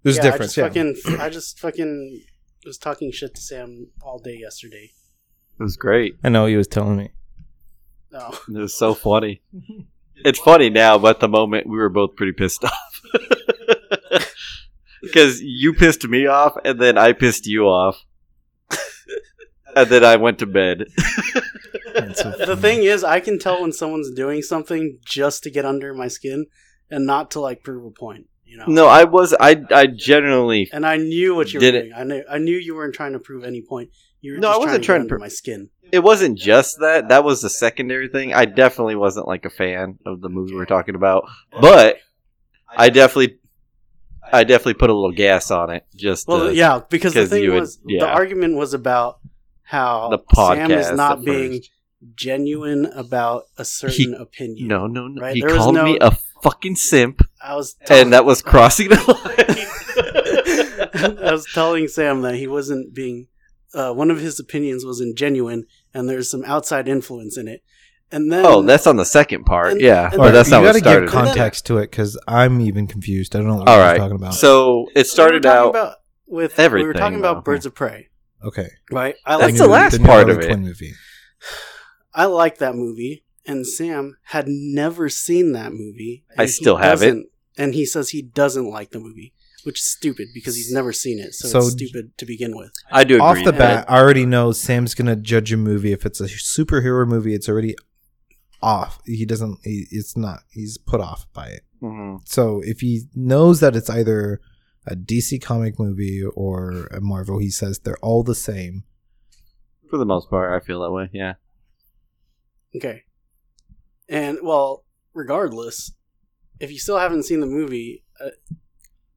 there's 0.07 0.17
yeah, 0.17 0.31
difference. 0.31 0.57
I 0.57 0.61
Yeah. 0.61 0.69
just 0.69 1.03
fucking, 1.03 1.19
I 1.19 1.29
just 1.29 1.59
fucking 1.59 2.21
was 2.65 2.77
talking 2.77 3.11
shit 3.11 3.35
to 3.35 3.41
Sam 3.41 3.87
all 4.01 4.19
day 4.19 4.37
yesterday. 4.37 4.91
It 5.59 5.63
was 5.63 5.75
great. 5.75 6.15
I 6.23 6.29
know 6.29 6.45
he 6.45 6.55
was 6.55 6.67
telling 6.67 6.95
me. 6.97 7.09
No, 8.11 8.33
It 8.47 8.57
was 8.57 8.73
so 8.73 8.93
funny. 8.93 9.41
It's 10.15 10.39
funny 10.39 10.69
now, 10.69 10.97
but 10.97 11.17
at 11.17 11.19
the 11.19 11.27
moment 11.27 11.67
we 11.67 11.77
were 11.77 11.89
both 11.89 12.15
pretty 12.15 12.31
pissed 12.31 12.63
off. 12.63 13.01
Because 15.03 15.41
you 15.41 15.73
pissed 15.73 16.05
me 16.07 16.25
off, 16.25 16.57
and 16.65 16.81
then 16.81 16.97
I 16.97 17.13
pissed 17.13 17.45
you 17.45 17.65
off. 17.65 18.03
and 19.75 19.87
then 19.89 20.03
I 20.03 20.15
went 20.15 20.39
to 20.39 20.45
bed. 20.47 20.85
So 22.15 22.31
the 22.31 22.57
thing 22.59 22.83
is, 22.83 23.03
I 23.03 23.19
can 23.19 23.37
tell 23.39 23.61
when 23.61 23.71
someone's 23.71 24.11
doing 24.11 24.41
something 24.41 24.97
just 25.05 25.43
to 25.43 25.51
get 25.51 25.65
under 25.65 25.93
my 25.93 26.07
skin 26.07 26.47
and 26.89 27.05
not 27.05 27.31
to 27.31 27.39
like 27.39 27.63
prove 27.63 27.85
a 27.85 27.91
point. 27.91 28.27
You 28.47 28.57
know. 28.57 28.65
no, 28.67 28.87
I 28.87 29.03
was 29.03 29.35
I 29.39 29.61
I 29.71 29.87
generally 29.87 30.69
And 30.71 30.85
I 30.85 30.97
knew 30.97 31.35
what 31.35 31.51
you 31.53 31.57
were 31.59 31.61
Did 31.61 31.75
it- 31.75 31.81
doing. 31.83 31.93
I 31.95 32.03
knew. 32.03 32.23
I 32.31 32.37
knew 32.37 32.57
you 32.57 32.75
weren't 32.75 32.95
trying 32.95 33.13
to 33.13 33.19
prove 33.19 33.43
any 33.43 33.61
point. 33.61 33.89
You 34.21 34.33
were 34.33 34.39
No, 34.39 34.49
I 34.51 34.57
wasn't 34.57 34.83
trying 34.83 34.99
trying 34.99 35.01
to 35.03 35.07
to 35.09 35.15
get 35.15 35.19
my 35.19 35.27
skin. 35.27 35.69
it 35.91 35.99
wasn't 36.03 36.37
just 36.39 36.79
that. 36.79 37.09
That 37.09 37.23
was 37.23 37.41
the 37.41 37.49
secondary 37.49 38.07
thing. 38.07 38.33
I 38.33 38.45
definitely 38.45 38.95
wasn't 38.95 39.27
like 39.27 39.45
a 39.45 39.49
fan 39.49 39.99
of 40.05 40.21
the 40.21 40.29
movie 40.29 40.55
we're 40.55 40.65
talking 40.65 40.95
about, 40.95 41.25
but 41.61 41.97
I 42.75 42.89
definitely, 42.89 43.37
I 44.31 44.43
definitely 44.43 44.73
put 44.75 44.89
a 44.89 44.93
little 44.93 45.11
gas 45.11 45.51
on 45.51 45.69
it. 45.69 45.85
Just 45.95 46.27
Well, 46.27 46.47
to- 46.47 46.55
yeah, 46.55 46.81
because 46.89 47.13
the 47.13 47.25
thing 47.27 47.43
you 47.43 47.51
would- 47.53 47.59
was, 47.61 47.79
yeah. 47.87 47.99
the 48.01 48.07
argument 48.09 48.55
was 48.55 48.73
about 48.73 49.19
how 49.63 50.09
the 50.09 50.19
Sam 50.35 50.69
podcast 50.69 50.79
is 50.79 50.91
not 50.97 51.23
being 51.23 51.61
genuine 52.15 52.85
about 52.87 53.43
a 53.57 53.65
certain 53.65 54.13
opinion. 54.15 54.67
No, 54.67 54.87
no, 54.87 55.07
no. 55.07 55.21
Right, 55.21 55.35
He 55.35 55.41
there 55.41 55.49
was 55.53 55.59
called 55.59 55.75
no- 55.75 55.83
me 55.85 55.97
a 55.99 56.11
fucking 56.41 56.75
simp, 56.75 57.21
I 57.41 57.55
was, 57.55 57.75
telling, 57.85 58.03
and 58.03 58.13
that 58.13 58.25
was 58.25 58.41
crossing 58.41 58.89
the 58.89 58.95
line. 58.95 59.07
I 61.27 61.31
was 61.31 61.45
telling 61.53 61.87
Sam 61.87 62.21
that 62.21 62.35
he 62.35 62.47
wasn't 62.47 62.93
being. 62.93 63.27
Uh, 63.73 63.93
one 63.93 64.09
of 64.09 64.19
his 64.19 64.39
opinions 64.39 64.85
wasn't 64.85 65.17
genuine, 65.17 65.65
and 65.93 66.09
there's 66.09 66.31
some 66.31 66.43
outside 66.45 66.87
influence 66.87 67.37
in 67.37 67.47
it. 67.47 67.61
And 68.11 68.31
then, 68.31 68.45
oh, 68.45 68.61
that's 68.61 68.87
on 68.87 68.95
the 68.95 69.05
second 69.05 69.43
part. 69.45 69.73
And- 69.73 69.81
yeah, 69.81 70.03
and 70.03 70.11
but 70.11 70.19
Alright, 70.19 70.33
that's 70.33 70.49
you 70.49 70.55
not 70.55 70.63
what 70.63 70.83
gotta 70.83 70.99
give 71.01 71.03
it. 71.03 71.09
context 71.09 71.65
to 71.67 71.77
it 71.79 71.91
because 71.91 72.17
I'm 72.27 72.61
even 72.61 72.87
confused. 72.87 73.35
I 73.35 73.39
don't 73.39 73.49
know 73.49 73.55
what 73.57 73.67
All 73.67 73.75
you're 73.77 73.85
right. 73.85 73.97
talking 73.97 74.15
about. 74.15 74.33
So 74.33 74.87
it 74.95 75.07
started 75.07 75.43
talking 75.43 75.59
out. 75.59 75.69
about 75.71 75.95
with 76.25 76.57
everything. 76.57 76.85
we 76.85 76.87
were 76.87 76.93
talking 76.93 77.19
about 77.19 77.35
though. 77.43 77.51
Birds 77.51 77.65
of 77.65 77.75
Prey, 77.75 78.07
okay, 78.43 78.69
right? 78.91 79.15
I 79.25 79.37
That's 79.37 79.51
like 79.51 79.61
the 79.61 79.67
last 79.67 79.99
new 79.99 80.05
part 80.05 80.29
of 80.29 80.39
it. 80.39 80.45
Quinn 80.45 80.61
movie. 80.61 80.93
I 82.15 82.25
like 82.25 82.59
that 82.59 82.75
movie, 82.75 83.25
and 83.47 83.65
Sam 83.65 84.17
had 84.25 84.45
never 84.47 85.09
seen 85.09 85.53
that 85.53 85.71
movie. 85.73 86.25
I 86.37 86.45
still 86.45 86.77
have 86.77 87.01
it. 87.01 87.05
doesn't- 87.07 87.29
and 87.57 87.73
he 87.73 87.85
says 87.85 88.09
he 88.09 88.21
doesn't 88.21 88.69
like 88.69 88.91
the 88.91 88.99
movie, 88.99 89.33
which 89.63 89.79
is 89.79 89.85
stupid 89.85 90.27
because 90.33 90.55
he's 90.55 90.71
never 90.71 90.93
seen 90.93 91.17
it, 91.19 91.33
so, 91.33 91.47
So- 91.47 91.59
it's 91.59 91.71
stupid 91.71 92.15
to 92.17 92.25
begin 92.25 92.55
with. 92.55 92.71
I 92.91 93.03
do 93.03 93.15
agree. 93.15 93.25
Off 93.25 93.43
the 93.43 93.53
bat, 93.53 93.85
I 93.89 93.97
already 93.99 94.25
know 94.25 94.51
Sam's 94.51 94.93
gonna 94.93 95.15
judge 95.15 95.51
a 95.53 95.57
movie 95.57 95.91
if 95.91 96.05
it's 96.05 96.19
a 96.21 96.25
superhero 96.25 97.07
movie. 97.07 97.33
It's 97.33 97.49
already 97.49 97.75
off. 98.61 98.99
He 99.05 99.25
doesn't. 99.25 99.59
He, 99.63 99.87
it's 99.91 100.15
not. 100.17 100.39
He's 100.51 100.77
put 100.77 100.99
off 101.01 101.25
by 101.33 101.47
it. 101.47 101.61
Mhm. 101.81 102.19
So 102.27 102.61
if 102.65 102.81
he 102.81 103.03
knows 103.15 103.59
that 103.59 103.75
it's 103.75 103.89
either 103.89 104.41
a 104.85 104.95
DC 104.95 105.37
comic 105.41 105.79
movie 105.79 106.23
or 106.23 106.85
a 106.87 107.01
Marvel, 107.01 107.39
he 107.39 107.49
says 107.51 107.79
they're 107.79 107.97
all 108.03 108.23
the 108.23 108.35
same. 108.35 108.83
for 109.89 109.97
the 109.97 110.05
most 110.05 110.29
part, 110.29 110.51
I 110.51 110.65
feel 110.65 110.81
that 110.81 110.91
way. 110.91 111.09
Yeah. 111.13 111.35
Okay, 112.75 113.03
and 114.09 114.39
well, 114.41 114.83
regardless, 115.13 115.93
if 116.59 116.71
you 116.71 116.79
still 116.79 116.97
haven't 116.97 117.23
seen 117.23 117.39
the 117.39 117.47
movie, 117.47 118.03
uh, 118.19 118.29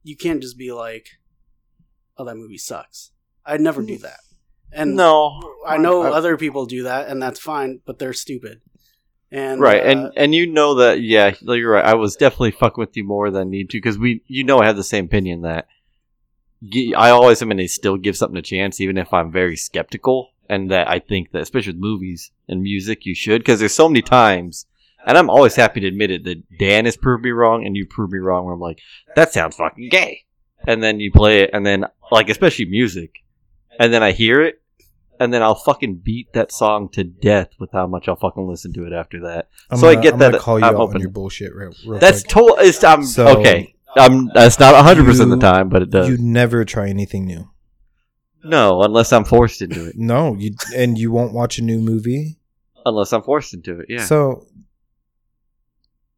you 0.03 0.15
can't 0.15 0.41
just 0.41 0.57
be 0.57 0.71
like, 0.71 1.07
"Oh, 2.17 2.25
that 2.25 2.35
movie 2.35 2.57
sucks." 2.57 3.11
I'd 3.45 3.61
never 3.61 3.81
do 3.81 3.97
that. 3.99 4.19
And 4.71 4.95
no, 4.95 5.41
I 5.65 5.77
know 5.77 6.03
I- 6.03 6.11
other 6.11 6.37
people 6.37 6.65
do 6.65 6.83
that, 6.83 7.07
and 7.09 7.21
that's 7.21 7.39
fine, 7.39 7.81
but 7.85 7.99
they're 7.99 8.13
stupid. 8.13 8.61
And 9.31 9.61
right, 9.61 9.81
uh, 9.81 9.85
and 9.85 10.11
and 10.17 10.35
you 10.35 10.45
know 10.47 10.75
that. 10.75 11.01
Yeah, 11.01 11.33
you're 11.41 11.71
right. 11.71 11.85
I 11.85 11.93
was 11.93 12.15
definitely 12.15 12.51
fucking 12.51 12.81
with 12.81 12.97
you 12.97 13.03
more 13.03 13.31
than 13.31 13.49
need 13.49 13.69
to 13.69 13.77
because 13.77 13.97
we, 13.97 14.23
you 14.27 14.43
know, 14.43 14.59
I 14.59 14.65
have 14.65 14.75
the 14.75 14.83
same 14.83 15.05
opinion 15.05 15.41
that 15.41 15.67
I 16.95 17.09
always 17.09 17.41
am 17.41 17.47
going 17.47 17.57
to 17.57 17.67
still 17.67 17.97
give 17.97 18.15
something 18.15 18.37
a 18.37 18.41
chance, 18.41 18.79
even 18.79 18.97
if 18.97 19.13
I'm 19.13 19.31
very 19.31 19.55
skeptical, 19.55 20.31
and 20.49 20.69
that 20.69 20.89
I 20.89 20.99
think 20.99 21.31
that, 21.31 21.41
especially 21.41 21.73
with 21.73 21.81
movies 21.81 22.31
and 22.47 22.61
music, 22.61 23.05
you 23.05 23.15
should 23.15 23.41
because 23.41 23.59
there's 23.59 23.73
so 23.73 23.89
many 23.89 24.01
times. 24.01 24.65
And 25.05 25.17
I'm 25.17 25.29
always 25.29 25.55
happy 25.55 25.79
to 25.81 25.87
admit 25.87 26.11
it 26.11 26.23
that 26.25 26.43
Dan 26.59 26.85
has 26.85 26.95
proved 26.95 27.23
me 27.23 27.31
wrong 27.31 27.65
and 27.65 27.75
you 27.75 27.85
proved 27.87 28.13
me 28.13 28.19
wrong 28.19 28.45
where 28.45 28.53
I'm 28.53 28.59
like, 28.59 28.79
that 29.15 29.33
sounds 29.33 29.55
fucking 29.55 29.89
gay. 29.89 30.21
And 30.67 30.81
then 30.83 30.99
you 30.99 31.11
play 31.11 31.41
it 31.41 31.49
and 31.53 31.65
then 31.65 31.85
like 32.11 32.29
especially 32.29 32.65
music. 32.65 33.11
And 33.79 33.91
then 33.91 34.03
I 34.03 34.11
hear 34.11 34.41
it 34.41 34.61
and 35.19 35.33
then 35.33 35.41
I'll 35.41 35.55
fucking 35.55 36.01
beat 36.03 36.33
that 36.33 36.51
song 36.51 36.89
to 36.93 37.03
death 37.03 37.49
with 37.59 37.71
how 37.71 37.87
much 37.87 38.07
I'll 38.07 38.15
fucking 38.15 38.47
listen 38.47 38.73
to 38.73 38.85
it 38.85 38.93
after 38.93 39.21
that. 39.21 39.49
I'm 39.71 39.77
So 39.79 39.87
I 39.87 39.93
gonna- 39.95 40.03
get 40.03 40.13
I'm 40.13 40.19
that 40.19 40.39
Call 40.39 40.59
you 40.59 40.65
I'm 40.65 40.75
out 40.75 40.93
on 40.95 41.01
your 41.01 41.09
bullshit. 41.09 41.55
Real, 41.55 41.73
real 41.87 41.99
That's 41.99 42.21
total 42.23 42.57
I'm 42.59 43.03
So, 43.03 43.39
okay. 43.39 43.75
I'm 43.95 44.29
that's 44.33 44.59
not 44.59 44.73
100% 44.75 45.21
of 45.21 45.29
the 45.31 45.37
time, 45.37 45.67
but 45.69 45.81
it 45.81 45.89
does. 45.89 46.07
You 46.07 46.17
never 46.17 46.63
try 46.63 46.87
anything 46.89 47.25
new. 47.25 47.49
no, 48.43 48.81
unless 48.83 49.11
I'm 49.13 49.25
forced 49.25 49.61
into 49.61 49.85
it. 49.85 49.95
No, 49.97 50.35
you 50.39 50.55
and 50.75 50.97
you 50.97 51.11
won't 51.11 51.33
watch 51.33 51.57
a 51.59 51.63
new 51.63 51.79
movie. 51.79 52.37
Unless 52.85 53.13
I'm 53.13 53.21
forced 53.21 53.53
into 53.53 53.79
it. 53.79 53.87
Yeah. 53.89 54.05
So 54.05 54.45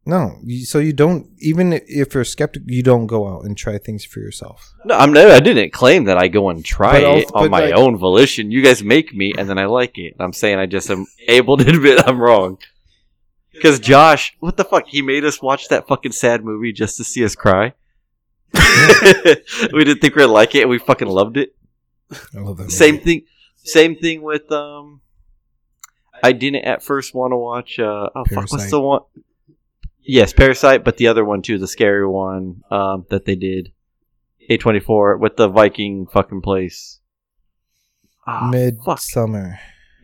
no, 0.05 0.37
you, 0.43 0.65
so 0.65 0.79
you 0.79 0.91
don't 0.93 1.27
even 1.39 1.73
if 1.87 2.13
you're 2.13 2.25
skeptic, 2.25 2.63
you 2.65 2.83
don't 2.83 3.07
go 3.07 3.27
out 3.27 3.45
and 3.45 3.57
try 3.57 3.77
things 3.77 4.03
for 4.03 4.19
yourself. 4.19 4.73
No, 4.85 4.95
I'm 4.97 5.13
never. 5.13 5.31
I 5.31 5.39
didn't 5.39 5.71
claim 5.71 6.03
that 6.05 6.17
I 6.17 6.27
go 6.27 6.49
and 6.49 6.63
try 6.63 6.93
But 6.93 7.03
it 7.03 7.05
also- 7.05 7.35
on 7.35 7.43
but 7.45 7.51
my 7.51 7.65
like- 7.65 7.73
own 7.75 7.97
volition. 7.97 8.51
You 8.51 8.61
guys 8.61 8.83
make 8.83 9.13
me, 9.13 9.33
and 9.37 9.49
then 9.49 9.57
I 9.57 9.65
like 9.65 9.97
it. 9.97 10.15
I'm 10.19 10.33
saying 10.33 10.59
I 10.59 10.65
just 10.65 10.89
am 10.89 11.05
able 11.27 11.55
to 11.57 11.67
admit 11.73 12.05
I'm 12.07 12.19
wrong. 12.19 12.57
Because 13.53 13.79
Josh, 13.79 14.35
what 14.39 14.57
the 14.57 14.63
fuck? 14.65 14.87
He 14.87 15.01
made 15.01 15.23
us 15.25 15.41
watch 15.41 15.67
that 15.69 15.87
fucking 15.87 16.11
sad 16.11 16.43
movie 16.43 16.73
just 16.73 16.97
to 16.97 17.03
see 17.03 17.23
us 17.23 17.35
cry. 17.35 17.73
we 19.73 19.83
didn't 19.83 19.99
think 20.01 20.15
we'd 20.15 20.25
like 20.25 20.55
it, 20.55 20.61
and 20.61 20.69
we 20.69 20.79
fucking 20.79 21.07
loved 21.07 21.37
it. 21.37 21.55
I 22.35 22.39
love 22.39 22.57
that. 22.57 22.71
Same 22.71 22.95
movie. 22.95 23.03
thing. 23.05 23.21
Same 23.63 23.95
thing 23.95 24.21
with 24.21 24.51
um. 24.51 25.01
I 26.21 26.31
didn't 26.31 26.63
at 26.65 26.83
first 26.83 27.13
want 27.13 27.31
to 27.31 27.37
watch. 27.37 27.79
Uh, 27.79 28.09
oh 28.15 28.23
fuck, 28.25 28.37
what's 28.37 28.51
Parasite. 28.51 28.71
the 28.71 28.81
one? 28.81 29.01
Yes, 30.05 30.33
Parasite, 30.33 30.83
but 30.83 30.97
the 30.97 31.07
other 31.07 31.23
one 31.23 31.41
too, 31.41 31.57
the 31.57 31.67
scary 31.67 32.05
one 32.07 32.61
um, 32.69 33.05
that 33.09 33.25
they 33.25 33.35
did, 33.35 33.71
A 34.49 34.57
twenty 34.57 34.79
four 34.79 35.17
with 35.17 35.37
the 35.37 35.47
Viking 35.47 36.07
fucking 36.07 36.41
place. 36.41 36.99
Ah, 38.27 38.49
fuck. 38.51 38.99
Midsommar. 38.99 39.57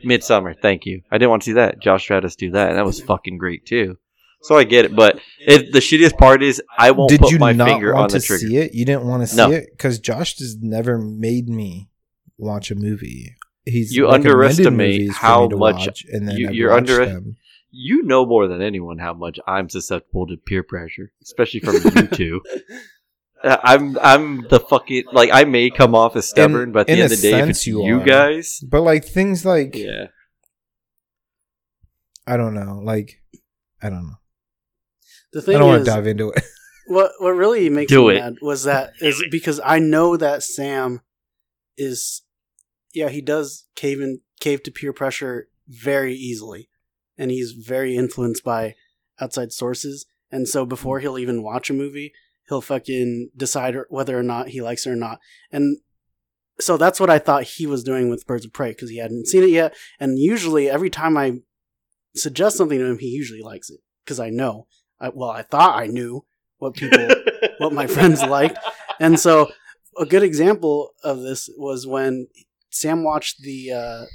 Midsommar. 0.05 0.55
Thank 0.61 0.85
you. 0.85 1.01
I 1.11 1.17
didn't 1.17 1.29
want 1.31 1.41
to 1.43 1.45
see 1.47 1.53
that. 1.53 1.79
Josh 1.81 2.03
Stratus 2.03 2.35
do 2.35 2.51
that. 2.51 2.73
That 2.73 2.85
was 2.85 3.01
fucking 3.01 3.37
great 3.37 3.65
too. 3.65 3.97
So 4.41 4.57
I 4.57 4.63
get 4.63 4.85
it, 4.85 4.95
but 4.95 5.19
if 5.39 5.73
the 5.73 5.79
shittiest 5.79 6.17
part 6.17 6.41
is 6.41 6.61
I 6.77 6.91
won't 6.91 7.09
Did 7.09 7.19
put 7.19 7.31
you 7.31 7.39
my 7.39 7.51
not 7.51 7.67
finger 7.67 7.93
want 7.93 8.03
on 8.03 8.09
the 8.17 8.19
to 8.21 8.25
trigger. 8.25 8.47
see 8.47 8.55
it? 8.57 8.73
You 8.73 8.85
didn't 8.85 9.03
want 9.03 9.23
to 9.23 9.27
see 9.27 9.35
No. 9.35 9.51
it 9.51 9.67
because 9.71 9.99
Josh 9.99 10.35
just 10.35 10.59
never 10.61 10.97
made 10.97 11.49
me 11.49 11.89
watch 12.37 12.71
a 12.71 12.75
movie. 12.75 13.35
He's 13.65 13.93
You 13.93 14.07
underestimate 14.09 15.11
how 15.11 15.49
much 15.49 15.87
watch, 15.87 16.05
and 16.09 16.25
then 16.27 16.37
you, 16.37 16.51
you're 16.51 16.69
watched 16.71 16.89
under- 16.89 17.05
them. 17.05 17.35
You 17.71 18.03
know 18.03 18.25
more 18.25 18.47
than 18.47 18.61
anyone 18.61 18.97
how 18.97 19.13
much 19.13 19.39
I'm 19.45 19.69
susceptible 19.69 20.27
to 20.27 20.37
peer 20.37 20.63
pressure, 20.63 21.11
especially 21.21 21.59
from 21.59 21.75
you 21.75 22.07
two. 22.11 22.41
Uh, 23.43 23.57
I'm 23.63 23.97
I'm 23.99 24.47
the 24.47 24.59
fucking 24.59 25.05
like 25.13 25.29
I 25.31 25.43
may 25.43 25.69
come 25.69 25.95
off 25.95 26.15
as 26.15 26.27
stubborn, 26.27 26.71
but 26.71 26.81
at 26.81 26.87
the 26.87 26.93
end 26.93 27.01
of 27.03 27.09
the 27.09 27.15
day, 27.17 27.39
if 27.39 27.49
it's 27.49 27.67
you 27.67 27.85
you, 27.85 28.03
guys, 28.03 28.59
But 28.67 28.81
like 28.81 29.05
things 29.05 29.45
like 29.45 29.75
yeah, 29.75 30.07
I 32.27 32.37
don't 32.37 32.53
know, 32.53 32.81
like 32.83 33.21
I 33.81 33.89
don't 33.89 34.07
know. 34.07 34.15
The 35.33 35.41
thing 35.41 35.55
I 35.55 35.59
don't 35.59 35.67
want 35.67 35.85
to 35.85 35.91
dive 35.91 36.07
into 36.07 36.31
it. 36.31 36.43
what 36.87 37.11
what 37.19 37.31
really 37.31 37.69
makes 37.69 37.91
Do 37.91 38.07
me 38.09 38.15
it. 38.17 38.19
mad 38.19 38.35
was 38.41 38.63
that 38.63 38.93
is 39.01 39.23
because 39.31 39.59
I 39.63 39.79
know 39.79 40.17
that 40.17 40.43
Sam 40.43 41.01
is, 41.77 42.23
yeah, 42.93 43.09
he 43.09 43.21
does 43.21 43.65
cave 43.75 44.01
in 44.01 44.21
cave 44.39 44.63
to 44.63 44.71
peer 44.71 44.91
pressure 44.91 45.49
very 45.67 46.13
easily, 46.15 46.68
and 47.19 47.29
he's 47.29 47.51
very 47.51 47.95
influenced 47.95 48.43
by 48.43 48.75
outside 49.19 49.51
sources. 49.51 50.07
And 50.31 50.47
so 50.47 50.65
before 50.65 50.99
he'll 50.99 51.19
even 51.19 51.43
watch 51.43 51.69
a 51.69 51.73
movie, 51.73 52.13
he'll 52.47 52.61
fucking 52.61 53.29
decide 53.35 53.75
whether 53.89 54.17
or 54.17 54.23
not 54.23 54.49
he 54.49 54.61
likes 54.61 54.87
it 54.87 54.91
or 54.91 54.95
not. 54.95 55.19
And 55.51 55.77
so 56.59 56.77
that's 56.77 56.99
what 56.99 57.09
I 57.09 57.19
thought 57.19 57.43
he 57.43 57.67
was 57.67 57.83
doing 57.83 58.09
with 58.09 58.25
Birds 58.25 58.45
of 58.45 58.53
Prey 58.53 58.71
because 58.71 58.89
he 58.89 58.97
hadn't 58.97 59.27
seen 59.27 59.43
it 59.43 59.49
yet. 59.49 59.75
And 59.99 60.17
usually, 60.17 60.69
every 60.69 60.89
time 60.89 61.17
I 61.17 61.39
suggest 62.15 62.57
something 62.57 62.79
to 62.79 62.85
him, 62.85 62.99
he 62.99 63.07
usually 63.07 63.41
likes 63.41 63.69
it 63.69 63.79
because 64.03 64.19
I 64.19 64.29
know. 64.29 64.67
I, 64.99 65.09
well, 65.09 65.29
I 65.29 65.43
thought 65.43 65.79
I 65.79 65.87
knew 65.87 66.25
what 66.57 66.75
people, 66.75 67.07
what 67.59 67.71
my 67.71 67.87
friends 67.87 68.21
liked, 68.21 68.57
and 68.99 69.17
so 69.17 69.49
a 69.97 70.05
good 70.05 70.23
example 70.23 70.91
of 71.03 71.21
this 71.21 71.49
was 71.57 71.87
when 71.87 72.27
Sam 72.69 73.03
watched 73.03 73.41
the 73.41 73.71
uh, 73.71 74.05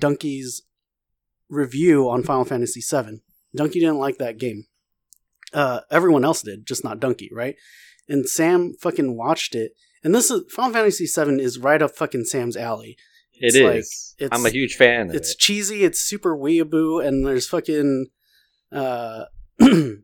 Dunkey's 0.00 0.62
review 1.50 2.08
on 2.08 2.22
Final 2.22 2.44
Fantasy 2.46 2.80
VII. 2.80 3.20
Dunkey 3.56 3.74
didn't 3.74 3.98
like 3.98 4.18
that 4.18 4.38
game. 4.38 4.64
Uh, 5.52 5.80
everyone 5.90 6.24
else 6.24 6.42
did, 6.42 6.64
just 6.66 6.84
not 6.84 7.00
Dunkey, 7.00 7.28
right? 7.32 7.56
And 8.08 8.28
Sam 8.28 8.74
fucking 8.80 9.16
watched 9.16 9.54
it. 9.54 9.72
And 10.02 10.14
this 10.14 10.30
is 10.30 10.42
Final 10.52 10.72
Fantasy 10.72 11.06
VII 11.06 11.42
is 11.42 11.58
right 11.58 11.82
up 11.82 11.94
fucking 11.96 12.24
Sam's 12.24 12.56
alley. 12.56 12.96
it 13.32 13.54
It's 13.54 14.14
like- 14.20 14.32
I'm 14.32 14.46
a 14.46 14.50
huge 14.50 14.76
fan. 14.76 15.10
Of 15.10 15.16
It's 15.16 15.32
it. 15.32 15.38
cheesy, 15.38 15.82
it's 15.84 15.98
super 16.00 16.36
weeaboo, 16.36 17.04
and 17.06 17.26
there's 17.26 17.48
fucking, 17.48 18.06
uh, 18.72 19.24
you 19.60 19.96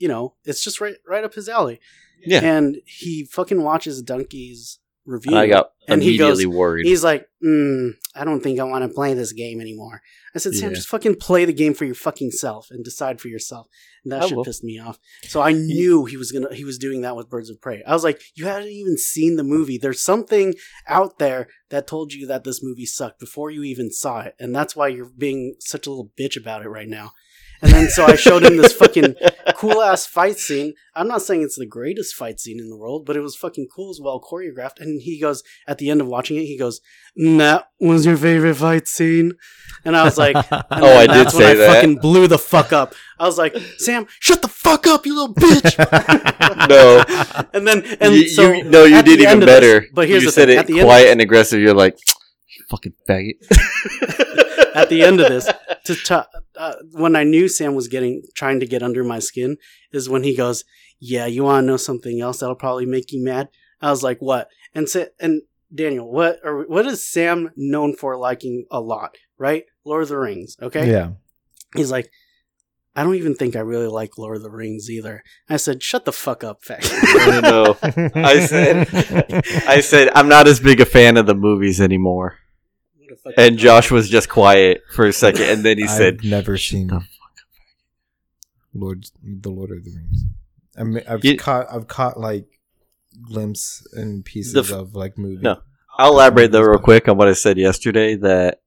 know, 0.00 0.34
it's 0.44 0.62
just 0.62 0.80
right 0.80 0.96
right 1.06 1.24
up 1.24 1.34
his 1.34 1.48
alley. 1.48 1.80
yeah. 2.24 2.40
And 2.42 2.78
he 2.86 3.24
fucking 3.24 3.62
watches 3.62 4.02
Dunkey's 4.02 4.78
review. 5.04 5.32
And 5.32 5.38
I 5.40 5.46
got 5.46 5.70
and 5.88 6.02
he 6.02 6.10
immediately 6.10 6.44
goes- 6.44 6.54
worried. 6.54 6.86
He's 6.86 7.02
like, 7.02 7.26
mm, 7.44 7.90
I 8.14 8.24
don't 8.24 8.40
think 8.42 8.60
I 8.60 8.64
want 8.64 8.82
to 8.88 8.94
play 8.94 9.14
this 9.14 9.32
game 9.32 9.60
anymore. 9.60 10.00
I 10.34 10.38
said, 10.38 10.54
Sam, 10.54 10.70
Yeah. 10.70 10.76
just 10.76 10.88
fucking 10.88 11.16
play 11.16 11.44
the 11.44 11.52
game 11.52 11.74
for 11.74 11.84
your 11.84 11.94
fucking 11.94 12.30
self 12.30 12.68
and 12.70 12.84
decide 12.84 13.20
for 13.20 13.28
yourself. 13.28 13.66
And 14.04 14.12
that 14.12 14.22
I 14.22 14.28
shit 14.28 14.36
will. 14.36 14.44
pissed 14.44 14.64
me 14.64 14.78
off. 14.78 14.98
So 15.24 15.40
I 15.42 15.52
knew 15.52 16.04
he 16.06 16.16
was 16.16 16.30
gonna 16.32 16.54
he 16.54 16.64
was 16.64 16.78
doing 16.78 17.00
that 17.02 17.16
with 17.16 17.28
Birds 17.30 17.50
of 17.50 17.60
Prey. 17.60 17.82
I 17.86 17.92
was 17.92 18.04
like, 18.04 18.20
you 18.34 18.46
hadn't 18.46 18.68
even 18.70 18.96
seen 18.96 19.36
the 19.36 19.44
movie. 19.44 19.78
There's 19.78 20.00
something 20.02 20.54
out 20.88 21.18
there 21.18 21.48
that 21.70 21.86
told 21.86 22.12
you 22.12 22.26
that 22.28 22.44
this 22.44 22.62
movie 22.62 22.86
sucked 22.86 23.18
before 23.20 23.50
you 23.50 23.62
even 23.64 23.90
saw 23.90 24.20
it, 24.20 24.34
and 24.38 24.54
that's 24.54 24.74
why 24.76 24.88
you're 24.88 25.10
being 25.16 25.56
such 25.60 25.86
a 25.86 25.90
little 25.90 26.10
bitch 26.18 26.36
about 26.40 26.62
it 26.64 26.68
right 26.68 26.88
now. 26.88 27.12
And 27.62 27.70
then 27.72 27.88
so 27.88 28.04
I 28.06 28.16
showed 28.16 28.42
him 28.44 28.56
this 28.56 28.72
fucking 28.72 29.14
cool 29.56 29.80
ass 29.82 30.04
fight 30.06 30.36
scene. 30.38 30.74
I'm 30.94 31.08
not 31.08 31.22
saying 31.22 31.42
it's 31.42 31.56
the 31.56 31.64
greatest 31.66 32.14
fight 32.14 32.40
scene 32.40 32.58
in 32.60 32.68
the 32.68 32.76
world, 32.76 33.06
but 33.06 33.16
it 33.16 33.20
was 33.20 33.36
fucking 33.36 33.68
cool, 33.74 33.86
it 33.86 33.88
was 33.88 34.00
well 34.02 34.20
choreographed. 34.20 34.80
And 34.80 35.00
he 35.00 35.18
goes 35.20 35.42
at 35.66 35.78
the 35.78 35.88
end 35.88 36.00
of 36.00 36.06
watching 36.08 36.36
it, 36.36 36.44
he 36.44 36.58
goes, 36.58 36.80
"That 37.16 37.68
was 37.80 38.04
your 38.04 38.16
favorite 38.16 38.56
fight 38.56 38.88
scene," 38.88 39.32
and 39.84 39.96
I 39.96 40.04
was 40.04 40.18
like, 40.18 40.34
and 40.50 40.64
Oh, 40.70 40.96
I 40.96 41.06
did 41.06 41.26
that's 41.26 41.34
when 41.34 41.42
say 41.44 41.50
I 41.52 41.54
that. 41.54 41.74
fucking 41.76 41.96
blew 41.98 42.26
the 42.26 42.38
fuck 42.38 42.72
up. 42.72 42.94
I 43.18 43.26
was 43.26 43.38
like, 43.38 43.56
"Sam, 43.78 44.06
shut 44.18 44.42
the 44.42 44.48
fuck 44.48 44.86
up, 44.88 45.06
you 45.06 45.14
little 45.18 45.34
bitch!" 45.34 45.78
no, 46.68 47.04
and 47.54 47.66
then 47.66 47.84
and 48.00 48.14
you, 48.14 48.28
so 48.28 48.50
you- 48.52 48.64
no, 48.64 48.84
you 48.84 49.02
did 49.02 49.20
even 49.20 49.26
end 49.26 49.42
of 49.44 49.48
this- 49.48 49.60
better. 49.60 49.86
but 49.94 50.08
here's 50.08 50.22
you 50.24 50.28
the 50.28 50.32
said 50.32 50.48
thing, 50.48 50.56
it 50.56 50.60
at 50.60 50.66
the 50.66 50.80
end 50.80 50.86
quiet 50.86 51.06
of 51.06 51.12
and 51.12 51.20
aggressive. 51.20 51.60
You're 51.60 51.74
like, 51.74 51.96
you 51.98 52.04
fucking 52.72 52.94
faggot. 53.08 53.36
at 54.74 54.88
the 54.88 55.02
end 55.02 55.20
of 55.20 55.28
this 55.28 55.46
to 55.84 55.94
t- 55.94 56.38
uh, 56.56 56.74
when 56.92 57.14
I 57.16 57.24
knew 57.24 57.48
Sam 57.48 57.74
was 57.74 57.88
getting 57.88 58.22
trying 58.34 58.60
to 58.60 58.66
get 58.66 58.82
under 58.82 59.04
my 59.04 59.18
skin 59.18 59.56
is 59.92 60.08
when 60.08 60.22
he 60.22 60.34
goes, 60.36 60.64
"Yeah, 60.98 61.26
you 61.26 61.44
want 61.44 61.62
to 61.62 61.66
know 61.66 61.76
something 61.76 62.20
else 62.20 62.38
that'll 62.40 62.54
probably 62.56 62.86
make 62.86 63.12
you 63.12 63.22
mad?" 63.24 63.48
I 63.80 63.90
was 63.90 64.02
like, 64.02 64.18
"What?" 64.20 64.48
And 64.74 64.88
sa- 64.88 65.12
and 65.20 65.42
Daniel, 65.74 66.10
what 66.10 66.38
or 66.44 66.64
what 66.66 66.86
is 66.86 67.06
Sam 67.06 67.50
known 67.56 67.94
for 67.94 68.16
liking 68.16 68.64
a 68.70 68.80
lot? 68.80 69.16
Right, 69.38 69.64
Lord 69.84 70.02
of 70.04 70.08
the 70.08 70.18
Rings. 70.18 70.56
Okay, 70.60 70.90
Yeah. 70.90 71.10
he's 71.76 71.90
like. 71.90 72.10
I 72.94 73.04
don't 73.04 73.14
even 73.14 73.34
think 73.34 73.56
I 73.56 73.60
really 73.60 73.86
like 73.86 74.18
Lord 74.18 74.36
of 74.36 74.42
the 74.42 74.50
Rings 74.50 74.90
either. 74.90 75.22
I 75.48 75.56
said, 75.56 75.82
"Shut 75.82 76.04
the 76.04 76.12
fuck 76.12 76.44
up, 76.44 76.62
fag." 76.62 76.84
I 76.84 77.40
know. 77.40 77.74
I 78.14 78.40
said, 78.44 78.86
I 79.66 79.80
said, 79.80 80.10
I'm 80.14 80.28
not 80.28 80.46
as 80.46 80.60
big 80.60 80.78
a 80.78 80.84
fan 80.84 81.16
of 81.16 81.24
the 81.24 81.34
movies 81.34 81.80
anymore. 81.80 82.36
What 83.12 83.18
a 83.18 83.22
fucking- 83.34 83.44
And 83.44 83.58
Josh 83.58 83.90
was 83.90 84.08
just 84.08 84.28
quiet 84.28 84.82
for 84.94 85.06
a 85.06 85.12
second, 85.12 85.42
and 85.42 85.62
then 85.64 85.78
he 85.78 85.86
said, 85.86 86.18
I've 86.18 86.24
never 86.24 86.56
seen 86.56 86.86
the 86.88 87.00
Lord, 88.74 89.06
the 89.22 89.50
Lord 89.50 89.70
of 89.70 89.84
the 89.84 89.90
Rings. 89.90 90.24
I 90.76 90.84
mean, 90.84 91.02
I've 91.08 91.24
You- 91.24 91.36
caught, 91.36 91.66
I've 91.70 91.86
caught 91.88 92.18
like 92.18 92.46
glimpse 93.20 93.86
and 93.92 94.24
pieces 94.24 94.54
The 94.54 94.60
f- 94.62 94.70
of 94.72 94.94
like 94.94 95.18
movie. 95.18 95.42
No. 95.42 95.58
I'll 95.98 96.12
elaborate 96.12 96.52
though 96.52 96.62
real 96.62 96.78
quick 96.78 97.06
on 97.08 97.18
what 97.18 97.28
I 97.28 97.34
said 97.34 97.58
yesterday 97.58 98.16
that 98.16 98.62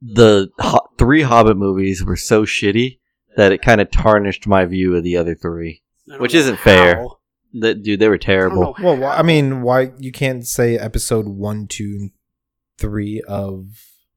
the 0.00 0.50
ho- 0.58 0.88
three 0.98 1.22
Hobbit 1.22 1.56
movies 1.56 2.04
were 2.04 2.16
so 2.16 2.42
shitty 2.44 2.98
that 3.36 3.52
it 3.52 3.62
kind 3.62 3.80
of 3.80 3.90
tarnished 3.92 4.48
my 4.48 4.64
view 4.64 4.96
of 4.96 5.04
the 5.04 5.16
other 5.16 5.36
three. 5.36 5.82
I 6.08 6.12
don't 6.14 6.20
which 6.22 6.34
know 6.34 6.40
isn't 6.40 6.58
fair. 6.58 6.96
how. 6.96 7.18
That 7.60 7.82
dude, 7.84 8.00
they 8.00 8.08
were 8.08 8.14
I 8.14 8.16
don't 8.16 8.26
terrible. 8.26 8.62
know 8.62 8.74
Well, 8.82 8.96
why, 8.96 9.16
I 9.18 9.22
mean, 9.22 9.62
why 9.62 9.92
you 9.98 10.10
can't 10.10 10.44
say 10.46 10.76
episode 10.76 11.28
one, 11.28 11.66
two, 11.68 11.84
and 12.00 12.10
three 12.82 13.22
of 13.26 13.66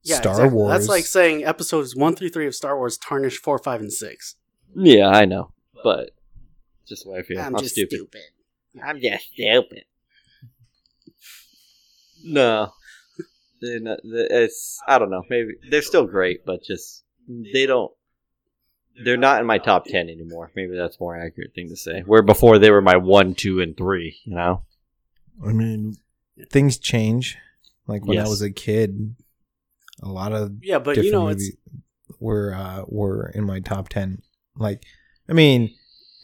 Yeah, 0.02 0.16
Star 0.16 0.32
exactly. 0.32 0.54
Wars? 0.56 0.72
That's 0.72 0.88
like 0.88 1.06
saying 1.06 1.44
episodes 1.44 1.96
one 1.96 2.14
through 2.14 2.30
three 2.30 2.46
of 2.46 2.54
Star 2.54 2.76
Wars 2.76 2.98
tarnish 2.98 3.38
four, 3.38 3.58
five, 3.58 3.80
and 3.80 3.92
six. 3.92 4.36
Yeah, 4.74 5.08
I 5.08 5.24
know, 5.24 5.52
but 5.82 6.10
just 6.86 7.04
the 7.04 7.12
way 7.12 7.20
I 7.20 7.22
feel. 7.22 7.40
I'm, 7.40 7.56
I'm, 7.56 7.62
just 7.62 7.74
stupid. 7.74 7.96
stupid. 7.96 8.20
I'm 8.84 9.00
just 9.00 9.24
stupid. 9.32 9.84
No, 12.24 12.72
not. 13.62 13.98
It's 14.04 14.80
I 14.86 14.98
don't 14.98 15.10
know. 15.10 15.22
Maybe 15.30 15.54
they're 15.70 15.82
still 15.82 16.06
great, 16.06 16.44
but 16.44 16.62
just 16.62 17.04
they 17.28 17.66
don't. 17.66 17.92
They're 19.04 19.16
not 19.16 19.40
in 19.40 19.46
my 19.46 19.58
top 19.58 19.84
ten 19.86 20.08
anymore. 20.08 20.50
Maybe 20.56 20.76
that's 20.76 20.96
a 20.96 21.02
more 21.02 21.16
accurate 21.16 21.54
thing 21.54 21.68
to 21.68 21.76
say. 21.76 22.02
Where 22.06 22.22
before 22.22 22.58
they 22.58 22.70
were 22.70 22.80
my 22.80 22.96
one, 22.96 23.34
two, 23.34 23.60
and 23.60 23.76
three. 23.76 24.18
You 24.24 24.34
know. 24.34 24.62
I 25.46 25.52
mean, 25.52 25.96
things 26.50 26.78
change. 26.78 27.36
Like 27.86 28.04
when 28.04 28.16
Yes. 28.16 28.26
I 28.26 28.28
was 28.30 28.42
a 28.42 28.50
kid, 28.50 29.14
a 30.02 30.08
lot 30.08 30.32
of 30.32 30.52
Yeah, 30.62 30.78
but 30.78 30.96
you 30.96 31.10
know, 31.10 31.28
it's 31.28 31.50
were 32.20 32.54
uh, 32.54 32.84
were 32.88 33.30
in 33.34 33.44
my 33.44 33.60
top 33.60 33.88
ten. 33.88 34.22
Like, 34.56 34.82
I 35.28 35.32
mean, 35.32 35.74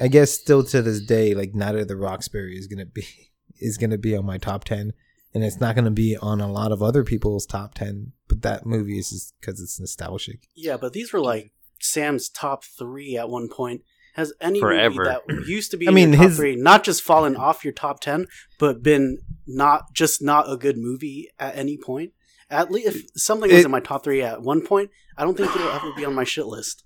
I 0.00 0.08
guess 0.08 0.32
still 0.32 0.64
to 0.64 0.82
this 0.82 1.00
day, 1.00 1.34
like 1.34 1.54
Night 1.54 1.76
of 1.76 1.88
the 1.88 1.96
Roxbury 1.96 2.56
is 2.56 2.66
gonna 2.66 2.86
be 2.86 3.06
is 3.60 3.78
gonna 3.78 3.98
be 3.98 4.16
on 4.16 4.24
my 4.26 4.38
top 4.38 4.64
ten, 4.64 4.92
and 5.34 5.44
it's 5.44 5.60
not 5.60 5.76
gonna 5.76 5.90
be 5.90 6.16
on 6.16 6.40
a 6.40 6.50
lot 6.50 6.72
of 6.72 6.82
other 6.82 7.04
people's 7.04 7.46
top 7.46 7.74
ten. 7.74 8.12
But 8.28 8.42
that 8.42 8.66
movie 8.66 8.98
is 8.98 9.10
just 9.10 9.34
because 9.40 9.60
it's 9.60 9.78
nostalgic. 9.78 10.48
yeah, 10.54 10.76
but 10.76 10.92
these 10.92 11.12
were 11.12 11.20
like 11.20 11.52
Sam's 11.80 12.28
top 12.28 12.64
three 12.64 13.16
at 13.16 13.28
one 13.28 13.48
point. 13.48 13.82
Has 14.14 14.32
any 14.40 14.60
Forever. 14.60 15.04
movie 15.04 15.10
that 15.38 15.46
used 15.48 15.70
to 15.70 15.76
be 15.78 15.86
I 15.86 15.90
in 15.90 15.94
mean, 15.94 16.08
your 16.10 16.18
top 16.18 16.26
his- 16.28 16.36
three 16.36 16.56
not 16.56 16.84
just 16.84 17.02
fallen 17.02 17.34
off 17.36 17.64
your 17.64 17.72
top 17.72 18.00
ten, 18.00 18.26
but 18.58 18.82
been 18.82 19.18
not 19.46 19.92
just 19.94 20.20
not 20.22 20.50
a 20.50 20.56
good 20.56 20.76
movie 20.76 21.28
at 21.38 21.56
any 21.56 21.76
point? 21.78 22.12
At 22.50 22.70
least 22.70 22.88
if 22.88 23.02
something 23.16 23.50
was 23.50 23.60
It- 23.60 23.64
in 23.64 23.70
my 23.70 23.80
top 23.80 24.04
three 24.04 24.20
at 24.22 24.42
one 24.42 24.60
point, 24.66 24.90
I 25.16 25.24
don't 25.24 25.36
think 25.36 25.54
it'll 25.54 25.68
ever 25.70 25.92
be 25.96 26.04
on 26.04 26.14
my 26.14 26.24
shit 26.24 26.46
list. 26.46 26.84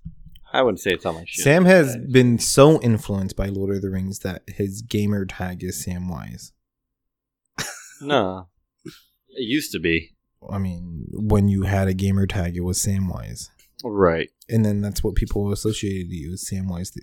I 0.53 0.63
wouldn't 0.63 0.79
say 0.81 0.93
it's 0.93 1.05
on 1.05 1.17
my 1.17 1.25
shit. 1.27 1.43
Sam 1.43 1.65
has 1.65 1.97
been 1.97 2.39
so 2.39 2.81
influenced 2.81 3.35
by 3.37 3.47
Lord 3.47 3.75
of 3.75 3.83
the 3.83 3.91
Rings 3.91 4.21
that 4.21 4.43
his 4.49 4.81
gamer 4.81 5.27
tag 5.27 5.65
is 5.65 5.85
Samwise. 5.85 6.53
No, 8.01 8.49
it 8.85 9.43
used 9.43 9.73
to 9.73 9.79
be 9.81 10.13
I 10.51 10.59
mean, 10.59 11.07
when 11.13 11.49
you 11.49 11.63
had 11.63 11.89
a 11.89 11.95
gamer 11.95 12.27
tag, 12.27 12.57
it 12.57 12.61
was 12.61 12.79
Samwise, 12.79 13.49
right. 13.83 14.29
and 14.49 14.65
then 14.65 14.81
that's 14.83 15.03
what 15.03 15.15
people 15.17 15.51
associated 15.51 16.13
you 16.13 16.31
with 16.33 16.41
Samwise. 16.45 16.93
The, 16.93 17.03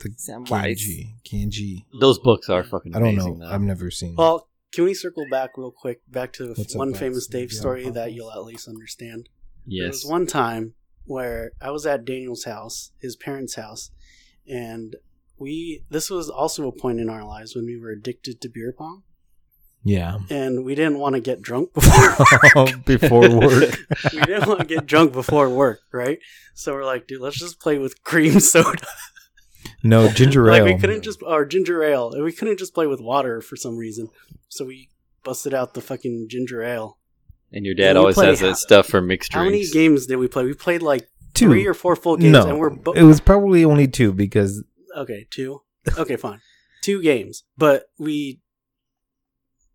the 0.00 0.10
Samwise. 0.10 0.46
Kanji, 0.48 1.14
Kanji. 1.24 1.84
Those 2.00 2.18
books 2.18 2.48
are 2.48 2.64
fucking. 2.64 2.94
I 2.94 2.98
don't 2.98 3.08
amazing, 3.14 3.38
know. 3.38 3.46
Though. 3.48 3.52
I've 3.54 3.62
never 3.62 3.90
seen. 3.90 4.14
Well, 4.16 4.48
can 4.72 4.84
we 4.84 4.94
circle 4.94 5.26
back 5.30 5.56
real 5.56 5.70
quick 5.70 6.00
back 6.08 6.32
to 6.34 6.48
What's 6.54 6.74
one 6.74 6.90
Max? 6.90 7.00
famous 7.00 7.26
Dave 7.26 7.52
Yeah, 7.52 7.58
story 7.58 7.82
Papa. 7.84 7.94
that 7.94 8.12
you'll 8.12 8.32
at 8.32 8.44
least 8.44 8.68
understand? 8.68 9.28
There 9.66 9.86
was 9.88 10.04
yes. 10.04 10.10
one 10.10 10.26
time 10.26 10.74
where 11.04 11.52
I 11.60 11.70
was 11.70 11.86
at 11.86 12.04
Daniel's 12.04 12.44
house, 12.44 12.92
his 13.00 13.16
parents' 13.16 13.54
house, 13.54 13.90
and 14.46 14.96
we. 15.38 15.84
This 15.90 16.10
was 16.10 16.28
also 16.28 16.68
a 16.68 16.72
point 16.72 17.00
in 17.00 17.08
our 17.08 17.24
lives 17.24 17.54
when 17.56 17.64
we 17.66 17.78
were 17.78 17.90
addicted 17.90 18.40
to 18.42 18.48
beer 18.48 18.72
pong, 18.76 19.02
yeah, 19.82 20.18
and 20.30 20.64
we 20.64 20.74
didn't 20.74 20.98
want 20.98 21.14
to 21.14 21.20
get 21.20 21.42
drunk 21.42 21.72
before. 21.74 22.16
work. 22.64 22.84
before 22.84 23.20
work. 23.30 23.78
we 24.12 24.20
didn't 24.20 24.46
want 24.46 24.60
to 24.60 24.66
get 24.66 24.86
drunk 24.86 25.12
before 25.12 25.48
work, 25.48 25.80
right? 25.92 26.18
So 26.54 26.74
we're 26.74 26.84
like, 26.84 27.06
dude, 27.06 27.20
let's 27.20 27.38
just 27.38 27.58
play 27.60 27.78
with 27.78 28.02
cream 28.04 28.40
soda. 28.40 28.86
No 29.88 30.08
ginger 30.08 30.46
like 30.46 30.60
ale. 30.60 30.64
we 30.64 30.78
couldn't 30.78 31.02
just 31.02 31.22
or 31.22 31.44
ginger 31.44 31.82
ale, 31.82 32.12
we 32.22 32.32
couldn't 32.32 32.58
just 32.58 32.74
play 32.74 32.86
with 32.86 33.00
water 33.00 33.40
for 33.40 33.56
some 33.56 33.76
reason. 33.76 34.08
So 34.48 34.64
we 34.64 34.90
busted 35.24 35.54
out 35.54 35.74
the 35.74 35.80
fucking 35.80 36.26
ginger 36.28 36.62
ale. 36.62 36.98
And 37.52 37.64
your 37.64 37.74
dad 37.74 37.94
we 37.94 38.00
always 38.00 38.14
play- 38.14 38.26
has 38.26 38.40
that 38.40 38.56
stuff 38.56 38.86
for 38.86 39.00
mixed 39.00 39.32
drinks. 39.32 39.44
How 39.44 39.50
many 39.50 39.66
games 39.66 40.06
did 40.06 40.16
we 40.16 40.28
play? 40.28 40.44
We 40.44 40.54
played 40.54 40.82
like 40.82 41.08
Two. 41.34 41.48
three 41.48 41.66
or 41.66 41.74
four 41.74 41.96
full 41.96 42.16
games, 42.16 42.32
no, 42.32 42.48
and 42.48 42.58
we're 42.58 42.70
both 42.70 42.96
it 42.96 43.02
was 43.02 43.20
probably 43.20 43.64
only 43.64 43.86
two 43.86 44.12
because 44.12 44.64
okay. 44.96 45.26
Two, 45.30 45.62
okay, 45.98 46.16
fine, 46.16 46.40
two 46.82 47.02
games, 47.02 47.44
but 47.56 47.84
we 47.98 48.40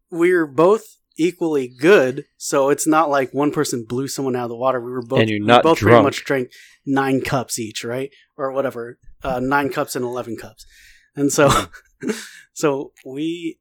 we're 0.09 0.45
both 0.47 0.97
equally 1.17 1.67
good. 1.67 2.25
So 2.37 2.69
it's 2.69 2.87
not 2.87 3.09
like 3.09 3.33
one 3.33 3.51
person 3.51 3.85
blew 3.87 4.07
someone 4.07 4.35
out 4.35 4.45
of 4.45 4.49
the 4.49 4.55
water. 4.55 4.81
We 4.81 4.91
were 4.91 5.03
both 5.03 5.19
And 5.19 5.29
you're 5.29 5.39
not 5.39 5.45
we 5.45 5.47
not 5.53 5.63
both 5.63 5.79
pretty 5.79 6.01
much 6.01 6.23
drank 6.25 6.51
nine 6.85 7.21
cups 7.21 7.59
each, 7.59 7.83
right, 7.83 8.09
or 8.37 8.51
whatever, 8.51 8.97
uh, 9.23 9.39
nine 9.39 9.69
cups 9.69 9.95
and 9.95 10.05
eleven 10.05 10.35
cups, 10.37 10.65
and 11.15 11.31
so 11.31 11.49
so 12.53 12.93
we. 13.05 13.57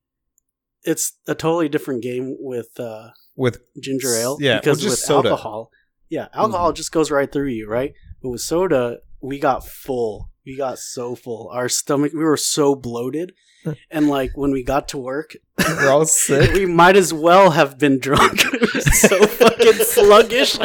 It's 0.83 1.19
a 1.29 1.35
totally 1.35 1.69
different 1.69 2.03
game 2.03 2.37
with 2.39 2.81
uh, 2.81 3.11
with 3.37 3.61
ginger 3.83 4.15
ale. 4.15 4.39
Yeah, 4.41 4.61
because 4.61 4.83
with 4.83 4.99
soda. 4.99 5.29
alcohol, 5.29 5.71
yeah, 6.09 6.29
alcohol 6.33 6.73
just 6.73 6.91
goes 6.91 7.11
right 7.11 7.31
through 7.31 7.49
you, 7.49 7.69
right? 7.69 7.93
But 8.23 8.31
with 8.31 8.41
soda, 8.41 9.01
we 9.21 9.39
got 9.39 9.67
full. 9.67 10.31
We 10.51 10.57
got 10.57 10.81
so 10.81 11.15
full. 11.15 11.49
Our 11.53 11.69
stomach, 11.69 12.13
we 12.13 12.25
were 12.25 12.37
so 12.37 12.75
bloated, 12.75 13.35
and 13.91 14.09
like 14.09 14.33
when 14.37 14.51
we 14.51 14.65
got 14.65 14.89
to 14.89 14.99
work, 14.99 15.37
we're 15.57 15.89
all 15.89 16.05
sick. 16.27 16.53
we 16.55 16.67
might 16.67 16.97
as 16.97 17.15
well 17.15 17.53
have 17.53 17.79
been 17.79 18.01
drunk. 18.01 18.41
so 18.81 19.27
fucking 19.29 19.75
sluggish. 19.75 20.59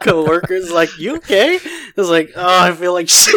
Co-workers 0.00 0.70
like, 0.70 0.90
"You 0.98 1.16
okay?" 1.16 1.56
I 1.56 1.92
was 1.96 2.10
like, 2.10 2.32
"Oh, 2.36 2.64
I 2.64 2.72
feel 2.72 2.92
like 2.92 3.08
shit." 3.08 3.34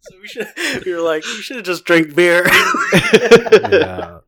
so 0.00 0.12
we 0.22 0.28
should. 0.28 0.46
We 0.86 0.94
were 0.94 1.00
like, 1.00 1.24
"You 1.24 1.42
should 1.42 1.56
have 1.56 1.64
just 1.66 1.84
drank 1.84 2.14
beer." 2.14 2.46
yeah. 2.46 4.18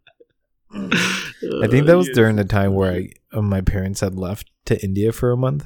I 0.74 1.68
think 1.68 1.86
that 1.86 1.96
was 1.96 2.08
Uh, 2.08 2.14
during 2.14 2.34
the 2.34 2.44
time 2.44 2.74
where 2.74 2.92
I, 2.92 3.10
uh, 3.32 3.42
my 3.42 3.60
parents 3.60 4.00
had 4.00 4.16
left 4.16 4.50
to 4.66 4.82
India 4.82 5.12
for 5.12 5.30
a 5.30 5.36
month, 5.36 5.64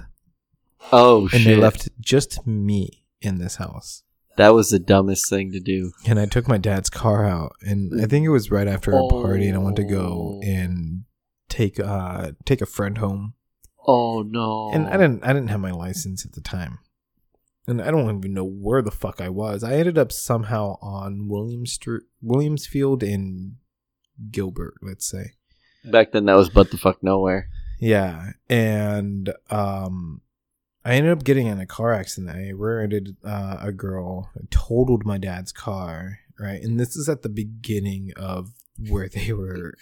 Oh 0.90 1.22
and 1.32 1.42
shit! 1.42 1.44
they 1.44 1.56
left 1.56 1.88
just 2.00 2.46
me 2.46 3.04
in 3.20 3.38
this 3.38 3.56
house. 3.56 4.02
That 4.38 4.54
was 4.54 4.70
the 4.70 4.78
dumbest 4.78 5.28
thing 5.28 5.52
to 5.52 5.60
do. 5.60 5.92
And 6.06 6.18
I 6.18 6.24
took 6.26 6.48
my 6.48 6.56
dad's 6.58 6.88
car 6.90 7.26
out, 7.26 7.52
and 7.60 8.00
I 8.00 8.06
think 8.06 8.24
it 8.24 8.30
was 8.30 8.50
right 8.50 8.66
after 8.66 8.94
our 8.94 9.08
party, 9.10 9.46
and 9.46 9.56
I 9.56 9.60
went 9.60 9.76
to 9.76 9.84
go 9.84 10.38
Oh. 10.38 10.40
and 10.42 11.04
take 11.48 11.78
uh 11.78 12.32
take 12.44 12.60
a 12.62 12.66
friend 12.66 12.98
home. 12.98 13.34
Oh 13.86 14.22
no! 14.22 14.70
And 14.72 14.86
I 14.86 14.92
didn't 14.96 15.22
I 15.24 15.32
didn't 15.32 15.48
have 15.50 15.60
my 15.60 15.72
license 15.72 16.24
at 16.24 16.32
the 16.32 16.40
time. 16.40 16.78
And 17.66 17.80
I 17.80 17.90
don't 17.92 18.18
even 18.18 18.32
know 18.34 18.44
where 18.44 18.82
the 18.82 18.90
fuck 18.90 19.20
I 19.20 19.28
was. 19.28 19.62
I 19.62 19.74
ended 19.74 19.96
up 19.96 20.10
somehow 20.10 20.78
on 20.82 21.28
Williams 21.28 21.72
Street, 21.74 22.02
Williamsfield 22.24 23.04
in 23.04 23.56
Gilbert, 24.32 24.74
let's 24.82 25.08
say. 25.08 25.34
Back 25.84 26.10
then, 26.10 26.24
that 26.26 26.34
was 26.34 26.48
but 26.48 26.70
the 26.72 26.76
fuck 26.78 27.02
nowhere. 27.04 27.48
Yeah, 27.78 28.30
and 28.48 29.32
um, 29.50 30.22
I 30.84 30.94
ended 30.94 31.12
up 31.12 31.24
getting 31.24 31.46
in 31.46 31.60
a 31.60 31.66
car 31.66 31.92
accident. 31.92 32.36
I 32.36 32.50
rear-ended 32.50 33.16
uh, 33.24 33.58
a 33.60 33.72
girl, 33.72 34.30
totaled 34.50 35.04
my 35.04 35.18
dad's 35.18 35.52
car, 35.52 36.18
right? 36.38 36.60
And 36.60 36.78
this 36.78 36.96
is 36.96 37.08
at 37.08 37.22
the 37.22 37.28
beginning 37.28 38.12
of 38.16 38.50
where 38.88 39.08
they 39.08 39.32
were. 39.32 39.74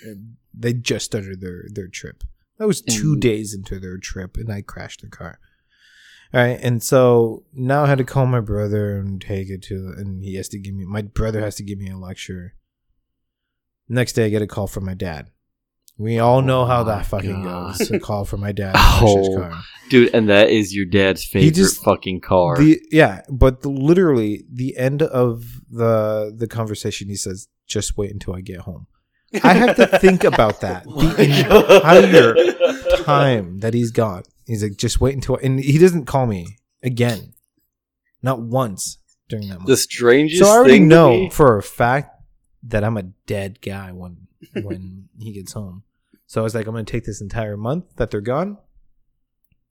They 0.52 0.74
just 0.74 1.06
started 1.06 1.40
their 1.40 1.64
their 1.72 1.88
trip. 1.88 2.22
That 2.58 2.66
was 2.66 2.82
two 2.82 3.16
days 3.16 3.54
into 3.54 3.80
their 3.80 3.96
trip, 3.96 4.36
and 4.36 4.52
I 4.52 4.60
crashed 4.60 5.00
the 5.00 5.08
car. 5.08 5.38
All 6.34 6.40
right, 6.40 6.60
and 6.62 6.82
so 6.82 7.44
now 7.54 7.84
I 7.84 7.88
had 7.88 7.98
to 7.98 8.04
call 8.04 8.26
my 8.26 8.40
brother 8.40 8.98
and 8.98 9.20
take 9.20 9.48
it 9.48 9.62
to, 9.64 9.94
and 9.96 10.22
he 10.22 10.36
has 10.36 10.48
to 10.50 10.58
give 10.58 10.74
me. 10.74 10.84
My 10.84 11.02
brother 11.02 11.40
has 11.40 11.56
to 11.56 11.64
give 11.64 11.78
me 11.78 11.90
a 11.90 11.96
lecture. 11.96 12.54
Next 13.88 14.12
day, 14.12 14.26
I 14.26 14.28
get 14.28 14.42
a 14.42 14.46
call 14.46 14.66
from 14.66 14.84
my 14.84 14.94
dad. 14.94 15.30
We 16.00 16.18
all 16.18 16.38
oh 16.38 16.40
know 16.40 16.64
how 16.64 16.80
Oh 16.80 16.84
that 16.84 17.04
fucking 17.06 17.42
God. 17.42 17.78
goes. 17.78 17.90
A 17.90 18.00
call 18.00 18.24
for 18.24 18.38
my 18.38 18.52
dad. 18.52 18.72
Oh, 18.76 18.78
to 18.78 18.98
crash 19.00 19.16
his 19.18 19.28
Oh, 19.28 19.36
car. 19.38 19.62
Dude, 19.90 20.14
and 20.14 20.28
that 20.30 20.48
is 20.48 20.74
your 20.74 20.86
dad's 20.86 21.24
favorite 21.24 21.54
just- 21.54 21.82
fucking 21.84 22.20
car. 22.22 22.56
The 22.56 22.80
yeah, 22.90 23.20
but 23.28 23.60
the, 23.62 23.68
literally 23.68 24.44
the 24.50 24.76
end 24.76 25.02
of 25.02 25.44
the 25.70 26.32
the 26.34 26.46
conversation, 26.48 27.08
he 27.08 27.16
says, 27.16 27.48
"Just 27.66 27.98
wait 27.98 28.10
until 28.12 28.34
I 28.34 28.40
get 28.40 28.60
home." 28.60 28.86
I 29.44 29.52
have 29.52 29.76
to 29.76 29.86
think 29.98 30.24
about 30.24 30.60
that 30.62 30.84
oh 30.88 31.02
the 31.12 31.28
entire 31.76 33.02
time 33.04 33.58
that 33.58 33.74
he's 33.74 33.90
gone. 33.90 34.22
He's 34.46 34.62
like, 34.62 34.76
"Just 34.76 35.00
wait 35.00 35.14
until," 35.14 35.36
and 35.42 35.60
he 35.60 35.76
doesn't 35.76 36.06
call 36.06 36.26
me 36.26 36.56
again, 36.82 37.34
not 38.22 38.40
once 38.40 38.98
during 39.28 39.48
that 39.48 39.56
month. 39.58 39.66
the 39.68 39.76
strangest 39.76 40.42
so 40.42 40.48
I 40.48 40.56
already 40.56 40.80
know 40.80 41.10
me- 41.10 41.30
for 41.30 41.58
a 41.58 41.62
fact 41.62 42.16
that 42.64 42.84
I'm 42.84 42.96
a 42.96 43.02
dead 43.26 43.60
guy 43.60 43.92
when 43.92 44.28
when 44.62 45.08
he 45.18 45.32
gets 45.32 45.52
home. 45.52 45.82
So 46.30 46.40
I 46.40 46.44
was 46.44 46.54
like, 46.54 46.68
I'm 46.68 46.74
gonna 46.74 46.84
take 46.84 47.04
this 47.06 47.20
entire 47.20 47.56
month 47.56 47.86
that 47.96 48.12
they're 48.12 48.20
gone. 48.20 48.56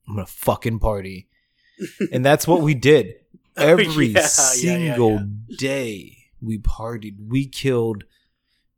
I'm 0.06 0.16
gonna 0.16 0.26
fucking 0.26 0.78
party, 0.78 1.26
and 2.12 2.22
that's 2.22 2.46
what 2.46 2.60
we 2.60 2.74
did. 2.74 3.14
Every 3.56 3.86
Oh, 4.14 4.20
Yeah, 4.20 4.20
yeah, 4.20 4.20
yeah, 4.20 4.26
single 4.92 5.12
yeah. 5.14 5.56
day 5.56 6.16
we 6.42 6.58
partied. 6.58 7.14
We 7.26 7.46
killed 7.46 8.04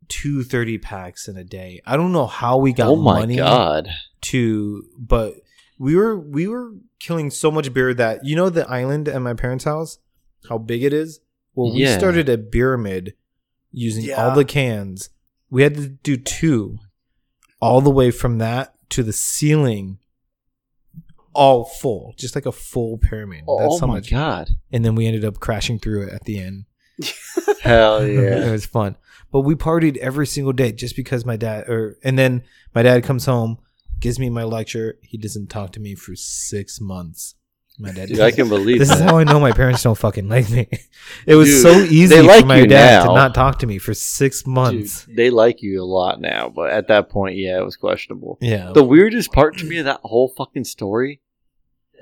two 0.07 0.45
thirty 0.45 0.79
packs 0.79 1.27
in 1.27 1.37
a 1.37 1.43
day. 1.43 1.81
I 1.85 1.97
don't 1.97 2.13
know 2.13 2.27
how 2.29 2.57
we 2.59 2.73
got 2.73 2.87
oh 2.87 2.95
my 2.95 3.19
money 3.19 3.37
god! 3.39 3.89
to, 4.31 4.85
but 4.97 5.35
we 5.77 5.97
were 5.97 6.17
we 6.17 6.47
were 6.47 6.75
killing 7.01 7.31
so 7.31 7.51
much 7.51 7.75
beer 7.75 7.93
that 7.95 8.25
you 8.25 8.37
know 8.37 8.49
the 8.49 8.65
island 8.71 9.09
at 9.09 9.21
my 9.23 9.35
parents' 9.35 9.65
house, 9.65 9.99
how 10.49 10.57
big 10.57 10.85
it 10.85 10.93
is. 10.93 11.19
Well, 11.57 11.75
we 11.75 11.83
Yeah. 11.83 11.99
started 11.99 12.29
a 12.29 12.39
pyramid 12.39 13.15
using 13.73 14.05
Yeah. 14.05 14.23
all 14.29 14.37
the 14.37 14.45
cans. 14.45 15.11
We 15.51 15.65
had 15.65 15.75
to 15.75 15.89
do 15.89 16.17
two, 16.17 16.79
all 17.63 17.81
the 17.81 17.91
way 17.91 18.11
from 18.11 18.39
that 18.39 18.75
to 18.91 19.05
the 19.05 19.13
ceiling, 19.13 19.99
all 21.33 21.65
full, 21.65 22.13
just 22.19 22.35
like 22.35 22.45
a 22.45 22.53
full 22.53 22.99
pyramid. 22.99 23.45
Oh, 23.47 23.61
That's 23.61 23.75
oh 23.75 23.79
how 23.81 23.87
my 23.87 23.95
much. 23.95 24.11
god! 24.11 24.51
And 24.73 24.85
then 24.85 24.97
we 24.97 25.07
ended 25.07 25.25
up 25.25 25.39
crashing 25.39 25.79
through 25.79 26.09
it 26.09 26.13
at 26.13 26.25
the 26.25 26.41
end. 26.41 26.65
Hell 27.63 28.07
yeah! 28.07 28.49
it 28.49 28.51
was 28.51 28.67
fun. 28.67 28.97
But 29.31 29.41
we 29.43 29.55
partied 29.55 29.97
every 29.99 30.27
single 30.27 30.53
day 30.53 30.73
just 30.73 30.97
because 30.97 31.25
my 31.25 31.37
dad 31.37 31.69
or 31.69 31.97
and 32.03 32.19
then 32.19 32.43
my 32.75 32.83
dad 32.83 33.05
comes 33.05 33.25
home, 33.25 33.59
gives 34.01 34.19
me 34.19 34.29
my 34.29 34.43
lecture. 34.43 34.99
He 35.01 35.17
doesn't 35.17 35.47
talk 35.47 35.73
to 35.73 35.81
me 35.81 35.95
for 35.95 36.17
six 36.17 36.81
months. 36.81 37.37
My 37.79 37.91
dad 37.91 38.09
Dude, 38.09 38.21
I 38.21 38.31
can 38.31 38.49
believe 38.49 38.79
This 38.79 38.91
is 38.91 39.01
how 39.01 39.19
I 39.19 39.25
know 39.25 39.41
my 39.41 39.53
parents 39.53 39.83
don't 39.83 39.97
fucking 39.97 40.29
like 40.29 40.51
me. 40.51 40.69
It 41.27 41.35
was 41.35 41.49
Dude, 41.49 41.63
so 41.63 41.71
easy 41.81 42.17
they 42.17 42.23
like 42.23 42.43
for 42.43 42.47
my 42.47 42.59
you 42.59 42.67
dad 42.67 43.05
now. 43.05 43.09
to 43.09 43.15
not 43.15 43.35
talk 43.35 43.59
to 43.59 43.67
me 43.67 43.79
for 43.79 43.93
six 43.93 44.47
months. 44.47 45.05
Dude, 45.05 45.17
they 45.17 45.31
like 45.31 45.63
you 45.63 45.83
a 45.83 45.85
lot 45.85 46.21
now, 46.21 46.49
but 46.49 46.71
at 46.71 46.89
that 46.89 47.11
point, 47.11 47.37
yeah, 47.37 47.59
it 47.59 47.65
was 47.65 47.77
questionable. 47.77 48.39
Yeah. 48.41 48.73
The 48.73 48.85
weirdest 48.85 49.33
part 49.33 49.59
to 49.59 49.65
me 49.65 49.79
of 49.79 49.85
that 49.87 50.01
whole 50.05 50.29
fucking 50.29 50.65
story 50.65 51.21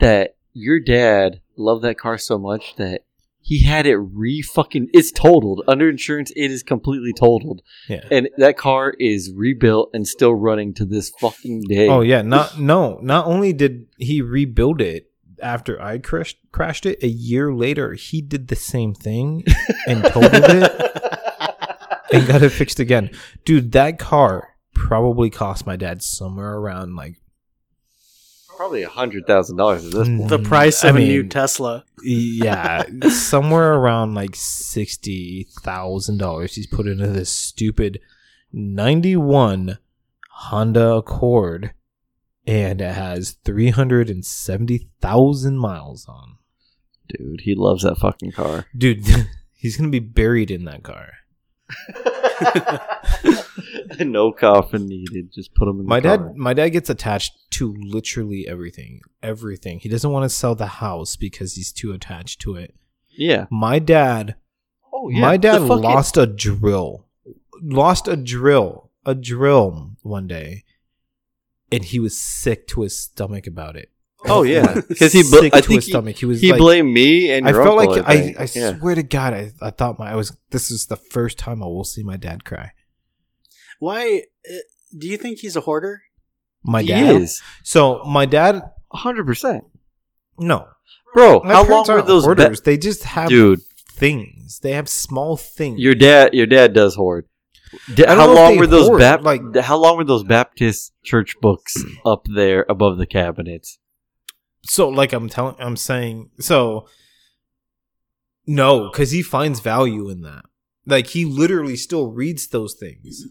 that 0.00 0.36
your 0.52 0.80
dad 0.80 1.40
loved 1.56 1.82
that 1.84 1.98
car 1.98 2.18
so 2.18 2.38
much 2.38 2.76
that 2.76 3.02
he 3.42 3.64
had 3.64 3.86
it 3.86 3.96
re 3.96 4.42
fucking 4.42 4.90
it's 4.92 5.10
totaled 5.10 5.62
under 5.66 5.88
insurance. 5.88 6.30
It 6.36 6.50
is 6.50 6.62
completely 6.62 7.12
totaled, 7.12 7.62
yeah. 7.88 8.04
and 8.10 8.28
that 8.36 8.56
car 8.56 8.94
is 8.98 9.32
rebuilt 9.34 9.90
and 9.94 10.06
still 10.06 10.34
running 10.34 10.74
to 10.74 10.84
this 10.84 11.10
fucking 11.10 11.62
day. 11.62 11.88
Oh 11.88 12.02
yeah, 12.02 12.22
not 12.22 12.60
no. 12.60 12.98
Not 13.02 13.26
only 13.26 13.52
did 13.52 13.86
he 13.96 14.20
rebuild 14.20 14.80
it 14.80 15.09
after 15.42 15.80
I 15.80 15.98
crashed 15.98 16.38
crashed 16.52 16.86
it, 16.86 17.02
a 17.02 17.08
year 17.08 17.52
later 17.52 17.94
he 17.94 18.20
did 18.20 18.48
the 18.48 18.56
same 18.56 18.94
thing 18.94 19.44
and 19.86 20.02
totaled 20.04 20.32
it 20.34 20.72
and 22.12 22.26
got 22.26 22.42
it 22.42 22.50
fixed 22.50 22.80
again. 22.80 23.10
Dude, 23.44 23.72
that 23.72 23.98
car 23.98 24.56
probably 24.74 25.30
cost 25.30 25.66
my 25.66 25.76
dad 25.76 26.02
somewhere 26.02 26.54
around 26.54 26.96
like 26.96 27.16
Probably 28.56 28.82
a 28.82 28.90
hundred 28.90 29.26
thousand 29.26 29.56
dollars 29.56 29.86
at 29.86 29.92
this 29.92 30.06
point. 30.06 30.28
The 30.28 30.38
Mm, 30.38 30.44
price 30.44 30.84
I 30.84 30.90
of 30.90 30.96
a 30.96 30.98
new 30.98 31.26
Tesla. 31.26 31.84
Yeah, 32.04 32.82
somewhere 33.08 33.72
around 33.72 34.14
like 34.14 34.36
sixty 34.36 35.46
thousand 35.62 36.18
dollars. 36.18 36.56
He's 36.56 36.66
put 36.66 36.86
into 36.86 37.06
this 37.06 37.30
stupid 37.30 38.00
ninety-one 38.52 39.78
Honda 40.30 40.96
Accord, 40.96 41.72
and 42.46 42.80
it 42.80 42.94
has 42.94 43.36
three 43.44 43.70
hundred 43.70 44.10
and 44.10 44.24
seventy 44.24 44.88
thousand 45.00 45.58
miles 45.58 46.06
on. 46.08 46.36
Dude, 47.08 47.42
he 47.42 47.54
loves 47.54 47.82
that 47.82 47.98
fucking 47.98 48.32
car. 48.32 48.66
Dude, 48.76 49.04
he's 49.52 49.76
gonna 49.76 49.90
be 49.90 49.98
buried 49.98 50.50
in 50.50 50.64
that 50.64 50.82
car. 50.82 51.12
no 54.00 54.32
coffin 54.32 54.86
needed. 54.86 55.32
Just 55.32 55.54
put 55.54 55.68
him 55.68 55.80
in 55.80 55.84
the 55.84 55.88
My 55.88 56.00
car. 56.00 56.18
dad, 56.18 56.36
my 56.36 56.54
dad 56.54 56.70
gets 56.70 56.90
attached 56.90 57.32
to 57.52 57.74
literally 57.78 58.46
everything. 58.48 59.00
Everything. 59.22 59.80
He 59.80 59.88
doesn't 59.88 60.10
want 60.10 60.24
to 60.24 60.34
sell 60.34 60.54
the 60.54 60.66
house 60.66 61.16
because 61.16 61.54
he's 61.54 61.72
too 61.72 61.92
attached 61.92 62.40
to 62.42 62.56
it. 62.56 62.74
Yeah. 63.08 63.46
My 63.50 63.78
dad 63.78 64.36
Oh 64.92 65.08
yeah. 65.08 65.20
My 65.20 65.36
dad 65.36 65.62
lost 65.62 66.16
a 66.16 66.26
drill, 66.26 67.06
lost 67.62 68.06
a 68.06 68.16
drill, 68.16 68.90
a 69.06 69.14
drill 69.14 69.92
one 70.02 70.26
day, 70.26 70.64
and 71.72 71.84
he 71.84 71.98
was 71.98 72.18
sick 72.18 72.66
to 72.68 72.82
his 72.82 72.96
stomach 73.00 73.46
about 73.46 73.76
it. 73.76 73.90
Oh 74.26 74.42
yeah, 74.42 74.74
because 74.88 75.12
he. 75.14 75.22
Bl- 75.22 75.36
sick 75.38 75.54
I 75.54 75.60
to 75.62 75.66
think 75.66 75.78
his 75.78 75.86
he, 75.86 75.92
stomach. 75.92 76.16
He 76.16 76.26
was 76.26 76.40
he 76.40 76.50
like, 76.52 76.58
blamed 76.58 76.92
me 76.92 77.30
and 77.30 77.46
I 77.46 77.52
your 77.52 77.64
felt 77.64 77.78
uncle, 77.78 77.96
like 77.96 78.04
I, 78.06 78.20
think. 78.20 78.40
I 78.40 78.48
yeah. 78.54 78.78
swear 78.78 78.94
to 78.94 79.02
God, 79.02 79.32
I, 79.32 79.50
I 79.62 79.70
thought 79.70 79.98
my 79.98 80.12
I 80.12 80.14
was. 80.14 80.36
This 80.50 80.70
is 80.70 80.86
the 80.86 80.96
first 80.96 81.38
time 81.38 81.62
I 81.62 81.66
will 81.66 81.84
see 81.84 82.02
my 82.02 82.16
dad 82.18 82.44
cry. 82.44 82.72
Why 83.78 84.24
uh, 84.48 84.54
do 84.96 85.08
you 85.08 85.16
think 85.16 85.38
he's 85.38 85.56
a 85.56 85.62
hoarder? 85.62 86.02
My 86.62 86.82
he 86.82 86.88
dad. 86.88 87.16
is 87.22 87.42
So 87.62 88.02
my 88.04 88.26
dad. 88.26 88.62
hundred 88.92 89.24
percent, 89.24 89.64
No, 90.38 90.68
bro. 91.14 91.40
my 91.42 91.54
how 91.54 91.66
long 91.66 91.86
were 91.86 91.94
aren't 91.94 92.06
those? 92.06 92.24
ba- 92.24 92.34
hoarders. 92.34 92.60
they 92.60 92.76
just 92.76 93.04
have 93.04 93.30
Dude, 93.30 93.60
things. 93.92 94.58
They 94.58 94.72
have 94.72 94.88
small 94.88 95.38
things. 95.38 95.80
your 95.80 95.94
dad, 95.94 96.34
your 96.34 96.46
dad 96.46 96.74
does 96.74 96.94
hoard. 96.96 97.26
Don't 97.94 98.08
how 98.08 98.32
long 98.34 98.56
were 98.56 98.66
those 98.66 98.86
hoard, 98.86 98.98
Bap- 98.98 99.22
like- 99.22 99.56
How 99.56 99.76
long 99.76 99.96
were 99.96 100.04
those 100.04 100.24
Baptist 100.24 100.92
church 101.04 101.36
books 101.40 101.76
up 102.04 102.26
there 102.32 102.66
above 102.68 102.98
the 102.98 103.06
cabinets? 103.06 103.78
so 104.62 104.88
like 104.88 105.12
I'm 105.12 105.28
telling, 105.28 105.56
I'm 105.58 105.76
saying 105.76 106.30
so. 106.38 106.86
No, 108.46 108.90
because 108.90 109.10
he 109.12 109.22
finds 109.22 109.60
value 109.60 110.08
in 110.08 110.22
that. 110.22 110.44
Like 110.86 111.08
he 111.08 111.24
literally 111.24 111.76
still 111.76 112.10
reads 112.10 112.48
those 112.48 112.74
things. 112.74 113.24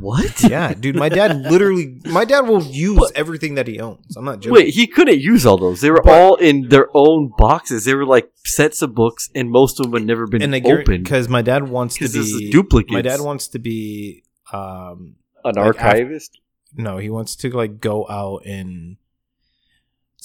What? 0.00 0.42
Yeah, 0.42 0.74
dude, 0.74 0.96
my 0.96 1.08
dad 1.08 1.36
literally, 1.50 2.00
my 2.04 2.24
dad 2.24 2.40
will 2.48 2.62
use 2.62 2.98
But- 2.98 3.12
everything 3.16 3.54
that 3.54 3.68
he 3.68 3.78
owns. 3.80 4.16
I'm 4.16 4.24
not 4.24 4.40
joking. 4.40 4.52
Wait, 4.54 4.74
he 4.74 4.86
couldn't 4.86 5.20
use 5.20 5.46
all 5.46 5.56
those. 5.56 5.80
They 5.80 5.90
were 5.90 6.02
But- 6.02 6.12
all 6.20 6.34
in 6.36 6.68
their 6.68 6.88
own 6.94 7.30
boxes. 7.38 7.84
They 7.84 7.94
were 7.94 8.04
like 8.06 8.30
sets 8.44 8.82
of 8.82 8.94
books, 8.94 9.30
and 9.34 9.50
most 9.50 9.78
of 9.78 9.84
them 9.86 9.92
had 9.94 10.06
never 10.06 10.26
been 10.26 10.42
and 10.42 10.54
opened. 10.66 11.04
because 11.04 11.28
my 11.28 11.42
dad 11.42 11.68
wants 11.68 11.96
to 11.98 12.08
be 12.08 12.50
duplicates. 12.50 12.92
My 12.92 13.02
dad 13.02 13.20
wants 13.20 13.46
to 13.48 13.58
be, 13.58 14.24
um, 14.52 15.16
An 15.44 15.54
like, 15.54 15.58
archivist. 15.58 16.40
no, 16.76 16.98
he 16.98 17.08
wants 17.10 17.36
to 17.36 17.50
like 17.50 17.80
go 17.80 18.06
out 18.08 18.44
and 18.46 18.96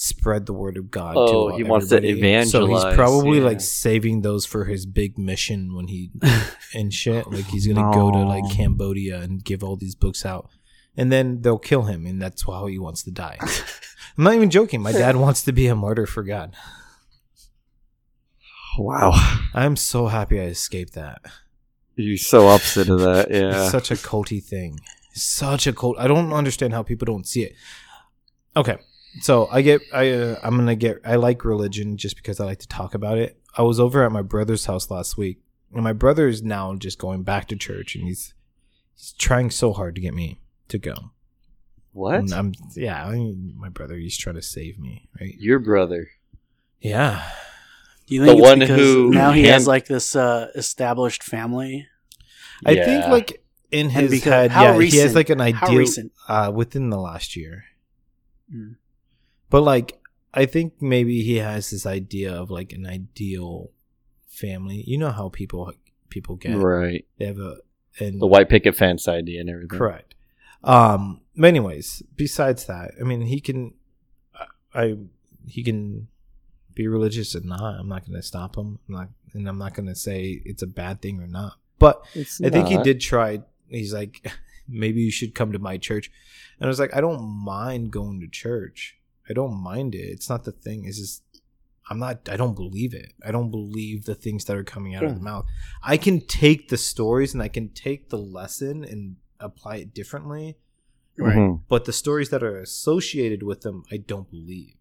spread 0.00 0.46
the 0.46 0.54
word 0.54 0.78
of 0.78 0.90
God. 0.90 1.14
Oh, 1.14 1.50
to 1.50 1.56
he 1.56 1.62
wants 1.62 1.88
to 1.90 1.96
everybody. 1.96 2.46
So 2.46 2.64
he's 2.64 2.84
probably 2.94 3.38
yeah. 3.38 3.44
like 3.44 3.60
saving 3.60 4.22
those 4.22 4.46
for 4.46 4.64
his 4.64 4.86
big 4.86 5.18
mission 5.18 5.74
when 5.74 5.88
he 5.88 6.10
and 6.74 6.92
shit. 6.92 7.30
Like 7.30 7.44
he's 7.44 7.66
gonna 7.66 7.94
go 7.94 8.10
to 8.10 8.18
like 8.18 8.50
Cambodia 8.50 9.20
and 9.20 9.44
give 9.44 9.62
all 9.62 9.76
these 9.76 9.94
books 9.94 10.24
out, 10.24 10.48
and 10.96 11.12
then 11.12 11.42
they'll 11.42 11.58
kill 11.58 11.82
him, 11.82 12.06
and 12.06 12.20
that's 12.20 12.46
how 12.46 12.66
he 12.66 12.78
wants 12.78 13.02
to 13.02 13.10
die. 13.10 13.36
I'm 14.16 14.24
not 14.24 14.34
even 14.34 14.48
joking. 14.48 14.80
My 14.80 14.92
dad 14.92 15.16
wants 15.26 15.42
to 15.42 15.52
be 15.52 15.66
a 15.66 15.76
martyr 15.76 16.06
for 16.06 16.22
God. 16.22 16.56
wow, 18.78 19.12
I'm 19.52 19.76
so 19.76 20.06
happy 20.06 20.40
I 20.40 20.44
escaped 20.44 20.94
that. 20.94 21.20
you're 21.96 22.16
so 22.16 22.48
opposite 22.48 22.88
of 22.88 23.00
that. 23.00 23.30
It's 23.30 23.38
Yeah. 23.38 23.68
such 23.68 23.90
a 23.90 23.94
culty 23.96 24.42
thing. 24.42 24.80
Such 25.12 25.66
a 25.66 25.74
cult. 25.74 25.98
I 25.98 26.06
don't 26.08 26.32
understand 26.32 26.72
how 26.72 26.82
people 26.82 27.04
don't 27.04 27.26
see 27.26 27.42
it. 27.42 27.52
Okay, 28.56 28.78
so 29.20 29.48
I 29.50 29.62
get 29.62 29.80
I 29.92 30.10
uh, 30.10 30.38
I'm 30.42 30.56
gonna 30.56 30.76
get 30.76 31.00
I 31.04 31.16
like 31.16 31.44
religion 31.44 31.96
just 31.96 32.16
because 32.16 32.40
I 32.40 32.44
like 32.44 32.58
to 32.60 32.68
talk 32.68 32.94
about 32.94 33.18
it. 33.18 33.36
I 33.56 33.62
was 33.62 33.80
over 33.80 34.04
at 34.04 34.12
my 34.12 34.22
brother's 34.22 34.66
house 34.66 34.90
last 34.90 35.16
week, 35.16 35.40
and 35.74 35.82
my 35.82 35.92
brother 35.92 36.28
is 36.28 36.42
now 36.42 36.74
just 36.76 36.98
going 36.98 37.22
back 37.24 37.48
to 37.48 37.56
church, 37.56 37.94
and 37.96 38.04
he's 38.04 38.34
he's 38.94 39.12
trying 39.18 39.50
so 39.50 39.72
hard 39.72 39.94
to 39.96 40.00
get 40.00 40.14
me 40.14 40.40
to 40.68 40.78
go. 40.78 41.10
what? 41.92 42.14
And 42.20 42.32
I'm 42.32 42.52
yeah, 42.76 43.04
I 43.04 43.12
mean, 43.14 43.54
my 43.56 43.68
brother 43.68 43.96
he's 43.96 44.16
trying 44.16 44.36
to 44.36 44.42
save 44.42 44.78
me, 44.78 45.08
right? 45.20 45.34
Your 45.38 45.58
brother. 45.58 46.08
Yeah, 46.80 47.28
You 48.06 48.24
think 48.24 48.38
The 48.38 48.42
it's 48.42 48.48
one 48.48 48.60
who 48.78 49.10
now 49.10 49.32
he 49.32 49.42
hand- 49.42 49.52
has 49.54 49.66
like 49.66 49.86
this 49.86 50.16
uh, 50.16 50.48
established 50.54 51.22
family? 51.22 51.86
I 52.64 52.74
think 52.76 53.06
like 53.08 53.42
in 53.70 53.90
his 53.90 54.10
because- 54.10 54.32
head, 54.32 54.50
how 54.50 54.78
yeah, 54.78 54.86
he 54.86 54.96
has 54.98 55.14
like 55.14 55.28
an 55.30 55.40
How 55.40 55.66
ideal 55.66 55.78
recent? 55.78 56.12
uh, 56.28 56.50
within 56.54 56.88
the 56.90 56.98
last 56.98 57.36
year. 57.36 57.64
Mm. 58.54 58.76
But 59.50 59.62
like, 59.62 59.98
I 60.32 60.46
think 60.46 60.80
maybe 60.80 61.22
he 61.22 61.36
has 61.36 61.70
this 61.70 61.84
idea 61.86 62.32
of 62.32 62.50
like 62.50 62.72
an 62.72 62.86
ideal 62.86 63.70
family. 64.28 64.84
You 64.86 64.96
know 64.98 65.10
how 65.10 65.28
people 65.28 65.72
people 66.08 66.36
get 66.36 66.56
Right. 66.56 67.04
they 67.18 67.26
have 67.26 67.38
a 67.38 67.58
and 67.98 68.20
The 68.20 68.26
white 68.26 68.48
picket 68.48 68.76
fence 68.76 69.08
idea 69.08 69.40
and 69.40 69.50
everything. 69.50 69.78
correct. 69.78 70.14
Um. 70.62 71.20
But 71.36 71.48
anyways, 71.48 72.02
besides 72.16 72.66
that, 72.66 72.92
I 73.00 73.04
mean, 73.04 73.22
he 73.22 73.40
can, 73.40 73.72
I 74.74 74.96
he 75.46 75.62
can 75.62 76.08
be 76.74 76.86
religious 76.86 77.34
or 77.34 77.40
not. 77.40 77.78
I'm 77.80 77.88
not 77.88 78.04
going 78.06 78.20
to 78.20 78.22
stop 78.26 78.56
him. 78.56 78.78
I'm 78.88 78.94
not, 78.94 79.08
and 79.32 79.48
I'm 79.48 79.58
not 79.58 79.74
going 79.74 79.88
to 79.88 79.94
say 79.94 80.42
it's 80.44 80.62
a 80.62 80.66
bad 80.66 81.00
thing 81.00 81.20
or 81.20 81.26
not. 81.26 81.54
But 81.78 82.04
It's 82.14 82.40
I 82.42 82.50
think 82.50 82.68
he 82.68 82.76
did 82.82 83.00
try. 83.00 83.40
He's 83.68 83.94
like, 83.94 84.30
maybe 84.68 85.00
you 85.00 85.10
should 85.10 85.34
come 85.34 85.52
to 85.52 85.58
my 85.58 85.78
church. 85.78 86.10
And 86.58 86.66
I 86.66 86.68
was 86.68 86.78
like, 86.78 86.94
I 86.94 87.00
don't 87.00 87.22
mind 87.22 87.90
going 87.90 88.20
to 88.20 88.28
church. 88.28 88.98
I 89.30 89.32
don't 89.32 89.54
mind 89.62 89.94
it. 89.94 89.98
It's 90.14 90.28
not 90.28 90.44
the 90.44 90.52
thing. 90.52 90.84
It's 90.86 90.98
just, 90.98 91.22
I'm 91.88 91.98
not, 91.98 92.28
I 92.28 92.36
don't 92.36 92.54
believe 92.56 92.94
it. 92.94 93.12
I 93.24 93.30
don't 93.30 93.50
believe 93.50 94.04
the 94.04 94.14
things 94.14 94.44
that 94.46 94.56
are 94.56 94.64
coming 94.64 94.94
out 94.94 95.04
of 95.04 95.14
the 95.14 95.20
mouth. 95.20 95.46
I 95.82 95.96
can 95.96 96.20
take 96.26 96.68
the 96.68 96.76
stories 96.76 97.32
and 97.34 97.42
I 97.42 97.48
can 97.48 97.68
take 97.70 98.08
the 98.10 98.18
lesson 98.18 98.84
and 98.84 99.16
apply 99.38 99.76
it 99.76 99.94
differently. 99.94 100.56
Right. 101.18 101.36
Mhm. 101.36 101.62
But 101.68 101.84
the 101.84 101.92
stories 101.92 102.30
that 102.30 102.42
are 102.42 102.58
associated 102.58 103.42
with 103.42 103.60
them, 103.62 103.82
I 103.92 103.98
don't 103.98 104.30
believe. 104.30 104.74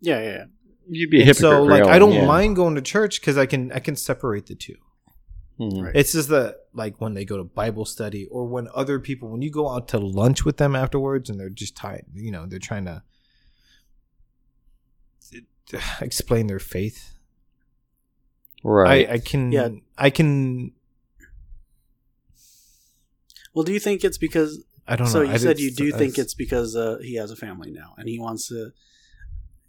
Yeah, 0.00 0.20
yeah. 0.22 0.44
You'd 0.88 1.10
be 1.10 1.18
a 1.18 1.20
And 1.20 1.26
hypocrite. 1.28 1.50
so, 1.50 1.62
like, 1.62 1.82
going, 1.84 1.94
I 1.94 1.98
don't 1.98 2.12
yeah. 2.12 2.26
mind 2.26 2.56
going 2.56 2.74
to 2.76 2.82
church 2.82 3.20
because 3.20 3.36
I 3.36 3.46
can, 3.46 3.70
I 3.72 3.78
can 3.80 3.96
separate 3.96 4.46
the 4.46 4.54
two. 4.54 4.76
Mhm. 5.58 5.82
Right. 5.84 5.96
It's 5.96 6.12
just 6.12 6.28
that 6.30 6.56
like 6.72 7.00
when 7.02 7.12
they 7.14 7.24
go 7.26 7.36
to 7.36 7.44
Bible 7.44 7.84
study 7.84 8.26
or 8.30 8.46
when 8.46 8.68
other 8.74 8.98
people 8.98 9.28
when 9.28 9.42
you 9.42 9.50
go 9.50 9.68
out 9.68 9.88
to 9.88 9.98
lunch 9.98 10.42
with 10.44 10.56
them 10.56 10.74
afterwards 10.74 11.28
and 11.28 11.38
they're 11.38 11.50
just 11.50 11.76
tired, 11.76 12.06
you 12.14 12.30
know, 12.30 12.46
they're 12.46 12.58
trying 12.58 12.86
to 12.86 13.02
explain 16.00 16.46
their 16.46 16.58
faith. 16.58 17.14
Right. 18.62 19.08
I, 19.08 19.12
I 19.14 19.18
can 19.18 19.52
Yeah. 19.52 19.68
I 19.96 20.10
can 20.10 20.72
Well, 23.54 23.64
do 23.64 23.72
you 23.72 23.80
think 23.80 24.04
it's 24.04 24.18
because? 24.18 24.62
I 24.86 24.96
don't 24.96 25.06
So 25.06 25.20
know. 25.20 25.24
So 25.24 25.28
you 25.30 25.34
I 25.34 25.38
said 25.38 25.56
just- 25.56 25.78
you 25.80 25.90
do 25.90 25.94
I 25.94 25.98
think 25.98 26.14
just- 26.14 26.26
it's 26.26 26.34
because 26.34 26.76
uh, 26.76 26.98
he 27.02 27.14
has 27.16 27.30
a 27.30 27.36
family 27.36 27.70
now, 27.70 27.94
and 27.98 28.08
he 28.08 28.18
wants 28.18 28.48
to, 28.48 28.72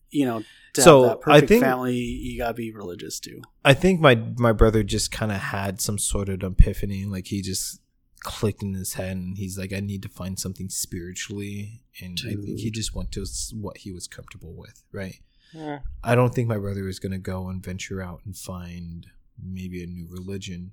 you 0.10 0.26
know, 0.26 0.44
to 0.74 0.82
So, 0.82 1.02
have 1.04 1.10
that 1.10 1.18
I 1.18 1.34
perfect 1.36 1.50
think- 1.50 1.64
family. 1.64 1.96
You 1.96 2.38
gotta 2.38 2.54
be 2.54 2.72
religious 2.72 3.20
too. 3.20 3.42
I 3.64 3.74
think 3.74 4.00
my 4.02 4.16
my 4.38 4.52
brother 4.52 4.84
just 4.84 5.12
kind 5.12 5.32
of 5.32 5.38
had 5.40 5.82
some 5.82 5.98
sort 5.98 6.30
of 6.30 6.44
epiphany 6.44 7.06
like 7.06 7.28
he 7.28 7.42
just 7.42 7.80
clicked 8.24 8.62
in 8.64 8.74
his 8.74 8.94
head 8.94 9.18
and 9.18 9.38
he's 9.38 9.58
like 9.58 9.74
I 9.74 9.80
need 9.80 10.02
to 10.04 10.10
find 10.10 10.40
something 10.40 10.70
spiritually 10.70 11.82
and 12.02 12.18
I 12.26 12.32
think 12.36 12.60
he 12.60 12.72
just 12.72 12.96
went 12.96 13.12
to 13.14 13.26
what 13.54 13.78
he 13.78 13.92
was 13.92 14.08
comfortable 14.08 14.54
with, 14.54 14.84
right? 14.92 15.20
Yeah. 15.54 15.80
I 16.04 16.16
don't 16.16 16.34
think 16.34 16.48
my 16.48 16.58
brother 16.58 16.88
is 16.88 17.00
going 17.00 17.12
to 17.12 17.18
go 17.18 17.50
and 17.50 17.64
venture 17.64 18.02
out 18.02 18.22
and 18.26 18.36
find 18.38 19.08
maybe 19.44 19.84
a 19.84 19.88
new 19.88 20.08
religion. 20.10 20.72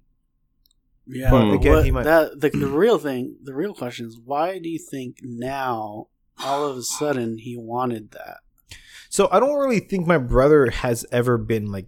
Yeah, 1.06 1.30
But 1.30 1.52
again, 1.54 1.72
what- 1.72 1.84
he 1.84 1.90
might- 1.90 2.04
that 2.04 2.40
the, 2.40 2.50
the 2.50 2.66
real 2.68 2.98
thing, 2.98 3.36
the 3.42 3.54
real 3.54 3.74
question 3.74 4.06
is, 4.06 4.18
why 4.22 4.58
do 4.58 4.68
you 4.68 4.78
think 4.78 5.16
now, 5.22 6.08
all 6.44 6.66
of 6.68 6.76
a 6.76 6.82
sudden, 6.82 7.38
he 7.38 7.56
wanted 7.56 8.10
that? 8.12 8.38
So 9.08 9.26
I 9.32 9.40
don't 9.40 9.58
really 9.58 9.80
think 9.80 10.06
my 10.06 10.18
brother 10.18 10.70
has 10.70 11.06
ever 11.10 11.38
been 11.38 11.72
like 11.72 11.86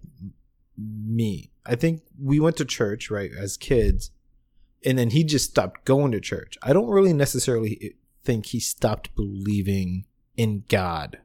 me. 0.78 1.50
I 1.66 1.74
think 1.74 2.00
we 2.18 2.40
went 2.40 2.56
to 2.56 2.64
church, 2.64 3.10
right, 3.10 3.30
as 3.38 3.56
kids, 3.58 4.10
and 4.84 4.98
then 4.98 5.10
he 5.10 5.24
just 5.24 5.50
stopped 5.50 5.84
going 5.84 6.12
to 6.12 6.20
church. 6.20 6.56
I 6.62 6.72
don't 6.72 6.88
really 6.88 7.12
necessarily 7.12 7.94
think 8.24 8.46
he 8.46 8.60
stopped 8.60 9.14
believing 9.14 10.06
in 10.36 10.64
God. 10.68 11.18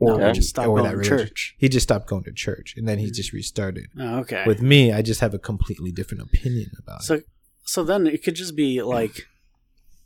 No, 0.00 0.18
he 0.18 0.32
just 0.32 0.48
stopped 0.48 0.66
or 0.66 0.78
going 0.78 0.90
that 0.90 1.02
to 1.02 1.08
church. 1.08 1.54
He 1.58 1.68
just 1.68 1.84
stopped 1.84 2.08
going 2.08 2.24
to 2.24 2.32
church 2.32 2.74
and 2.76 2.88
then 2.88 2.98
he 2.98 3.10
just 3.10 3.32
restarted. 3.32 3.86
Oh, 3.98 4.18
okay. 4.20 4.42
With 4.46 4.60
me, 4.60 4.92
I 4.92 5.00
just 5.00 5.20
have 5.20 5.32
a 5.32 5.38
completely 5.38 5.92
different 5.92 6.24
opinion 6.24 6.72
about 6.78 7.00
it. 7.00 7.04
so, 7.04 7.20
so 7.64 7.84
then 7.84 8.08
it 8.08 8.24
could 8.24 8.34
just 8.34 8.56
be 8.56 8.82
like 8.82 9.28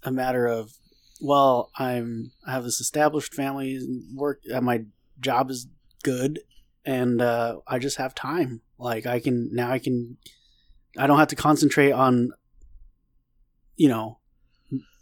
a 0.02 0.12
matter 0.12 0.46
of 0.46 0.72
well, 1.20 1.70
I'm 1.76 2.32
I 2.46 2.52
have 2.52 2.64
this 2.64 2.80
established 2.80 3.34
family, 3.34 3.76
and 3.76 4.16
work 4.16 4.40
my 4.60 4.84
job 5.20 5.50
is 5.50 5.66
good, 6.02 6.40
and 6.84 7.20
uh, 7.20 7.60
I 7.66 7.78
just 7.78 7.96
have 7.96 8.14
time. 8.14 8.60
Like 8.78 9.06
I 9.06 9.20
can 9.20 9.50
now, 9.52 9.70
I 9.70 9.78
can, 9.78 10.18
I 10.98 11.06
don't 11.06 11.18
have 11.18 11.28
to 11.28 11.36
concentrate 11.36 11.92
on, 11.92 12.30
you 13.76 13.88
know, 13.88 14.18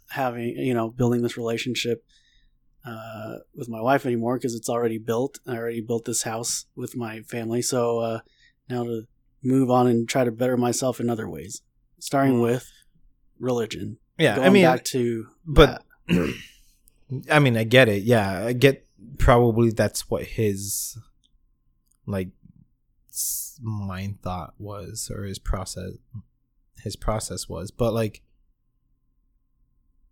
having 0.09 0.49
you 0.57 0.73
know 0.73 0.89
building 0.89 1.21
this 1.21 1.37
relationship 1.37 2.05
uh, 2.85 3.37
with 3.55 3.67
my 3.69 3.81
wife 3.81 4.05
anymore 4.05 4.37
because 4.37 4.55
it's 4.55 4.69
already 4.69 4.97
built. 4.97 5.39
I 5.47 5.57
already 5.57 5.81
built 5.81 6.05
this 6.05 6.23
house 6.23 6.65
with 6.75 6.95
my 6.95 7.21
family, 7.21 7.61
so 7.61 7.99
uh, 7.99 8.19
now 8.69 8.83
to 8.83 9.07
move 9.43 9.69
on 9.69 9.87
and 9.87 10.07
try 10.07 10.23
to 10.23 10.31
better 10.31 10.57
myself 10.57 10.99
in 10.99 11.09
other 11.09 11.29
ways, 11.29 11.61
starting 11.99 12.41
with 12.41 12.71
religion. 13.39 13.97
Yeah, 14.17 14.39
I 14.39 14.49
mean, 14.49 14.63
back 14.63 14.83
to 14.85 15.27
but 15.45 15.83
that. 16.07 16.33
I 17.31 17.39
mean, 17.39 17.57
I 17.57 17.63
get 17.63 17.89
it. 17.89 18.03
Yeah, 18.03 18.45
I 18.45 18.53
get 18.53 18.87
probably 19.17 19.71
that's 19.71 20.09
what 20.09 20.23
his 20.23 20.97
like 22.05 22.29
mind 23.61 24.21
thought 24.21 24.53
was 24.57 25.11
or 25.13 25.23
his 25.23 25.39
process 25.39 25.93
his 26.81 26.95
process 26.95 27.47
was. 27.49 27.71
But 27.71 27.93
like 27.93 28.21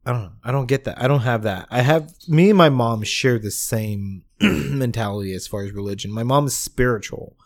I 0.06 0.11
don't 0.11 0.24
know. 0.24 0.34
I 0.44 0.52
don't 0.52 0.65
get 0.65 0.84
that. 0.84 1.02
I 1.02 1.07
don't 1.07 1.22
have 1.22 1.44
that. 1.44 1.68
I 1.72 1.82
have 1.82 2.11
me 2.28 2.49
and 2.49 2.57
my 2.57 2.70
mom 2.70 3.03
share 3.03 3.40
the 3.40 3.52
same 3.52 4.24
mentality 4.41 5.34
as 5.34 5.48
far 5.48 5.64
as 5.64 5.72
religion. 5.72 6.11
My 6.11 6.24
mom 6.24 6.48
is 6.48 6.56
spiritual. 6.56 7.38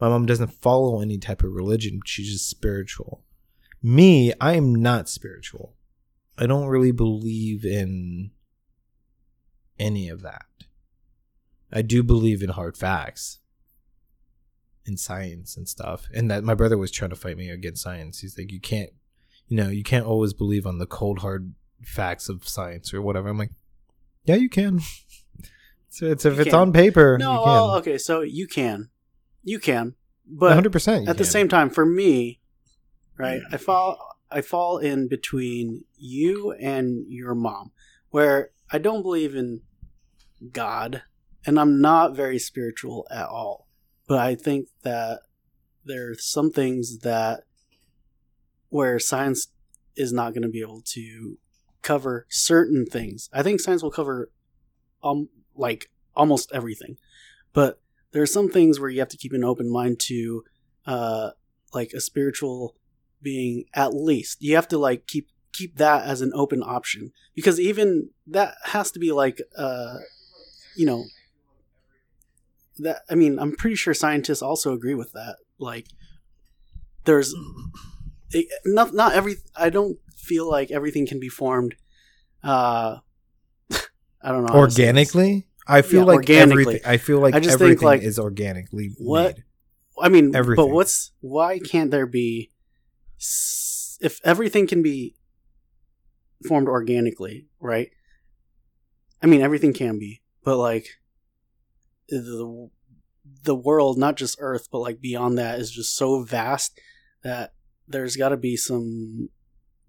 My 0.00 0.08
mom 0.08 0.26
doesn't 0.26 0.52
follow 0.52 1.00
any 1.00 1.18
type 1.18 1.42
of 1.42 1.52
religion. 1.52 2.00
She's 2.04 2.30
just 2.30 2.48
spiritual. 2.48 3.24
Me, 3.82 4.32
I 4.40 4.54
am 4.54 4.74
not 4.74 5.08
spiritual. 5.08 5.74
I 6.38 6.46
don't 6.46 6.66
really 6.66 6.92
believe 6.92 7.64
in 7.64 8.30
any 9.78 10.08
of 10.08 10.22
that. 10.22 10.46
I 11.72 11.82
do 11.82 12.02
believe 12.02 12.42
in 12.42 12.50
hard 12.50 12.76
facts, 12.76 13.40
in 14.86 14.96
science 14.96 15.56
and 15.56 15.68
stuff. 15.68 16.06
And 16.14 16.30
that 16.30 16.44
my 16.44 16.54
brother 16.54 16.78
was 16.78 16.90
trying 16.90 17.10
to 17.10 17.16
fight 17.16 17.36
me 17.36 17.50
against 17.50 17.82
science. 17.82 18.20
He's 18.20 18.38
like, 18.38 18.52
you 18.52 18.60
can't, 18.60 18.90
you 19.48 19.56
know, 19.56 19.68
you 19.68 19.82
can't 19.82 20.06
always 20.06 20.32
believe 20.32 20.66
on 20.66 20.78
the 20.78 20.86
cold 20.86 21.20
hard 21.20 21.54
facts 21.82 22.28
of 22.28 22.46
science 22.48 22.92
or 22.94 23.02
whatever. 23.02 23.28
I'm 23.28 23.38
like, 23.38 23.52
yeah, 24.24 24.36
you 24.36 24.48
can. 24.48 24.80
So 25.88 26.06
it's 26.06 26.26
if 26.26 26.34
You 26.34 26.40
it's 26.42 26.50
can. 26.50 26.58
on 26.58 26.72
paper, 26.74 27.16
no, 27.18 27.42
well, 27.42 27.70
can. 27.70 27.78
okay, 27.78 27.96
so 27.98 28.20
you 28.20 28.46
can, 28.46 28.90
you 29.42 29.58
can, 29.58 29.94
but 30.26 30.48
100. 30.48 30.70
percent 30.70 31.08
at 31.08 31.16
the 31.16 31.24
same 31.24 31.48
time, 31.48 31.70
for 31.70 31.86
me, 31.86 32.40
right, 33.16 33.40
Mm. 33.40 33.54
I 33.54 33.56
fall, 33.56 34.16
I 34.30 34.42
fall 34.42 34.76
in 34.76 35.08
between 35.08 35.84
you 35.96 36.52
and 36.52 37.06
your 37.08 37.34
mom, 37.34 37.70
where 38.10 38.50
I 38.70 38.76
don't 38.76 39.00
believe 39.00 39.34
in 39.34 39.62
God, 40.52 41.02
and 41.46 41.58
I'm 41.58 41.80
not 41.80 42.14
very 42.14 42.38
spiritual 42.38 43.06
at 43.10 43.26
all. 43.28 43.65
But 44.06 44.18
I 44.18 44.34
think 44.34 44.68
that 44.82 45.20
there 45.84 46.10
are 46.10 46.14
some 46.14 46.50
things 46.50 46.98
that 46.98 47.44
where 48.68 48.98
science 48.98 49.48
is 49.96 50.12
not 50.12 50.32
going 50.32 50.42
to 50.42 50.48
be 50.48 50.60
able 50.60 50.82
to 50.82 51.38
cover 51.82 52.26
certain 52.28 52.84
things. 52.84 53.30
I 53.32 53.42
think 53.42 53.60
science 53.60 53.82
will 53.82 53.90
cover 53.90 54.30
um 55.02 55.28
like 55.54 55.90
almost 56.14 56.50
everything. 56.52 56.96
But 57.52 57.80
there 58.12 58.22
are 58.22 58.26
some 58.26 58.48
things 58.50 58.78
where 58.78 58.90
you 58.90 58.98
have 59.00 59.08
to 59.08 59.16
keep 59.16 59.32
an 59.32 59.44
open 59.44 59.70
mind 59.70 60.00
to 60.00 60.42
uh 60.86 61.30
like 61.72 61.92
a 61.92 62.00
spiritual 62.00 62.74
being 63.22 63.64
at 63.74 63.94
least. 63.94 64.42
You 64.42 64.56
have 64.56 64.68
to 64.68 64.78
like 64.78 65.06
keep 65.06 65.28
keep 65.52 65.76
that 65.76 66.06
as 66.06 66.20
an 66.20 66.32
open 66.34 66.62
option 66.62 67.12
because 67.34 67.58
even 67.58 68.10
that 68.26 68.54
has 68.64 68.90
to 68.90 68.98
be 68.98 69.12
like 69.12 69.40
uh 69.56 69.98
you 70.76 70.84
know 70.84 71.04
that 72.78 73.02
I 73.10 73.14
mean, 73.14 73.38
I'm 73.38 73.54
pretty 73.56 73.76
sure 73.76 73.94
scientists 73.94 74.42
also 74.42 74.72
agree 74.72 74.94
with 74.94 75.12
that. 75.12 75.36
Like 75.58 75.86
there's 77.04 77.34
it, 78.30 78.46
not 78.64 78.94
not 78.94 79.12
every 79.14 79.36
I 79.56 79.70
don't 79.70 79.98
feel 80.16 80.48
like 80.50 80.70
everything 80.70 81.06
can 81.06 81.20
be 81.20 81.28
formed 81.28 81.76
uh 82.42 82.96
I 84.22 84.32
don't 84.32 84.44
know 84.44 84.52
how 84.52 84.64
to 84.66 84.70
say 84.70 84.82
this. 84.82 84.88
organically, 84.88 85.46
I 85.68 85.82
feel 85.82 86.00
Yeah, 86.00 86.04
like 86.06 86.16
organically. 86.16 86.62
everything. 86.62 86.82
I 86.84 86.96
feel 86.96 87.20
like 87.20 87.34
I 87.34 87.40
just 87.40 87.58
think, 87.58 87.62
everything 87.62 87.86
like, 87.86 88.02
is 88.02 88.18
organically 88.18 88.94
what- 88.98 89.36
made. 89.36 89.42
I 89.98 90.10
mean, 90.10 90.36
Everything. 90.36 90.62
but 90.66 90.74
what's 90.74 91.12
why 91.20 91.58
can't 91.58 91.90
there 91.90 92.04
be 92.06 92.50
if 94.00 94.20
everything 94.24 94.66
can 94.66 94.82
be 94.82 95.16
formed 96.46 96.68
organically, 96.68 97.46
right? 97.60 97.90
I 99.22 99.26
mean, 99.26 99.40
everything 99.40 99.72
can 99.72 99.98
be, 99.98 100.20
but 100.44 100.58
like 100.58 100.86
the 102.08 102.70
the 103.42 103.54
world, 103.54 103.98
not 103.98 104.16
just 104.16 104.36
Earth, 104.40 104.68
but 104.70 104.78
like 104.78 105.00
beyond 105.00 105.38
that, 105.38 105.58
is 105.58 105.70
just 105.70 105.96
so 105.96 106.22
vast 106.22 106.78
that 107.22 107.54
there's 107.88 108.16
got 108.16 108.30
to 108.30 108.36
be 108.36 108.56
some. 108.56 109.28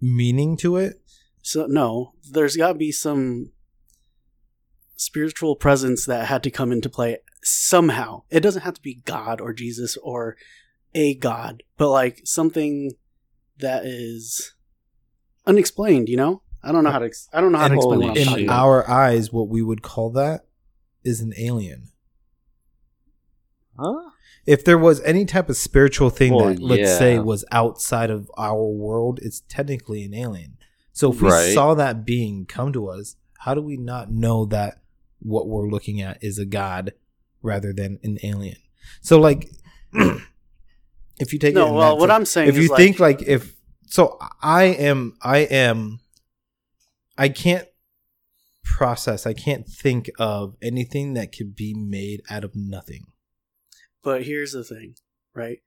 meaning 0.02 0.58
to 0.58 0.78
it. 0.78 1.02
So 1.42 1.66
no, 1.66 2.14
there's 2.30 2.58
got 2.58 2.70
to 2.70 2.74
be 2.74 2.92
some 2.92 3.52
spiritual 4.96 5.56
presence 5.56 6.06
that 6.06 6.28
had 6.28 6.44
to 6.44 6.52
come 6.52 6.72
into 6.72 6.90
play 6.90 7.18
somehow. 7.44 8.24
It 8.30 8.42
doesn't 8.42 8.64
have 8.64 8.74
to 8.74 8.82
be 8.82 9.02
God 9.06 9.40
or 9.40 9.54
Jesus 9.54 9.98
or 9.98 10.36
a 10.94 11.16
God, 11.16 11.64
but 11.78 11.90
like 11.90 12.22
something 12.26 12.94
that 13.60 13.86
is 13.86 14.54
unexplained. 15.46 16.10
You 16.10 16.18
know, 16.18 16.42
I 16.64 16.72
don't 16.72 16.84
know 16.84 16.92
how 16.92 17.00
to. 17.00 17.06
ex- 17.06 17.30
I 17.32 17.42
don't 17.42 17.52
know 17.52 17.60
how 17.60 17.68
to 17.68 17.76
explain 17.76 18.18
in 18.18 18.50
our 18.50 18.90
eyes, 18.90 19.32
what 19.32 19.48
we 19.48 19.62
would 19.62 19.82
call 19.82 20.10
that 20.12 20.46
is 21.04 21.22
an 21.22 21.34
alien. 21.38 21.90
Huh? 23.80 24.10
If 24.46 24.64
there 24.64 24.78
was 24.78 25.02
any 25.02 25.26
type 25.26 25.50
of 25.50 25.58
spiritual 25.58 26.10
thing 26.10 26.34
Well, 26.36 26.54
that, 26.54 26.62
let's 26.62 26.98
say, 26.98 27.20
was 27.20 27.44
outside 27.52 28.10
of 28.10 28.32
our 28.38 28.66
world, 28.66 29.20
it's 29.22 29.42
technically 29.50 30.04
an 30.04 30.14
alien. 30.14 30.58
So 30.94 31.12
if 31.12 31.22
we 31.22 31.30
Right. 31.30 31.54
saw 31.54 31.74
that 31.76 32.06
being 32.06 32.46
come 32.46 32.72
to 32.74 32.88
us, 32.90 33.18
how 33.40 33.54
do 33.54 33.62
we 33.62 33.78
not 33.78 34.12
know 34.12 34.46
that 34.46 34.82
what 35.20 35.48
we're 35.48 35.70
looking 35.70 36.02
at 36.02 36.24
is 36.24 36.40
a 36.40 36.46
god 36.46 36.94
rather 37.42 37.74
than 37.74 38.00
an 38.04 38.18
alien? 38.24 38.58
So, 39.02 39.20
like, 39.20 39.50
if 39.94 41.34
you 41.34 41.40
take 41.40 41.52
it 41.52 41.56
No, 41.56 41.68
in 41.68 41.76
well, 41.76 41.98
what 41.98 42.08
sense- 42.10 42.16
I'm 42.16 42.26
saying 42.26 42.50
if 42.50 42.56
is 42.58 42.64
you 42.64 42.70
like, 42.70 42.78
think 42.78 43.00
like 43.00 43.22
if 43.24 43.56
so 43.90 44.18
i 44.42 44.64
am 44.66 45.16
i 45.22 45.38
am 45.40 46.00
i 47.18 47.30
can't 47.30 47.66
process 48.64 49.26
i 49.26 49.34
can't 49.34 49.66
think 49.68 50.10
of 50.20 50.56
anything 50.62 51.14
that 51.14 51.32
could 51.36 51.56
be 51.56 51.74
made 51.74 52.22
out 52.30 52.44
of 52.44 52.54
nothing 52.56 53.06
But 54.04 54.24
here's 54.24 54.52
the 54.52 54.64
thing, 54.64 54.96
right? 55.34 55.60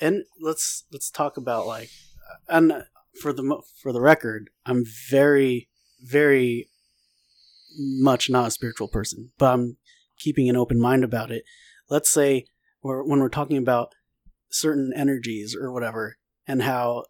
And 0.00 0.24
let's 0.40 0.84
let's 0.92 1.10
talk 1.10 1.36
about 1.36 1.66
like, 1.66 1.90
and 2.48 2.84
for 3.20 3.32
the 3.32 3.62
for 3.80 3.92
the 3.92 4.00
record, 4.00 4.50
I'm 4.64 4.84
very 5.10 5.68
very 6.02 6.68
much 7.78 8.28
not 8.28 8.48
a 8.48 8.50
spiritual 8.50 8.88
person, 8.88 9.30
but 9.38 9.52
I'm 9.52 9.76
keeping 10.18 10.48
an 10.48 10.56
open 10.56 10.80
mind 10.80 11.04
about 11.04 11.30
it. 11.30 11.44
Let's 11.88 12.10
say 12.10 12.46
we're, 12.82 13.02
when 13.02 13.20
we're 13.20 13.28
talking 13.28 13.56
about 13.56 13.94
certain 14.50 14.92
energies 14.94 15.56
or 15.56 15.72
whatever, 15.72 16.18
and 16.46 16.62
how 16.62 17.04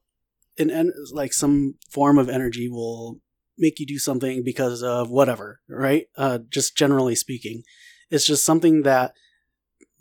an 0.58 0.70
en- 0.70 0.92
like 1.12 1.32
some 1.32 1.74
form 1.90 2.18
of 2.18 2.28
energy 2.28 2.68
will 2.68 3.20
make 3.58 3.78
you 3.78 3.86
do 3.86 3.98
something 3.98 4.42
because 4.42 4.82
of 4.82 5.10
whatever, 5.10 5.60
right? 5.68 6.06
Uh, 6.16 6.38
just 6.48 6.76
generally 6.76 7.14
speaking, 7.14 7.62
it's 8.10 8.26
just 8.26 8.44
something 8.44 8.82
that 8.82 9.12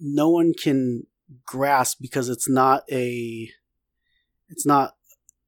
no 0.01 0.29
one 0.29 0.53
can 0.53 1.03
grasp 1.45 1.99
because 2.01 2.27
it's 2.27 2.49
not 2.49 2.83
a 2.91 3.49
it's 4.49 4.65
not 4.65 4.95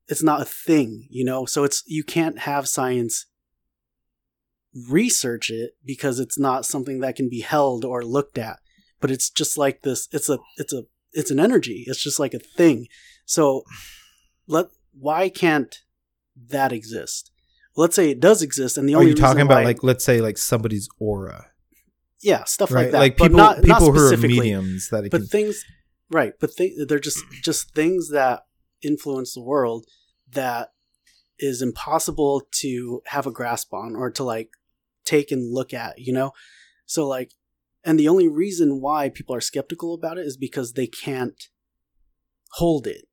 it's 0.07 0.23
not 0.23 0.41
a 0.41 0.45
thing 0.45 1.07
you 1.09 1.25
know? 1.25 1.45
So 1.45 1.63
it's 1.63 1.83
you 1.87 2.03
can't 2.03 2.39
have 2.39 2.67
science 2.69 3.25
research 4.89 5.49
it 5.49 5.71
because 5.83 6.19
it's 6.19 6.39
not 6.39 6.65
something 6.65 6.99
that 6.99 7.15
can 7.15 7.29
be 7.29 7.41
held 7.41 7.83
or 7.83 8.03
looked 8.03 8.37
at. 8.37 8.59
But 9.01 9.11
it's 9.11 9.29
just 9.29 9.57
like 9.57 9.81
this 9.81 10.07
it's 10.11 10.29
a 10.29 10.39
it's 10.57 10.71
a 10.71 10.83
it's 11.11 11.31
an 11.31 11.39
energy. 11.39 11.83
It's 11.87 12.01
just 12.01 12.19
like 12.19 12.33
a 12.33 12.39
thing. 12.39 12.87
So 13.25 13.63
let 14.47 14.67
why 14.97 15.29
can't 15.29 15.75
that 16.49 16.71
exist? 16.71 17.31
Let's 17.75 17.95
say 17.95 18.11
it 18.11 18.19
does 18.19 18.43
exist 18.43 18.77
and 18.77 18.87
the 18.87 18.95
are 18.95 19.03
you 19.03 19.15
talking 19.15 19.41
about 19.41 19.63
like 19.63 19.83
let's 19.83 20.05
say 20.05 20.21
like 20.21 20.37
somebody's 20.37 20.87
aura 20.99 21.47
yeah 22.23 22.43
stuff 22.45 22.71
right 22.71 22.83
like 22.83 22.91
that 22.91 22.99
like 22.99 23.17
people 23.17 23.37
not, 23.37 23.57
not 23.57 23.79
people 23.79 23.91
who 23.91 23.99
are 23.99 24.07
specifically. 24.07 24.39
mediums 24.39 24.89
that 24.89 25.05
it 25.05 25.11
but 25.11 25.21
can, 25.21 25.27
things 25.27 25.65
right 26.09 26.33
but 26.39 26.55
th- 26.55 26.87
they're 26.87 26.99
just 26.99 27.23
just 27.43 27.73
things 27.73 28.09
that 28.09 28.43
influence 28.81 29.33
the 29.33 29.41
world 29.41 29.85
that 30.31 30.69
is 31.39 31.61
impossible 31.61 32.43
to 32.51 33.01
have 33.07 33.25
a 33.27 33.31
grasp 33.31 33.73
on 33.73 33.95
or 33.95 34.09
to 34.11 34.23
like 34.23 34.51
take 35.05 35.31
and 35.31 35.53
look 35.53 35.73
at 35.73 35.99
you 35.99 36.13
know? 36.13 36.31
So 36.85 37.07
like 37.07 37.31
and 37.83 37.99
the 37.99 38.07
only 38.07 38.27
reason 38.27 38.79
why 38.79 39.09
people 39.09 39.35
are 39.35 39.41
skeptical 39.41 39.93
about 39.93 40.17
it 40.17 40.25
is 40.25 40.37
because 40.37 40.73
they 40.73 40.87
can't 40.87 41.49
hold 42.53 42.87
it 42.87 43.05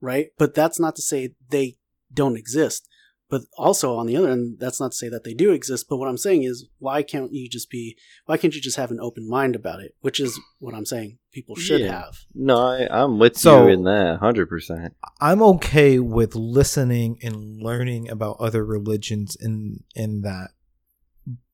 right? 0.00 0.28
But 0.38 0.54
that's 0.54 0.78
not 0.78 0.96
to 0.96 1.02
say 1.02 1.34
they 1.50 1.76
don't 2.12 2.36
exist 2.36 2.88
But 3.30 3.42
also 3.58 3.96
on 3.96 4.06
the 4.06 4.16
other 4.16 4.30
end, 4.30 4.56
that's 4.58 4.80
not 4.80 4.92
to 4.92 4.96
say 4.96 5.10
that 5.10 5.22
they 5.22 5.34
do 5.34 5.52
exist. 5.52 5.86
But 5.90 5.98
what 5.98 6.08
I'm 6.08 6.16
saying 6.16 6.44
is, 6.44 6.66
why 6.78 7.02
can't 7.02 7.30
you 7.30 7.46
just 7.46 7.68
be? 7.68 7.94
Why 8.24 8.38
can't 8.38 8.54
you 8.54 8.60
just 8.60 8.78
have 8.78 8.90
an 8.90 9.00
open 9.00 9.28
mind 9.28 9.54
about 9.54 9.80
it? 9.80 9.94
Which 10.00 10.18
is 10.18 10.40
what 10.60 10.74
I'm 10.74 10.86
saying 10.86 11.18
people 11.30 11.54
should 11.54 11.82
Yeah. 11.82 12.04
have. 12.04 12.16
No, 12.34 12.56
I, 12.56 12.88
I'm 12.90 13.18
with 13.18 13.36
So- 13.36 13.66
you 13.66 13.72
in 13.74 13.84
that, 13.84 14.18
hundred 14.20 14.48
percent. 14.48 14.94
I'm 15.20 15.42
okay 15.42 15.98
with 15.98 16.34
listening 16.34 17.18
and 17.22 17.62
learning 17.62 18.08
about 18.08 18.38
other 18.40 18.64
religions 18.64 19.36
in 19.38 19.84
in 19.94 20.22
that. 20.22 20.52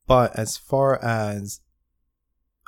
But 0.07 0.39
as 0.39 0.57
far 0.57 1.03
as 1.03 1.61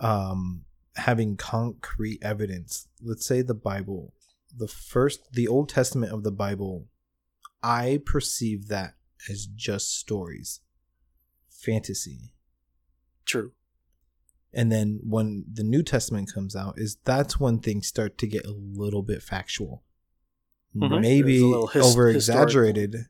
um 0.01 0.65
having 0.97 1.37
concrete 1.37 2.19
evidence, 2.23 2.89
let's 3.03 3.24
say 3.27 3.43
the 3.43 3.55
Bible, 3.55 4.15
the 4.57 4.66
first 4.69 5.33
the 5.33 5.47
Old 5.47 5.69
Testament 5.69 6.12
of 6.12 6.23
the 6.24 6.33
Bible, 6.33 6.87
I 7.66 8.01
perceive 8.06 8.68
that 8.68 8.94
as 9.28 9.47
just 9.47 9.98
stories. 9.98 10.60
Fantasy. 11.51 12.32
True. 13.24 13.52
And 14.52 14.70
then 14.70 15.01
when 15.02 15.44
the 15.52 15.64
New 15.64 15.82
Testament 15.82 16.30
comes 16.32 16.55
out, 16.55 16.74
is 16.78 16.97
that's 17.05 17.40
when 17.40 17.59
things 17.59 17.88
start 17.88 18.18
to 18.18 18.26
get 18.28 18.47
a 18.47 18.52
little 18.52 19.02
bit 19.02 19.22
factual. 19.22 19.82
Mhm. 20.74 21.01
Maybe 21.01 21.38
his- 21.72 21.84
over 21.84 22.09
exaggerated 22.09 23.06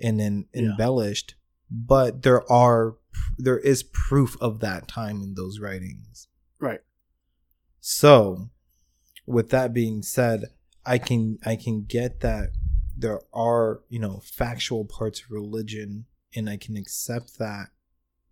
and 0.00 0.20
then 0.20 0.46
Yeah. 0.54 0.70
embellished, 0.70 1.34
but 1.70 2.22
there 2.22 2.50
are 2.50 2.96
there 3.38 3.58
is 3.58 3.82
proof 3.82 4.36
of 4.42 4.60
that 4.60 4.86
time 4.86 5.22
in 5.22 5.34
those 5.34 5.58
writings. 5.58 6.28
Right. 6.60 6.82
So, 7.80 8.50
with 9.26 9.48
that 9.50 9.72
being 9.72 10.02
said, 10.02 10.54
I 10.84 10.98
can 10.98 11.38
I 11.44 11.56
can 11.56 11.84
get 11.84 12.20
that 12.20 12.50
there 12.96 13.20
are, 13.32 13.80
you 13.88 13.98
know, 13.98 14.20
factual 14.24 14.84
parts 14.84 15.20
of 15.20 15.30
religion 15.30 16.06
and 16.34 16.48
I 16.48 16.56
can 16.56 16.76
accept 16.76 17.38
that, 17.38 17.68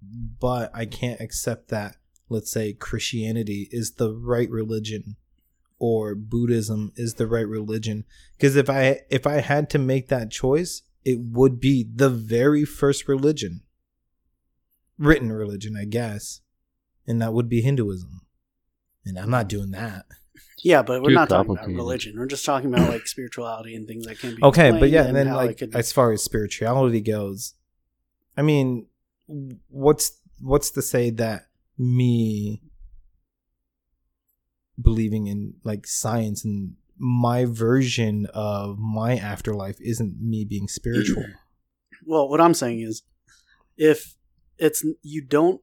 but 0.02 0.70
I 0.74 0.86
can't 0.86 1.20
accept 1.20 1.68
that 1.68 1.96
let's 2.28 2.50
say 2.50 2.72
Christianity 2.72 3.68
is 3.70 3.92
the 3.92 4.12
right 4.12 4.50
religion 4.50 5.16
or 5.78 6.14
Buddhism 6.14 6.92
is 6.96 7.14
the 7.14 7.26
right 7.26 7.46
religion 7.46 8.04
because 8.36 8.56
if 8.56 8.70
I 8.70 9.00
if 9.10 9.26
I 9.26 9.40
had 9.40 9.68
to 9.70 9.78
make 9.78 10.08
that 10.08 10.30
choice, 10.30 10.82
it 11.04 11.20
would 11.20 11.60
be 11.60 11.86
the 11.94 12.10
very 12.10 12.64
first 12.64 13.08
religion 13.08 13.62
written 14.96 15.32
religion, 15.32 15.76
I 15.76 15.84
guess, 15.84 16.40
and 17.06 17.20
that 17.20 17.32
would 17.32 17.48
be 17.48 17.60
Hinduism. 17.60 18.20
And 19.04 19.18
I'm 19.18 19.30
not 19.30 19.48
doing 19.48 19.72
that. 19.72 20.06
Yeah, 20.64 20.82
but 20.82 21.02
we're 21.02 21.10
Too 21.10 21.14
not 21.14 21.28
talking 21.28 21.52
about 21.52 21.66
religion. 21.66 22.18
We're 22.18 22.26
just 22.26 22.46
talking 22.46 22.72
about 22.72 22.88
like 22.88 23.06
spirituality 23.06 23.74
and 23.74 23.86
things 23.86 24.06
that 24.06 24.18
can 24.18 24.34
be. 24.34 24.42
Okay, 24.42 24.70
but 24.70 24.88
yeah, 24.88 25.00
and 25.00 25.08
and 25.08 25.16
then 25.28 25.34
like 25.34 25.58
could- 25.58 25.76
as 25.76 25.92
far 25.92 26.10
as 26.10 26.22
spirituality 26.24 27.02
goes, 27.02 27.52
I 28.34 28.40
mean, 28.40 28.86
what's 29.68 30.18
what's 30.40 30.70
to 30.70 30.80
say 30.80 31.10
that 31.10 31.48
me 31.76 32.62
believing 34.80 35.26
in 35.26 35.54
like 35.64 35.86
science 35.86 36.46
and 36.46 36.76
my 36.96 37.44
version 37.44 38.26
of 38.32 38.78
my 38.78 39.16
afterlife 39.16 39.76
isn't 39.82 40.16
me 40.18 40.46
being 40.46 40.66
spiritual. 40.66 41.26
well, 42.06 42.26
what 42.26 42.40
I'm 42.40 42.54
saying 42.54 42.80
is, 42.80 43.02
if 43.76 44.16
it's 44.56 44.82
you 45.02 45.20
don't, 45.20 45.60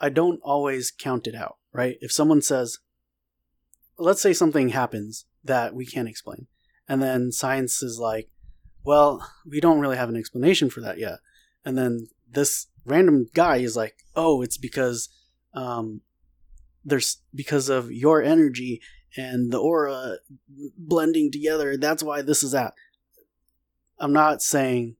I 0.00 0.08
don't 0.08 0.40
always 0.42 0.90
count 0.90 1.26
it 1.26 1.34
out, 1.34 1.58
right? 1.70 1.96
If 2.00 2.12
someone 2.12 2.40
says, 2.40 2.78
let's 4.00 4.22
say 4.22 4.32
something 4.32 4.70
happens 4.70 5.26
that 5.44 5.74
we 5.74 5.86
can't 5.86 6.08
explain, 6.08 6.46
and 6.88 7.02
then 7.02 7.32
science 7.32 7.82
is 7.82 7.98
like, 7.98 8.28
well, 8.84 9.30
we 9.48 9.60
don't 9.60 9.80
really 9.80 9.96
have 9.96 10.08
an 10.08 10.16
explanation 10.16 10.70
for 10.70 10.80
that 10.80 10.98
yet, 10.98 11.18
and 11.64 11.76
then 11.76 12.08
this 12.30 12.66
random 12.84 13.26
guy 13.34 13.58
is 13.58 13.76
like, 13.76 13.96
oh, 14.16 14.42
it's 14.42 14.56
because, 14.56 15.08
um, 15.54 16.00
there's 16.84 17.20
because 17.34 17.68
of 17.68 17.92
your 17.92 18.22
energy 18.22 18.80
and 19.16 19.52
the 19.52 19.58
aura 19.58 20.16
blending 20.78 21.30
together. 21.30 21.76
That's 21.76 22.02
why 22.02 22.22
this 22.22 22.42
is 22.42 22.52
that. 22.52 22.74
I'm 23.98 24.12
not 24.12 24.40
saying 24.40 24.96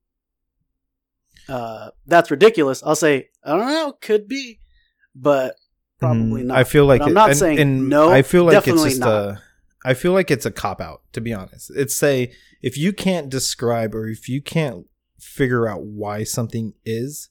uh, 1.49 1.91
that's 2.07 2.31
ridiculous. 2.31 2.83
I'll 2.83 2.97
say 2.97 3.31
I 3.45 3.57
don't 3.57 3.69
know, 3.69 3.93
could 4.01 4.29
be, 4.29 4.61
but 5.15 5.57
probably 6.01 6.43
Mm, 6.43 6.47
not. 6.47 6.59
I 6.59 6.65
feel 6.65 6.87
like 6.87 7.01
But 7.01 7.09
I'm 7.09 7.15
not 7.15 7.31
and- 7.31 7.39
saying 7.39 7.59
and 7.59 7.89
no, 7.89 8.11
I 8.11 8.23
feel 8.23 8.45
like 8.45 8.67
it's 8.67 8.83
just 8.83 9.01
not. 9.01 9.09
a. 9.09 9.43
I 9.85 9.95
feel 9.95 10.13
like 10.13 10.31
it's 10.31 10.45
a 10.47 10.51
cop 10.51 10.81
out. 10.81 11.03
To 11.13 11.21
be 11.21 11.33
honest, 11.33 11.71
it's 11.75 11.95
say 11.95 12.33
if 12.63 12.77
you 12.77 12.93
can't 12.93 13.31
describe 13.31 13.95
or 13.95 14.09
if 14.09 14.29
you 14.29 14.43
can't 14.43 14.87
figure 15.19 15.67
out 15.69 15.83
why 15.85 16.25
something 16.25 16.75
is, 16.85 17.29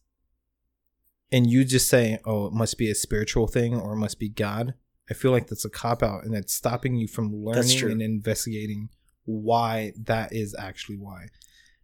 and 1.32 1.50
you 1.50 1.64
just 1.64 1.88
say, 1.88 2.20
"Oh, 2.26 2.48
it 2.48 2.54
must 2.54 2.78
be 2.78 2.90
a 2.90 2.96
spiritual 2.96 3.48
thing 3.48 3.76
or 3.76 3.94
it 3.94 3.98
must 4.00 4.20
be 4.20 4.30
God," 4.30 4.74
I 5.10 5.14
feel 5.14 5.32
like 5.32 5.48
that's 5.48 5.66
a 5.66 5.70
cop 5.70 6.02
out, 6.02 6.24
and 6.24 6.34
it's 6.36 6.54
stopping 6.54 6.96
you 6.96 7.08
from 7.08 7.36
learning 7.36 7.92
and 7.92 8.02
investigating 8.02 8.90
why 9.26 9.94
that 9.98 10.34
is 10.34 10.56
actually 10.58 10.98
why. 10.98 11.28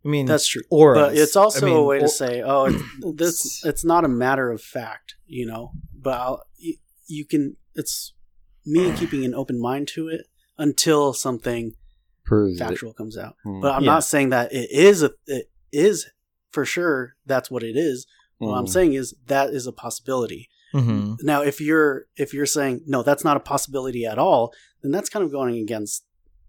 I 0.05 0.07
mean, 0.07 0.25
That's 0.27 0.47
true. 0.47 0.61
Or 0.69 0.93
but 0.93 1.17
it's 1.17 1.35
also 1.35 1.65
I 1.65 1.69
mean, 1.69 1.77
a 1.79 1.83
way 1.83 1.97
or- 1.97 2.01
to 2.01 2.07
say, 2.07 2.41
oh, 2.43 2.65
it's, 2.65 2.83
this 3.15 3.65
it's 3.65 3.83
not 3.83 4.05
a 4.05 4.07
matter 4.07 4.51
of 4.51 4.61
fact, 4.61 5.15
you 5.25 5.45
know. 5.47 5.71
But 5.93 6.13
I'll, 6.19 6.43
you, 6.57 6.75
you 7.07 7.25
can. 7.25 7.57
It's 7.73 8.13
me 8.65 8.91
keeping 8.95 9.25
an 9.25 9.33
open 9.33 9.59
mind 9.59 9.87
to 9.89 10.07
it 10.07 10.27
until 10.57 11.13
something 11.13 11.73
Proves 12.23 12.55
it. 12.59 12.63
factual 12.63 12.93
comes 12.93 13.17
out. 13.17 13.35
Hmm. 13.43 13.61
But 13.61 13.73
I'm 13.73 13.83
Yeah. 13.83 13.91
not 13.93 14.03
saying 14.03 14.29
that 14.29 14.53
it 14.53 14.69
is 14.71 15.01
a 15.03 15.11
it 15.27 15.49
is 15.71 16.05
for 16.51 16.65
sure. 16.65 17.15
That's 17.25 17.49
what 17.51 17.63
it 17.63 17.75
is. 17.75 18.05
What 18.37 18.53
I'm 18.53 18.65
Hmm. 18.65 18.71
saying 18.71 18.93
is 18.93 19.15
that 19.27 19.49
is 19.51 19.65
a 19.65 19.71
possibility. 19.71 20.49
Mhm. 20.73 21.17
Now, 21.23 21.41
if 21.41 21.59
you're 21.61 22.05
if 22.15 22.33
you're 22.33 22.45
saying 22.45 22.81
no, 22.85 23.01
that's 23.01 23.23
not 23.23 23.37
a 23.37 23.39
possibility 23.39 24.05
at 24.05 24.17
all, 24.19 24.53
then 24.83 24.91
that's 24.91 25.09
kind 25.09 25.23
of 25.25 25.31
going 25.31 25.57
against 25.57 26.05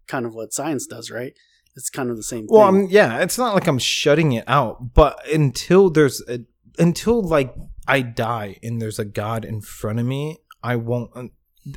kind 0.09 0.27
of 0.27 0.35
what 0.35 0.53
science 0.53 0.87
does, 0.87 1.11
right? 1.11 1.33
It's 1.77 1.91
kind 1.91 2.11
of 2.11 2.17
the 2.17 2.23
same 2.23 2.47
Well. 2.49 2.63
I'm, 2.63 2.87
yeah, 2.87 3.21
it's 3.21 3.37
not 3.37 3.55
like 3.55 3.67
I'm 3.67 3.79
shutting 3.79 4.33
it 4.33 4.45
out, 4.47 4.95
but 4.95 5.21
until 5.29 5.91
there's 5.91 6.23
a, 6.27 6.41
until 6.79 7.23
like 7.23 7.55
I 7.87 8.01
die 8.01 8.59
and 8.63 8.81
there's 8.81 8.99
a 8.99 9.05
God 9.05 9.45
in 9.45 9.61
front 9.61 10.01
of 10.01 10.07
me, 10.07 10.39
I 10.63 10.77
won't. 10.77 11.33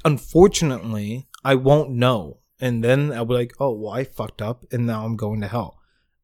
Unfortunately, 0.05 1.27
I 1.43 1.55
won't 1.55 1.91
know, 1.91 2.39
and 2.59 2.83
then 2.83 3.11
I'll 3.11 3.25
be 3.25 3.33
like, 3.33 3.53
"Oh, 3.59 3.73
well, 3.73 3.93
I 3.93 4.05
fucked 4.05 4.41
up, 4.41 4.65
and 4.71 4.87
now 4.87 5.05
I'm 5.05 5.17
going 5.17 5.41
to 5.41 5.47
hell." 5.47 5.79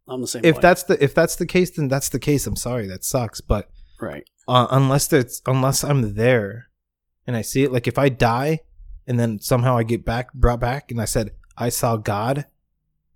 I'm 0.08 0.22
the 0.22 0.28
same. 0.28 0.46
If 0.46 0.56
way. 0.56 0.62
that's 0.62 0.84
the 0.84 1.04
if 1.04 1.14
that's 1.14 1.36
the 1.36 1.46
case, 1.46 1.72
then 1.72 1.88
that's 1.88 2.10
the 2.10 2.20
case. 2.20 2.48
I'm 2.48 2.56
sorry, 2.56 2.88
that 2.88 3.04
sucks, 3.04 3.42
but 3.42 3.70
right, 4.00 4.24
uh, 4.48 4.68
unless 4.72 5.08
there's 5.08 5.42
unless 5.46 5.84
I'm 5.84 6.16
there 6.16 6.68
and 7.28 7.36
I 7.36 7.42
see 7.42 7.64
it, 7.64 7.72
like 7.72 7.88
if 7.88 7.98
I 7.98 8.10
die 8.10 8.62
and 9.08 9.20
then 9.20 9.40
somehow 9.40 9.78
I 9.78 9.84
get 9.84 10.06
back 10.06 10.34
brought 10.34 10.60
back 10.60 10.92
and 10.92 11.02
I 11.02 11.06
said 11.06 11.32
I 11.58 11.70
saw 11.70 11.98
God, 11.98 12.46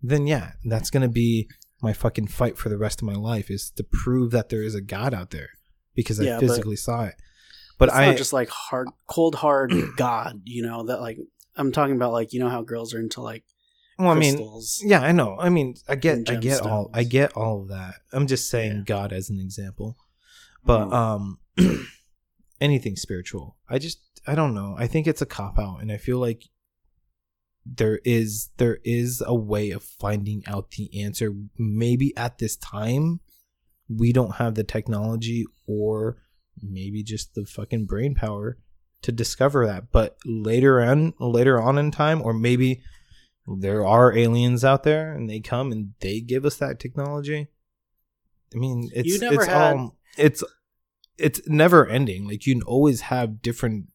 then 0.02 0.28
yeah, 0.28 0.54
that's 0.66 0.90
gonna 0.90 1.08
be 1.10 1.48
my 1.82 1.94
fucking 1.94 2.28
fight 2.28 2.58
for 2.58 2.70
the 2.70 2.78
rest 2.78 3.02
of 3.02 3.06
my 3.08 3.16
life 3.16 3.50
is 3.50 3.72
to 3.72 3.84
prove 3.84 4.32
that 4.32 4.50
there 4.50 4.64
is 4.64 4.76
a 4.76 4.82
God 4.82 5.14
out 5.14 5.30
there 5.32 5.50
because 5.96 6.20
Yeah, 6.20 6.38
I 6.38 6.40
physically 6.40 6.76
saw 6.76 7.06
it. 7.06 7.16
But 7.78 7.94
I 7.94 8.08
not 8.08 8.18
just 8.18 8.34
like 8.34 8.50
hard, 8.50 8.90
cold, 9.08 9.36
hard 9.36 9.72
God. 9.96 10.42
You 10.44 10.64
know 10.64 10.86
that 10.88 11.00
like 11.00 11.18
I'm 11.56 11.72
talking 11.72 11.96
about 11.96 12.12
like 12.12 12.34
you 12.34 12.40
know 12.40 12.50
how 12.50 12.62
girls 12.62 12.94
are 12.94 13.00
into 13.00 13.22
like 13.22 13.44
well, 13.98 14.10
I 14.10 14.16
mean, 14.16 14.40
yeah, 14.82 15.02
I 15.02 15.12
know. 15.12 15.36
I 15.38 15.50
mean, 15.50 15.76
I 15.90 15.96
get, 15.96 16.30
I 16.30 16.36
get 16.36 16.62
all, 16.62 16.90
I 16.94 17.04
get 17.04 17.34
all 17.34 17.64
of 17.64 17.68
that. 17.68 17.96
I'm 18.14 18.28
just 18.28 18.50
saying 18.50 18.72
Yeah. 18.78 18.84
God 18.86 19.12
as 19.12 19.30
an 19.30 19.42
example, 19.42 19.98
but 20.64 20.88
Mm. 20.88 20.94
um, 20.94 21.40
anything 22.62 22.96
spiritual. 22.96 23.58
I 23.68 23.78
just, 23.78 24.00
I 24.26 24.36
don't 24.36 24.54
know. 24.54 24.76
I 24.78 24.88
think 24.88 25.06
it's 25.06 25.22
a 25.22 25.26
cop 25.26 25.60
out, 25.60 25.82
and 25.82 25.92
I 25.92 25.98
feel 25.98 26.18
like 26.18 26.44
there 27.66 28.00
is, 28.04 28.50
there 28.58 28.80
is 28.84 29.24
a 29.26 29.36
way 29.36 29.72
of 29.72 29.84
finding 29.84 30.44
out 30.48 30.72
the 30.72 31.04
answer. 31.04 31.34
Maybe 31.58 32.16
at 32.18 32.38
this 32.38 32.56
time, 32.56 33.20
we 33.88 34.14
don't 34.14 34.36
have 34.36 34.56
the 34.56 34.64
technology, 34.64 35.46
or 35.68 36.18
maybe 36.62 37.04
just 37.04 37.36
the 37.36 37.46
fucking 37.46 37.86
brain 37.86 38.16
power 38.16 38.58
to 39.02 39.12
discover 39.12 39.66
that. 39.66 39.92
But 39.92 40.18
later 40.26 40.82
on, 40.82 41.14
later 41.20 41.62
on 41.62 41.78
in 41.78 41.92
time, 41.92 42.22
or 42.22 42.34
maybe 42.34 42.82
there 43.48 43.86
are 43.86 44.16
aliens 44.16 44.64
out 44.64 44.84
there 44.84 45.12
and 45.14 45.30
they 45.30 45.40
come 45.40 45.72
and 45.72 45.94
they 46.02 46.20
give 46.22 46.46
us 46.46 46.58
that 46.58 46.80
technology. 46.80 47.48
I 48.54 48.58
mean, 48.58 48.90
it's 48.94 49.08
it's 49.44 49.46
had- 49.48 49.76
all 49.76 49.98
it's 50.18 50.44
it's 51.18 51.42
never 51.48 51.88
ending. 51.88 52.28
Like 52.28 52.46
you 52.46 52.56
can 52.56 52.64
always 52.64 53.02
have 53.02 53.42
different 53.42 53.88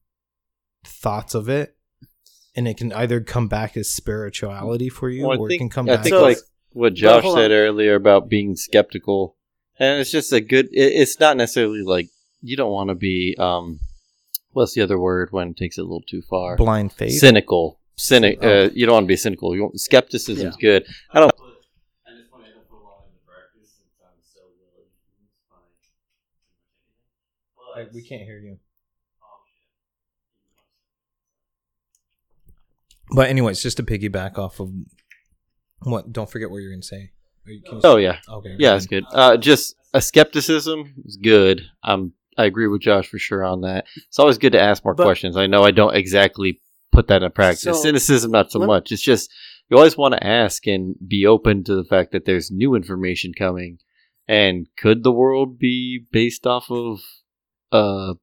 thoughts 0.85 1.35
of 1.35 1.49
it, 1.49 1.77
and 2.57 2.69
it 2.69 2.77
can 2.77 2.93
either 2.93 3.21
come 3.21 3.49
back 3.49 3.77
as 3.77 3.91
spirituality 3.91 4.89
for 4.89 5.09
you 5.09 5.27
well, 5.27 5.41
or 5.41 5.49
think, 5.49 5.59
it 5.61 5.65
can 5.65 5.71
come 5.71 5.89
I 5.89 5.97
back 5.97 6.05
think 6.05 6.17
as, 6.17 6.23
like 6.23 6.39
what 6.73 6.95
Josh 6.95 7.25
said 7.35 7.51
earlier 7.51 7.95
about 7.95 8.29
being 8.29 8.57
skeptical 8.57 9.37
and 9.79 10.01
it's 10.01 10.11
just 10.11 10.33
a 10.33 10.41
good 10.41 10.67
it, 10.67 10.93
it's 10.93 11.19
not 11.21 11.37
necessarily 11.37 11.83
like 11.83 12.09
you 12.41 12.57
don't 12.57 12.73
want 12.73 12.89
to 12.89 12.95
be 12.95 13.37
um 13.39 13.81
what's 14.53 14.75
the 14.75 14.83
other 14.83 14.99
word 14.99 15.29
when 15.33 15.51
it 15.51 15.57
takes 15.57 15.79
it 15.79 15.83
a 15.83 15.85
little 15.85 16.03
too 16.03 16.23
far? 16.23 16.57
Blind 16.57 16.93
faith? 16.93 17.19
Cynical. 17.19 17.81
Cynic 17.97 18.39
oh. 18.43 18.65
uh, 18.65 18.71
you 18.75 18.87
don't 18.87 18.95
want 18.95 19.05
to 19.05 19.09
be 19.09 19.17
cynical. 19.17 19.51
Want, 19.51 19.79
skepticism's 19.81 20.57
yeah. 20.61 20.61
good. 20.61 20.87
I 21.13 21.21
don't 21.21 21.33
we 27.93 28.03
can't 28.03 28.23
hear 28.23 28.39
you. 28.39 28.59
But 33.11 33.29
anyways, 33.29 33.63
just 33.63 33.77
to 33.79 33.83
piggyback 33.83 34.39
off 34.39 34.61
of 34.61 34.71
what, 35.83 36.13
don't 36.13 36.31
forget 36.31 36.51
what 36.51 36.59
you're 36.59 36.73
gonna 36.73 36.83
say. 36.83 37.11
Are 37.47 37.53
you- 37.53 37.63
Oh 37.85 37.97
yeah, 37.97 38.19
okay. 38.29 38.57
yeah, 38.59 38.77
it's 38.77 38.87
good. 38.87 39.05
Uh, 39.13 39.37
just 39.37 39.75
a 39.93 40.01
skepticism 40.01 40.95
is 41.05 41.17
good. 41.17 41.63
Um, 41.83 42.13
I 42.39 42.47
agree 42.47 42.67
with 42.67 42.81
Josh 42.81 43.07
for 43.09 43.19
sure 43.19 43.45
on 43.45 43.61
that. 43.61 43.85
It's 44.09 44.19
always 44.19 44.39
good 44.39 44.53
to 44.53 44.61
ask 44.61 44.85
more 44.85 44.95
But- 44.95 45.05
questions. 45.05 45.37
I 45.37 45.47
know 45.47 45.63
I 45.63 45.71
don't 45.71 45.95
exactly 45.95 46.61
put 46.93 47.09
that 47.09 47.23
in 47.23 47.31
practice. 47.33 47.63
So- 47.63 47.75
Cynicism, 47.75 48.31
not 48.31 48.51
so 48.51 48.59
let- 48.61 48.67
much. 48.67 48.93
It's 48.93 49.03
just 49.03 49.31
you 49.71 49.77
always 49.77 49.97
want 49.97 50.13
to 50.15 50.27
ask 50.27 50.67
and 50.67 50.95
be 51.07 51.25
open 51.27 51.65
to 51.65 51.75
the 51.75 51.85
fact 51.85 52.13
that 52.13 52.25
there's 52.25 52.51
new 52.51 52.75
information 52.75 53.33
coming. 53.33 53.79
And 54.27 54.67
could 54.79 55.03
the 55.05 55.13
world 55.13 55.59
be 55.59 56.05
based 56.11 56.47
off 56.47 56.71
of, 56.71 57.01
uh, 57.73 58.15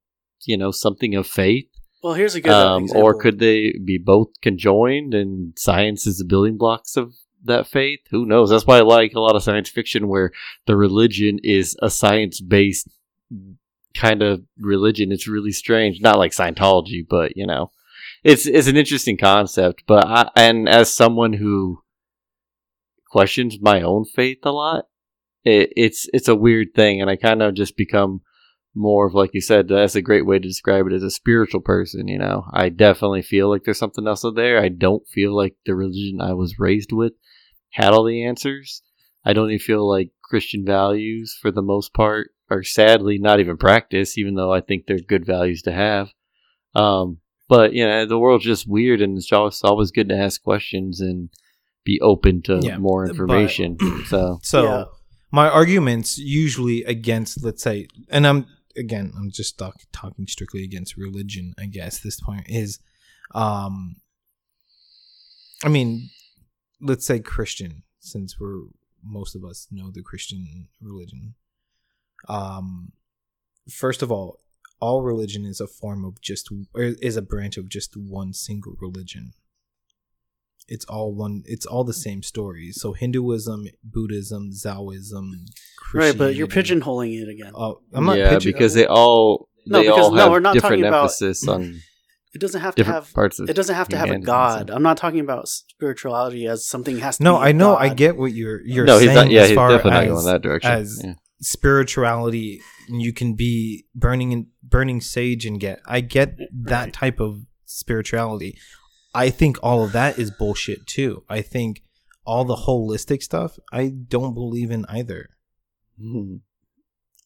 you 0.46 0.58
know, 0.58 0.72
something 0.72 1.14
of 1.16 1.28
faith? 1.28 1.70
Well, 2.04 2.14
here's 2.14 2.36
a 2.36 2.42
good 2.42 2.52
uh, 2.52 2.76
um, 2.76 2.84
example. 2.84 3.06
or 3.06 3.14
could 3.20 3.40
they 3.40 3.74
be 3.84 3.98
both 3.98 4.30
conjoined 4.42 5.14
and 5.14 5.54
science 5.58 6.08
is 6.08 6.18
the 6.18 6.26
building 6.26 6.58
blocks 6.58 6.98
of 6.98 7.14
that 7.44 7.68
faith? 7.68 8.00
Who 8.10 8.26
knows? 8.26 8.50
That's 8.50 8.66
why 8.66 8.78
i 8.78 8.82
like 8.82 9.14
a 9.14 9.20
lot 9.20 9.36
of 9.36 9.44
science 9.44 9.70
fiction 9.70 10.08
where 10.08 10.32
the 10.66 10.76
religion 10.76 11.40
is 11.44 11.78
a 11.82 11.90
science-based 11.90 12.90
kind 13.94 14.22
of 14.22 14.44
religion. 14.60 15.12
It's 15.12 15.28
really 15.28 15.52
strange. 15.52 16.02
Not 16.02 16.18
like 16.18 16.32
scientology 16.32 17.06
but 17.08 17.38
you 17.38 17.46
know 17.46 17.72
it's 18.24 18.46
it's 18.46 18.68
an 18.68 18.78
interesting 18.78 19.18
concept 19.18 19.84
but 19.88 20.06
I, 20.06 20.30
and 20.36 20.70
as 20.70 20.94
someone 20.94 21.34
who 21.34 21.82
questions 23.10 23.58
my 23.62 23.82
own 23.82 24.06
faith 24.06 24.40
a 24.44 24.52
lot 24.52 24.86
it, 25.44 25.74
it's 25.76 26.08
it's 26.14 26.28
a 26.28 26.36
weird 26.36 26.74
thing 26.76 27.02
and 27.02 27.10
i 27.10 27.16
kind 27.16 27.42
of 27.42 27.56
just 27.56 27.76
become 27.76 28.22
more 28.74 29.06
of 29.08 29.14
like 29.14 29.32
you 29.34 29.42
said 29.42 29.68
that's 29.68 29.96
a 29.96 30.02
great 30.02 30.26
way 30.26 30.40
to 30.40 30.48
describe 30.48 30.88
it 30.88 30.94
as 30.94 31.04
a 31.04 31.12
spiritual 31.12 31.60
person 31.62 32.08
you 32.08 32.18
know? 32.18 32.46
I 32.54 32.70
definitely 32.70 33.22
feel 33.22 33.50
like 33.50 33.64
there's 33.64 33.78
something 33.80 34.08
else 34.08 34.24
out 34.24 34.36
there. 34.36 34.60
I 34.62 34.70
don't 34.70 35.06
feel 35.08 35.36
like 35.36 35.56
the 35.66 35.76
religion 35.76 36.20
i 36.22 36.34
was 36.34 36.60
raised 36.60 36.92
with 36.92 37.14
had 37.72 37.94
all 37.94 38.04
the 38.06 38.24
answers. 38.26 38.82
I 39.26 39.34
don't 39.34 39.50
even 39.50 39.60
feel 39.60 39.88
like 39.90 40.12
christian 40.24 40.64
values 40.66 41.38
for 41.42 41.52
the 41.52 41.62
most 41.62 41.94
part 41.94 42.32
are 42.50 42.64
sadly 42.64 43.18
not 43.18 43.40
even 43.42 43.58
practiced 43.58 44.18
even 44.18 44.36
though 44.36 44.54
i 44.54 44.62
think 44.62 44.86
they're 44.86 45.00
good 45.00 45.26
values 45.26 45.62
to 45.64 45.72
have. 45.74 46.10
Um, 46.74 47.18
but 47.50 47.74
you 47.74 47.86
know 47.86 48.06
the 48.06 48.18
world's 48.18 48.46
just 48.46 48.68
weird 48.68 49.02
and 49.02 49.18
it's 49.18 49.32
always, 49.34 49.62
always 49.64 49.92
good 49.92 50.08
to 50.10 50.16
ask 50.18 50.42
questions 50.42 51.02
and 51.02 51.30
be 51.84 52.00
open 52.00 52.42
to 52.44 52.60
Yeah, 52.62 52.78
more 52.78 53.06
but- 53.06 53.12
information 53.12 53.78
so. 54.06 54.40
So 54.44 54.64
Yeah. 54.64 54.84
my 55.32 55.50
arguments 55.50 56.18
usually 56.18 56.84
against, 56.86 57.44
let's 57.44 57.64
say, 57.64 57.88
and 58.10 58.26
I'm 58.26 58.46
again, 58.78 59.14
I'm 59.18 59.32
just 59.32 59.58
talk, 59.58 59.76
talking 59.92 60.28
strictly 60.28 60.64
against 60.64 60.98
religion. 60.98 61.54
I 61.60 61.66
guess 61.66 62.00
this 62.00 62.20
point 62.20 62.46
is, 62.48 62.80
um, 63.34 63.98
I 65.64 65.70
mean, 65.70 66.10
let's 66.82 67.06
say 67.06 67.20
Christian, 67.20 67.84
since 68.00 68.40
we're 68.40 68.64
most 69.04 69.36
of 69.36 69.44
us 69.44 69.68
know 69.72 69.92
the 69.92 70.02
Christian 70.02 70.68
religion. 70.82 71.36
Um, 72.28 72.92
first 73.70 74.02
of 74.02 74.12
all, 74.12 74.40
all 74.80 75.02
religion 75.02 75.46
is 75.46 75.60
a 75.60 75.68
form 75.68 76.04
of 76.04 76.22
just 76.22 76.50
is 76.76 77.18
a 77.18 77.22
branch 77.22 77.58
of 77.58 77.70
just 77.70 77.96
one 77.96 78.34
single 78.34 78.76
religion 78.80 79.34
it's 80.76 80.86
all 80.86 81.14
one 81.14 81.44
it's 81.46 81.66
all 81.66 81.84
the 81.84 81.94
same 82.08 82.22
story 82.24 82.72
so 82.72 82.94
hinduism 82.94 83.66
buddhism 83.84 84.50
taoism 84.64 85.28
right, 85.94 86.18
but 86.18 86.34
you're 86.36 86.48
pigeonholing 86.48 87.14
it 87.22 87.30
again. 87.30 87.52
oh 87.56 87.82
i'm 87.94 88.06
not 88.06 88.18
yeah 88.18 88.30
pigeon- 88.30 88.52
because 88.52 88.74
they 88.74 88.86
all 88.88 89.48
No, 89.66 89.82
because- 89.82 90.00
all 90.06 90.12
no, 90.12 90.32
we're 90.32 90.40
not 90.40 90.54
different 90.54 90.74
talking 90.82 90.86
about- 90.86 91.04
emphasis 91.04 91.48
on 91.48 91.62
It 92.34 92.40
doesn't 92.40 92.62
have 92.62 92.76
to 92.76 92.84
have. 92.86 93.14
parts 93.14 93.40
of 93.40 93.50
It 93.50 93.56
doesn't 93.60 93.76
have 93.76 93.90
to 93.90 93.98
have 93.98 94.10
a 94.10 94.18
god. 94.20 94.70
I'm 94.72 94.84
not 94.90 94.96
talking 95.04 95.20
about 95.20 95.50
spirituality 95.50 96.48
as 96.48 96.66
something 96.66 96.98
has 97.00 97.18
to. 97.18 97.24
no 97.24 97.34
be 97.38 97.44
i 97.48 97.52
know 97.52 97.76
i 97.76 97.90
get 98.04 98.14
what 98.18 98.32
you're 98.40 98.62
you're 98.66 98.86
no, 98.86 98.98
saying 98.98 99.10
he's 99.10 99.16
not. 99.20 99.30
Yeah, 99.30 99.42
as 99.42 99.50
he's 99.50 99.56
far 99.60 99.70
definitely 99.72 99.92
not 99.92 100.04
as, 100.06 100.10
going 100.14 100.26
that 100.34 100.42
direction. 100.42 100.72
as 100.72 101.02
yeah. 101.04 101.14
spirituality 101.42 102.62
you 102.90 103.12
can 103.14 103.34
be 103.36 103.86
burning 103.96 104.34
and 104.34 104.46
burning 104.64 105.02
sage 105.02 105.46
and 105.46 105.60
get 105.60 105.80
i 105.86 106.00
get 106.02 106.38
that 106.54 106.94
type 106.94 107.20
of 107.20 107.42
spirituality 107.66 108.58
i 109.14 109.30
think 109.30 109.58
all 109.62 109.84
of 109.84 109.92
that 109.92 110.18
is 110.20 110.32
bullshit 110.32 110.86
too 110.88 111.24
i 111.30 111.42
think 111.42 111.82
all 112.26 112.46
the 112.46 112.56
holistic 112.68 113.22
stuff 113.24 113.58
i 113.72 113.88
don't 113.90 114.34
believe 114.34 114.72
in 114.72 114.86
either 114.90 115.30
Mhm. 116.02 116.42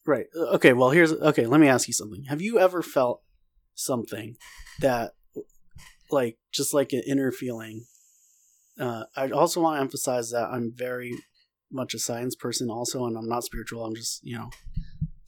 Right. 0.04 0.26
Uh, 0.36 0.54
Okay. 0.56 0.72
Well, 0.74 0.90
here's 0.90 1.12
okay. 1.12 1.46
Let 1.46 1.60
me 1.60 1.68
ask 1.68 1.88
you 1.88 1.94
something. 1.94 2.24
Have 2.24 2.42
you 2.42 2.58
ever 2.58 2.82
felt 2.82 3.22
something 3.74 4.36
that, 4.80 5.14
like, 6.10 6.38
just 6.52 6.74
like 6.74 6.92
an 6.92 7.02
inner 7.06 7.32
feeling? 7.32 7.86
Uh, 8.78 9.04
I 9.16 9.30
also 9.30 9.60
want 9.62 9.78
to 9.78 9.80
emphasize 9.80 10.30
that 10.30 10.50
I'm 10.50 10.72
very 10.74 11.16
much 11.72 11.94
a 11.94 11.98
science 11.98 12.34
person, 12.36 12.68
also, 12.70 13.06
and 13.06 13.16
I'm 13.16 13.28
not 13.28 13.44
spiritual. 13.44 13.84
I'm 13.84 13.94
just 13.94 14.22
you 14.22 14.36
know 14.36 14.50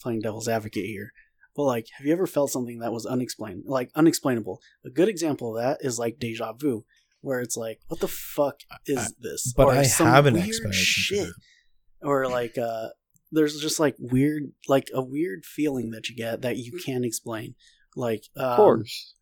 playing 0.02 0.20
devil's 0.20 0.48
advocate 0.48 0.85
here. 0.86 1.12
But 1.59 1.64
like, 1.64 1.86
have 1.97 2.06
you 2.06 2.12
ever 2.12 2.28
felt 2.28 2.52
something 2.52 2.78
that 2.78 2.93
was 2.93 3.05
unexplained, 3.05 3.64
like 3.66 3.90
unexplainable? 3.97 4.60
A 4.86 4.90
good 4.90 5.09
example 5.09 5.56
of 5.56 5.62
that 5.64 5.78
is 5.85 5.98
like 5.98 6.20
deja 6.20 6.52
vu, 6.52 6.85
where 7.20 7.40
it's 7.40 7.56
like, 7.56 7.80
what 7.89 7.98
the 7.98 8.06
fuck 8.06 8.60
is 8.86 8.98
I- 8.98 9.06
this? 9.20 9.52
but 9.56 9.66
Or 9.66 9.72
i 9.72 9.82
some 9.82 10.06
have 10.06 10.26
an 10.26 10.35
weird 10.35 10.47
explanation 10.47 11.16
for 11.18 11.24
that. 11.26 12.06
or 12.09 12.28
like 12.28 12.56
uh 12.56 12.90
there's 13.32 13.60
just 13.60 13.80
like 13.80 13.97
weird 13.98 14.44
like 14.68 14.89
a 14.94 15.02
weird 15.02 15.44
feeling 15.44 15.90
that 15.90 16.09
you 16.09 16.14
get 16.14 16.43
that 16.43 16.56
you 16.59 16.78
can't 16.86 17.05
explain 17.05 17.56
like 17.97 18.22
um, 18.36 18.44
Of 18.52 18.56
course. 18.56 19.14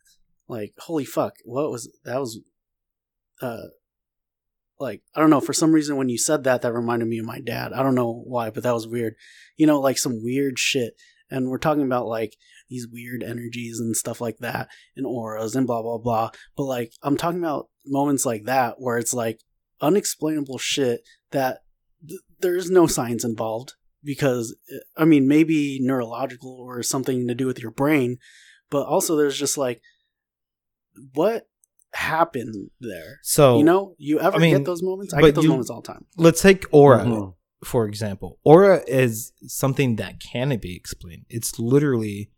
like 0.46 0.74
holy 0.78 1.06
fuck 1.06 1.36
what 1.46 1.70
was 1.70 1.90
that 2.04 2.20
was 2.20 2.38
uh 3.40 3.68
like 4.78 5.02
i 5.14 5.20
don't 5.20 5.30
know 5.30 5.40
for 5.40 5.52
some 5.54 5.72
reason 5.72 5.96
when 5.96 6.08
you 6.10 6.18
said 6.18 6.44
that 6.44 6.62
that 6.62 6.72
reminded 6.74 7.08
me 7.08 7.18
of 7.18 7.24
my 7.24 7.40
dad 7.40 7.72
i 7.72 7.82
don't 7.82 7.94
know 7.94 8.12
why 8.26 8.50
but 8.50 8.62
that 8.62 8.74
was 8.74 8.86
weird 8.86 9.14
you 9.56 9.66
know 9.66 9.80
like 9.80 9.98
some 9.98 10.22
weird 10.22 10.58
shit 10.58 10.94
and 11.30 11.48
we're 11.48 11.58
talking 11.58 11.82
about 11.84 12.06
like 12.06 12.36
these 12.68 12.86
weird 12.90 13.22
energies 13.22 13.78
and 13.80 13.96
stuff 13.96 14.20
like 14.20 14.38
that 14.38 14.68
and 14.96 15.06
auras 15.06 15.54
and 15.56 15.66
blah 15.66 15.82
blah 15.82 15.98
blah. 15.98 16.30
But 16.56 16.64
like 16.64 16.92
i'm 17.02 17.16
talking 17.16 17.40
about 17.40 17.68
moments 17.86 18.24
like 18.26 18.44
that 18.44 18.76
where 18.78 18.98
it's 18.98 19.14
like 19.14 19.40
unexplainable 19.80 20.58
shit 20.58 21.00
that 21.32 21.60
th- 22.08 22.20
there's 22.40 22.70
no 22.70 22.86
science 22.86 23.24
involved 23.24 23.74
because 24.02 24.56
i 24.96 25.04
mean 25.04 25.26
maybe 25.28 25.78
neurological 25.80 26.56
or 26.60 26.82
something 26.82 27.26
to 27.28 27.34
do 27.34 27.46
with 27.46 27.60
your 27.60 27.70
brain 27.70 28.18
but 28.70 28.86
also 28.86 29.16
there's 29.16 29.38
just 29.38 29.58
like 29.58 29.80
what 31.14 31.46
happened 31.92 32.70
there? 32.80 33.20
So 33.22 33.58
you 33.58 33.64
know 33.64 33.94
you 33.98 34.20
ever 34.20 34.36
I 34.36 34.40
mean, 34.40 34.56
get 34.56 34.64
those 34.64 34.82
moments? 34.82 35.14
I 35.14 35.20
but 35.20 35.26
get 35.28 35.34
those 35.36 35.44
you- 35.44 35.50
moments 35.50 35.70
all 35.70 35.80
the 35.82 35.92
time. 35.92 36.04
let's 36.16 36.42
take 36.42 36.64
aura. 36.72 37.04
Mhm. 37.04 37.34
For 37.66 37.86
example 37.86 38.38
aura 38.44 38.82
is 38.86 39.32
something 39.46 39.96
that 39.96 40.20
can 40.20 40.56
be 40.58 40.76
explained. 40.76 41.26
It's 41.28 41.58
literally 41.58 42.30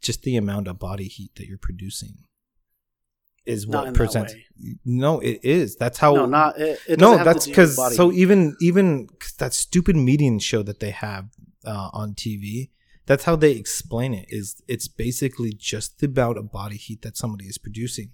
just 0.00 0.22
the 0.22 0.36
amount 0.36 0.66
of 0.66 0.78
body 0.78 1.06
heat 1.06 1.36
that 1.36 1.46
you're 1.46 1.56
producing 1.56 2.24
is 3.46 3.66
Not 3.68 3.86
what 3.86 3.94
presents 3.94 4.34
no 4.84 5.20
it 5.20 5.40
is. 5.44 5.76
That's 5.76 5.98
how 5.98 6.14
no 6.14 6.26
not 6.26 6.58
it, 6.58 6.80
it 6.88 6.98
no 6.98 7.22
that's 7.22 7.46
because 7.46 7.96
so 7.96 8.12
even 8.12 8.56
even 8.60 9.08
that 9.38 9.54
stupid 9.54 9.96
Medium 9.96 10.38
show 10.38 10.62
that 10.64 10.80
they 10.80 10.90
have 10.90 11.28
uh, 11.64 11.90
on 11.92 12.14
tv 12.14 12.70
that's 13.06 13.24
how 13.24 13.36
they 13.36 13.52
explain 13.52 14.14
it 14.14 14.26
is 14.28 14.62
it's 14.68 14.88
basically 14.88 15.52
just 15.52 16.02
about 16.02 16.38
a 16.38 16.42
body 16.42 16.76
heat 16.76 17.02
that 17.02 17.16
somebody 17.16 17.46
is 17.46 17.58
producing. 17.58 18.10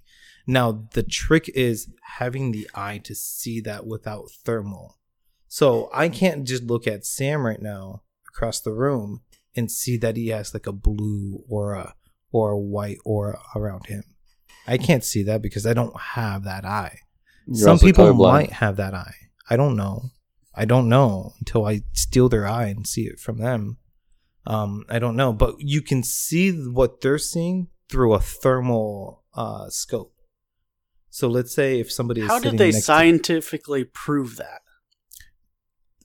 Now 0.47 0.89
the 0.93 1.03
trick 1.03 1.49
is 1.51 1.89
having 2.19 2.53
the 2.53 2.69
eye 2.75 2.99
to 3.05 3.15
see 3.15 3.61
that 3.61 3.87
without 3.87 4.31
thermal 4.31 4.98
so 5.49 5.89
i 5.93 6.09
can't 6.09 6.45
just 6.45 6.63
look 6.65 6.87
at 6.87 7.05
sam 7.05 7.45
right 7.45 7.63
now 7.63 8.03
across 8.29 8.61
the 8.61 8.73
room 8.73 9.23
and 9.57 9.71
see 9.71 9.97
that 9.97 10.17
he 10.17 10.29
has 10.29 10.55
like 10.55 10.67
a 10.67 10.73
blue 10.73 11.43
aura 11.49 11.95
or 12.31 12.51
a 12.53 12.59
white 12.59 12.99
aura 13.05 13.41
around 13.57 13.87
him 13.87 14.05
i 14.67 14.77
can't 14.79 15.05
see 15.05 15.23
that 15.23 15.43
because 15.43 15.67
i 15.67 15.73
don't 15.73 15.99
have 16.01 16.45
that 16.45 16.65
eye 16.65 16.99
You're 17.47 17.65
some 17.67 17.79
people 17.79 18.07
colorblind. 18.07 18.33
might 18.33 18.53
have 18.53 18.77
that 18.77 18.95
eye. 18.95 19.15
I 19.51 19.57
don't 19.57 19.77
know. 19.77 20.11
I 20.55 20.67
don't 20.67 20.89
know 20.91 21.33
until 21.41 21.65
I 21.65 21.81
steal 21.95 22.29
their 22.29 22.47
eye 22.47 22.67
and 22.67 22.87
see 22.87 23.05
it 23.07 23.19
from 23.19 23.39
them. 23.39 23.79
Um, 24.47 24.85
I 24.91 24.99
don't 24.99 25.17
know, 25.17 25.33
but 25.33 25.55
you 25.59 25.81
can 25.81 26.03
see 26.03 26.53
what 26.53 27.01
they're 27.01 27.17
seeing 27.17 27.69
through 27.89 28.13
a 28.13 28.21
thermal 28.21 29.25
uh, 29.35 29.71
scope. 29.71 30.13
So 31.09 31.29
let's 31.29 31.55
say 31.55 31.81
if 31.81 31.91
somebody 31.91 32.21
is 32.21 32.27
how 32.29 32.39
did 32.39 32.59
they 32.59 32.67
next 32.73 32.77
to- 32.77 32.83
scientifically 32.83 33.85
prove 33.85 34.37
that 34.37 34.61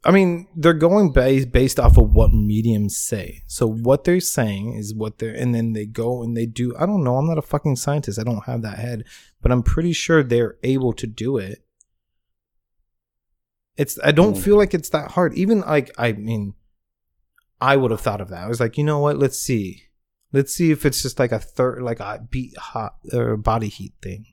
I 0.05 0.11
mean, 0.11 0.47
they're 0.55 0.73
going 0.73 1.13
based 1.13 1.51
based 1.51 1.79
off 1.79 1.97
of 1.97 2.13
what 2.13 2.33
mediums 2.33 2.97
say. 2.97 3.41
So 3.47 3.65
what 3.65 4.03
they're 4.03 4.19
saying 4.19 4.73
is 4.73 4.93
what 4.93 5.17
they're, 5.19 5.33
and 5.33 5.55
then 5.55 5.71
they 5.73 5.85
go 5.85 6.23
and 6.23 6.35
they 6.35 6.45
do. 6.45 6.75
I 6.77 6.85
don't 6.85 7.03
know. 7.05 7.15
I'm 7.15 7.27
not 7.27 7.37
a 7.37 7.41
fucking 7.41 7.77
scientist. 7.77 8.19
I 8.19 8.23
don't 8.23 8.43
have 8.45 8.61
that 8.63 8.79
head, 8.79 9.05
but 9.41 9.51
I'm 9.51 9.63
pretty 9.63 9.93
sure 9.93 10.21
they're 10.21 10.57
able 10.61 10.91
to 10.93 11.07
do 11.07 11.37
it. 11.37 11.63
It's. 13.77 13.97
I 14.03 14.11
don't 14.11 14.35
Mm. 14.35 14.43
feel 14.43 14.57
like 14.57 14.73
it's 14.73 14.89
that 14.89 15.11
hard. 15.11 15.33
Even 15.35 15.61
like, 15.61 15.89
I 15.97 16.11
mean, 16.11 16.53
I 17.61 17.77
would 17.77 17.91
have 17.91 18.01
thought 18.01 18.21
of 18.21 18.29
that. 18.29 18.43
I 18.43 18.47
was 18.47 18.59
like, 18.59 18.77
you 18.77 18.83
know 18.83 18.99
what? 18.99 19.17
Let's 19.17 19.39
see. 19.39 19.83
Let's 20.33 20.53
see 20.53 20.71
if 20.71 20.85
it's 20.85 21.01
just 21.01 21.17
like 21.17 21.31
a 21.31 21.39
third, 21.39 21.81
like 21.81 21.99
a 21.99 22.27
beat 22.29 22.57
hot 22.57 22.95
or 23.13 23.37
body 23.37 23.69
heat 23.69 23.93
thing. 24.01 24.25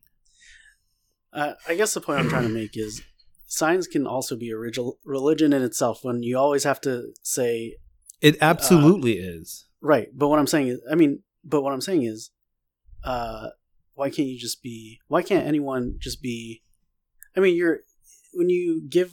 Uh, 1.33 1.53
I 1.69 1.77
guess 1.77 1.95
the 1.95 2.01
point 2.01 2.19
I'm 2.19 2.29
trying 2.29 2.43
to 2.43 2.49
make 2.49 2.77
is 2.77 3.03
science 3.51 3.89
can 3.89 4.07
also 4.07 4.37
be 4.37 4.51
a 4.51 4.57
religion 5.05 5.53
in 5.53 5.61
itself 5.61 6.05
when 6.05 6.23
you 6.23 6.39
always 6.39 6.63
have 6.63 6.81
to 6.81 7.09
say 7.23 7.75
It 8.21 8.37
absolutely 8.41 9.15
is. 9.15 9.67
right. 9.81 10.07
But 10.15 10.29
what 10.29 10.39
I'm 10.39 10.47
saying 10.47 10.69
is, 10.69 10.81
I 10.91 10.95
mean, 10.95 11.23
but 11.45 11.63
what 11.63 11.73
I'm 11.73 11.81
saying 11.81 12.05
is, 12.05 12.31
uh, 13.03 13.49
why 13.95 14.09
can't 14.09 14.29
you 14.29 14.39
just 14.39 14.63
be? 14.63 15.01
Why 15.09 15.23
can't 15.23 15.47
anyone 15.47 15.97
just 15.99 16.23
be? 16.23 16.63
I 17.37 17.41
mean, 17.41 17.57
you're 17.57 17.81
when 18.33 18.49
you 18.49 18.83
give 18.89 19.13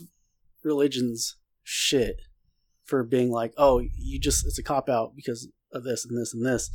religions 0.64 1.36
shit 1.64 2.18
for 2.86 3.04
being 3.04 3.32
like, 3.32 3.54
oh, 3.58 3.80
you 3.98 4.20
just 4.20 4.46
it's 4.46 4.60
a 4.60 4.64
cop 4.64 4.88
out 4.88 5.14
because 5.16 5.50
of 5.74 5.84
this 5.84 6.06
and 6.06 6.16
this 6.18 6.34
and 6.34 6.46
this, 6.46 6.70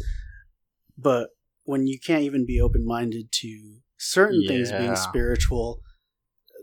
but 0.98 1.28
when 1.62 1.86
you 1.86 1.98
can't 2.00 2.22
even 2.24 2.44
be 2.44 2.60
open 2.60 2.84
minded 2.84 3.30
to 3.30 3.76
certain 3.98 4.44
things 4.48 4.72
being 4.72 4.96
spiritual, 4.96 5.80